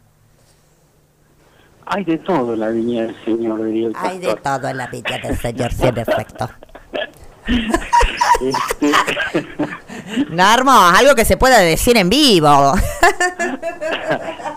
Hay 1.86 2.04
de 2.04 2.18
todo 2.18 2.54
en 2.54 2.60
la 2.60 2.68
viña 2.68 3.02
del 3.02 3.24
Señor, 3.24 3.64
diría 3.64 3.88
el 3.88 3.94
Hay 3.96 4.18
de 4.18 4.34
todo 4.36 4.68
en 4.68 4.76
la 4.76 4.86
viña 4.86 5.18
del 5.22 5.36
Señor, 5.36 5.72
sí, 5.72 5.86
en 5.86 5.98
efecto. 5.98 6.48
Este, 7.46 8.92
Narmo, 10.30 10.72
algo 10.72 11.14
que 11.14 11.24
se 11.24 11.36
pueda 11.36 11.60
decir 11.60 11.96
en 11.96 12.08
vivo. 12.08 12.74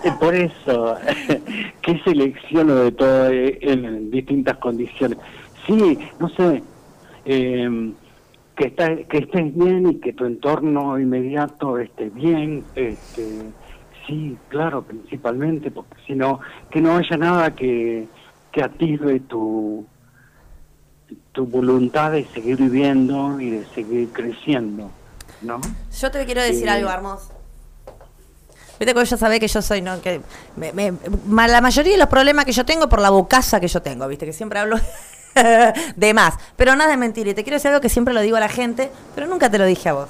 Eh, 0.03 0.11
Por 0.19 0.35
eso, 0.35 0.95
¿qué 1.81 2.01
selecciono 2.03 2.75
de 2.75 2.91
todo 2.91 3.29
eh, 3.31 3.57
en 3.61 4.09
distintas 4.11 4.57
condiciones? 4.57 5.17
Sí, 5.65 5.97
no 6.19 6.29
sé, 6.29 6.63
eh, 7.25 7.91
que, 8.55 8.67
está, 8.67 8.95
que 8.95 9.17
estés 9.17 9.55
bien 9.55 9.89
y 9.89 9.95
que 9.95 10.13
tu 10.13 10.25
entorno 10.25 10.99
inmediato 10.99 11.77
esté 11.77 12.09
bien, 12.09 12.63
este, 12.75 13.43
sí, 14.05 14.37
claro, 14.49 14.83
principalmente, 14.83 15.71
porque 15.71 15.95
si 16.05 16.15
no, 16.15 16.39
que 16.71 16.81
no 16.81 16.95
haya 16.95 17.17
nada 17.17 17.53
que, 17.53 18.07
que 18.51 18.63
atisbe 18.63 19.19
tu, 19.21 19.85
tu 21.37 21.45
voluntad 21.45 22.11
de 22.13 22.25
seguir 22.33 22.57
viviendo 22.57 23.39
y 23.39 23.51
de 23.51 23.67
seguir 23.75 24.09
creciendo, 24.11 24.89
¿no? 25.43 25.61
Yo 26.01 26.09
te 26.09 26.25
quiero 26.25 26.41
decir 26.41 26.65
Eh, 26.65 26.71
algo, 26.71 26.89
hermoso. 26.89 27.29
Viste 28.79 28.91
que 28.95 29.05
ya 29.05 29.17
sabés 29.17 29.39
que 29.39 29.47
yo 29.47 29.61
soy, 29.61 29.83
¿no? 29.83 30.01
Que 30.01 30.19
me- 30.55 30.73
me- 30.73 30.93
ma- 31.27 31.47
la 31.47 31.61
mayoría 31.61 31.91
de 31.91 31.99
los 31.99 32.07
problemas 32.09 32.43
que 32.43 32.53
yo 32.53 32.65
tengo 32.65 32.89
por 32.89 33.01
la 33.01 33.11
bocaza 33.11 33.59
que 33.59 33.67
yo 33.67 33.83
tengo, 33.83 34.07
viste, 34.07 34.25
que 34.25 34.33
siempre 34.33 34.57
hablo 34.57 34.77
de 35.95 36.13
más. 36.15 36.33
Pero 36.55 36.75
nada 36.75 36.89
de 36.89 36.97
mentira. 36.97 37.29
Y 37.29 37.33
te 37.35 37.43
quiero 37.43 37.57
decir 37.57 37.69
algo 37.69 37.81
que 37.81 37.89
siempre 37.89 38.15
lo 38.15 38.21
digo 38.21 38.35
a 38.37 38.39
la 38.39 38.49
gente, 38.49 38.89
pero 39.13 39.27
nunca 39.27 39.51
te 39.51 39.59
lo 39.59 39.65
dije 39.67 39.89
a 39.89 39.93
vos. 39.93 40.09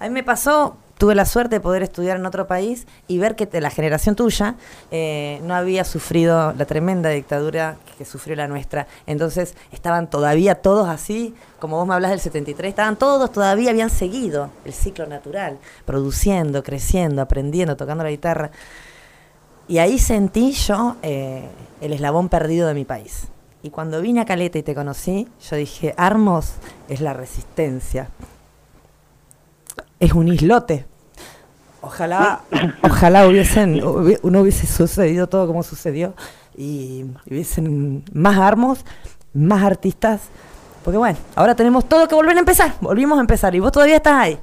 A 0.00 0.04
mí 0.04 0.10
me 0.10 0.24
pasó, 0.24 0.76
tuve 1.00 1.14
la 1.14 1.24
suerte 1.24 1.56
de 1.56 1.60
poder 1.60 1.82
estudiar 1.82 2.18
en 2.18 2.26
otro 2.26 2.46
país 2.46 2.86
y 3.08 3.16
ver 3.16 3.34
que 3.34 3.48
la 3.58 3.70
generación 3.70 4.16
tuya 4.16 4.56
eh, 4.90 5.40
no 5.44 5.54
había 5.54 5.82
sufrido 5.84 6.52
la 6.52 6.66
tremenda 6.66 7.08
dictadura 7.08 7.78
que 7.96 8.04
sufrió 8.04 8.36
la 8.36 8.46
nuestra. 8.46 8.86
Entonces 9.06 9.54
estaban 9.72 10.10
todavía 10.10 10.56
todos 10.56 10.90
así, 10.90 11.34
como 11.58 11.78
vos 11.78 11.86
me 11.86 11.94
hablas 11.94 12.10
del 12.10 12.20
73, 12.20 12.68
estaban 12.68 12.96
todos 12.96 13.32
todavía, 13.32 13.70
habían 13.70 13.88
seguido 13.88 14.50
el 14.66 14.74
ciclo 14.74 15.06
natural, 15.06 15.58
produciendo, 15.86 16.62
creciendo, 16.62 17.22
aprendiendo, 17.22 17.78
tocando 17.78 18.04
la 18.04 18.10
guitarra. 18.10 18.50
Y 19.68 19.78
ahí 19.78 19.98
sentí 19.98 20.52
yo 20.52 20.96
eh, 21.00 21.48
el 21.80 21.94
eslabón 21.94 22.28
perdido 22.28 22.68
de 22.68 22.74
mi 22.74 22.84
país. 22.84 23.28
Y 23.62 23.70
cuando 23.70 24.02
vine 24.02 24.20
a 24.20 24.26
Caleta 24.26 24.58
y 24.58 24.62
te 24.62 24.74
conocí, 24.74 25.28
yo 25.48 25.56
dije, 25.56 25.94
Armos 25.96 26.52
es 26.90 27.00
la 27.00 27.14
resistencia. 27.14 28.10
Es 30.00 30.12
un 30.12 30.28
islote. 30.28 30.86
Ojalá, 31.82 32.40
ojalá 32.82 33.26
hubiesen, 33.28 33.80
hubi- 33.82 34.18
no 34.22 34.40
hubiese 34.40 34.66
sucedido 34.66 35.28
todo 35.28 35.46
como 35.46 35.62
sucedió 35.62 36.14
y 36.56 37.04
hubiesen 37.30 38.02
más 38.12 38.36
armos, 38.38 38.84
más 39.32 39.62
artistas. 39.62 40.22
Porque 40.84 40.98
bueno, 40.98 41.18
ahora 41.36 41.54
tenemos 41.54 41.86
todo 41.88 42.08
que 42.08 42.14
volver 42.14 42.36
a 42.36 42.40
empezar. 42.40 42.74
Volvimos 42.80 43.18
a 43.18 43.20
empezar 43.20 43.54
y 43.54 43.60
vos 43.60 43.70
todavía 43.72 43.96
estás 43.96 44.14
ahí. 44.14 44.38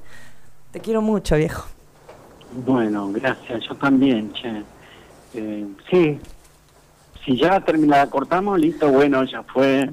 Te 0.71 0.79
quiero 0.79 1.01
mucho, 1.01 1.35
viejo. 1.35 1.65
Bueno, 2.65 3.09
gracias, 3.11 3.63
yo 3.67 3.75
también, 3.75 4.31
che. 4.33 4.63
Eh, 5.33 5.65
sí, 5.91 6.19
si 7.27 7.35
ya 7.35 7.59
terminada, 7.59 8.09
cortamos, 8.09 8.57
listo, 8.57 8.87
bueno, 8.87 9.21
ya 9.25 9.43
fue. 9.43 9.91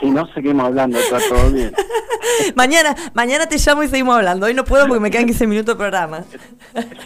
Si 0.00 0.10
no, 0.10 0.26
seguimos 0.32 0.64
hablando, 0.64 0.98
está 0.98 1.18
todo 1.28 1.50
bien. 1.50 1.70
mañana, 2.54 2.96
mañana 3.12 3.46
te 3.46 3.58
llamo 3.58 3.82
y 3.82 3.88
seguimos 3.88 4.16
hablando. 4.16 4.46
Hoy 4.46 4.54
no 4.54 4.64
puedo 4.64 4.86
porque 4.88 5.00
me 5.00 5.10
quedan 5.10 5.26
15 5.26 5.46
minutos 5.46 5.74
de 5.74 5.78
programa. 5.78 6.24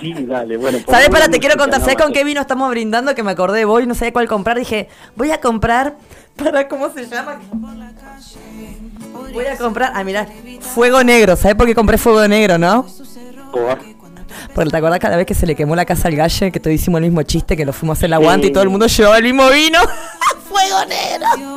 Sí, 0.00 0.14
dale, 0.20 0.56
bueno. 0.56 0.78
¿Sabes? 0.88 1.08
Para, 1.08 1.28
te 1.28 1.40
quiero 1.40 1.56
contar. 1.56 1.80
¿no? 1.80 1.84
¿Sabes 1.84 2.00
con 2.00 2.12
qué 2.12 2.22
vino 2.22 2.40
estamos 2.40 2.70
brindando? 2.70 3.12
Que 3.16 3.24
me 3.24 3.32
acordé 3.32 3.58
de 3.58 3.64
vos 3.64 3.82
y 3.82 3.86
no 3.86 3.96
sabía 3.96 4.12
cuál 4.12 4.28
comprar. 4.28 4.56
Dije, 4.56 4.88
voy 5.16 5.32
a 5.32 5.40
comprar. 5.40 5.96
¿Para 6.36 6.68
cómo 6.68 6.88
se 6.90 7.06
llama? 7.06 7.40
Voy 9.32 9.46
a 9.46 9.58
comprar. 9.58 9.90
Ah, 9.96 10.04
mira, 10.04 10.28
fuego 10.60 11.02
negro. 11.02 11.34
¿Sabes 11.34 11.56
por 11.56 11.66
qué 11.66 11.74
compré 11.74 11.98
fuego 11.98 12.26
negro, 12.28 12.56
no? 12.56 12.86
Por- 13.50 13.95
Porque 14.54 14.70
te 14.70 14.76
acuerdas 14.76 14.98
cada 14.98 15.16
vez 15.16 15.26
que 15.26 15.34
se 15.34 15.46
le 15.46 15.54
quemó 15.54 15.76
la 15.76 15.84
casa 15.84 16.08
al 16.08 16.16
galle, 16.16 16.50
que 16.52 16.60
todos 16.60 16.74
hicimos 16.74 16.98
el 16.98 17.04
mismo 17.04 17.22
chiste, 17.22 17.56
que 17.56 17.64
lo 17.64 17.72
fuimos 17.72 17.96
a 17.96 17.98
hacer 17.98 18.06
el 18.06 18.14
aguante 18.14 18.48
y 18.48 18.52
todo 18.52 18.62
el 18.62 18.70
mundo 18.70 18.86
llevaba 18.86 19.18
el 19.18 19.24
mismo 19.24 19.48
vino. 19.50 19.78
¡Fuego 20.48 20.84
negro! 20.86 21.56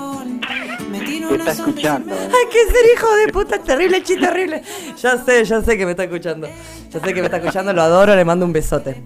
Te 1.30 1.36
está 1.36 1.52
escuchando. 1.52 2.16
Hay 2.16 2.50
que 2.52 2.66
ser 2.74 2.86
hijo 2.96 3.16
de 3.16 3.32
puta, 3.32 3.60
terrible, 3.60 4.02
chiste 4.02 4.26
terrible. 4.26 4.64
Ya 5.00 5.24
sé, 5.24 5.46
ya 5.46 5.62
sé 5.62 5.78
que 5.78 5.86
me 5.86 5.92
está 5.92 6.04
escuchando. 6.04 6.48
Ya 6.90 7.00
sé 7.00 7.14
que 7.14 7.22
me 7.22 7.26
está 7.28 7.38
escuchando, 7.38 7.72
lo 7.72 7.84
adoro, 7.84 8.16
le 8.16 8.26
mando 8.26 8.46
un 8.46 8.54
besote. 8.54 9.04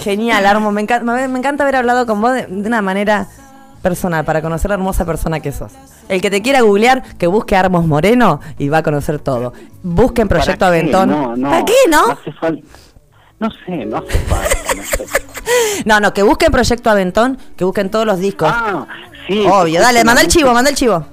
Genial, 0.00 0.44
Armo, 0.44 0.72
me 0.72 0.82
encanta, 0.82 1.12
me, 1.12 1.28
me 1.28 1.38
encanta 1.38 1.62
haber 1.62 1.76
hablado 1.76 2.06
con 2.06 2.20
vos 2.20 2.34
de, 2.34 2.46
de 2.46 2.66
una 2.68 2.82
manera 2.82 3.28
personal, 3.82 4.24
para 4.24 4.40
conocer 4.40 4.70
la 4.70 4.76
hermosa 4.76 5.04
persona 5.04 5.40
que 5.40 5.52
sos. 5.52 5.72
El 6.08 6.20
que 6.20 6.30
te 6.30 6.40
quiera 6.40 6.60
googlear, 6.62 7.02
que 7.18 7.26
busque 7.26 7.56
Armos 7.56 7.86
Moreno 7.86 8.40
y 8.58 8.68
va 8.68 8.78
a 8.78 8.82
conocer 8.82 9.18
todo. 9.18 9.52
Busquen 9.82 10.28
Proyecto. 10.28 10.64
Aventón. 10.64 11.10
No, 11.10 11.36
no, 11.36 11.50
¿Para 11.50 11.64
qué, 11.64 11.74
no? 11.90 12.06
No 12.06 12.12
hace 12.12 12.32
falta. 12.32 12.66
No 13.40 13.50
sé, 13.50 13.84
no 13.84 13.96
hace 13.98 14.18
falta. 14.20 14.74
No, 14.76 14.82
sé. 14.82 15.04
No, 15.84 15.98
no, 15.98 16.14
que 16.14 16.22
busquen 16.22 16.52
Proyecto 16.52 16.88
Aventón, 16.88 17.36
que 17.56 17.64
busquen 17.64 17.90
todos 17.90 18.06
los 18.06 18.18
discos. 18.20 18.48
Ah, 18.50 18.86
sí. 19.26 19.44
Obvio, 19.46 19.80
dale, 19.80 20.04
manda 20.04 20.22
el 20.22 20.28
chivo, 20.28 20.52
manda 20.52 20.70
el 20.70 20.76
chivo. 20.76 21.04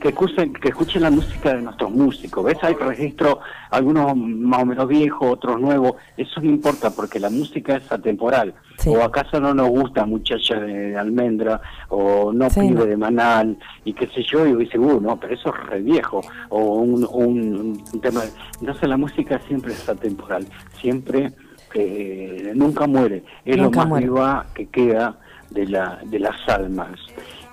Que 0.00 0.08
escuchen, 0.08 0.52
que 0.54 0.68
escuchen 0.68 1.02
la 1.02 1.10
música 1.10 1.54
de 1.54 1.62
nuestros 1.62 1.90
músicos. 1.90 2.44
¿Ves? 2.44 2.58
Hay 2.62 2.74
registros, 2.74 3.38
algunos 3.70 4.16
más 4.16 4.62
o 4.62 4.66
menos 4.66 4.88
viejos, 4.88 5.32
otros 5.32 5.60
nuevos. 5.60 5.94
Eso 6.16 6.40
no 6.40 6.50
importa 6.50 6.90
porque 6.90 7.20
la 7.20 7.30
música 7.30 7.76
es 7.76 7.92
atemporal. 7.92 8.54
O 8.86 9.02
acaso 9.02 9.40
no 9.40 9.54
nos 9.54 9.68
gusta 9.68 10.04
muchacha 10.04 10.56
de, 10.60 10.72
de 10.90 10.96
almendra, 10.98 11.60
o 11.88 12.32
no 12.32 12.50
Sí, 12.50 12.60
pibe 12.60 12.74
no. 12.80 12.84
de 12.86 12.96
manal, 12.96 13.56
y 13.84 13.92
qué 13.94 14.06
sé 14.08 14.22
yo, 14.30 14.46
y 14.46 14.54
dice, 14.56 14.78
uh, 14.78 15.00
no, 15.00 15.16
pero 15.18 15.34
eso 15.34 15.54
es 15.54 15.66
re 15.70 15.80
viejo. 15.80 16.20
O 16.50 16.74
un, 16.82 17.06
un, 17.10 17.82
un 17.92 18.00
tema. 18.00 18.22
Entonces 18.60 18.88
la 18.88 18.96
música 18.96 19.40
siempre 19.48 19.72
es 19.72 19.88
atemporal. 19.88 20.46
Siempre, 20.80 21.32
eh, 21.74 22.52
nunca 22.54 22.86
muere. 22.86 23.24
Es 23.44 23.56
Nunca 23.56 23.80
lo 23.80 23.80
más 23.80 23.88
muere. 23.88 24.06
viva 24.06 24.46
que 24.54 24.66
queda 24.68 25.18
de, 25.50 25.66
la, 25.66 25.98
de 26.04 26.18
las 26.18 26.36
almas. 26.48 26.90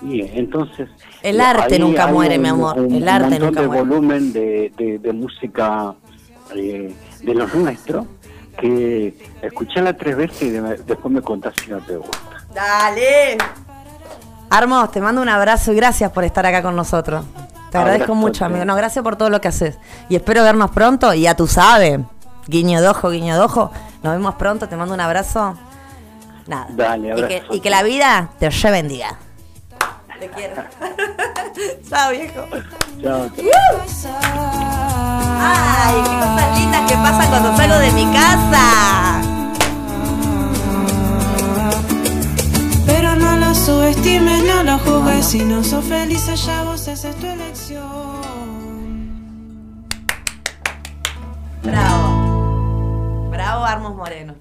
Y 0.02 0.22
eh, 0.22 0.32
entonces... 0.36 0.90
El 1.22 1.40
arte 1.40 1.78
nunca 1.80 2.08
muere, 2.08 2.36
un- 2.38 2.42
mi 2.42 2.48
amor. 2.50 2.80
un 2.80 2.94
El 2.96 3.08
arte 3.08 3.40
nunca 3.40 3.62
de 3.62 3.68
muere. 3.68 3.84
volumen 3.84 4.34
de, 4.34 4.72
de, 4.78 5.00
de 5.00 5.14
música 5.14 5.94
eh, 6.56 6.94
de 7.24 7.34
los 7.36 7.54
nuestros 7.56 8.06
que 8.58 9.16
escuchala 9.42 9.96
tres 9.96 10.16
veces 10.18 10.42
y 10.44 10.50
de- 10.52 10.78
después 10.86 11.14
me 11.14 11.22
contás 11.22 11.54
si 11.64 11.72
no 11.72 11.80
te 11.80 11.96
gusta. 11.98 12.18
Dale. 12.54 13.38
Armos, 14.50 14.92
te 14.92 15.00
mando 15.00 15.22
un 15.22 15.30
abrazo 15.30 15.72
y 15.72 15.76
gracias 15.76 16.12
por 16.12 16.24
estar 16.24 16.46
acá 16.46 16.62
con 16.62 16.76
nosotros. 16.76 17.24
Te 17.72 17.78
agradezco 17.78 18.16
mucho, 18.16 18.44
amigo. 18.44 18.66
No, 18.66 18.76
gracias 18.76 19.02
por 19.02 19.16
todo 19.16 19.30
lo 19.30 19.40
que 19.40 19.48
haces. 19.48 19.78
Y 20.10 20.16
espero 20.18 20.44
vernos 20.44 20.72
pronto. 20.72 21.14
Y 21.14 21.22
ya 21.22 21.36
tú 21.36 21.48
sabes, 21.48 22.00
guiño 22.48 22.82
de 22.82 22.88
ojo, 22.90 23.10
guiño 23.12 23.34
de 23.36 23.40
ojo. 23.42 23.72
Nos 24.04 24.14
vemos 24.14 24.36
pronto. 24.36 24.68
Te 24.68 24.76
mando 24.76 24.94
un 24.94 25.00
abrazo. 25.00 25.56
Nada. 26.48 26.68
Dale, 26.72 27.08
Y 27.08 27.12
abrazo. 27.12 27.28
que, 27.30 27.44
y 27.56 27.60
que 27.62 27.70
la 27.70 27.82
vida 27.84 28.30
te 28.40 28.50
re 28.50 28.72
bendiga. 28.72 29.18
Te 30.22 30.30
quiero. 30.30 30.54
Chao, 31.90 32.12
viejo. 32.12 32.46
Chao. 33.02 33.32
Ay, 35.40 35.96
qué 36.04 36.14
cosas 36.20 36.60
lindas 36.60 36.82
que 36.88 36.96
pasan 36.96 37.30
cuando 37.32 37.58
salgo 37.58 37.76
de 37.80 37.92
mi 37.94 38.06
casa. 38.14 39.22
Pero 42.86 43.16
no 43.16 43.36
lo 43.38 43.56
subestimes, 43.56 44.44
no 44.44 44.62
lo 44.62 44.78
juzgues. 44.78 45.26
Si 45.26 45.44
no 45.44 45.64
sos 45.64 45.86
feliz 45.86 46.30
allá, 46.30 46.66
vos 46.66 46.88
esa 46.88 47.10
es 47.10 47.16
tu 47.16 47.26
elección. 47.26 47.82
Bravo. 51.64 53.30
Bravo, 53.32 53.66
Armos 53.66 53.96
Moreno. 53.96 54.36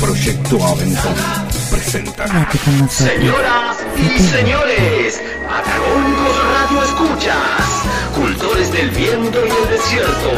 Proyecto 0.00 0.64
Aventón 0.64 1.14
presenta. 1.70 2.26
Señoras 2.88 3.76
y 3.96 4.18
señores, 4.20 5.20
Patagónicos 5.48 6.36
Radio 6.52 6.82
Escuchas, 6.82 7.71
del 8.72 8.90
viento 8.90 9.38
y 9.46 9.50
el 9.50 9.68
desierto. 9.68 10.30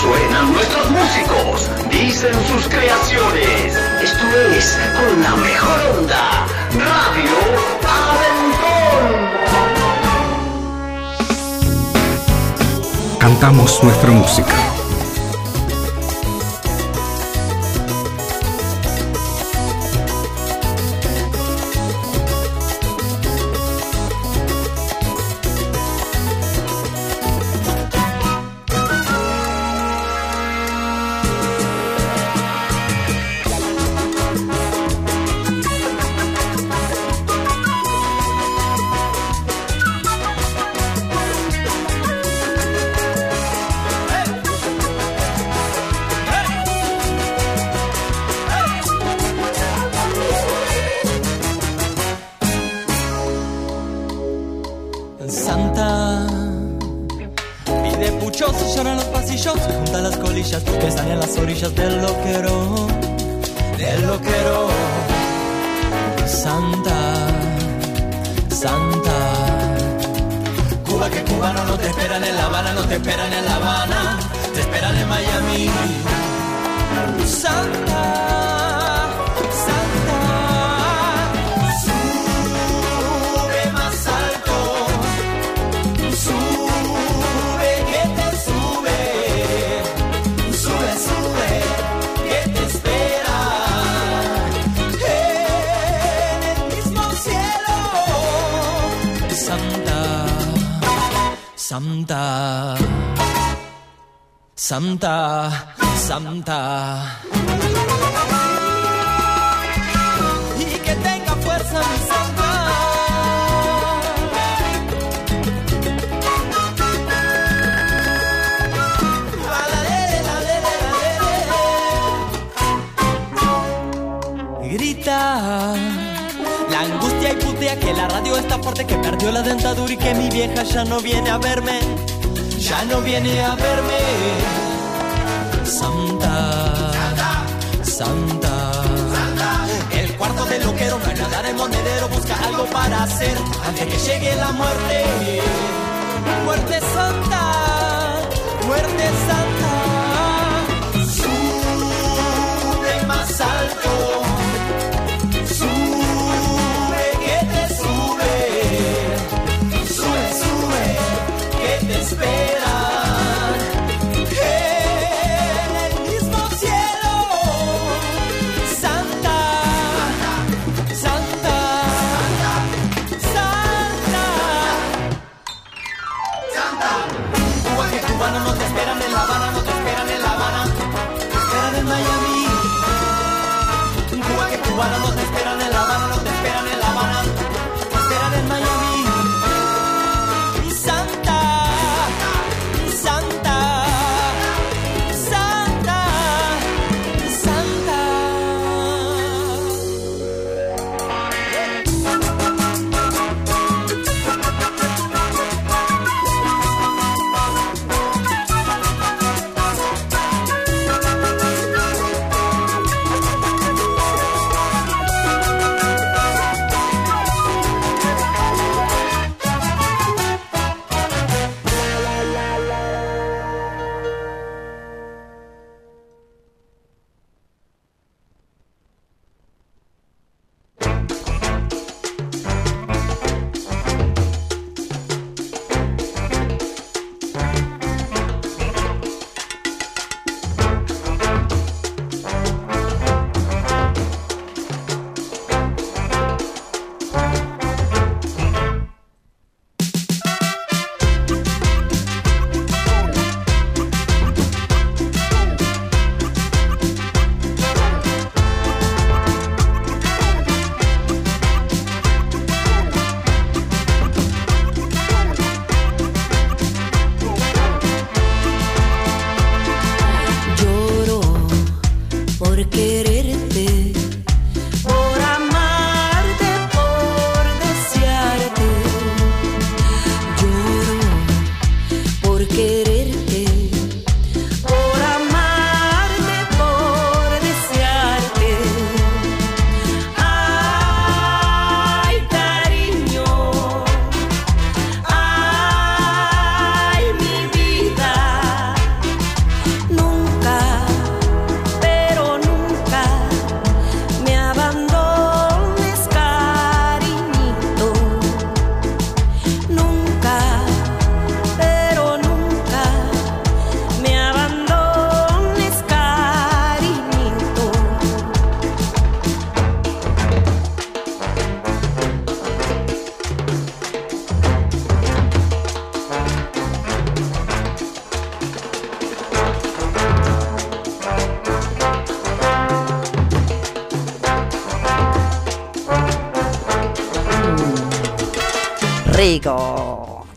Suenan 0.00 0.52
nuestros 0.52 0.90
músicos, 0.90 1.70
dicen 1.90 2.34
sus 2.46 2.68
creaciones. 2.68 3.74
Esto 4.02 4.24
es 4.56 4.78
con 4.94 5.22
la 5.22 5.36
mejor 5.36 5.80
onda, 5.98 6.46
Radio 6.70 7.38
Aventón. 8.02 9.02
Cantamos 13.18 13.82
nuestra 13.82 14.10
música 14.10 14.71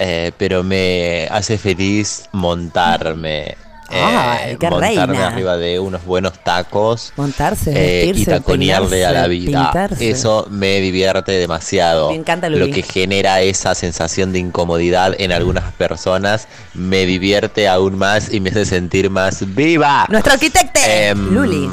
eh, 0.00 0.32
pero 0.38 0.62
me 0.62 1.26
hace 1.30 1.58
feliz 1.58 2.24
montarme. 2.32 3.56
Eh, 3.90 4.02
Ay, 4.04 4.56
qué 4.58 4.68
montarme 4.70 5.06
reina. 5.14 5.26
arriba 5.28 5.56
de 5.56 5.78
unos 5.80 6.04
buenos 6.04 6.34
tacos 6.44 7.12
Montarse, 7.16 7.72
eh, 7.74 8.12
y 8.14 8.24
taconearle 8.24 9.06
a 9.06 9.12
la 9.12 9.26
vida. 9.26 9.64
pintarse. 9.72 10.10
Eso 10.10 10.46
me 10.50 10.80
divierte 10.80 11.32
demasiado. 11.32 12.10
Me 12.10 12.16
encanta, 12.16 12.48
Luli. 12.48 12.66
Lo 12.68 12.74
que 12.74 12.82
genera 12.82 13.40
esa 13.40 13.74
sensación 13.74 14.32
de 14.32 14.38
incomodidad 14.40 15.14
en 15.18 15.32
algunas 15.32 15.72
personas 15.74 16.48
me 16.74 17.06
divierte 17.06 17.68
aún 17.68 17.96
más 17.96 18.32
y 18.32 18.40
me 18.40 18.50
hace 18.50 18.64
sentir 18.66 19.10
más 19.10 19.54
viva. 19.54 20.06
Nuestro 20.08 20.32
arquitecto, 20.34 20.80
Em, 20.86 21.34
Luli. 21.34 21.68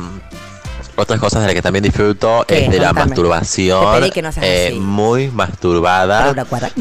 Otras 0.97 1.19
cosas 1.19 1.41
de 1.41 1.47
las 1.47 1.55
que 1.55 1.61
también 1.61 1.83
disfruto 1.83 2.45
es 2.47 2.69
de 2.71 2.79
la 2.79 2.93
masturbación. 2.93 3.95
Te 3.95 3.99
pedí 3.99 4.11
que 4.11 4.21
no 4.21 4.31
seas 4.31 4.45
eh, 4.45 4.67
así. 4.69 4.79
muy 4.79 5.27
masturbada. 5.27 6.33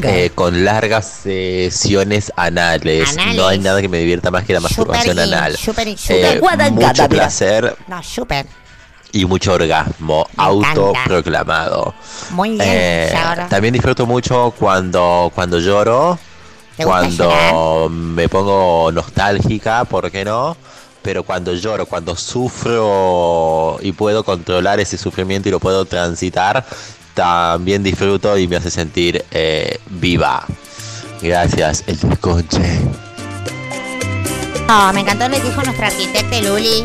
Eh, 0.03 0.31
con 0.35 0.65
largas 0.65 1.07
sesiones 1.07 2.33
anales. 2.37 3.11
Anales. 3.13 3.37
No 3.37 3.49
hay 3.49 3.59
nada 3.59 3.81
que 3.83 3.89
me 3.89 3.99
divierta 3.99 4.31
más 4.31 4.45
que 4.45 4.53
la 4.53 4.61
masturbación 4.61 5.17
Super 5.17 5.35
anal. 5.35 5.57
super 5.57 5.89
Eh, 5.89 5.97
super 5.99 6.41
mucho 6.73 6.87
mira. 6.93 7.09
placer 7.09 7.77
No, 7.89 8.03
súper. 8.05 8.47
y 9.11 9.25
mucho 9.25 9.53
orgasmo 9.55 10.29
autoproclamado. 10.37 11.95
Muy 12.31 12.51
bien. 12.51 12.63
Eh, 12.65 13.15
también 13.49 13.73
disfruto 13.75 14.07
mucho 14.07 14.55
cuando, 14.59 15.33
cuando 15.35 15.59
lloro, 15.59 16.19
¿Te 16.77 16.85
gusta 16.85 17.01
cuando 17.01 17.89
me 17.91 18.29
pongo 18.29 18.91
nostálgica, 18.93 19.85
¿por 19.85 20.11
qué 20.11 20.25
no? 20.25 20.57
Pero 21.05 21.23
cuando 21.23 21.53
lloro, 21.53 21.85
cuando 21.85 22.17
sufro 22.17 23.77
y 23.83 23.93
puedo 23.93 24.25
controlar 24.25 24.81
ese 24.81 24.97
sufrimiento 24.97 25.51
y 25.51 25.53
lo 25.53 25.61
puedo 25.61 25.85
transitar, 25.85 26.65
también 27.13 27.83
disfruto 27.83 28.39
y 28.39 28.49
me 28.49 28.57
hace 28.57 28.71
sentir 28.71 29.23
eh, 29.31 29.79
viva. 29.91 30.47
Gracias, 31.21 31.85
el 31.87 32.01
desconche. 32.01 32.81
No, 34.67 34.93
me 34.95 35.01
encantó 35.01 35.29
lo 35.29 35.37
que 35.37 35.43
dijo 35.43 35.63
nuestra 35.63 35.89
arquitecta 35.89 36.41
Luli. 36.41 36.83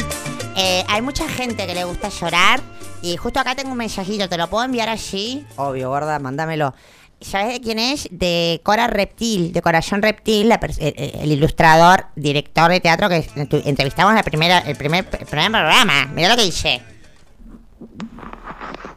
Eh, 0.58 0.84
hay 0.90 1.02
mucha 1.02 1.26
gente 1.30 1.66
que 1.66 1.74
le 1.74 1.86
gusta 1.86 2.10
llorar. 2.10 2.60
Y 3.02 3.16
justo 3.16 3.40
acá 3.40 3.56
tengo 3.56 3.72
un 3.72 3.78
mensajito, 3.78 4.28
¿te 4.28 4.38
lo 4.38 4.50
puedo 4.50 4.66
enviar 4.66 4.90
allí? 4.90 5.46
Obvio, 5.56 5.88
gorda, 5.88 6.20
mándamelo. 6.20 6.74
¿Sabes 7.22 7.54
de 7.54 7.62
quién 7.62 7.80
es? 7.80 8.08
De 8.12 8.62
Cora 8.64 8.88
Reptil, 8.88 9.52
de 9.52 9.62
Corazón 9.62 10.02
Reptil, 10.02 10.48
la 10.48 10.60
el, 10.80 10.94
el 10.96 11.32
ilustrador, 11.32 12.06
director 12.16 12.72
de 12.72 12.80
teatro 12.80 13.10
que 13.10 13.30
entrevistamos 13.66 14.12
en 14.12 14.16
la 14.16 14.24
primera, 14.24 14.60
el, 14.60 14.78
primer, 14.78 15.06
el 15.20 15.26
primer 15.26 15.52
programa. 15.52 16.06
Mira 16.14 16.30
lo 16.30 16.38
que 16.38 16.44
dice. 16.44 16.82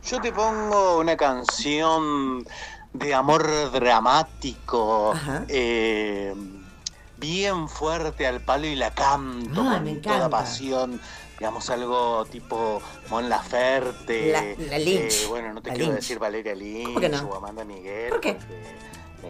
Yo 0.05 0.21
te 0.21 0.33
pongo 0.33 0.99
una 0.99 1.17
canción 1.17 2.45
de 2.93 3.15
amor 3.15 3.73
dramático, 3.73 5.15
eh, 5.49 6.35
bien 7.17 7.69
fuerte 7.69 8.27
al 8.27 8.41
palo 8.41 8.67
y 8.67 8.77
la 8.77 8.91
canto 8.91 9.63
Ah, 9.63 9.81
con 9.83 10.03
toda 10.03 10.29
pasión. 10.29 11.01
Digamos 11.43 11.69
algo 11.71 12.25
tipo 12.31 12.81
Mon 13.11 13.29
Laferte. 13.29 14.31
La- 14.31 14.45
la 14.71 14.79
Lynch. 14.79 15.25
eh, 15.25 15.27
bueno, 15.29 15.53
no 15.53 15.61
te 15.61 15.71
La 15.71 15.75
quiero 15.75 15.91
Lynch. 15.91 16.01
decir 16.03 16.21
Valeria 16.21 16.55
Lynch 16.55 16.85
¿Cómo 16.87 17.01
que 17.01 17.09
no? 17.09 17.23
o 17.31 17.35
Amanda 17.35 17.65
Miguel. 17.65 18.11
¿Por 18.11 18.21
qué? 18.21 18.37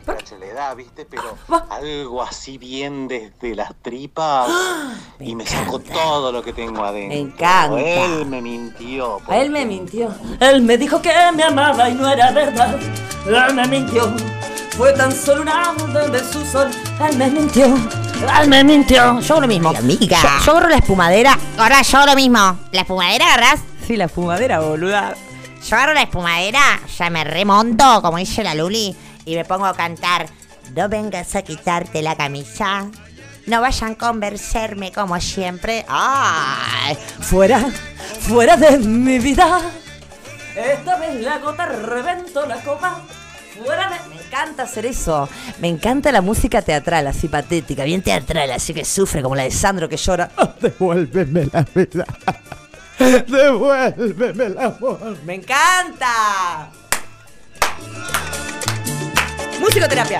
porque 0.05 0.37
la 0.39 0.45
edad, 0.47 0.77
¿viste? 0.77 1.07
Pero 1.07 1.23
algo 1.71 2.23
así 2.23 2.59
bien 2.59 3.09
desde 3.09 3.55
las 3.55 3.75
tripas 3.81 4.47
y 5.21 5.35
me 5.35 5.47
saco 5.47 5.79
todo 5.79 6.31
lo 6.33 6.43
que 6.43 6.53
tengo 6.53 6.85
adentro. 6.85 7.09
Me 7.17 7.19
encanta. 7.19 7.81
Él 7.81 8.27
me 8.27 8.43
mintió. 8.43 9.19
Él 9.31 9.49
me 9.49 9.65
mintió. 9.65 10.15
Él 10.39 10.61
me 10.61 10.77
dijo 10.77 11.01
que 11.01 11.15
me 11.35 11.45
amaba 11.45 11.89
y 11.89 11.95
no 11.95 12.07
era 12.11 12.31
verdad. 12.31 12.79
Él 13.27 13.55
me 13.55 13.67
mintió. 13.69 14.13
Fue 14.77 14.93
tan 14.93 15.13
solo 15.13 15.41
una 15.41 15.73
de 16.09 16.19
su 16.31 16.45
sol. 16.45 16.69
Él 17.09 17.17
me 17.17 17.31
mintió. 17.31 17.69
Me 18.49 18.65
mintió. 18.65 19.21
Yo 19.21 19.35
hago 19.35 19.41
lo 19.43 19.49
mismo. 19.49 19.71
amiga. 19.71 20.19
Yo, 20.23 20.45
yo 20.45 20.53
agarro 20.53 20.69
la 20.69 20.77
espumadera. 20.77 21.39
Ahora 21.59 21.83
yo 21.83 22.07
lo 22.07 22.15
mismo. 22.15 22.59
¿La 22.73 22.81
espumadera 22.83 23.27
agarrás? 23.27 23.61
Sí, 23.87 23.97
la 23.97 24.05
espumadera, 24.05 24.61
boluda. 24.61 25.15
Yo 25.69 25.77
agarro 25.77 25.95
la 25.95 26.03
espumadera, 26.03 26.81
ya 26.99 27.11
me 27.11 27.23
remonto, 27.25 28.03
como 28.03 28.19
dice 28.19 28.43
la 28.43 28.55
Luli, 28.55 28.97
y 29.25 29.37
me 29.37 29.45
pongo 29.45 29.67
a 29.67 29.75
cantar. 29.75 30.27
No 30.75 30.89
vengas 30.89 31.35
a 31.37 31.43
quitarte 31.43 32.03
la 32.03 32.17
camisa. 32.17 32.87
No 33.47 33.61
vayan 33.61 33.93
a 33.93 33.95
convencerme 33.97 34.93
como 34.93 35.21
siempre. 35.21 35.85
¡Ay! 35.89 36.97
Fuera, 37.21 37.65
fuera 38.21 38.57
de 38.57 38.79
mi 38.79 39.19
vida. 39.19 39.61
Esta 40.57 40.97
vez 40.97 41.21
la 41.21 41.39
gota 41.39 41.67
reventó 41.67 42.47
la 42.47 42.57
copa. 42.63 43.03
Fuera 43.65 43.91
de... 43.91 44.09
Me 44.15 44.21
encanta 44.23 44.63
hacer 44.65 44.87
eso. 44.87 45.29
Me 45.61 45.69
encanta 45.69 46.11
la 46.13 46.21
música 46.21 46.63
teatral, 46.63 47.07
así 47.07 47.29
patética, 47.29 47.85
bien 47.85 48.03
teatral, 48.03 48.51
así 48.51 48.73
que 48.75 48.85
sufre 48.85 49.23
como 49.23 49.35
la 49.37 49.43
de 49.45 49.51
Sandro 49.51 49.89
que 49.89 49.97
llora. 49.97 50.31
"Ah, 50.37 50.55
devuélveme 50.61 51.49
la 51.53 51.67
vida. 51.75 52.05
Devuélveme 53.27 54.45
el 54.45 54.59
amor. 54.59 55.17
Me 55.25 55.35
encanta. 55.35 56.71
Musicoterapia. 59.61 60.19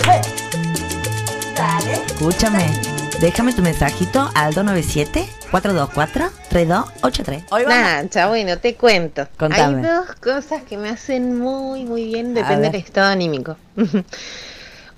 Dale. 1.57 1.93
Escúchame. 2.07 2.92
Déjame 3.23 3.53
tu 3.53 3.63
mensajito 3.63 4.29
al 4.35 4.53
297-424-3283. 4.53 7.45
Hoy 7.53 7.63
vamos. 7.63 7.69
Nacha, 7.69 8.27
bueno, 8.27 8.59
te 8.59 8.75
cuento. 8.75 9.29
Contame. 9.39 9.77
Hay 9.77 9.83
dos 9.95 10.17
cosas 10.17 10.65
que 10.65 10.77
me 10.77 10.89
hacen 10.89 11.39
muy, 11.39 11.85
muy 11.85 12.07
bien, 12.07 12.37
A 12.37 12.41
depende 12.41 12.71
del 12.71 12.81
estado 12.81 13.13
anímico. 13.13 13.57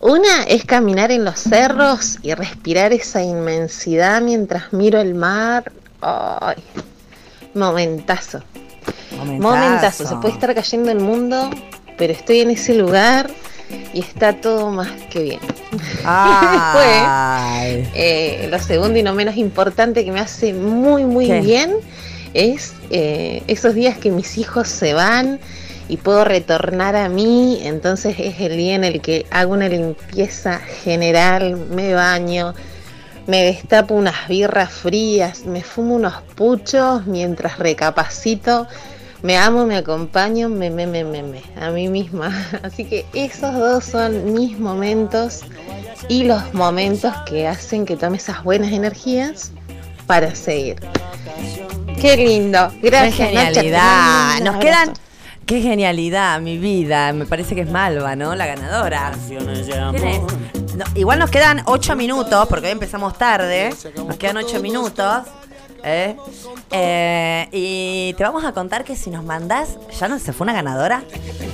Una 0.00 0.44
es 0.48 0.64
caminar 0.64 1.12
en 1.12 1.26
los 1.26 1.38
cerros 1.38 2.18
y 2.22 2.32
respirar 2.32 2.94
esa 2.94 3.22
inmensidad 3.22 4.22
mientras 4.22 4.72
miro 4.72 5.02
el 5.02 5.14
mar. 5.14 5.70
Ay, 6.00 6.64
momentazo. 7.52 8.42
Momentazo. 9.38 10.06
Se 10.06 10.16
puede 10.16 10.32
estar 10.32 10.54
cayendo 10.54 10.90
el 10.90 11.00
mundo, 11.00 11.50
pero 11.98 12.14
estoy 12.14 12.40
en 12.40 12.52
ese 12.52 12.72
lugar 12.72 13.28
y 13.92 14.00
está 14.00 14.34
todo 14.34 14.70
más 14.70 14.90
que 15.10 15.22
bien. 15.22 15.40
Y 15.74 16.46
después, 16.52 17.88
eh, 17.94 18.48
lo 18.50 18.58
segundo 18.58 18.98
y 18.98 19.02
no 19.02 19.14
menos 19.14 19.36
importante 19.36 20.04
que 20.04 20.12
me 20.12 20.20
hace 20.20 20.52
muy, 20.52 21.04
muy 21.04 21.26
¿Qué? 21.26 21.40
bien 21.40 21.72
es 22.34 22.74
eh, 22.90 23.42
esos 23.46 23.74
días 23.74 23.96
que 23.96 24.10
mis 24.10 24.38
hijos 24.38 24.68
se 24.68 24.92
van 24.92 25.40
y 25.88 25.96
puedo 25.96 26.24
retornar 26.24 26.96
a 26.96 27.08
mí. 27.08 27.60
Entonces 27.62 28.16
es 28.18 28.40
el 28.40 28.56
día 28.56 28.74
en 28.74 28.84
el 28.84 29.00
que 29.00 29.26
hago 29.30 29.54
una 29.54 29.68
limpieza 29.68 30.58
general, 30.58 31.56
me 31.56 31.94
baño, 31.94 32.54
me 33.26 33.42
destapo 33.44 33.94
unas 33.94 34.28
birras 34.28 34.72
frías, 34.72 35.44
me 35.46 35.62
fumo 35.62 35.94
unos 35.94 36.14
puchos 36.34 37.06
mientras 37.06 37.58
recapacito. 37.58 38.66
Me 39.24 39.38
amo, 39.38 39.64
me 39.64 39.78
acompaño, 39.78 40.50
me, 40.50 40.68
me, 40.68 40.86
me, 40.86 41.02
me, 41.02 41.22
me, 41.22 41.42
a 41.58 41.70
mí 41.70 41.88
misma. 41.88 42.30
Así 42.62 42.84
que 42.84 43.06
esos 43.14 43.54
dos 43.54 43.82
son 43.82 44.34
mis 44.34 44.58
momentos 44.58 45.40
y 46.10 46.24
los 46.24 46.52
momentos 46.52 47.10
que 47.24 47.48
hacen 47.48 47.86
que 47.86 47.96
tome 47.96 48.18
esas 48.18 48.44
buenas 48.44 48.70
energías 48.70 49.50
para 50.06 50.34
seguir. 50.34 50.76
Qué 51.98 52.18
lindo. 52.18 52.70
Gracias, 52.82 53.30
Qué 53.30 53.34
genialidad. 53.34 54.40
Nos 54.42 54.58
quedan. 54.58 54.92
Qué 55.46 55.62
genialidad, 55.62 56.38
mi 56.42 56.58
vida. 56.58 57.10
Me 57.14 57.24
parece 57.24 57.54
que 57.54 57.62
es 57.62 57.70
Malva, 57.70 58.14
¿no? 58.16 58.34
La 58.34 58.44
ganadora. 58.44 59.12
Igual 60.94 61.18
nos 61.18 61.30
quedan 61.30 61.62
ocho 61.64 61.96
minutos, 61.96 62.46
porque 62.46 62.66
hoy 62.66 62.72
empezamos 62.72 63.16
tarde. 63.16 63.74
Nos 64.06 64.18
quedan 64.18 64.36
ocho 64.36 64.60
minutos. 64.60 65.22
¿Eh? 65.84 66.16
Eh, 66.70 67.48
y 67.52 68.14
te 68.14 68.24
vamos 68.24 68.44
a 68.44 68.52
contar 68.52 68.84
que 68.84 68.96
si 68.96 69.10
nos 69.10 69.24
mandás, 69.24 69.78
ya 69.98 70.08
no 70.08 70.18
se 70.18 70.32
fue 70.32 70.44
una 70.44 70.52
ganadora, 70.52 71.02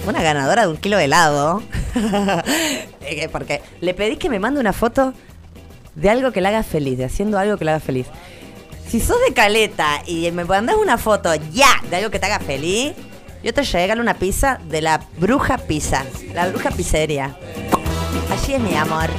fue 0.05 0.13
una 0.13 0.23
ganadora 0.23 0.63
de 0.63 0.69
un 0.69 0.77
kilo 0.77 0.97
de 0.97 1.05
helado. 1.05 1.63
Eh, 3.03 3.29
porque 3.33 3.61
le 3.81 3.93
pedís 3.93 4.19
que 4.19 4.29
me 4.29 4.39
mande 4.39 4.61
una 4.61 4.73
foto 4.73 5.15
de 5.97 6.11
algo 6.11 6.31
que 6.31 6.41
la 6.41 6.51
haga 6.51 6.63
feliz, 6.63 6.97
de 6.97 7.07
haciendo 7.07 7.39
algo 7.39 7.57
que 7.57 7.65
la 7.65 7.73
haga 7.73 7.81
feliz. 7.81 8.07
Si 8.87 9.01
sos 9.01 9.17
de 9.27 9.35
caleta 9.35 10.03
y 10.07 10.31
me 10.31 10.45
mandás 10.45 10.77
una 10.77 10.97
foto 10.97 11.35
ya 11.51 11.83
de 11.89 11.97
algo 11.97 12.11
que 12.11 12.21
te 12.21 12.27
haga 12.27 12.39
feliz, 12.39 12.93
yo 13.43 13.53
te 13.53 13.63
regalo 13.63 14.01
una 14.01 14.15
pizza 14.15 14.61
de 14.69 14.81
la 14.81 15.01
bruja 15.19 15.59
pizza, 15.59 16.05
la 16.35 16.49
bruja 16.49 16.71
pizzería. 16.71 17.37
Allí 18.31 18.55
es 18.55 18.61
mi 18.61 18.77
amor. 18.77 19.11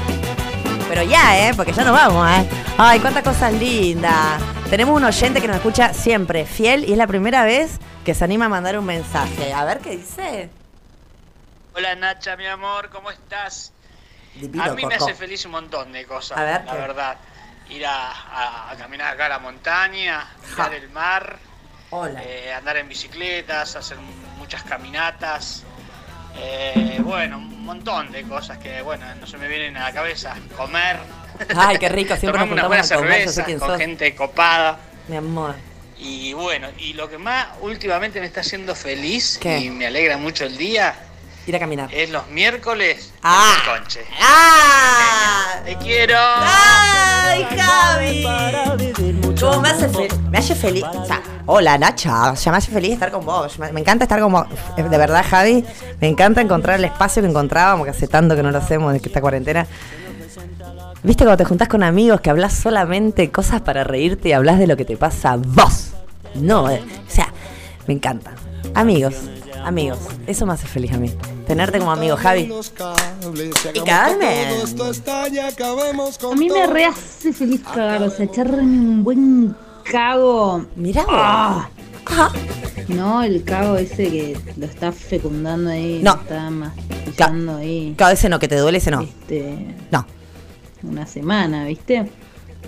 Pero 0.92 1.04
ya, 1.04 1.48
¿eh? 1.48 1.54
Porque 1.56 1.72
ya 1.72 1.86
nos 1.86 1.94
vamos, 1.94 2.30
¿eh? 2.30 2.46
Ay, 2.78 3.00
cuántas 3.00 3.24
cosas 3.24 3.54
lindas. 3.54 4.42
Tenemos 4.70 4.94
un 4.94 5.06
oyente 5.06 5.40
que 5.40 5.48
nos 5.48 5.56
escucha 5.56 5.94
siempre, 5.94 6.46
fiel, 6.46 6.84
y 6.84 6.92
es 6.92 6.98
la 6.98 7.08
primera 7.08 7.46
vez 7.46 7.80
que 8.04 8.14
se 8.14 8.26
anima 8.26 8.48
a 8.48 8.50
mandar 8.50 8.78
un 8.78 8.84
mensaje. 8.84 9.54
A 9.54 9.64
ver 9.64 9.80
qué 9.80 9.92
dice. 9.92 10.50
Hola 11.74 11.96
Nacha, 11.96 12.36
mi 12.36 12.46
amor, 12.46 12.90
¿cómo 12.90 13.10
estás? 13.10 13.72
Divino, 14.36 14.66
a 14.66 14.74
mí 14.76 14.86
me 14.86 14.96
hace 14.96 15.14
feliz 15.14 15.46
un 15.46 15.52
montón 15.52 15.94
de 15.94 16.06
cosas, 16.06 16.38
A 16.38 16.44
ver, 16.44 16.66
la 16.66 16.72
¿qué? 16.74 16.78
verdad. 16.78 17.18
Ir 17.70 17.86
a, 17.86 18.12
a- 18.12 18.72
a 18.72 18.76
caminar 18.76 19.14
acá 19.14 19.28
a 19.28 19.30
la 19.30 19.40
montaña, 19.40 20.28
mirar 20.50 20.74
el 20.74 20.90
mar, 20.90 21.40
eh, 22.20 22.54
andar 22.54 22.76
en 22.76 22.90
bicicletas, 22.90 23.78
hacer 23.78 23.96
muchas 24.38 24.64
caminatas. 24.64 25.64
Eh, 26.38 27.00
bueno, 27.04 27.38
un 27.38 27.66
montón 27.66 28.12
de 28.12 28.24
cosas 28.24 28.58
que, 28.58 28.82
bueno, 28.82 29.06
no 29.20 29.28
se 29.28 29.38
me 29.38 29.48
vienen 29.48 29.78
a 29.78 29.84
la 29.84 29.94
cabeza. 29.94 30.36
Comer. 30.56 30.98
Ay, 31.56 31.78
qué 31.78 31.90
rico, 31.90 32.16
siempre 32.16 32.40
nos 32.40 32.50
Tomarme 32.50 32.54
una 32.54 32.68
buena 32.68 32.84
juntamos 32.84 32.92
a 32.92 32.96
comer, 32.96 33.26
yo 33.26 33.32
sé 33.32 33.34
cerveza 33.34 33.46
quién 33.46 33.60
con 33.60 33.70
sos. 33.70 33.78
gente 33.78 34.16
copada. 34.16 34.80
Mi 35.08 35.18
amor. 35.18 35.56
Y 35.98 36.34
bueno, 36.34 36.68
y 36.78 36.94
lo 36.94 37.10
que 37.10 37.18
más 37.18 37.48
últimamente 37.62 38.20
me 38.20 38.26
está 38.26 38.42
haciendo 38.42 38.74
feliz 38.76 39.38
¿Qué? 39.40 39.60
y 39.60 39.70
me 39.70 39.86
alegra 39.86 40.18
mucho 40.18 40.46
el 40.46 40.58
día 40.58 40.96
Ir 41.48 41.56
a 41.56 41.60
caminar. 41.60 41.90
es 41.94 42.10
los 42.12 42.28
miércoles 42.30 43.12
Ah. 43.24 43.54
en 43.56 43.60
el 43.74 43.80
conche. 43.80 44.02
¡Ah! 44.22 45.56
¡Te 45.66 45.76
quiero! 45.78 46.16
¡Ay, 46.18 47.48
Javi! 47.58 48.24
¿Cómo 49.40 49.60
me 49.62 49.70
hace 49.70 49.90
feliz? 49.90 50.14
Me 50.30 50.38
hace 50.38 50.54
feliz. 50.56 50.84
O 50.84 51.06
sea, 51.06 51.22
hola, 51.48 51.78
Nacha. 51.80 52.32
O 52.32 52.36
sea, 52.36 52.52
me 52.52 52.60
hace 52.60 52.72
feliz 52.72 52.94
estar 52.94 53.12
con 53.12 53.26
vos. 53.26 53.58
Me, 53.58 53.68
encanta 53.80 54.06
estar 54.06 54.20
con 54.20 54.32
vos. 54.32 54.46
Eh, 54.78 54.84
De 54.84 54.98
verdad, 54.98 55.26
Javi. 55.28 55.66
Me 56.00 56.08
encanta 56.08 56.42
encontrar 56.42 56.78
el 56.78 56.86
espacio 56.86 57.24
que 57.24 57.28
encontrábamos, 57.30 57.86
que 57.86 57.92
hace 57.92 58.08
tanto 58.08 58.36
que 58.36 58.44
no 58.44 58.52
lo 58.52 58.60
hacemos, 58.60 58.94
de 58.94 59.00
que 59.00 59.08
esta 59.10 59.20
cuarentena. 59.22 59.66
¿Viste 61.04 61.24
cuando 61.24 61.38
te 61.38 61.46
juntás 61.46 61.68
con 61.68 61.82
amigos 61.82 62.22
que 62.22 62.30
hablas 62.30 62.54
solamente 62.54 63.32
cosas 63.32 63.62
para 63.62 63.84
reírte 63.84 64.30
y 64.30 64.34
hablas 64.34 64.60
de 64.60 64.68
lo 64.68 64.78
que 64.78 64.86
te 64.86 64.96
pasa 64.98 65.32
a 65.32 65.38
vos? 65.38 65.94
No, 66.36 66.70
eh, 66.70 66.80
o 67.08 67.12
sea, 67.12 67.34
me 67.88 67.96
encanta. 67.96 68.34
Amigos, 68.76 69.16
amigos. 69.64 70.00
Eso 70.28 70.46
me 70.46 70.54
hace 70.54 70.68
feliz 70.68 70.92
a 70.94 70.98
mí. 70.98 71.12
Tenerte 71.48 71.80
como 71.80 71.92
amigo, 71.92 72.16
Javi. 72.18 72.52
Y 73.74 73.80
cagarme. 73.82 74.48
A 76.32 76.36
mí 76.36 76.50
me 76.50 76.68
re 76.68 76.86
hace 76.86 77.34
feliz 77.34 77.62
cagar, 77.62 78.04
o 78.04 78.10
sea, 78.10 78.26
echarme 78.26 78.62
un 78.62 79.04
buen 79.04 79.56
cago. 79.84 80.66
Mirá. 80.76 81.06
Ah. 81.10 81.70
No, 82.88 83.22
el 83.24 83.44
cago 83.44 83.78
ese 83.78 84.10
que 84.10 84.38
lo 84.58 84.66
está 84.66 84.92
fecundando 84.92 85.70
ahí, 85.70 86.02
No. 86.04 86.16
lo 86.16 86.22
está 86.22 86.50
mastillando 86.50 87.58
ahí. 87.58 87.94
Cada 87.98 88.12
vez 88.12 88.30
no, 88.30 88.40
que 88.40 88.48
te 88.48 88.58
duele 88.58 88.80
ese 88.80 88.92
no. 88.92 89.02
Este, 89.02 89.76
No. 89.92 90.06
Una 90.84 91.06
semana, 91.06 91.66
¿viste? 91.66 92.10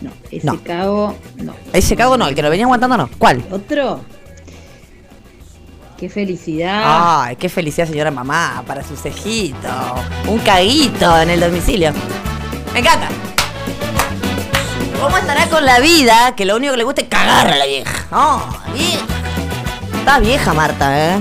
No, 0.01 0.11
ese 0.31 0.45
No. 0.45 0.63
cago, 0.63 1.15
no. 1.37 1.53
Ese 1.73 1.95
cago 1.95 2.17
no, 2.17 2.27
el 2.27 2.35
que 2.35 2.41
lo 2.43 2.49
venía 2.49 2.65
aguantando 2.65 2.95
no. 2.97 3.09
¿Cuál? 3.17 3.43
¿Otro? 3.51 4.01
Qué 5.97 6.09
felicidad. 6.09 6.81
Ay, 7.23 7.35
qué 7.37 7.47
felicidad, 7.49 7.87
señora 7.87 8.11
mamá, 8.11 8.63
para 8.67 8.83
sus 8.83 9.01
cejitos. 9.01 9.71
Un 10.27 10.39
caguito 10.39 11.19
en 11.19 11.29
el 11.29 11.39
domicilio. 11.39 11.93
Me 12.73 12.79
encanta. 12.79 13.07
¿Cómo 15.01 15.17
estará 15.17 15.47
con 15.47 15.65
la 15.65 15.79
vida? 15.79 16.33
Que 16.35 16.45
lo 16.45 16.55
único 16.55 16.73
que 16.73 16.77
le 16.77 16.83
gusta 16.83 17.01
es 17.01 17.07
cagar 17.07 17.47
a 17.47 17.55
la 17.57 17.65
vieja. 17.65 18.07
Oh, 18.11 18.41
vieja. 18.73 19.05
Está 19.99 20.19
vieja, 20.19 20.53
Marta, 20.53 21.15
¿eh? 21.15 21.19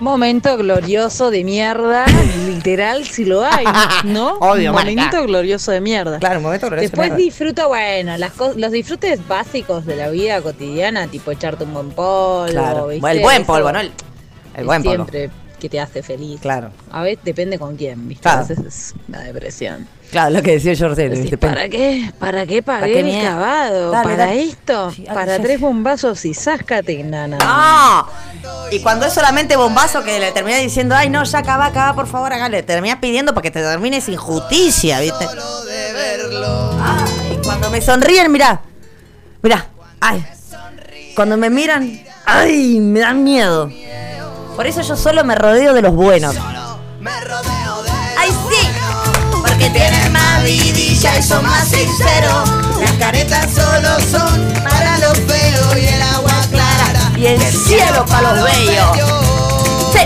Momento 0.00 0.56
glorioso 0.56 1.30
de 1.30 1.44
mierda, 1.44 2.06
literal 2.46 3.04
si 3.04 3.24
lo 3.26 3.44
hay, 3.44 3.64
¿no? 4.04 4.34
Obvio, 4.40 4.72
Momento 4.72 5.22
glorioso 5.24 5.72
de 5.72 5.80
mierda. 5.82 6.18
Claro, 6.18 6.38
un 6.38 6.44
momento 6.44 6.68
glorioso 6.68 6.80
de 6.80 6.88
Después 6.88 7.08
mierda. 7.08 7.22
disfruto, 7.24 7.68
bueno, 7.68 8.16
las 8.16 8.32
los 8.56 8.72
disfrutes 8.72 9.26
básicos 9.28 9.84
de 9.84 9.96
la 9.96 10.08
vida 10.08 10.40
cotidiana, 10.40 11.06
tipo 11.08 11.30
echarte 11.30 11.64
un 11.64 11.74
buen 11.74 11.90
polvo, 11.90 12.46
Claro. 12.50 12.86
¿viste? 12.88 13.10
El 13.10 13.20
buen 13.20 13.44
polvo, 13.44 13.70
¿no? 13.72 13.80
El, 13.80 13.92
buen 14.64 14.82
polvo. 14.82 15.04
Siempre 15.04 15.30
que 15.60 15.68
te 15.68 15.78
hace 15.78 16.02
feliz. 16.02 16.40
Claro. 16.40 16.70
A 16.90 17.02
veces 17.02 17.22
depende 17.22 17.58
con 17.58 17.76
quién, 17.76 18.08
¿viste? 18.08 18.22
Claro. 18.22 18.38
A 18.38 18.46
veces 18.46 18.64
es 18.64 18.94
una 19.08 19.20
depresión. 19.20 19.86
Claro, 20.10 20.30
lo 20.30 20.42
que 20.42 20.58
decía 20.58 20.72
recién. 20.88 21.10
Decís, 21.10 21.30
depende. 21.30 21.56
¿Para 21.56 21.68
qué? 21.68 22.12
¿Para 22.18 22.46
qué 22.46 22.62
pagué 22.62 22.80
¿Para 22.80 22.92
qué 22.92 23.18
el 23.18 23.24
cavado? 23.24 23.90
Dale, 23.92 24.04
¿Para 24.04 24.26
dale. 24.26 24.42
esto? 24.42 24.90
Sí, 24.90 25.02
¿Para 25.02 25.38
tres 25.38 25.60
bombazos 25.60 26.24
y 26.24 26.34
sáscate, 26.34 27.02
nana? 27.04 27.38
¡No! 27.38 28.08
Y 28.72 28.80
cuando 28.80 29.06
es 29.06 29.12
solamente 29.12 29.56
bombazo 29.56 30.02
que 30.02 30.18
le 30.18 30.32
termina 30.32 30.58
diciendo, 30.58 30.96
ay, 30.96 31.10
no, 31.10 31.22
ya 31.22 31.38
acaba, 31.38 31.66
acaba, 31.66 31.94
por 31.94 32.08
favor, 32.08 32.32
hágale. 32.32 32.62
Terminas 32.64 32.98
pidiendo 32.98 33.34
porque 33.34 33.50
te 33.50 33.60
termines 33.60 34.08
injusticia, 34.08 34.98
¿viste? 35.00 35.26
Ay, 36.82 37.38
cuando 37.44 37.70
me 37.70 37.80
sonríen, 37.80 38.32
mirá. 38.32 38.60
Mirá. 39.42 39.66
Ay. 40.00 40.24
Cuando 41.14 41.36
me 41.36 41.50
miran, 41.50 42.00
ay, 42.24 42.80
me 42.80 43.00
dan 43.00 43.22
miedo. 43.22 43.70
Por 44.56 44.66
eso 44.66 44.82
yo 44.82 44.96
solo 44.96 45.24
me 45.24 45.34
rodeo 45.34 45.72
de 45.72 45.82
los 45.82 45.94
buenos. 45.94 46.36
¡Ay, 46.36 47.42
sí! 47.44 47.59
Porque 49.60 49.78
tienen 49.78 50.10
más 50.12 50.42
vidilla 50.42 51.18
y 51.18 51.22
son 51.22 51.44
más 51.44 51.68
sinceros. 51.68 52.48
Las 52.80 52.92
caretas 52.92 53.44
solo 53.52 54.00
son 54.10 54.54
para 54.64 54.96
los 55.00 55.18
feos 55.18 55.76
y 55.76 55.84
el 55.86 56.00
agua 56.00 56.32
clara. 56.50 57.12
Y 57.18 57.26
el 57.26 57.38
cielo 57.42 58.06
para 58.06 58.32
los 58.32 58.44
bellos. 58.44 58.96
Sí. 59.92 60.00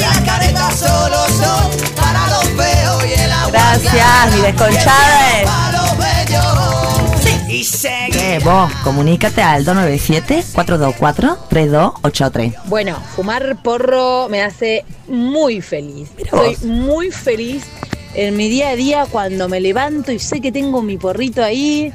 Las 0.00 0.18
caretas 0.22 0.78
solo 0.78 1.26
son 1.28 1.70
para 1.94 2.26
los 2.28 2.44
feos 2.44 3.04
y 3.06 3.12
el 3.20 3.30
agua 3.32 3.50
Gracias, 3.52 4.32
mi 4.34 4.40
desconchada. 4.40 5.44
para 5.44 5.72
los 5.72 5.98
bellos. 5.98 6.56
Y 7.50 7.66
Eh, 7.86 8.40
vos, 8.42 8.72
comunícate 8.82 9.42
al 9.42 9.62
297-424-3283. 9.66 12.54
Bueno, 12.64 12.96
fumar 13.14 13.58
porro 13.62 14.28
me 14.30 14.42
hace 14.42 14.86
muy 15.06 15.60
feliz. 15.60 16.08
Soy 16.30 16.56
muy 16.64 17.10
feliz 17.10 17.62
en 18.16 18.36
mi 18.36 18.48
día 18.48 18.70
a 18.70 18.76
día 18.76 19.06
cuando 19.10 19.48
me 19.48 19.60
levanto 19.60 20.10
y 20.12 20.18
sé 20.18 20.40
que 20.40 20.50
tengo 20.52 20.82
mi 20.82 20.96
porrito 20.98 21.42
ahí. 21.42 21.92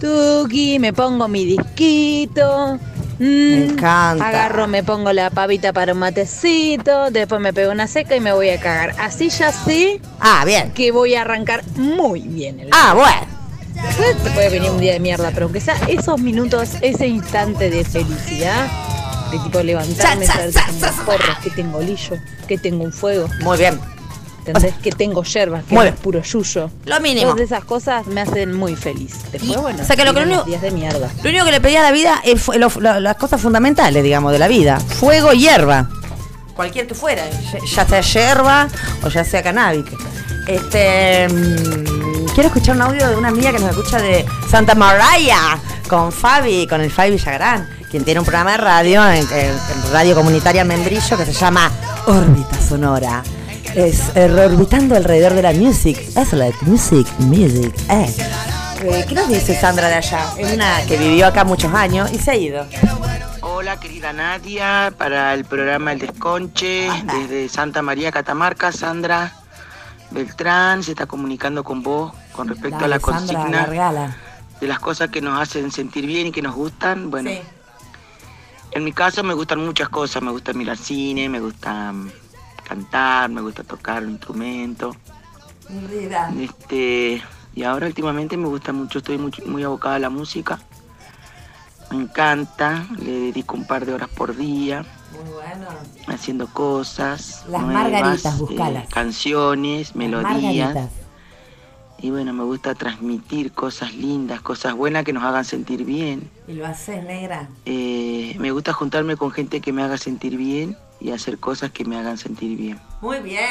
Tuki, 0.00 0.78
me 0.78 0.92
pongo 0.92 1.28
mi 1.28 1.44
disquito. 1.44 2.78
Me 3.18 3.66
encanta. 3.66 4.26
Agarro, 4.28 4.66
me 4.66 4.82
pongo 4.82 5.12
la 5.12 5.30
pavita 5.30 5.72
para 5.72 5.92
un 5.92 6.00
matecito. 6.00 7.10
Después 7.10 7.40
me 7.40 7.52
pego 7.52 7.70
una 7.70 7.86
seca 7.86 8.16
y 8.16 8.20
me 8.20 8.32
voy 8.32 8.48
a 8.50 8.58
cagar. 8.58 8.94
Así 8.98 9.28
ya 9.28 9.52
sé 9.52 10.00
Ah, 10.18 10.42
bien. 10.44 10.72
que 10.72 10.90
voy 10.90 11.14
a 11.14 11.20
arrancar 11.20 11.62
muy 11.76 12.20
bien 12.20 12.58
el 12.60 12.68
Ah, 12.72 12.94
bueno. 12.94 13.32
Te 14.24 14.30
puede 14.30 14.48
venir 14.50 14.70
un 14.70 14.80
día 14.80 14.92
de 14.94 15.00
mierda, 15.00 15.30
pero 15.32 15.46
aunque 15.46 15.60
sea 15.60 15.76
esos 15.88 16.20
minutos, 16.20 16.70
ese 16.82 17.06
instante 17.06 17.70
de 17.70 17.84
felicidad, 17.84 18.66
de 19.30 19.38
tipo 19.38 19.62
levantarme, 19.62 20.26
saber 20.26 20.50
que 20.52 20.60
tengo 20.60 21.04
porros, 21.04 21.38
que 21.42 21.50
tengo 21.50 21.80
lillo, 21.80 22.16
que 22.48 22.58
tengo 22.58 22.84
un 22.84 22.92
fuego. 22.92 23.28
Muy 23.40 23.58
bien. 23.58 23.78
¿Entendés? 24.44 24.74
que 24.82 24.90
tengo 24.90 25.22
yerbas, 25.22 25.64
que 25.64 25.74
no 25.74 25.82
es 25.82 25.94
puro 25.94 26.20
yuyo. 26.22 26.70
Lo 26.86 27.00
mínimo. 27.00 27.30
Todas 27.32 27.44
esas 27.46 27.64
cosas 27.64 28.06
me 28.06 28.20
hacen 28.22 28.54
muy 28.56 28.74
feliz. 28.76 29.14
Después, 29.30 29.56
bueno, 29.60 29.82
o 29.82 29.86
sea, 29.86 29.94
que 29.96 30.04
lo 30.04 30.12
que 30.14 30.20
lo 30.26 30.36
los 30.36 30.46
días 30.46 30.62
de 30.62 30.70
mierda. 30.72 31.08
Lo 31.22 31.30
único 31.30 31.44
que 31.44 31.50
le 31.52 31.60
pedía 31.60 31.80
a 31.80 31.84
la 31.84 31.92
vida 31.92 32.20
es 32.24 32.40
fu- 32.42 32.52
lo- 32.54 32.70
lo- 32.80 33.00
las 33.00 33.16
cosas 33.16 33.40
fundamentales, 33.40 34.02
digamos, 34.02 34.32
de 34.32 34.38
la 34.38 34.48
vida. 34.48 34.80
Fuego 34.80 35.32
y 35.32 35.40
hierba. 35.40 35.88
Cualquier 36.56 36.86
que 36.86 36.94
fuera, 36.94 37.22
ya- 37.30 37.58
ya 37.64 37.86
sea 37.86 38.00
hierba 38.00 38.68
o 39.02 39.08
ya 39.08 39.24
sea 39.24 39.42
cannabis. 39.42 39.84
Este, 40.48 41.28
mm, 41.28 42.26
quiero 42.34 42.48
escuchar 42.48 42.74
un 42.76 42.82
audio 42.82 43.08
de 43.08 43.16
una 43.16 43.28
amiga 43.28 43.52
que 43.52 43.58
nos 43.60 43.70
escucha 43.70 43.98
de 43.98 44.26
Santa 44.50 44.74
María 44.74 45.58
con 45.88 46.10
Fabi, 46.12 46.66
con 46.66 46.80
el 46.80 46.90
Fabi 46.90 47.12
Villagrán, 47.12 47.68
quien 47.90 48.04
tiene 48.04 48.20
un 48.20 48.26
programa 48.26 48.52
de 48.52 48.56
radio 48.58 49.02
en, 49.08 49.18
en- 49.18 49.50
en 49.50 49.92
radio 49.92 50.14
comunitaria 50.14 50.64
Membrillo 50.64 51.16
que 51.16 51.24
se 51.26 51.32
llama 51.32 51.70
Órbita 52.06 52.60
Sonora. 52.60 53.22
Es 53.74 54.14
eh, 54.16 54.30
orbitando 54.30 54.96
alrededor 54.96 55.32
de 55.34 55.42
la 55.42 55.52
music. 55.52 55.98
Es 56.16 56.32
like 56.32 56.58
music, 56.66 57.06
music, 57.20 57.74
eh. 57.88 58.14
Eh, 58.82 59.04
¿Qué 59.08 59.14
nos 59.14 59.28
dice 59.28 59.58
Sandra 59.58 59.88
de 59.88 59.94
allá? 59.94 60.26
Es 60.36 60.52
una 60.52 60.84
que 60.86 60.98
vivió 60.98 61.26
acá 61.26 61.44
muchos 61.44 61.72
años 61.72 62.12
y 62.12 62.18
se 62.18 62.32
ha 62.32 62.36
ido. 62.36 62.66
Hola 63.40 63.78
querida 63.80 64.12
Nadia, 64.12 64.92
para 64.98 65.32
el 65.34 65.44
programa 65.44 65.92
El 65.92 66.00
Desconche, 66.00 66.88
desde 67.04 67.48
Santa 67.48 67.80
María 67.80 68.12
Catamarca, 68.12 68.72
Sandra 68.72 69.32
Beltrán 70.10 70.82
se 70.82 70.90
está 70.90 71.06
comunicando 71.06 71.64
con 71.64 71.82
vos 71.82 72.12
con 72.32 72.48
respecto 72.48 72.84
a 72.84 72.88
la 72.88 73.00
Sandra, 73.00 73.38
consigna 73.38 74.16
de 74.60 74.66
las 74.66 74.80
cosas 74.80 75.08
que 75.10 75.22
nos 75.22 75.40
hacen 75.40 75.70
sentir 75.72 76.06
bien 76.06 76.26
y 76.26 76.32
que 76.32 76.42
nos 76.42 76.54
gustan. 76.54 77.10
Bueno, 77.10 77.30
Sí. 77.30 77.40
en 78.72 78.84
mi 78.84 78.92
caso 78.92 79.22
me 79.22 79.32
gustan 79.32 79.64
muchas 79.64 79.88
cosas, 79.88 80.22
me 80.22 80.30
gusta 80.30 80.52
mirar 80.52 80.76
cine, 80.76 81.28
me 81.28 81.40
gusta 81.40 81.92
mm, 81.92 82.10
cantar, 82.62 83.30
me 83.30 83.40
gusta 83.40 83.62
tocar 83.64 84.02
un 84.02 84.10
instrumento. 84.10 84.94
Mi 85.68 85.86
vida. 85.86 86.32
Este, 86.38 87.22
y 87.54 87.62
ahora 87.64 87.86
últimamente 87.86 88.36
me 88.36 88.48
gusta 88.48 88.72
mucho, 88.72 88.98
estoy 88.98 89.18
muy, 89.18 89.32
muy 89.46 89.62
abocada 89.62 89.96
a 89.96 89.98
la 89.98 90.10
música. 90.10 90.58
Me 91.90 91.98
encanta, 91.98 92.86
le 92.98 93.12
dedico 93.12 93.54
un 93.54 93.66
par 93.66 93.84
de 93.84 93.92
horas 93.92 94.08
por 94.08 94.34
día 94.34 94.82
Muy 95.12 95.30
bueno. 95.34 95.66
haciendo 96.06 96.46
cosas. 96.46 97.44
Las 97.48 97.60
nuevas, 97.62 97.82
margaritas, 97.92 98.34
eh, 98.34 98.38
buscalas. 98.38 98.88
canciones, 98.88 99.94
melodías. 99.94 100.32
Margaritas. 100.32 100.90
Y 101.98 102.10
bueno, 102.10 102.32
me 102.32 102.42
gusta 102.42 102.74
transmitir 102.74 103.52
cosas 103.52 103.94
lindas, 103.94 104.40
cosas 104.40 104.74
buenas 104.74 105.04
que 105.04 105.12
nos 105.12 105.22
hagan 105.22 105.44
sentir 105.44 105.84
bien. 105.84 106.30
Y 106.48 106.54
lo 106.54 106.66
haces, 106.66 107.04
negra. 107.04 107.48
Eh, 107.64 108.34
me 108.40 108.50
gusta 108.50 108.72
juntarme 108.72 109.16
con 109.16 109.30
gente 109.30 109.60
que 109.60 109.72
me 109.72 109.82
haga 109.82 109.98
sentir 109.98 110.36
bien 110.36 110.76
y 111.02 111.10
hacer 111.10 111.38
cosas 111.38 111.72
que 111.72 111.84
me 111.84 111.98
hagan 111.98 112.16
sentir 112.16 112.56
bien. 112.56 112.80
Muy 113.00 113.18
bien. 113.18 113.48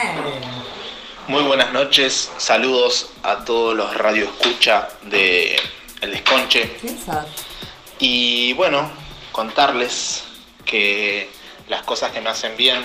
Muy 1.28 1.44
buenas 1.44 1.72
noches, 1.74 2.32
saludos 2.38 3.12
a 3.24 3.44
todos 3.44 3.76
los 3.76 3.96
radioescucha 3.96 4.88
de 5.04 5.56
El 6.02 6.12
Desconche. 6.12 6.78
Y 8.00 8.54
bueno, 8.54 8.90
contarles 9.32 10.24
que 10.66 11.30
las 11.68 11.84
cosas 11.84 12.12
que 12.12 12.22
me 12.22 12.30
hacen 12.30 12.56
bien 12.58 12.84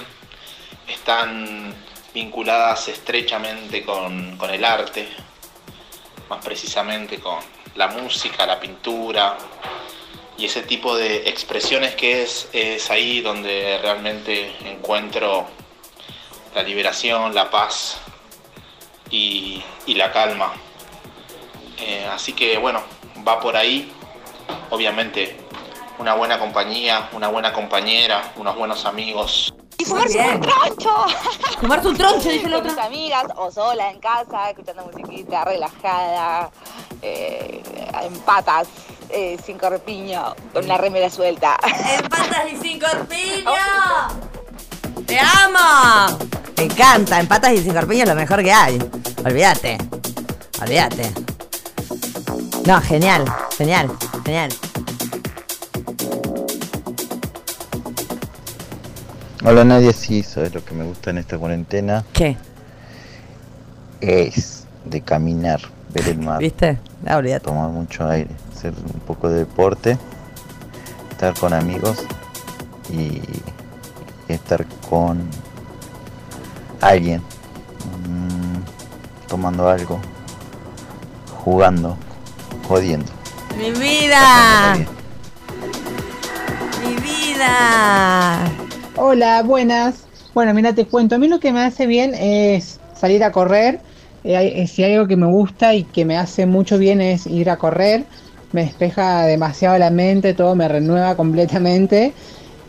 están 0.89 1.75
vinculadas 2.13 2.89
estrechamente 2.89 3.85
con, 3.85 4.37
con 4.37 4.51
el 4.51 4.65
arte, 4.65 5.09
más 6.29 6.45
precisamente 6.45 7.21
con 7.21 7.39
la 7.77 7.89
música, 7.89 8.47
la 8.47 8.59
pintura 8.59 9.37
y 10.39 10.45
ese 10.47 10.63
tipo 10.63 10.97
de 10.97 11.29
expresiones 11.29 11.95
que 11.95 12.23
es, 12.23 12.49
es 12.53 12.91
ahí 12.91 13.21
donde 13.21 13.79
realmente 13.81 14.53
encuentro 14.65 15.47
la 16.55 16.63
liberación, 16.63 17.35
la 17.35 17.51
paz 17.51 17.99
y, 19.11 19.63
y 19.87 19.95
la 19.95 20.13
calma. 20.13 20.53
Eh, 21.79 22.07
así 22.11 22.33
que 22.33 22.59
bueno, 22.59 22.83
va 23.27 23.41
por 23.41 23.57
ahí. 23.57 23.93
Obviamente, 24.71 25.37
una 25.99 26.15
buena 26.15 26.39
compañía, 26.39 27.09
una 27.13 27.29
buena 27.29 27.53
compañera, 27.53 28.33
unos 28.37 28.57
buenos 28.57 28.85
amigos. 28.85 29.55
Y 29.79 29.85
fumarse 29.85 30.21
un 30.21 30.41
troncho. 30.41 30.91
Fumarse 31.61 31.89
un 31.89 31.97
troncho, 31.97 32.29
dice 32.29 32.49
la 32.49 32.61
Con 32.61 32.69
tus 32.69 32.79
amigas 32.79 33.25
o 33.37 33.51
sola 33.51 33.91
en 33.91 34.01
casa, 34.01 34.51
escuchando 34.51 34.87
musiquita, 34.87 35.45
relajada, 35.45 36.51
eh, 37.03 37.63
en 38.03 38.19
patas, 38.21 38.69
eh, 39.11 39.37
sin 39.45 39.59
corpiño, 39.59 40.35
con 40.53 40.67
la 40.67 40.79
remera 40.79 41.11
suelta. 41.11 41.57
En 41.65 42.09
patas 42.09 42.53
y 42.53 42.57
sin 42.57 42.79
corpiño. 42.81 43.51
¡Te 45.07 45.19
amo! 45.19 46.19
Me 46.57 46.65
encanta, 46.65 47.21
en 47.21 47.29
patas 47.29 47.53
y 47.53 47.59
sin 47.59 47.75
corpiño 47.75 48.03
es 48.03 48.09
lo 48.09 48.15
mejor 48.15 48.43
que 48.43 48.53
hay. 48.53 48.79
Olvídate. 49.25 49.79
Olvídate. 50.61 51.13
No, 52.67 52.81
genial, 52.81 53.25
genial, 53.57 53.91
genial. 54.25 54.51
Hola 59.45 59.63
Nadia, 59.65 59.93
sí, 59.93 60.25
sabes 60.25 60.53
lo 60.53 60.65
que 60.65 60.75
me 60.75 60.85
gusta 60.85 61.11
en 61.11 61.19
esta 61.19 61.39
cuarentena. 61.39 62.05
¿Qué? 62.13 62.37
Es 64.01 64.67
de 64.85 65.01
caminar, 65.03 65.61
ver 65.95 66.09
el 66.09 66.19
mar. 66.19 66.41
¿Viste? 66.41 66.79
Ah, 67.07 67.19
olvídate. 67.19 67.45
Tomar 67.45 67.71
mucho 67.71 68.09
aire, 68.09 68.31
hacer 68.57 68.73
un 68.95 69.01
poco 69.01 69.29
de 69.29 69.41
deporte, 69.41 69.99
estar 71.11 71.39
con 71.39 71.53
amigos 71.53 71.99
y 72.91 73.21
estar 74.29 74.65
con 74.89 75.29
alguien, 76.81 77.21
mm, 78.09 79.29
tomando 79.29 79.69
algo, 79.69 80.01
jugando, 81.45 81.99
jodiendo. 82.67 83.13
¡Mi 83.59 83.71
vida! 83.73 84.77
¡Mi 86.83 86.95
vida! 86.97 88.51
Hola, 88.97 89.43
buenas. 89.43 90.07
Bueno, 90.33 90.55
mira, 90.55 90.75
te 90.75 90.87
cuento. 90.87 91.15
A 91.15 91.19
mí 91.19 91.29
lo 91.29 91.41
que 91.41 91.53
me 91.53 91.61
hace 91.63 91.87
bien 91.87 92.15
es 92.15 92.81
salir 92.99 93.23
a 93.23 93.33
correr. 93.33 93.81
Eh, 94.25 94.37
hay- 94.37 94.49
eh, 94.63 94.67
si 94.67 94.83
hay 94.83 94.95
algo 94.95 95.07
que 95.07 95.17
me 95.17 95.27
gusta 95.27 95.75
y 95.75 95.85
que 95.85 96.05
me 96.07 96.17
hace 96.17 96.47
mucho 96.47 96.79
bien 96.79 97.01
es 97.03 97.27
ir 97.27 97.49
a 97.51 97.57
correr. 97.59 98.05
Me 98.53 98.63
despeja 98.65 99.23
demasiado 99.27 99.77
la 99.79 99.91
mente, 99.91 100.35
todo 100.35 100.55
me 100.55 100.69
renueva 100.69 101.15
completamente. 101.17 102.13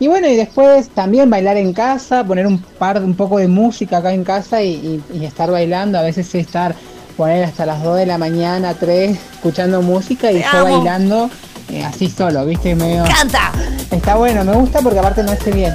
Y 0.00 0.06
bueno, 0.06 0.28
y 0.28 0.36
después 0.36 0.88
también 0.90 1.28
bailar 1.30 1.56
en 1.56 1.72
casa, 1.72 2.22
poner 2.24 2.46
un 2.46 2.58
par, 2.58 3.02
un 3.02 3.14
poco 3.14 3.38
de 3.38 3.48
música 3.48 3.98
acá 3.98 4.12
en 4.12 4.22
casa 4.24 4.62
y, 4.62 5.02
y- 5.12 5.18
y 5.18 5.24
estar 5.24 5.50
bailando. 5.50 5.98
A 5.98 6.02
veces 6.02 6.32
estar, 6.34 6.74
poner 7.16 7.44
hasta 7.44 7.66
las 7.66 7.82
2 7.82 7.96
de 7.96 8.06
la 8.06 8.18
mañana, 8.18 8.74
3, 8.74 9.18
escuchando 9.34 9.82
música 9.82 10.30
y 10.30 10.40
yo 10.42 10.62
bailando 10.64 11.30
eh, 11.72 11.84
así 11.84 12.08
solo, 12.08 12.44
¿viste? 12.46 12.74
Medio... 12.76 13.04
¡Canta! 13.04 13.52
Está 13.90 14.14
bueno, 14.16 14.44
me 14.44 14.52
gusta 14.52 14.80
porque 14.80 14.98
aparte 15.00 15.22
me 15.22 15.32
hace 15.32 15.50
bien. 15.50 15.74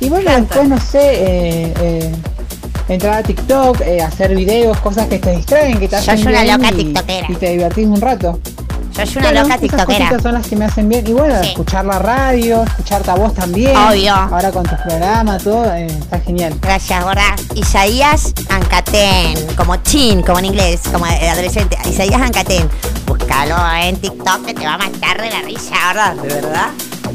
Y 0.00 0.08
bueno, 0.08 0.30
después 0.30 0.68
no 0.68 0.78
sé, 0.78 1.00
eh, 1.02 1.74
eh, 1.80 2.12
entrar 2.88 3.14
a 3.18 3.22
TikTok, 3.22 3.78
hacer 4.06 4.34
videos, 4.36 4.78
cosas 4.80 5.08
que 5.08 5.18
te 5.18 5.32
distraen, 5.36 5.78
que 5.80 5.88
te 5.88 5.96
Yo 5.96 5.98
hacen 5.98 6.18
soy 6.18 6.32
una 6.32 6.42
bien 6.42 6.56
loca 6.58 6.70
y, 6.72 6.76
tiktokera. 6.76 7.26
y 7.28 7.34
te 7.34 7.50
divertís 7.50 7.86
un 7.86 8.00
rato. 8.00 8.38
Yo 8.96 9.06
soy 9.06 9.16
una 9.18 9.26
Bueno, 9.30 9.42
loca 9.42 9.54
esas 9.54 9.60
tiktokera. 9.60 9.98
cositas 9.98 10.22
son 10.22 10.34
las 10.34 10.46
que 10.46 10.56
me 10.56 10.64
hacen 10.66 10.88
bien. 10.88 11.06
Y 11.06 11.12
bueno, 11.12 11.42
Sí. 11.42 11.48
escuchar 11.48 11.84
la 11.84 11.98
radio, 11.98 12.62
escucharte 12.62 13.10
a 13.10 13.14
vos 13.16 13.34
también. 13.34 13.76
Obvio. 13.76 14.14
Ahora 14.14 14.50
con 14.52 14.62
tus 14.64 14.78
programas, 14.78 15.42
todo, 15.42 15.72
eh, 15.74 15.86
está 15.86 16.20
genial. 16.20 16.54
Gracias, 16.60 17.02
gorda. 17.04 17.34
Isaías 17.54 18.32
Ancaten, 18.48 19.34
como 19.56 19.76
chin, 19.76 20.22
como 20.22 20.38
en 20.38 20.44
inglés, 20.46 20.80
como 20.92 21.04
adolescente. 21.06 21.76
Isaías 21.88 22.20
Ancaten. 22.20 22.68
Búscalo 23.06 23.56
en 23.82 23.96
TikTok 23.96 24.44
que 24.46 24.54
te 24.54 24.64
va 24.64 24.74
a 24.74 24.78
matar 24.78 25.20
de 25.20 25.30
la 25.30 25.42
risa, 25.42 25.74
gorda. 25.88 26.14
¿De 26.14 26.28
verdad? 26.28 26.68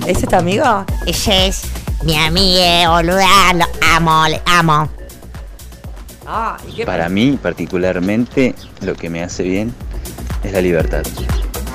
¿Ese 0.06 0.26
es 0.26 0.30
tu 0.30 0.36
amigo? 0.36 0.86
Ese 1.06 1.48
es 1.48 1.62
mi 2.04 2.16
amiga, 2.18 2.90
boluda. 2.90 3.54
Lo 3.54 3.66
amo, 3.96 4.28
le 4.28 4.42
amo. 4.46 4.90
Ah, 6.28 6.58
¿y 6.68 6.74
qué 6.74 6.86
Para 6.86 7.10
mí, 7.10 7.40
particularmente, 7.42 8.54
lo 8.82 8.96
que 8.96 9.10
me 9.10 9.24
hace 9.24 9.44
bien 9.44 9.74
es 10.44 10.52
la 10.52 10.62
libertad. 10.62 11.02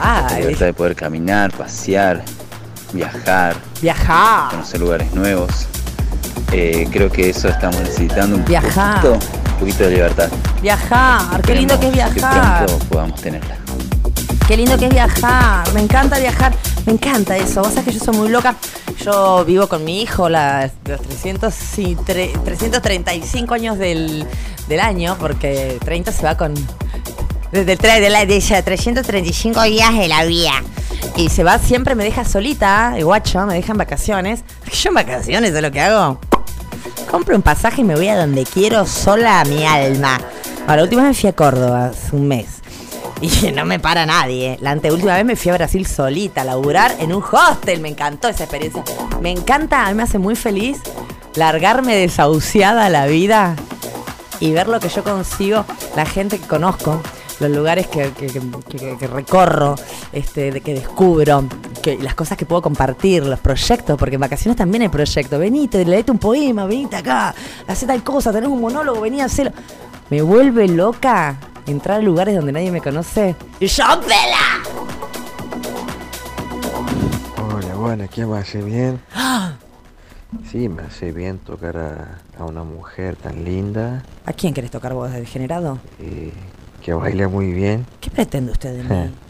La 0.00 0.38
libertad 0.38 0.66
de 0.66 0.72
poder 0.74 0.94
caminar, 0.96 1.52
pasear, 1.56 2.22
viajar, 2.92 3.56
Viajar. 3.80 4.50
conocer 4.50 4.80
lugares 4.80 5.12
nuevos. 5.14 5.66
Eh, 6.52 6.86
creo 6.92 7.10
que 7.10 7.30
eso 7.30 7.48
estamos 7.48 7.80
necesitando 7.80 8.36
un 8.36 8.44
Viajar. 8.44 9.00
poquito, 9.00 9.12
un 9.54 9.58
poquito 9.60 9.84
de 9.84 9.90
libertad. 9.90 10.28
Viajar, 10.62 11.42
qué 11.42 11.54
lindo 11.54 11.78
que 11.80 11.88
es 11.88 11.92
viajar. 11.94 12.60
Que 12.60 12.66
pronto 12.66 12.84
podamos 12.86 13.20
tenerla. 13.20 13.56
Qué 14.46 14.56
lindo 14.56 14.76
que 14.78 14.86
es 14.86 14.92
viajar. 14.92 15.72
Me 15.72 15.80
encanta 15.80 16.18
viajar. 16.18 16.52
Me 16.86 16.92
encanta 16.92 17.36
eso. 17.36 17.62
Vos 17.62 17.70
sabés 17.72 17.84
que 17.86 17.92
yo 17.98 18.04
soy 18.04 18.16
muy 18.16 18.28
loca. 18.28 18.54
Yo 19.02 19.42
vivo 19.44 19.68
con 19.68 19.84
mi 19.84 20.02
hijo 20.02 20.28
la- 20.28 20.70
los 20.86 21.00
300 21.00 21.54
y 21.78 21.96
tre- 21.96 22.30
335 22.44 23.54
años 23.54 23.78
del, 23.78 24.26
del 24.68 24.80
año, 24.80 25.16
porque 25.18 25.78
30 25.84 26.12
se 26.12 26.22
va 26.24 26.36
con. 26.36 26.52
Desde 27.54 27.72
el 27.74 27.78
tre- 27.78 28.00
de 28.00 28.10
la, 28.10 28.26
de 28.26 28.34
ella, 28.34 28.62
335 28.62 29.62
días 29.62 29.96
de 29.96 30.08
la 30.08 30.24
vida. 30.24 30.50
Y 31.16 31.28
se 31.28 31.44
va 31.44 31.58
siempre, 31.60 31.94
me 31.94 32.02
deja 32.02 32.24
solita, 32.24 32.94
el 32.96 33.04
guacho, 33.04 33.46
me 33.46 33.54
deja 33.54 33.70
en 33.70 33.78
vacaciones. 33.78 34.40
Yo 34.72 34.88
en 34.88 34.94
vacaciones 34.96 35.54
es 35.54 35.62
lo 35.62 35.70
que 35.70 35.80
hago. 35.80 36.18
Compro 37.10 37.36
un 37.36 37.42
pasaje 37.42 37.82
y 37.82 37.84
me 37.84 37.94
voy 37.94 38.08
a 38.08 38.16
donde 38.16 38.44
quiero 38.44 38.84
sola 38.86 39.40
a 39.40 39.44
mi 39.44 39.64
alma. 39.64 40.20
Ahora, 40.62 40.76
la 40.78 40.82
última 40.82 41.02
vez 41.02 41.10
me 41.10 41.20
fui 41.20 41.28
a 41.30 41.32
Córdoba 41.32 41.86
hace 41.86 42.16
un 42.16 42.26
mes. 42.26 42.46
Y 43.20 43.52
no 43.54 43.64
me 43.64 43.78
para 43.78 44.04
nadie. 44.04 44.58
La 44.60 44.72
anteúltima 44.72 45.14
vez 45.14 45.24
me 45.24 45.36
fui 45.36 45.52
a 45.52 45.54
Brasil 45.54 45.86
solita 45.86 46.40
a 46.40 46.44
laburar 46.44 46.96
en 46.98 47.12
un 47.14 47.22
hostel. 47.22 47.78
Me 47.80 47.88
encantó 47.88 48.26
esa 48.26 48.42
experiencia. 48.44 48.82
Me 49.20 49.30
encanta, 49.30 49.86
a 49.86 49.90
mí 49.90 49.94
me 49.94 50.02
hace 50.02 50.18
muy 50.18 50.34
feliz 50.34 50.78
largarme 51.36 51.94
desahuciada 51.94 52.88
la 52.88 53.06
vida 53.06 53.54
y 54.40 54.52
ver 54.52 54.66
lo 54.66 54.80
que 54.80 54.88
yo 54.88 55.04
consigo, 55.04 55.64
la 55.94 56.04
gente 56.06 56.38
que 56.40 56.46
conozco, 56.46 57.00
los 57.48 57.56
lugares 57.56 57.86
que, 57.86 58.10
que- 58.12 58.26
que- 58.26 58.40
que- 58.78 58.96
que 58.98 59.06
recorro, 59.06 59.74
este, 60.12 60.50
de 60.52 60.60
que 60.60 60.74
descubro, 60.74 61.44
que, 61.82 61.96
las 61.98 62.14
cosas 62.14 62.36
que 62.38 62.46
puedo 62.46 62.62
compartir, 62.62 63.24
los 63.26 63.38
proyectos, 63.40 63.96
porque 63.98 64.14
en 64.16 64.20
vacaciones 64.20 64.56
también 64.56 64.82
hay 64.82 64.88
proyectos. 64.88 65.38
Venite, 65.38 65.84
leete 65.84 66.10
un 66.10 66.18
poema, 66.18 66.66
venite 66.66 66.96
acá, 66.96 67.34
hacé 67.66 67.86
tal 67.86 68.02
cosa, 68.02 68.32
tenés 68.32 68.48
un 68.48 68.60
monólogo, 68.60 69.00
vení 69.00 69.20
a 69.20 69.26
hacerlo. 69.26 69.52
Me 70.10 70.20
vuelve 70.22 70.68
loca 70.68 71.36
entrar 71.66 71.98
a 71.98 72.02
lugares 72.02 72.34
donde 72.36 72.52
nadie 72.52 72.70
me 72.70 72.80
conoce. 72.80 73.34
¡Y 73.60 73.66
vela! 73.66 74.62
Hola, 77.36 77.74
bueno, 77.76 78.04
¿qué 78.12 78.26
me 78.26 78.38
hace 78.38 78.62
bien? 78.62 79.00
¡Ah! 79.14 79.52
Sí, 80.50 80.68
me 80.68 80.82
hace 80.82 81.12
bien 81.12 81.38
tocar 81.38 81.76
a, 81.76 82.18
a 82.38 82.44
una 82.44 82.64
mujer 82.64 83.16
tan 83.16 83.44
linda. 83.44 84.02
¿A 84.26 84.32
quién 84.32 84.52
querés 84.52 84.70
tocar 84.70 84.92
vos, 84.94 85.10
degenerado? 85.12 85.78
eh, 86.00 86.32
que 86.84 86.92
baila 86.92 87.28
muy 87.28 87.50
bien. 87.52 87.86
¿Qué 88.00 88.10
pretende 88.10 88.52
usted 88.52 88.76
de 88.76 88.82
mí? 88.84 89.10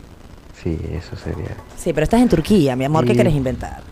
Sí, 0.63 0.79
eso 0.93 1.15
sería. 1.17 1.51
Sí, 1.77 1.93
pero 1.93 2.05
estás 2.05 2.23
en 2.23 2.29
Turquía, 2.31 2.75
mi 2.75 2.87
amor, 2.87 3.05
¿qué 3.05 3.11
Sí. 3.11 3.19
querés 3.19 3.35
inventar? 3.35 3.83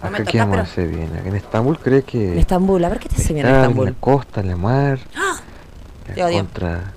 No 0.00 0.08
Acá 0.08 0.18
tocas, 0.18 0.32
qué 0.32 0.38
me 0.44 0.50
pero- 0.52 0.62
hace 0.62 0.86
bien. 0.86 1.10
En 1.24 1.34
Estambul 1.34 1.78
cree 1.80 2.02
que. 2.04 2.32
En 2.34 2.38
Estambul, 2.38 2.84
a 2.84 2.88
ver 2.88 3.00
qué 3.00 3.08
te 3.08 3.16
hace 3.16 3.32
bien 3.34 3.44
en 3.46 3.54
Estambul. 3.56 3.88
En 3.88 3.94
la 3.94 4.00
costa, 4.00 4.40
en 4.40 4.48
la 4.48 4.56
mar. 4.56 5.00
Te 6.06 6.14
la 6.16 6.26
odio. 6.26 6.36
Contra. 6.36 6.92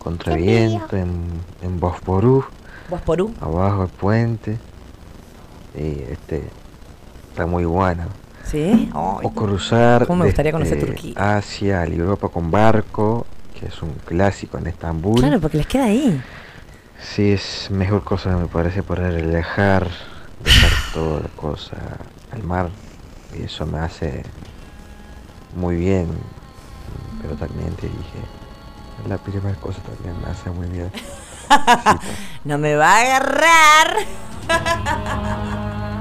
Contra 0.00 0.34
viento, 0.34 0.96
en, 0.96 1.22
en 1.62 1.78
Bosporú. 1.78 2.44
Bosporú. 2.90 3.32
Abajo 3.40 3.84
el 3.84 3.88
puente. 3.90 4.58
Y 5.76 6.00
este. 6.10 6.42
Está 7.30 7.46
muy 7.46 7.64
bueno. 7.64 8.04
¿Sí? 8.44 8.90
Ay, 8.92 9.18
O 9.22 9.30
cruzar. 9.30 10.04
¿Cómo 10.06 10.20
me 10.20 10.24
gustaría 10.26 10.50
conocer 10.50 10.80
Turquía? 10.80 11.14
Asia 11.36 11.82
a 11.82 11.86
Europa 11.86 12.28
con 12.28 12.50
barco, 12.50 13.24
que 13.64 13.70
es 13.70 13.82
un 13.82 13.92
clásico 14.04 14.58
en 14.58 14.66
Estambul. 14.66 15.18
Claro, 15.20 15.40
porque 15.40 15.56
les 15.56 15.66
queda 15.66 15.84
ahí. 15.84 16.22
Sí, 17.00 17.32
es 17.32 17.70
mejor 17.70 18.04
cosa 18.04 18.36
me 18.36 18.46
parece 18.46 18.82
poder 18.82 19.26
dejar, 19.26 19.88
dejar 20.42 20.70
toda 20.92 21.20
la 21.20 21.28
cosa 21.28 21.76
al 22.30 22.42
mar 22.42 22.68
y 23.38 23.44
eso 23.44 23.64
me 23.64 23.78
hace 23.78 24.22
muy 25.56 25.76
bien, 25.76 26.08
pero 27.22 27.36
también 27.36 27.72
te 27.76 27.86
dije, 27.86 29.08
la 29.08 29.16
primera 29.18 29.54
cosa 29.56 29.80
también 29.80 30.14
me 30.20 30.30
hace 30.30 30.50
muy 30.50 30.68
bien. 30.68 30.92
No 32.44 32.58
me 32.58 32.74
va 32.74 32.96
a 32.96 33.00
agarrar. 33.00 33.96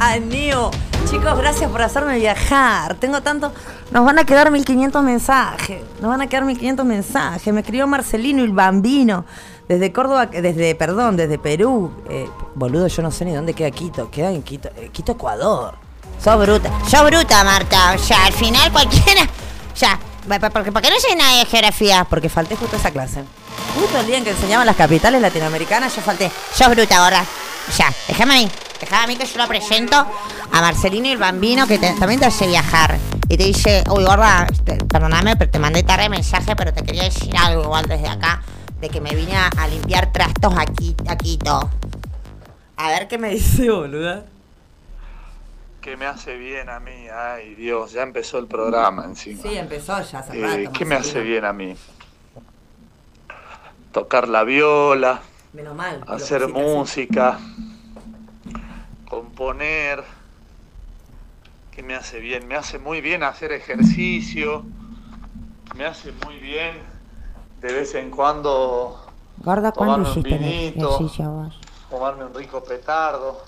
Anio. 0.00 0.70
Chicos, 1.10 1.36
gracias 1.36 1.70
por 1.70 1.82
hacerme 1.82 2.18
viajar. 2.18 2.94
Tengo 2.94 3.20
tanto. 3.20 3.52
Nos 3.90 4.04
van 4.04 4.18
a 4.18 4.24
quedar 4.24 4.50
1500 4.50 5.02
mensajes. 5.02 5.82
Nos 6.00 6.10
van 6.10 6.22
a 6.22 6.26
quedar 6.26 6.44
1500 6.44 6.86
mensajes. 6.86 7.52
Me 7.52 7.60
escribió 7.60 7.86
Marcelino 7.86 8.42
el 8.42 8.52
Bambino. 8.52 9.26
Desde 9.68 9.92
Córdoba, 9.92 10.26
desde, 10.26 10.74
perdón, 10.74 11.16
desde 11.16 11.38
Perú. 11.38 11.92
Eh, 12.08 12.28
boludo, 12.54 12.86
yo 12.86 13.02
no 13.02 13.10
sé 13.10 13.26
ni 13.26 13.32
dónde 13.32 13.52
queda 13.52 13.70
Quito. 13.70 14.10
Queda 14.10 14.30
en 14.30 14.42
Quito, 14.42 14.70
eh, 14.76 14.88
Quito, 14.90 15.12
Ecuador. 15.12 15.74
Sos 16.18 16.38
bruta. 16.38 16.70
Sos 16.88 17.04
bruta, 17.04 17.44
Marta. 17.44 17.92
O 17.94 17.98
sea, 17.98 18.24
al 18.24 18.32
final 18.32 18.72
cualquiera. 18.72 19.28
Sea, 19.74 19.98
porque, 20.52 20.72
porque 20.72 20.90
no 20.90 20.98
sé 20.98 21.14
nada 21.14 21.38
de 21.38 21.44
geografía. 21.44 22.06
Porque 22.08 22.30
falté 22.30 22.56
justo 22.56 22.76
esa 22.76 22.90
clase. 22.90 23.22
Justo 23.78 23.98
el 23.98 24.06
día 24.06 24.16
en 24.16 24.24
que 24.24 24.30
enseñaban 24.30 24.66
las 24.66 24.76
capitales 24.76 25.20
latinoamericanas, 25.20 25.94
yo 25.94 26.00
falté. 26.00 26.30
Sos 26.54 26.68
bruta, 26.70 27.04
gorda. 27.04 27.24
Sea, 27.70 27.92
déjame 28.08 28.34
a 28.34 28.36
mí. 28.38 28.48
Déjame 28.80 29.04
a 29.04 29.06
mí 29.06 29.16
que 29.16 29.26
yo 29.26 29.38
lo 29.38 29.46
presento 29.46 29.94
a 29.96 30.60
Marcelino 30.60 31.06
y 31.06 31.12
el 31.12 31.18
Bambino 31.18 31.66
que 31.66 31.78
te- 31.78 31.92
también 31.94 32.18
te 32.20 32.26
hace 32.26 32.46
viajar. 32.46 32.96
Y 33.28 33.36
te 33.36 33.44
dice, 33.44 33.84
uy, 33.90 34.04
gorda, 34.04 34.46
te- 34.64 34.76
perdóname, 34.84 35.36
pero 35.36 35.50
te 35.50 35.58
mandé 35.58 35.82
tarde 35.82 36.08
mensaje, 36.08 36.56
pero 36.56 36.72
te 36.72 36.82
quería 36.82 37.04
decir 37.04 37.36
algo 37.36 37.62
igual 37.62 37.86
desde 37.86 38.08
acá. 38.08 38.42
De 38.80 38.88
que 38.88 39.00
me 39.00 39.14
vine 39.14 39.36
a, 39.36 39.48
a 39.48 39.68
limpiar 39.68 40.10
trastos 40.12 40.54
aquí, 40.56 40.96
a 41.06 41.16
Quito. 41.16 41.70
A 42.76 42.88
ver 42.88 43.06
qué 43.08 43.18
me 43.18 43.28
dice, 43.30 43.70
boluda. 43.70 44.24
¿Qué 45.82 45.96
me 45.96 46.06
hace 46.06 46.36
bien 46.36 46.68
a 46.70 46.80
mí? 46.80 47.06
Ay, 47.08 47.54
Dios, 47.54 47.92
ya 47.92 48.02
empezó 48.02 48.38
el 48.38 48.46
programa 48.46 49.04
encima. 49.04 49.42
Sí, 49.42 49.56
empezó 49.56 50.00
ya 50.02 50.18
hace 50.20 50.38
Eh, 50.38 50.64
rato. 50.64 50.72
¿Qué 50.78 50.84
me 50.86 50.94
hace 50.94 51.20
bien 51.20 51.44
a 51.44 51.52
mí? 51.52 51.74
Tocar 53.92 54.28
la 54.28 54.44
viola, 54.44 55.20
Menos 55.52 55.74
mal. 55.74 56.02
hacer 56.06 56.44
así. 56.44 56.52
Componer. 59.10 60.02
¿Qué 61.72 61.82
me 61.82 61.94
hace 61.94 62.20
bien? 62.20 62.46
Me 62.48 62.56
hace 62.56 62.78
muy 62.78 63.00
bien 63.00 63.22
hacer 63.22 63.52
ejercicio. 63.52 64.62
Me 65.76 65.84
hace 65.84 66.12
muy 66.24 66.36
bien 66.38 66.78
de 67.60 67.72
vez 67.72 67.94
en 67.94 68.10
cuando 68.10 69.04
¿cuándo 69.72 69.94
tomarme 70.04 70.08
un 70.08 70.22
vinito, 70.72 70.96
tomarme 71.90 72.24
un 72.24 72.34
rico 72.34 72.62
petardo. 72.64 73.38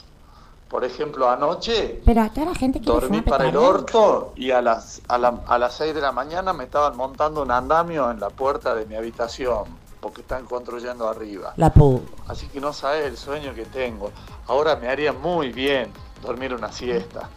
Por 0.68 0.84
ejemplo, 0.84 1.28
anoche 1.28 2.00
Pero 2.04 2.22
la 2.46 2.54
gente 2.54 2.80
dormí 2.80 3.20
para 3.30 3.44
el 3.48 3.56
orto 3.56 4.32
y 4.36 4.50
a 4.52 4.62
las, 4.62 5.02
a, 5.06 5.18
la- 5.18 5.40
a 5.46 5.58
las 5.58 5.74
6 5.74 5.94
de 5.94 6.00
la 6.00 6.12
mañana 6.12 6.54
me 6.54 6.64
estaban 6.64 6.96
montando 6.96 7.42
un 7.42 7.50
andamio 7.50 8.10
en 8.10 8.18
la 8.18 8.30
puerta 8.30 8.74
de 8.74 8.86
mi 8.86 8.94
habitación 8.94 9.64
porque 10.02 10.20
están 10.22 10.44
construyendo 10.46 11.08
arriba. 11.08 11.54
La 11.56 11.72
pu. 11.72 12.02
Así 12.26 12.48
que 12.48 12.60
no 12.60 12.72
sabes 12.72 13.06
el 13.06 13.16
sueño 13.16 13.54
que 13.54 13.64
tengo. 13.64 14.10
Ahora 14.48 14.74
me 14.74 14.88
haría 14.88 15.12
muy 15.12 15.52
bien 15.52 15.92
dormir 16.20 16.52
una 16.52 16.72
siesta. 16.72 17.30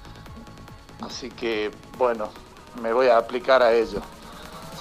Así 1.01 1.29
que, 1.29 1.69
bueno, 1.97 2.29
me 2.81 2.91
voy 2.91 3.07
a 3.07 3.17
aplicar 3.17 3.61
a 3.61 3.71
ello. 3.71 4.01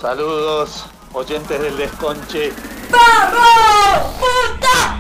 Saludos, 0.01 0.87
oyentes 1.13 1.61
del 1.61 1.77
desconche. 1.77 2.55
¡Vamos! 2.91 4.15
¡Puta! 4.19 4.99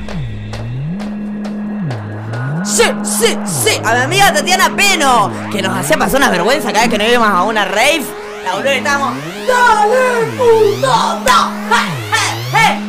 Sí, 2.65 2.85
sí, 3.03 3.39
sí. 3.47 3.81
A 3.83 3.95
mi 3.95 4.01
amiga 4.03 4.35
Tatiana 4.35 4.77
Peno, 4.77 5.33
que 5.51 5.63
nos 5.63 5.75
hacía 5.75 5.97
pasar 5.97 6.19
una 6.19 6.29
vergüenza 6.29 6.71
cada 6.71 6.85
vez 6.85 6.91
que 6.91 6.99
nos 6.99 7.09
íbamos 7.09 7.29
a 7.29 7.45
una 7.45 7.65
rave. 7.65 8.05
La 8.45 8.55
boluda 8.57 8.75
estábamos. 8.75 9.15
¡Dale, 9.49 10.27
puta! 10.37 11.23
¡Da! 11.25 11.51
¡Eh, 11.71 11.89
eh, 12.13 12.24
eh! 12.57 12.81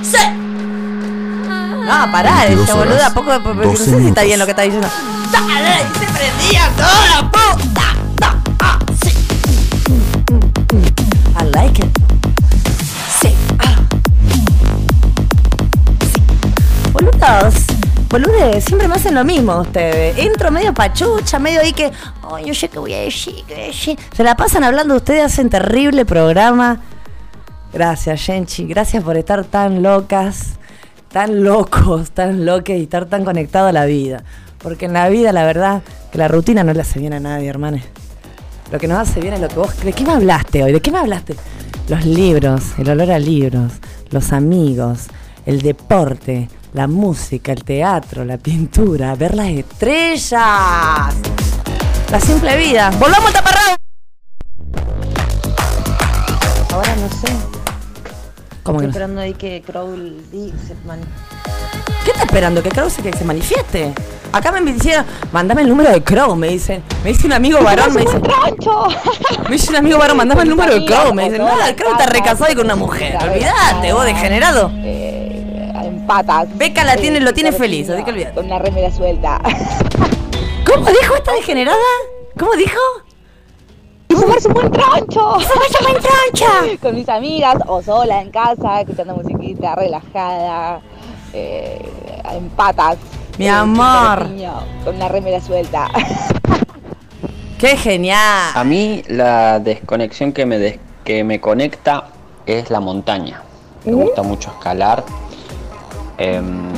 No, 1.85 2.11
pará, 2.11 2.45
horas, 2.45 2.75
boluda, 2.75 3.13
poco, 3.13 3.37
no 3.37 3.75
sé 3.75 3.99
si 3.99 4.07
está 4.07 4.23
bien 4.23 4.39
lo 4.39 4.45
que 4.45 4.51
está 4.51 4.63
diciendo. 4.63 4.87
¡Dale! 5.31 5.83
Se 5.93 6.05
prendía 6.11 6.71
toda 6.75 7.07
la 7.15 7.31
puta. 7.31 7.95
Da, 8.15 8.41
ah, 8.59 8.79
sí. 9.03 9.11
I 11.39 11.43
like 11.53 11.79
it. 11.79 11.99
Sí. 13.21 13.35
Ah. 13.59 13.75
Boludos, 16.91 17.53
boludes, 18.09 18.63
siempre 18.65 18.87
me 18.87 18.95
hacen 18.95 19.13
lo 19.13 19.23
mismo 19.23 19.59
ustedes. 19.59 20.17
Entro 20.17 20.49
medio 20.49 20.73
pachucha, 20.73 21.37
medio 21.37 21.61
ahí 21.61 21.73
que, 21.73 21.91
ay, 22.33 22.45
yo 22.45 22.55
sé 22.55 22.67
que 22.69 22.79
voy 22.79 22.95
a 22.95 23.01
decir, 23.01 23.43
que 23.47 23.53
voy 23.53 23.63
a 23.63 23.67
decir. 23.67 23.99
Se 24.11 24.23
la 24.23 24.35
pasan 24.35 24.63
hablando 24.63 24.95
ustedes, 24.95 25.23
hacen 25.23 25.51
terrible 25.51 26.03
programa. 26.03 26.79
Gracias, 27.75 28.21
Genchi, 28.21 28.63
gracias 28.63 29.03
por 29.03 29.17
estar 29.17 29.43
tan 29.43 29.83
locas, 29.83 30.51
tan 31.11 31.43
locos, 31.43 32.11
tan 32.11 32.45
loques 32.45 32.79
y 32.79 32.83
estar 32.83 33.05
tan 33.07 33.25
conectados 33.25 33.67
a 33.67 33.73
la 33.73 33.83
vida. 33.83 34.23
Porque 34.59 34.85
en 34.85 34.93
la 34.93 35.09
vida, 35.09 35.33
la 35.33 35.43
verdad, 35.43 35.81
que 36.09 36.17
la 36.17 36.29
rutina 36.29 36.63
no 36.63 36.71
le 36.71 36.79
hace 36.79 37.01
bien 37.01 37.11
a 37.11 37.19
nadie, 37.19 37.49
hermanes. 37.49 37.83
Lo 38.71 38.79
que 38.79 38.87
nos 38.87 38.99
hace 38.99 39.19
bien 39.19 39.33
es 39.33 39.41
lo 39.41 39.49
que 39.49 39.55
vos... 39.55 39.77
¿De 39.83 39.91
qué 39.91 40.05
me 40.05 40.13
hablaste 40.13 40.63
hoy? 40.63 40.71
¿De 40.71 40.81
qué 40.81 40.89
me 40.89 40.99
hablaste? 40.99 41.35
Los 41.89 42.05
libros, 42.05 42.63
el 42.77 42.91
olor 42.91 43.11
a 43.11 43.19
libros, 43.19 43.73
los 44.09 44.31
amigos, 44.31 45.07
el 45.45 45.61
deporte, 45.61 46.47
la 46.71 46.87
música, 46.87 47.51
el 47.51 47.65
teatro, 47.65 48.23
la 48.23 48.37
pintura, 48.37 49.15
ver 49.15 49.35
las 49.35 49.49
estrellas. 49.49 51.13
La 52.09 52.19
simple 52.21 52.55
vida. 52.55 52.89
¡Volvamos 52.91 53.27
al 53.27 53.33
taparrabo! 53.33 53.75
Ahora 56.71 56.95
no 56.95 57.09
sé. 57.09 57.64
¿Cómo 58.65 58.79
que 58.79 58.87
Estoy 58.87 58.99
no? 58.99 59.05
esperando 59.05 59.21
ahí 59.21 59.33
que 59.35 59.61
Crowell 59.61 60.23
se 60.31 60.73
¿Qué 62.03 62.11
está 62.11 62.23
esperando? 62.23 62.63
¿Que 62.63 62.69
Crow 62.69 62.89
se, 62.89 63.03
que 63.03 63.13
se 63.13 63.23
manifieste? 63.23 63.93
Acá 64.31 64.51
me 64.51 64.73
dijeron, 64.73 65.05
mandame 65.31 65.61
el 65.61 65.69
número 65.69 65.91
de 65.91 66.03
Crow, 66.03 66.35
me 66.35 66.47
dicen. 66.47 66.81
Me 67.03 67.11
dice 67.11 67.27
un 67.27 67.33
amigo 67.33 67.61
varón, 67.61 67.93
me 67.93 68.01
dice. 68.01 68.19
Me 69.43 69.51
dice 69.51 69.69
un 69.69 69.75
amigo 69.75 69.99
varón, 69.99 70.17
mandame 70.17 70.41
el 70.41 70.49
número 70.49 70.73
de 70.73 70.83
Crow. 70.83 71.13
Me 71.13 71.25
dicen, 71.25 71.41
el 71.67 71.75
Crow 71.75 71.91
está 71.91 72.07
recasado 72.07 72.51
y 72.51 72.55
con 72.55 72.65
una 72.65 72.75
mujer. 72.75 73.19
Olvídate, 73.21 73.93
vos, 73.93 74.03
degenerado. 74.03 74.71
En 74.71 76.03
patas. 76.07 76.47
Beca 76.57 76.83
la 76.83 76.95
tiene, 76.95 77.19
lo 77.19 77.35
tiene 77.35 77.51
con 77.51 77.59
feliz, 77.59 77.87
así 77.91 78.03
que 78.03 78.09
olvídate. 78.09 78.33
Con 78.33 78.47
una 78.47 78.57
remera 78.57 78.91
suelta. 78.91 79.39
¿Cómo 80.65 80.87
dijo 80.87 81.15
esta 81.15 81.33
degenerada? 81.33 81.77
¿Cómo 82.35 82.55
dijo? 82.55 82.79
Y 84.15 84.21
fumarse 84.21 84.47
un 84.47 84.53
buen 84.53 84.71
troncho. 84.71 85.37
¡Y 85.39 85.43
fumarse 85.43 85.77
un 85.79 85.91
buen 85.91 86.01
troncho! 86.03 86.77
Con 86.81 86.95
mis 86.95 87.09
amigas 87.09 87.57
o 87.67 87.81
sola 87.81 88.21
en 88.21 88.31
casa, 88.31 88.81
escuchando 88.81 89.15
musiquita, 89.15 89.75
relajada, 89.75 90.79
eh, 91.33 91.81
en 92.31 92.49
patas. 92.49 92.97
Mi 93.37 93.47
eh, 93.47 93.49
amor. 93.49 94.19
con 94.19 94.35
niño, 94.35 94.53
Con 94.83 94.95
una 94.95 95.07
remera 95.09 95.41
suelta. 95.41 95.89
¡Qué 97.57 97.75
genial! 97.77 98.51
A 98.53 98.63
mí 98.63 99.03
la 99.07 99.59
desconexión 99.59 100.31
que 100.33 100.45
me, 100.45 100.57
des- 100.57 100.79
que 101.03 101.23
me 101.23 101.39
conecta 101.41 102.05
es 102.45 102.69
la 102.69 102.79
montaña. 102.79 103.41
Me 103.85 103.93
gusta 103.93 104.23
mucho 104.23 104.49
escalar. 104.51 105.03
Em, 106.17 106.69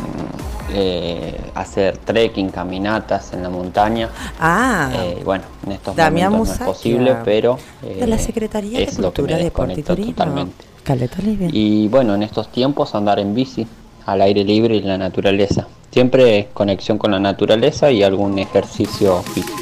eh, 0.69 1.39
hacer 1.55 1.97
trekking, 1.97 2.49
caminatas 2.49 3.33
en 3.33 3.43
la 3.43 3.49
montaña. 3.49 4.09
Ah. 4.39 4.89
Eh, 4.93 5.21
bueno, 5.23 5.43
en 5.65 5.71
estos 5.73 5.95
Damián 5.95 6.31
momentos 6.31 6.59
no 6.59 6.65
es 6.65 6.69
posible, 6.69 7.15
pero 7.23 7.57
eh, 7.83 7.97
de 7.99 8.07
la 8.07 8.17
Secretaría 8.17 8.79
de 8.79 8.85
es 8.85 8.99
lo 8.99 9.13
que 9.13 9.21
me 9.21 9.27
Deporte 9.35 9.41
y 9.41 9.75
desconecta 9.75 9.93
Turismo. 9.95 10.13
totalmente. 10.13 10.65
Caleta 10.83 11.17
Olivia. 11.21 11.49
Y 11.51 11.87
bueno, 11.89 12.15
en 12.15 12.23
estos 12.23 12.49
tiempos 12.51 12.95
andar 12.95 13.19
en 13.19 13.33
bici, 13.35 13.67
al 14.05 14.21
aire 14.21 14.43
libre 14.43 14.75
y 14.75 14.79
en 14.79 14.87
la 14.87 14.97
naturaleza. 14.97 15.67
Siempre 15.91 16.49
conexión 16.53 16.97
con 16.97 17.11
la 17.11 17.19
naturaleza 17.19 17.89
y 17.91 18.03
algún 18.03 18.37
ejercicio 18.39 19.21
físico. 19.23 19.57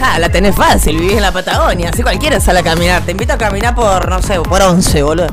Ah, 0.00 0.18
la 0.20 0.28
tenés 0.28 0.54
fácil, 0.54 0.96
vivís 0.96 1.14
en 1.14 1.22
la 1.22 1.32
Patagonia, 1.32 1.90
así 1.90 2.02
cualquiera 2.02 2.38
sale 2.40 2.60
a 2.60 2.62
caminar. 2.62 3.02
Te 3.02 3.10
invito 3.12 3.32
a 3.32 3.38
caminar 3.38 3.74
por, 3.74 4.08
no 4.08 4.22
sé, 4.22 4.40
por 4.40 4.62
11, 4.62 5.02
boludo. 5.02 5.26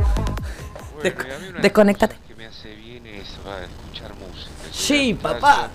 Des- 1.04 1.14
desconectate. 1.62 2.16
que 2.28 2.36
me 2.36 2.48
hace 2.48 2.74
bien 2.76 3.06
es 3.06 3.28
va, 3.48 3.60
escuchar 3.64 4.12
música. 4.16 4.50
Sí, 4.86 5.16
papá. 5.16 5.70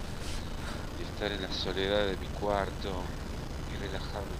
Y 0.96 1.02
estar 1.02 1.32
en 1.32 1.42
la 1.42 1.52
soledad 1.52 2.06
de 2.06 2.16
mi 2.18 2.26
cuarto 2.38 2.92
y 3.72 3.76
relajarme. 3.82 4.30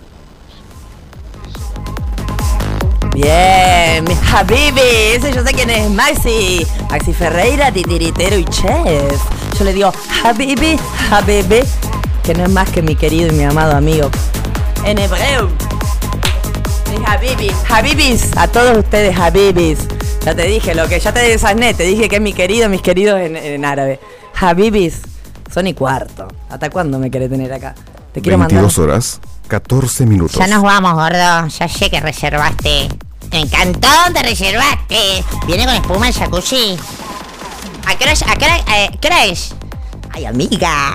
Bien, 3.13 4.05
mi 4.05 4.15
Habibi, 4.33 5.17
ese 5.17 5.33
yo 5.33 5.43
sé 5.43 5.53
quién 5.55 5.71
es, 5.71 5.91
Maxi. 5.91 6.65
Maxi 6.89 7.13
Ferreira, 7.13 7.73
titiritero 7.73 8.39
y 8.39 8.45
chef. 8.45 9.21
Yo 9.59 9.65
le 9.65 9.73
digo 9.73 9.93
Habibi, 10.23 10.79
Habibi, 11.11 11.63
que 12.23 12.35
no 12.35 12.45
es 12.45 12.51
más 12.51 12.71
que 12.71 12.81
mi 12.81 12.95
querido 12.95 13.27
y 13.27 13.33
mi 13.33 13.43
amado 13.43 13.77
amigo. 13.77 14.09
En 14.85 14.99
hebreo. 14.99 15.49
Mi 16.91 17.05
Habibi, 17.07 17.51
Habibis, 17.69 18.37
a 18.37 18.47
todos 18.47 18.79
ustedes 18.79 19.19
Habibis. 19.19 19.81
Ya 20.25 20.33
te 20.37 20.43
dije 20.43 20.77
lo 20.77 20.87
que 20.87 21.01
ya 21.01 21.13
te 21.13 21.21
desasné, 21.21 21.75
te 21.75 21.83
dije 21.83 22.09
que 22.09 22.17
es 22.17 22.23
mi 22.23 22.35
querido, 22.35 22.69
mis 22.69 22.83
queridos 22.83 23.19
en, 23.21 23.37
en 23.37 23.65
árabe. 23.65 23.99
Habibis, 24.41 25.03
son 25.53 25.67
y 25.67 25.75
cuarto. 25.75 26.29
¿Hasta 26.49 26.71
cuándo 26.71 26.99
me 26.99 27.11
querés 27.11 27.31
tener 27.31 27.53
acá? 27.53 27.75
Te 28.13 28.21
quiero 28.21 28.39
mandar. 28.39 28.59
22 28.63 28.79
horas, 28.79 29.21
14 29.49 30.07
minutos. 30.07 30.37
Ya 30.39 30.47
nos 30.47 30.63
vamos, 30.63 30.95
gordo. 30.95 31.47
Ya 31.49 31.69
sé 31.69 31.91
que 31.91 32.01
reservaste. 32.01 32.89
Me 33.31 33.41
encantó, 33.41 33.89
te 34.15 34.23
reservaste. 34.23 35.25
Viene 35.47 35.65
con 35.67 35.75
espuma 35.75 36.09
el 36.09 36.15
jacuzzi. 36.15 36.77
¿A 37.87 37.95
qué 37.97 38.05
hora 38.05 38.13
es? 38.13 38.23
¿A 38.23 38.35
qué 38.37 38.45
hora, 38.45 38.57
eh, 38.77 38.91
qué 39.01 39.09
hora 39.09 39.25
es? 39.27 39.55
Ay, 40.13 40.25
amiga. 40.25 40.95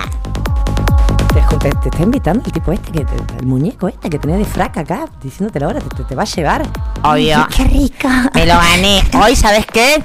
Te, 1.48 1.56
te- 1.58 1.70
te 1.76 1.88
está 1.88 2.02
invitando 2.02 2.42
el 2.46 2.52
tipo 2.52 2.72
este, 2.72 2.90
que 2.92 3.04
te- 3.04 3.36
el 3.40 3.46
muñeco 3.46 3.88
este 3.88 4.10
que 4.10 4.18
tenés 4.18 4.38
de 4.38 4.44
fraca 4.44 4.80
acá, 4.80 5.06
diciéndote 5.22 5.60
la 5.60 5.68
hora, 5.68 5.80
te, 5.80 5.88
te- 5.96 6.04
te 6.04 6.14
va 6.14 6.22
a 6.22 6.26
llevar. 6.26 6.66
Obvio. 7.02 7.46
Qué 7.56 7.64
rico. 7.64 8.08
Me 8.34 8.46
lo 8.46 8.54
gané. 8.54 9.02
Hoy, 9.22 9.36
¿sabes 9.36 9.64
qué? 9.66 10.02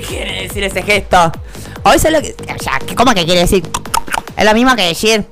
¿Qué 0.00 0.06
quiere 0.06 0.42
decir 0.42 0.64
ese 0.64 0.82
gesto? 0.82 1.30
Hoy 1.84 1.98
sé 1.98 2.10
lo 2.10 2.20
que. 2.20 2.34
O 2.58 2.62
sea, 2.62 2.78
¿qué- 2.86 2.94
¿cómo 2.94 3.12
que 3.14 3.24
quiere 3.24 3.40
decir? 3.40 3.68
Es 4.36 4.44
lo 4.44 4.54
mismo 4.54 4.74
que 4.76 4.82
decir. 4.86 5.26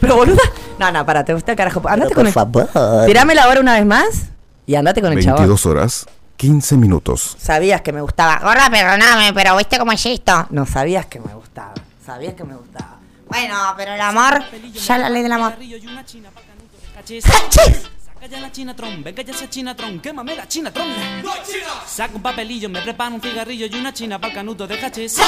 Pero 0.00 0.16
boluda. 0.16 0.42
No, 0.78 0.92
no, 0.92 1.06
para, 1.06 1.24
te 1.24 1.32
gusta 1.34 1.52
el 1.52 1.56
carajo. 1.56 1.80
Andate 1.88 2.14
Pero 2.14 2.32
con 2.32 2.32
por 2.32 2.62
el. 2.62 2.68
favor. 2.68 3.06
Tirámela 3.06 3.44
ahora 3.44 3.60
una 3.60 3.74
vez 3.74 3.86
más 3.86 4.06
y 4.66 4.74
andate 4.74 5.00
con 5.00 5.12
el 5.12 5.22
chabón. 5.24 5.38
22 5.40 5.66
horas, 5.66 6.06
15 6.36 6.76
minutos. 6.76 7.36
Sabías 7.40 7.80
que 7.80 7.92
me 7.92 8.00
gustaba. 8.02 8.38
Gorda, 8.42 8.68
perdóname, 8.70 9.32
pero 9.32 9.56
¿viste 9.56 9.78
cómo 9.78 9.92
es 9.92 10.04
esto? 10.04 10.46
No, 10.50 10.66
sabías 10.66 11.06
que 11.06 11.18
me 11.20 11.32
gustaba. 11.34 11.72
Sabías 12.04 12.34
que 12.34 12.44
me 12.44 12.54
gustaba. 12.54 12.96
Bueno, 13.28 13.56
pero 13.76 13.94
el 13.94 14.00
amor. 14.00 14.42
Ya 14.86 14.98
la 14.98 15.08
ley 15.08 15.22
del 15.22 15.32
amor. 15.32 15.54
Saca 18.18 18.28
ya 18.28 18.40
la 18.40 18.50
chinatron, 18.50 19.04
venga 19.04 19.22
ya 19.22 19.32
esa 19.34 19.50
chinatron, 19.50 20.00
quémame 20.00 20.34
la 20.34 20.48
chinatron. 20.48 20.88
Saca 21.86 22.14
un 22.14 22.22
papelillo, 22.22 22.70
me 22.70 22.80
preparo 22.80 23.14
un 23.14 23.20
cigarrillo 23.20 23.66
y 23.66 23.74
una 23.74 23.92
china 23.92 24.18
para 24.18 24.30
el 24.30 24.34
canuto 24.36 24.66
de 24.66 24.78
cachis. 24.78 25.18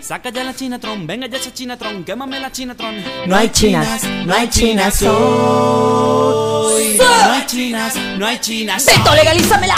Saca 0.00 0.30
ya 0.30 0.42
la 0.42 0.54
chinatron, 0.56 1.06
venga 1.06 1.26
ya 1.26 1.36
esa 1.36 1.52
chinatron, 1.52 2.02
quémame 2.04 2.40
la 2.40 2.50
chinatron. 2.50 3.04
No 3.26 3.36
hay 3.36 3.50
chinas, 3.50 4.02
no 4.24 4.34
hay 4.34 4.48
chinas 4.48 5.02
hoy. 5.02 6.96
No 6.96 7.32
hay 7.32 7.46
chinas, 7.46 7.96
no 8.16 8.26
hay 8.26 8.38
chinas. 8.38 8.86
¡Beto, 8.86 9.14
legalízamela! 9.14 9.76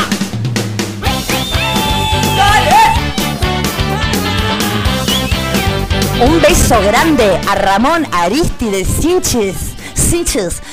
Un 6.20 6.40
beso 6.40 6.80
grande 6.82 7.40
a 7.48 7.56
Ramón 7.56 8.06
Aristides 8.12 8.86
Sinches, 9.00 9.73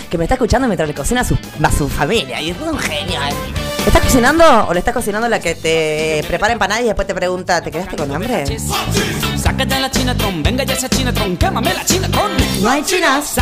Que 0.10 0.18
me 0.18 0.26
está 0.26 0.36
escuchando 0.36 0.68
mientras 0.68 0.88
le 0.88 0.94
cocina 0.94 1.22
a 1.22 1.24
su, 1.24 1.38
a 1.64 1.72
su 1.72 1.90
familia. 1.90 2.40
Y 2.42 2.52
es 2.52 2.58
un 2.62 2.78
genio. 2.78 3.20
eh. 3.22 3.34
¿Le 3.80 3.88
estás 3.88 4.04
cocinando 4.04 4.68
o 4.68 4.74
le 4.74 4.80
estás 4.80 4.94
cocinando 4.94 5.28
la 5.28 5.40
que 5.40 5.56
te 5.56 6.24
prepara 6.28 6.54
empanadas 6.54 6.84
y 6.84 6.86
después 6.86 7.08
te 7.08 7.16
pregunta, 7.16 7.62
¿te 7.64 7.72
quedaste 7.72 7.96
con 7.96 8.14
hambre? 8.14 8.46
Saca 9.42 9.64
ya 9.64 9.80
la 9.80 9.90
chinatron, 9.90 10.44
venga 10.44 10.64
ya 10.64 10.76
esa 10.76 10.88
chinatron, 10.88 11.36
quémame 11.36 11.74
la 11.74 11.84
chinatron. 11.84 12.32
No 12.62 12.70
hay 12.70 12.84
chinas. 12.84 13.36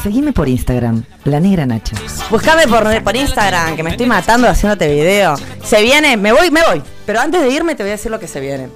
Seguime 0.00 0.32
por 0.32 0.48
Instagram, 0.48 1.02
la 1.24 1.40
negra 1.40 1.66
Nacha. 1.66 1.96
Buscame 2.30 2.68
por, 2.68 3.02
por 3.02 3.16
Instagram, 3.16 3.74
que 3.74 3.82
me 3.82 3.90
estoy 3.90 4.06
matando 4.06 4.48
haciéndote 4.48 4.86
video. 4.92 5.34
Se 5.64 5.82
viene, 5.82 6.16
me 6.16 6.30
voy, 6.32 6.52
me 6.52 6.62
voy. 6.62 6.80
Pero 7.04 7.20
antes 7.20 7.42
de 7.42 7.50
irme 7.50 7.74
te 7.74 7.82
voy 7.82 7.90
a 7.90 7.96
decir 7.96 8.12
lo 8.12 8.20
que 8.20 8.28
se 8.28 8.38
viene. 8.38 8.68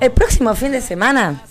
El 0.00 0.12
próximo 0.12 0.54
fin 0.54 0.72
de 0.72 0.80
semana 0.80 1.42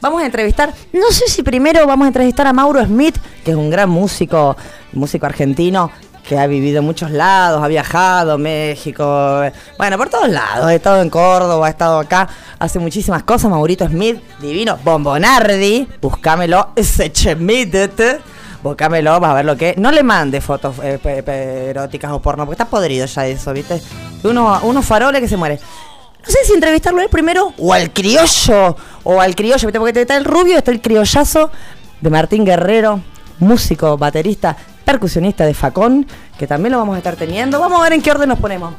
vamos 0.00 0.22
a 0.22 0.26
entrevistar, 0.26 0.72
no 0.92 1.10
sé 1.10 1.28
si 1.28 1.42
primero 1.42 1.86
vamos 1.86 2.06
a 2.06 2.08
entrevistar 2.08 2.46
a 2.46 2.52
Mauro 2.52 2.84
Smith, 2.84 3.16
que 3.44 3.52
es 3.52 3.56
un 3.56 3.70
gran 3.70 3.90
músico, 3.90 4.56
músico 4.92 5.26
argentino, 5.26 5.90
que 6.28 6.38
ha 6.38 6.46
vivido 6.46 6.80
en 6.80 6.84
muchos 6.84 7.10
lados, 7.10 7.62
ha 7.62 7.68
viajado, 7.68 8.36
México, 8.36 9.40
bueno, 9.78 9.96
por 9.96 10.10
todos 10.10 10.28
lados, 10.28 10.66
ha 10.66 10.74
estado 10.74 11.00
en 11.00 11.08
Córdoba, 11.08 11.66
ha 11.66 11.70
estado 11.70 11.98
acá, 11.98 12.28
hace 12.58 12.78
muchísimas 12.78 13.22
cosas, 13.22 13.50
Maurito 13.50 13.86
Smith, 13.88 14.20
divino, 14.40 14.78
Bombonardi, 14.84 15.88
búscamelo, 16.00 16.70
ese 16.76 17.10
Chemit, 17.12 17.74
Búscamelo, 18.62 19.20
vas 19.20 19.30
a 19.30 19.34
ver 19.34 19.44
lo 19.44 19.56
que. 19.56 19.74
No 19.78 19.92
le 19.92 20.02
mande 20.02 20.40
fotos 20.40 20.74
eh, 20.82 21.68
eróticas 21.70 22.10
o 22.10 22.20
porno, 22.20 22.44
porque 22.44 22.60
está 22.60 22.64
podrido 22.68 23.06
ya 23.06 23.26
eso, 23.26 23.52
¿viste? 23.52 23.80
Unos, 24.24 24.64
unos 24.64 24.84
faroles 24.84 25.20
que 25.20 25.28
se 25.28 25.36
mueren. 25.36 25.60
No 26.28 26.34
sé 26.34 26.44
si 26.44 26.52
entrevistarlo 26.52 27.00
él 27.00 27.08
primero 27.08 27.54
o 27.56 27.72
al 27.72 27.92
criollo. 27.92 28.76
O 29.10 29.22
al 29.22 29.34
criollo, 29.34 29.66
¿viste? 29.66 29.78
Porque 29.78 30.00
está 30.02 30.18
el 30.18 30.26
rubio, 30.26 30.58
está 30.58 30.70
el 30.70 30.82
criollazo 30.82 31.50
de 32.02 32.10
Martín 32.10 32.44
Guerrero, 32.44 33.00
músico, 33.38 33.96
baterista, 33.96 34.54
percusionista 34.84 35.46
de 35.46 35.54
Facón, 35.54 36.06
que 36.38 36.46
también 36.46 36.72
lo 36.72 36.78
vamos 36.78 36.94
a 36.94 36.98
estar 36.98 37.16
teniendo. 37.16 37.58
Vamos 37.58 37.80
a 37.80 37.84
ver 37.84 37.94
en 37.94 38.02
qué 38.02 38.10
orden 38.10 38.28
nos 38.28 38.38
ponemos. 38.38 38.74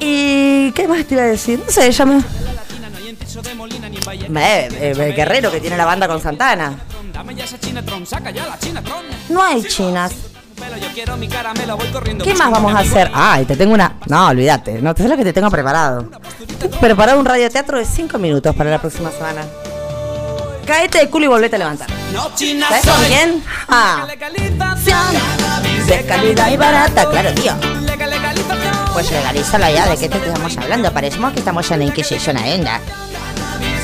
¿Y 0.00 0.72
qué 0.72 0.88
más 0.88 1.04
te 1.04 1.14
iba 1.14 1.22
a 1.22 1.26
decir? 1.26 1.62
No 1.64 1.70
sé, 1.70 1.92
me... 2.04 2.20
Me- 4.28 4.66
eh, 4.66 4.68
eh, 4.90 5.12
Guerrero, 5.14 5.52
que 5.52 5.60
tiene 5.60 5.76
la 5.76 5.84
banda 5.84 6.08
con 6.08 6.20
Santana. 6.20 6.74
No 9.28 9.40
hay 9.42 9.62
chinas. 9.62 10.12
¿Qué 12.22 12.34
más 12.34 12.50
vamos 12.50 12.74
a 12.74 12.78
hacer? 12.80 13.10
Ay, 13.14 13.44
te 13.44 13.56
tengo 13.56 13.74
una. 13.74 13.96
No, 14.06 14.28
olvídate. 14.28 14.80
No, 14.82 14.94
te 14.94 15.02
sé 15.02 15.08
lo 15.08 15.16
que 15.16 15.24
te 15.24 15.32
tengo 15.32 15.50
preparado. 15.50 16.08
Te 16.58 16.68
preparado 16.68 17.18
un 17.18 17.24
radioteatro 17.24 17.78
de 17.78 17.84
5 17.84 18.18
minutos 18.18 18.54
para 18.54 18.70
la 18.70 18.78
próxima 18.78 19.10
semana. 19.10 19.42
Caete 20.66 20.98
de 20.98 21.08
culo 21.08 21.24
y 21.24 21.28
volvete 21.28 21.56
a 21.56 21.58
levantar. 21.58 21.88
¿Sabes 22.68 22.86
con 22.86 23.04
quién? 23.06 23.42
Ah. 23.68 24.06
De 25.86 26.02
calidad 26.06 26.50
y 26.52 26.56
barata, 26.56 27.08
claro, 27.10 27.32
tío. 27.34 27.52
Pues 28.92 29.10
legalízalo 29.10 29.70
ya, 29.70 29.86
¿de 29.88 29.96
qué 29.96 30.08
te 30.08 30.18
estamos 30.18 30.56
hablando? 30.58 30.92
Parecemos 30.92 31.32
que 31.32 31.38
estamos 31.38 31.70
en 31.70 31.78
la 31.78 31.84
Inquisición 31.86 32.36
Aenda. 32.36 32.80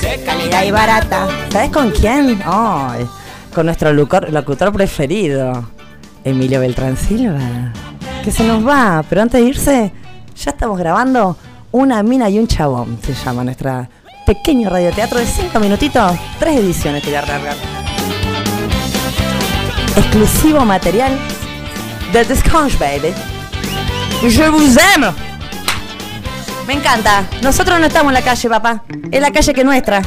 De 0.01 0.23
calidad 0.25 0.65
y 0.65 0.71
barata. 0.71 1.27
¿Sabes 1.51 1.71
con 1.71 1.91
quién? 1.91 2.43
Ay, 2.45 3.07
con 3.55 3.67
nuestro 3.67 3.93
locutor 3.93 4.73
preferido, 4.73 5.65
Emilio 6.27 6.59
Beltrán 6.59 6.97
Silva. 6.97 7.73
Que 8.25 8.33
se 8.33 8.43
nos 8.43 8.67
va, 8.67 9.05
pero 9.09 9.23
antes 9.23 9.41
de 9.41 9.47
irse, 9.47 9.93
ya 10.37 10.51
estamos 10.51 10.77
grabando 10.77 11.37
Una 11.71 12.03
mina 12.03 12.29
y 12.29 12.41
un 12.41 12.49
chabón. 12.49 12.99
Se 13.01 13.15
llama 13.15 13.45
nuestra 13.45 13.89
pequeño 14.27 14.69
radioteatro 14.69 15.21
de 15.21 15.27
5 15.27 15.61
minutitos, 15.61 16.13
tres 16.41 16.59
ediciones 16.59 17.03
te 17.05 17.11
voy 17.11 17.17
a 17.19 17.21
regalar. 17.21 17.57
Exclusivo 19.97 20.65
material 20.65 21.17
de 22.13 22.25
The 22.25 22.37
Sconge 22.37 22.77
Baby. 22.77 23.15
Je 24.29 24.49
vous 24.49 24.77
aime. 24.79 25.13
Me 26.67 26.75
encanta. 26.75 27.25
Nosotros 27.41 27.79
no 27.79 27.87
estamos 27.87 28.11
en 28.11 28.15
la 28.15 28.23
calle, 28.23 28.49
papá. 28.49 28.83
Es 29.13 29.21
la 29.21 29.31
calle 29.31 29.55
que 29.55 29.61
es 29.61 29.67
nuestra. 29.67 30.03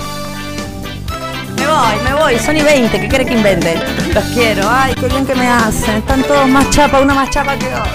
Voy. 2.30 2.38
Son 2.38 2.56
y 2.56 2.62
20. 2.62 3.00
¿Qué 3.00 3.10
querés 3.10 3.28
que 3.28 3.34
invente? 3.34 3.76
Los 4.14 4.24
quiero. 4.26 4.62
Ay, 4.70 4.94
qué 4.94 5.08
bien 5.08 5.26
que 5.26 5.34
me 5.34 5.48
hacen. 5.48 5.98
Están 5.98 6.22
todos 6.24 6.48
más 6.48 6.70
chapa, 6.70 7.00
uno 7.00 7.16
más 7.16 7.30
chapa 7.32 7.58
que 7.58 7.66
otro. 7.68 7.92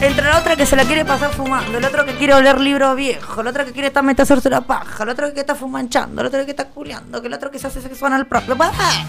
Entre 0.00 0.24
la 0.24 0.38
otra 0.38 0.56
que 0.56 0.64
se 0.64 0.74
la 0.74 0.84
quiere 0.84 1.04
pasar 1.04 1.30
fumando, 1.32 1.76
el 1.76 1.84
otro 1.84 2.04
que 2.06 2.14
quiere 2.16 2.32
oler 2.34 2.58
libro 2.60 2.94
viejo, 2.96 3.40
el 3.42 3.46
otro 3.46 3.64
que 3.66 3.72
quiere 3.72 3.88
estar 3.88 4.02
metido 4.02 4.22
a 4.22 4.24
hacerse 4.24 4.48
la 4.50 4.62
paja, 4.62 5.04
el 5.04 5.10
otro 5.10 5.32
que 5.32 5.40
está 5.40 5.54
fumanchando, 5.54 6.22
el 6.22 6.26
otro 6.28 6.44
que 6.44 6.50
está 6.50 6.64
culeando, 6.64 7.20
que 7.20 7.28
el 7.28 7.34
otro 7.34 7.50
que 7.52 7.58
se 7.60 7.66
hace 7.68 7.80
sexual 7.82 8.12
al 8.14 8.26
propio. 8.26 8.56
¡Ah! 8.58 9.04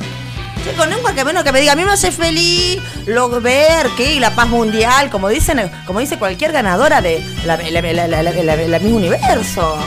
Chicos, 0.64 0.88
nunca 0.90 1.14
que 1.15 1.24
menos 1.26 1.44
que 1.44 1.52
me 1.52 1.61
diga, 1.61 1.72
a 1.74 1.76
mí 1.76 1.84
me 1.84 1.94
hace 1.94 2.11
feliz 2.11 2.80
lo 3.07 3.30
ver 3.41 3.88
que 3.98 4.20
la 4.20 4.36
paz 4.36 4.48
mundial, 4.49 5.10
como 5.10 5.30
dicen, 5.30 5.72
como 5.88 5.99
dice 5.99 6.20
cualquier 6.20 6.52
ganadora 6.52 7.02
de 7.02 7.24
la, 7.45 7.57
la, 7.57 7.82
la, 7.82 8.07
la, 8.07 8.22
la- 8.68 8.80
universo. 8.80 9.78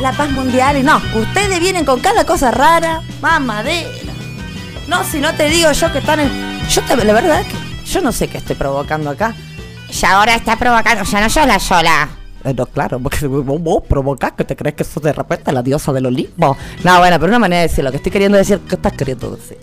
La 0.00 0.12
paz 0.12 0.28
mundial 0.30 0.76
y 0.76 0.82
no, 0.82 1.00
ustedes 1.14 1.60
vienen 1.60 1.84
con 1.84 2.00
cada 2.00 2.26
cosa 2.26 2.50
rara, 2.50 3.00
mamadera. 3.20 3.88
No, 4.88 5.04
si 5.04 5.20
no 5.20 5.34
te 5.34 5.48
digo 5.48 5.70
yo 5.70 5.92
que 5.92 5.98
están 5.98 6.18
en. 6.20 6.68
Yo 6.68 6.82
te, 6.82 6.96
la 6.96 7.12
verdad 7.12 7.40
es 7.40 7.46
que 7.46 7.56
yo 7.86 8.00
no 8.00 8.10
sé 8.10 8.26
qué 8.26 8.38
estoy 8.38 8.56
provocando 8.56 9.08
acá. 9.08 9.34
Y 9.88 10.04
ahora 10.04 10.34
está 10.34 10.56
provocando, 10.56 11.02
o 11.02 11.06
sea, 11.06 11.20
no 11.20 11.30
sos 11.30 11.46
la 11.46 11.60
sola. 11.60 12.08
Eh, 12.44 12.52
no, 12.54 12.66
claro, 12.66 12.98
porque 12.98 13.26
vos, 13.28 13.44
vos 13.44 13.82
provocás 13.88 14.32
que 14.32 14.44
te 14.44 14.56
crees 14.56 14.74
que 14.74 14.84
sos 14.84 15.02
de 15.02 15.12
repente 15.12 15.52
la 15.52 15.62
diosa 15.62 15.92
del 15.92 16.06
Olimpo. 16.06 16.56
No, 16.82 16.98
bueno, 16.98 17.16
pero 17.18 17.28
una 17.28 17.38
manera 17.38 17.62
de 17.62 17.68
decir 17.68 17.84
lo 17.84 17.92
que 17.92 17.98
estoy 17.98 18.10
queriendo 18.10 18.36
decir, 18.36 18.60
¿qué 18.68 18.74
estás 18.74 18.94
queriendo 18.94 19.30
decir? 19.30 19.58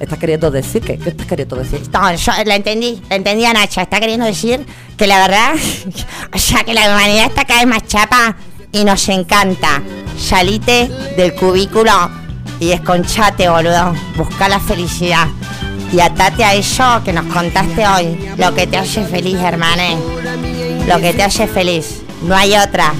¿Estás 0.00 0.18
queriendo 0.18 0.50
decir 0.50 0.82
qué? 0.82 0.98
¿Qué 0.98 1.10
estás 1.10 1.26
queriendo 1.28 1.54
decir? 1.54 1.80
No, 1.92 2.12
yo 2.12 2.32
la 2.44 2.56
entendí, 2.56 3.00
la 3.08 3.16
entendí 3.16 3.44
a 3.44 3.52
Nacha. 3.52 3.82
Está 3.82 4.00
queriendo 4.00 4.26
decir 4.26 4.66
que 4.96 5.06
la 5.06 5.20
verdad, 5.20 5.54
o 6.34 6.38
sea, 6.38 6.64
que 6.64 6.74
la 6.74 6.92
humanidad 6.92 7.26
está 7.26 7.44
cada 7.44 7.60
vez 7.60 7.68
más 7.68 7.86
chapa 7.86 8.36
y 8.72 8.84
nos 8.84 9.08
encanta. 9.08 9.82
Salite 10.18 10.90
del 11.16 11.34
cubículo 11.34 11.92
y 12.58 12.68
desconchate, 12.68 13.48
boludo. 13.48 13.94
Busca 14.16 14.48
la 14.48 14.58
felicidad. 14.58 15.28
Y 15.92 16.00
atate 16.00 16.42
a 16.42 16.54
eso 16.54 17.02
que 17.04 17.12
nos 17.12 17.26
contaste 17.26 17.86
hoy. 17.86 18.34
Lo 18.38 18.54
que 18.54 18.66
te 18.66 18.78
hace 18.78 19.04
feliz, 19.04 19.36
hermane. 19.36 19.96
Lo 20.86 20.98
que 20.98 21.12
te 21.12 21.22
hace 21.22 21.46
feliz. 21.46 22.02
No 22.22 22.34
hay 22.34 22.56
otra. 22.56 22.94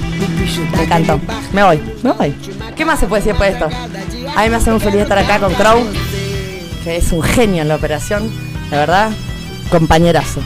Me 0.77 0.83
encantó. 0.85 1.19
Me 1.53 1.63
voy, 1.63 1.81
me 2.03 2.13
voy. 2.13 2.35
¿Qué 2.77 2.85
más 2.85 3.01
se 3.01 3.07
puede 3.07 3.23
decir 3.23 3.37
por 3.37 3.47
esto? 3.47 3.69
A 4.37 4.43
mí 4.43 4.51
me 4.51 4.57
hace 4.57 4.71
muy 4.71 4.81
feliz 4.81 5.03
estar 5.03 5.19
acá 5.19 5.39
con 5.39 5.55
Crow, 5.55 5.87
que 6.85 6.97
es 6.97 7.13
un 7.13 7.23
genio 7.23 7.63
en 7.63 7.69
la 7.69 7.77
operación, 7.77 8.31
la 8.71 8.79
verdad, 8.79 9.11
compañerazo. 9.73 10.41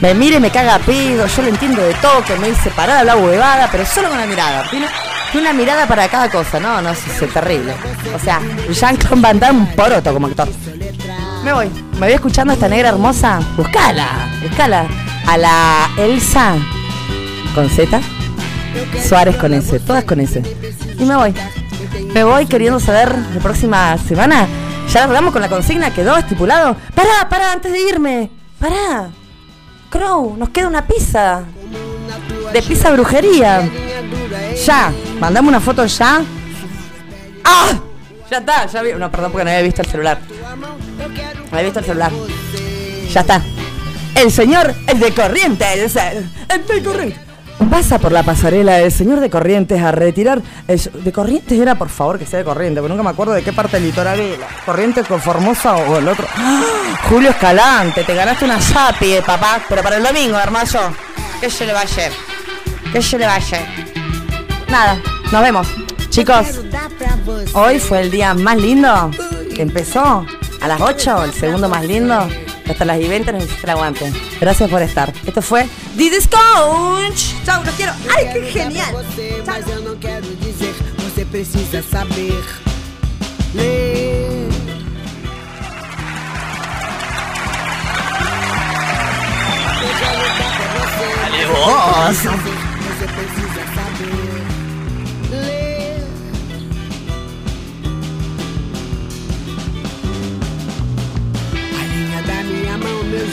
Me 0.00 0.12
mire, 0.12 0.40
me 0.40 0.50
caga 0.50 0.78
pedo, 0.80 1.26
yo 1.26 1.42
lo 1.42 1.48
entiendo 1.48 1.80
de 1.80 1.94
todo, 1.94 2.22
que 2.24 2.36
me 2.36 2.48
dice 2.48 2.68
parada 2.70 3.04
la 3.04 3.16
huevada, 3.16 3.68
pero 3.70 3.86
solo 3.86 4.08
con 4.08 4.18
la 4.18 4.26
mirada. 4.26 4.68
Tiene, 4.68 4.86
una 5.34 5.52
mirada 5.52 5.86
para 5.86 6.08
cada 6.08 6.30
cosa, 6.30 6.58
no, 6.58 6.82
no, 6.82 6.90
es, 6.90 7.00
terrible. 7.32 7.72
O 8.14 8.18
sea, 8.18 8.40
Jean-Claude 8.70 9.20
Van 9.20 9.38
Damme, 9.38 9.60
un 9.60 9.66
poroto 9.74 10.12
como 10.12 10.26
actor. 10.26 10.48
Me 11.44 11.52
voy, 11.52 11.70
me 11.92 12.00
voy 12.00 12.12
escuchando 12.12 12.52
a 12.52 12.54
esta 12.54 12.68
negra 12.68 12.88
hermosa. 12.88 13.38
Buscala, 13.56 14.28
buscala. 14.42 14.86
A 15.26 15.36
la 15.36 15.90
Elsa 15.98 16.54
con 17.54 17.68
Z, 17.68 18.00
Suárez 19.06 19.36
con 19.36 19.52
S, 19.54 19.78
todas 19.80 20.04
con 20.04 20.20
S. 20.20 20.42
Y 20.98 21.04
me 21.04 21.16
voy. 21.16 21.34
Me 22.14 22.24
voy 22.24 22.46
queriendo 22.46 22.80
saber 22.80 23.14
la 23.34 23.40
próxima 23.40 23.96
semana. 23.98 24.46
Ya 24.92 25.04
hablamos 25.04 25.32
con 25.32 25.42
la 25.42 25.48
consigna, 25.48 25.92
quedó 25.92 26.16
estipulado. 26.16 26.76
Pará, 26.94 27.28
pará, 27.28 27.52
antes 27.52 27.72
de 27.72 27.80
irme. 27.80 28.30
Pará. 28.58 29.10
Crow, 29.90 30.36
nos 30.36 30.48
queda 30.50 30.68
una 30.68 30.86
pizza. 30.86 31.44
De 32.52 32.62
pizza 32.62 32.90
brujería. 32.92 33.68
Ya, 34.64 34.92
mandame 35.20 35.48
una 35.48 35.60
foto 35.60 35.84
ya. 35.86 36.22
¡Ah! 37.44 37.72
Ya 38.30 38.38
está, 38.38 38.66
ya 38.66 38.82
vi. 38.82 38.92
No, 38.94 39.10
perdón 39.10 39.32
porque 39.32 39.44
no 39.44 39.50
había 39.50 39.62
visto 39.62 39.82
el 39.82 39.88
celular. 39.88 40.18
No 40.28 41.52
había 41.52 41.64
visto 41.64 41.78
el 41.80 41.84
celular. 41.84 42.12
Ya 43.12 43.20
está. 43.20 43.42
El 44.14 44.32
señor, 44.32 44.74
el 44.86 44.98
de 44.98 45.12
Corrientes. 45.12 45.96
El, 45.96 46.30
el 46.48 46.66
de 46.66 46.82
Corrientes. 46.82 47.25
Pasa 47.70 47.98
por 47.98 48.12
la 48.12 48.22
pasarela 48.22 48.74
del 48.74 48.92
señor 48.92 49.20
de 49.20 49.30
Corrientes 49.30 49.80
a 49.82 49.90
retirar. 49.92 50.40
el- 50.68 50.90
de 51.04 51.12
Corrientes 51.12 51.58
era, 51.58 51.74
por 51.74 51.88
favor, 51.88 52.18
que 52.18 52.26
sea 52.26 52.38
de 52.38 52.44
Corrientes, 52.44 52.80
porque 52.80 52.90
nunca 52.92 53.02
me 53.02 53.10
acuerdo 53.10 53.32
de 53.32 53.42
qué 53.42 53.52
parte 53.52 53.76
del 53.78 53.86
litoral 53.86 54.18
era. 54.20 54.46
Corrientes 54.64 55.06
con 55.06 55.20
Formosa 55.20 55.74
o 55.76 55.96
el 55.98 56.06
otro. 56.08 56.26
¡Ah! 56.36 56.62
Julio 57.08 57.30
Escalante, 57.30 58.04
te 58.04 58.14
ganaste 58.14 58.44
una 58.44 58.60
zapi, 58.60 59.14
eh, 59.14 59.22
papá. 59.24 59.60
Pero 59.68 59.82
para 59.82 59.96
el 59.96 60.02
domingo, 60.02 60.38
hermoso. 60.38 60.78
¿Qué 61.40 61.50
se 61.50 61.66
le 61.66 61.72
va 61.72 61.80
a 61.80 61.84
hacer? 61.84 62.12
¿Qué 62.92 63.02
se 63.02 63.18
le 63.18 63.26
va 63.26 63.36
a? 63.36 63.40
Nada, 64.70 64.98
nos 65.32 65.42
vemos. 65.42 65.66
Chicos, 66.10 66.46
hoy 67.54 67.78
fue 67.78 68.00
el 68.02 68.10
día 68.10 68.32
más 68.34 68.56
lindo. 68.56 69.10
que 69.54 69.62
Empezó 69.62 70.26
a 70.60 70.68
las 70.68 70.80
8, 70.80 71.24
el 71.24 71.32
segundo 71.32 71.68
más 71.68 71.84
lindo. 71.84 72.26
Hasta 72.68 72.84
las 72.84 73.00
y 73.00 73.08
20 73.08 73.32
nos 73.32 73.44
hiciste 73.44 73.66
el. 73.66 74.12
Gracias 74.40 74.70
por 74.70 74.82
estar. 74.82 75.12
Esto 75.26 75.42
fue 75.42 75.66
The 75.96 76.10
Discount. 76.10 77.16
Chau, 77.44 77.64
los 77.64 77.74
quiero. 77.74 77.92
¡Ay, 78.16 78.26
qué 78.32 78.42
genial! 78.52 78.92
Mas 79.46 79.68
eu 79.68 79.80
não 79.82 79.96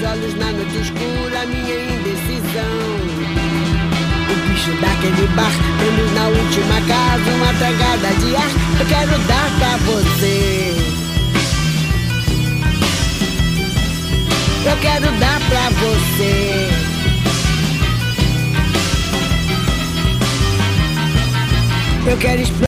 olhos 0.06 0.34
na 0.36 0.52
noite 0.52 0.78
escura, 0.78 1.46
minha 1.46 1.76
indecisão. 1.96 2.76
O 4.30 4.36
bicho 4.48 4.72
daquele 4.82 5.28
bar, 5.36 5.52
temos 5.80 6.12
na 6.14 6.28
última 6.28 6.82
casa 6.88 7.30
uma 7.32 7.54
tragada 7.54 8.14
de 8.20 8.36
ar. 8.36 8.52
Eu 8.80 8.86
quero 8.86 9.18
dar 9.28 9.50
pra 9.60 9.78
você. 9.78 10.74
Eu 14.66 14.78
quero 14.78 15.20
dar 15.20 15.40
pra 15.50 15.70
você. 15.70 16.70
Eu 22.06 22.18
quero 22.18 22.42
explorar. 22.42 22.54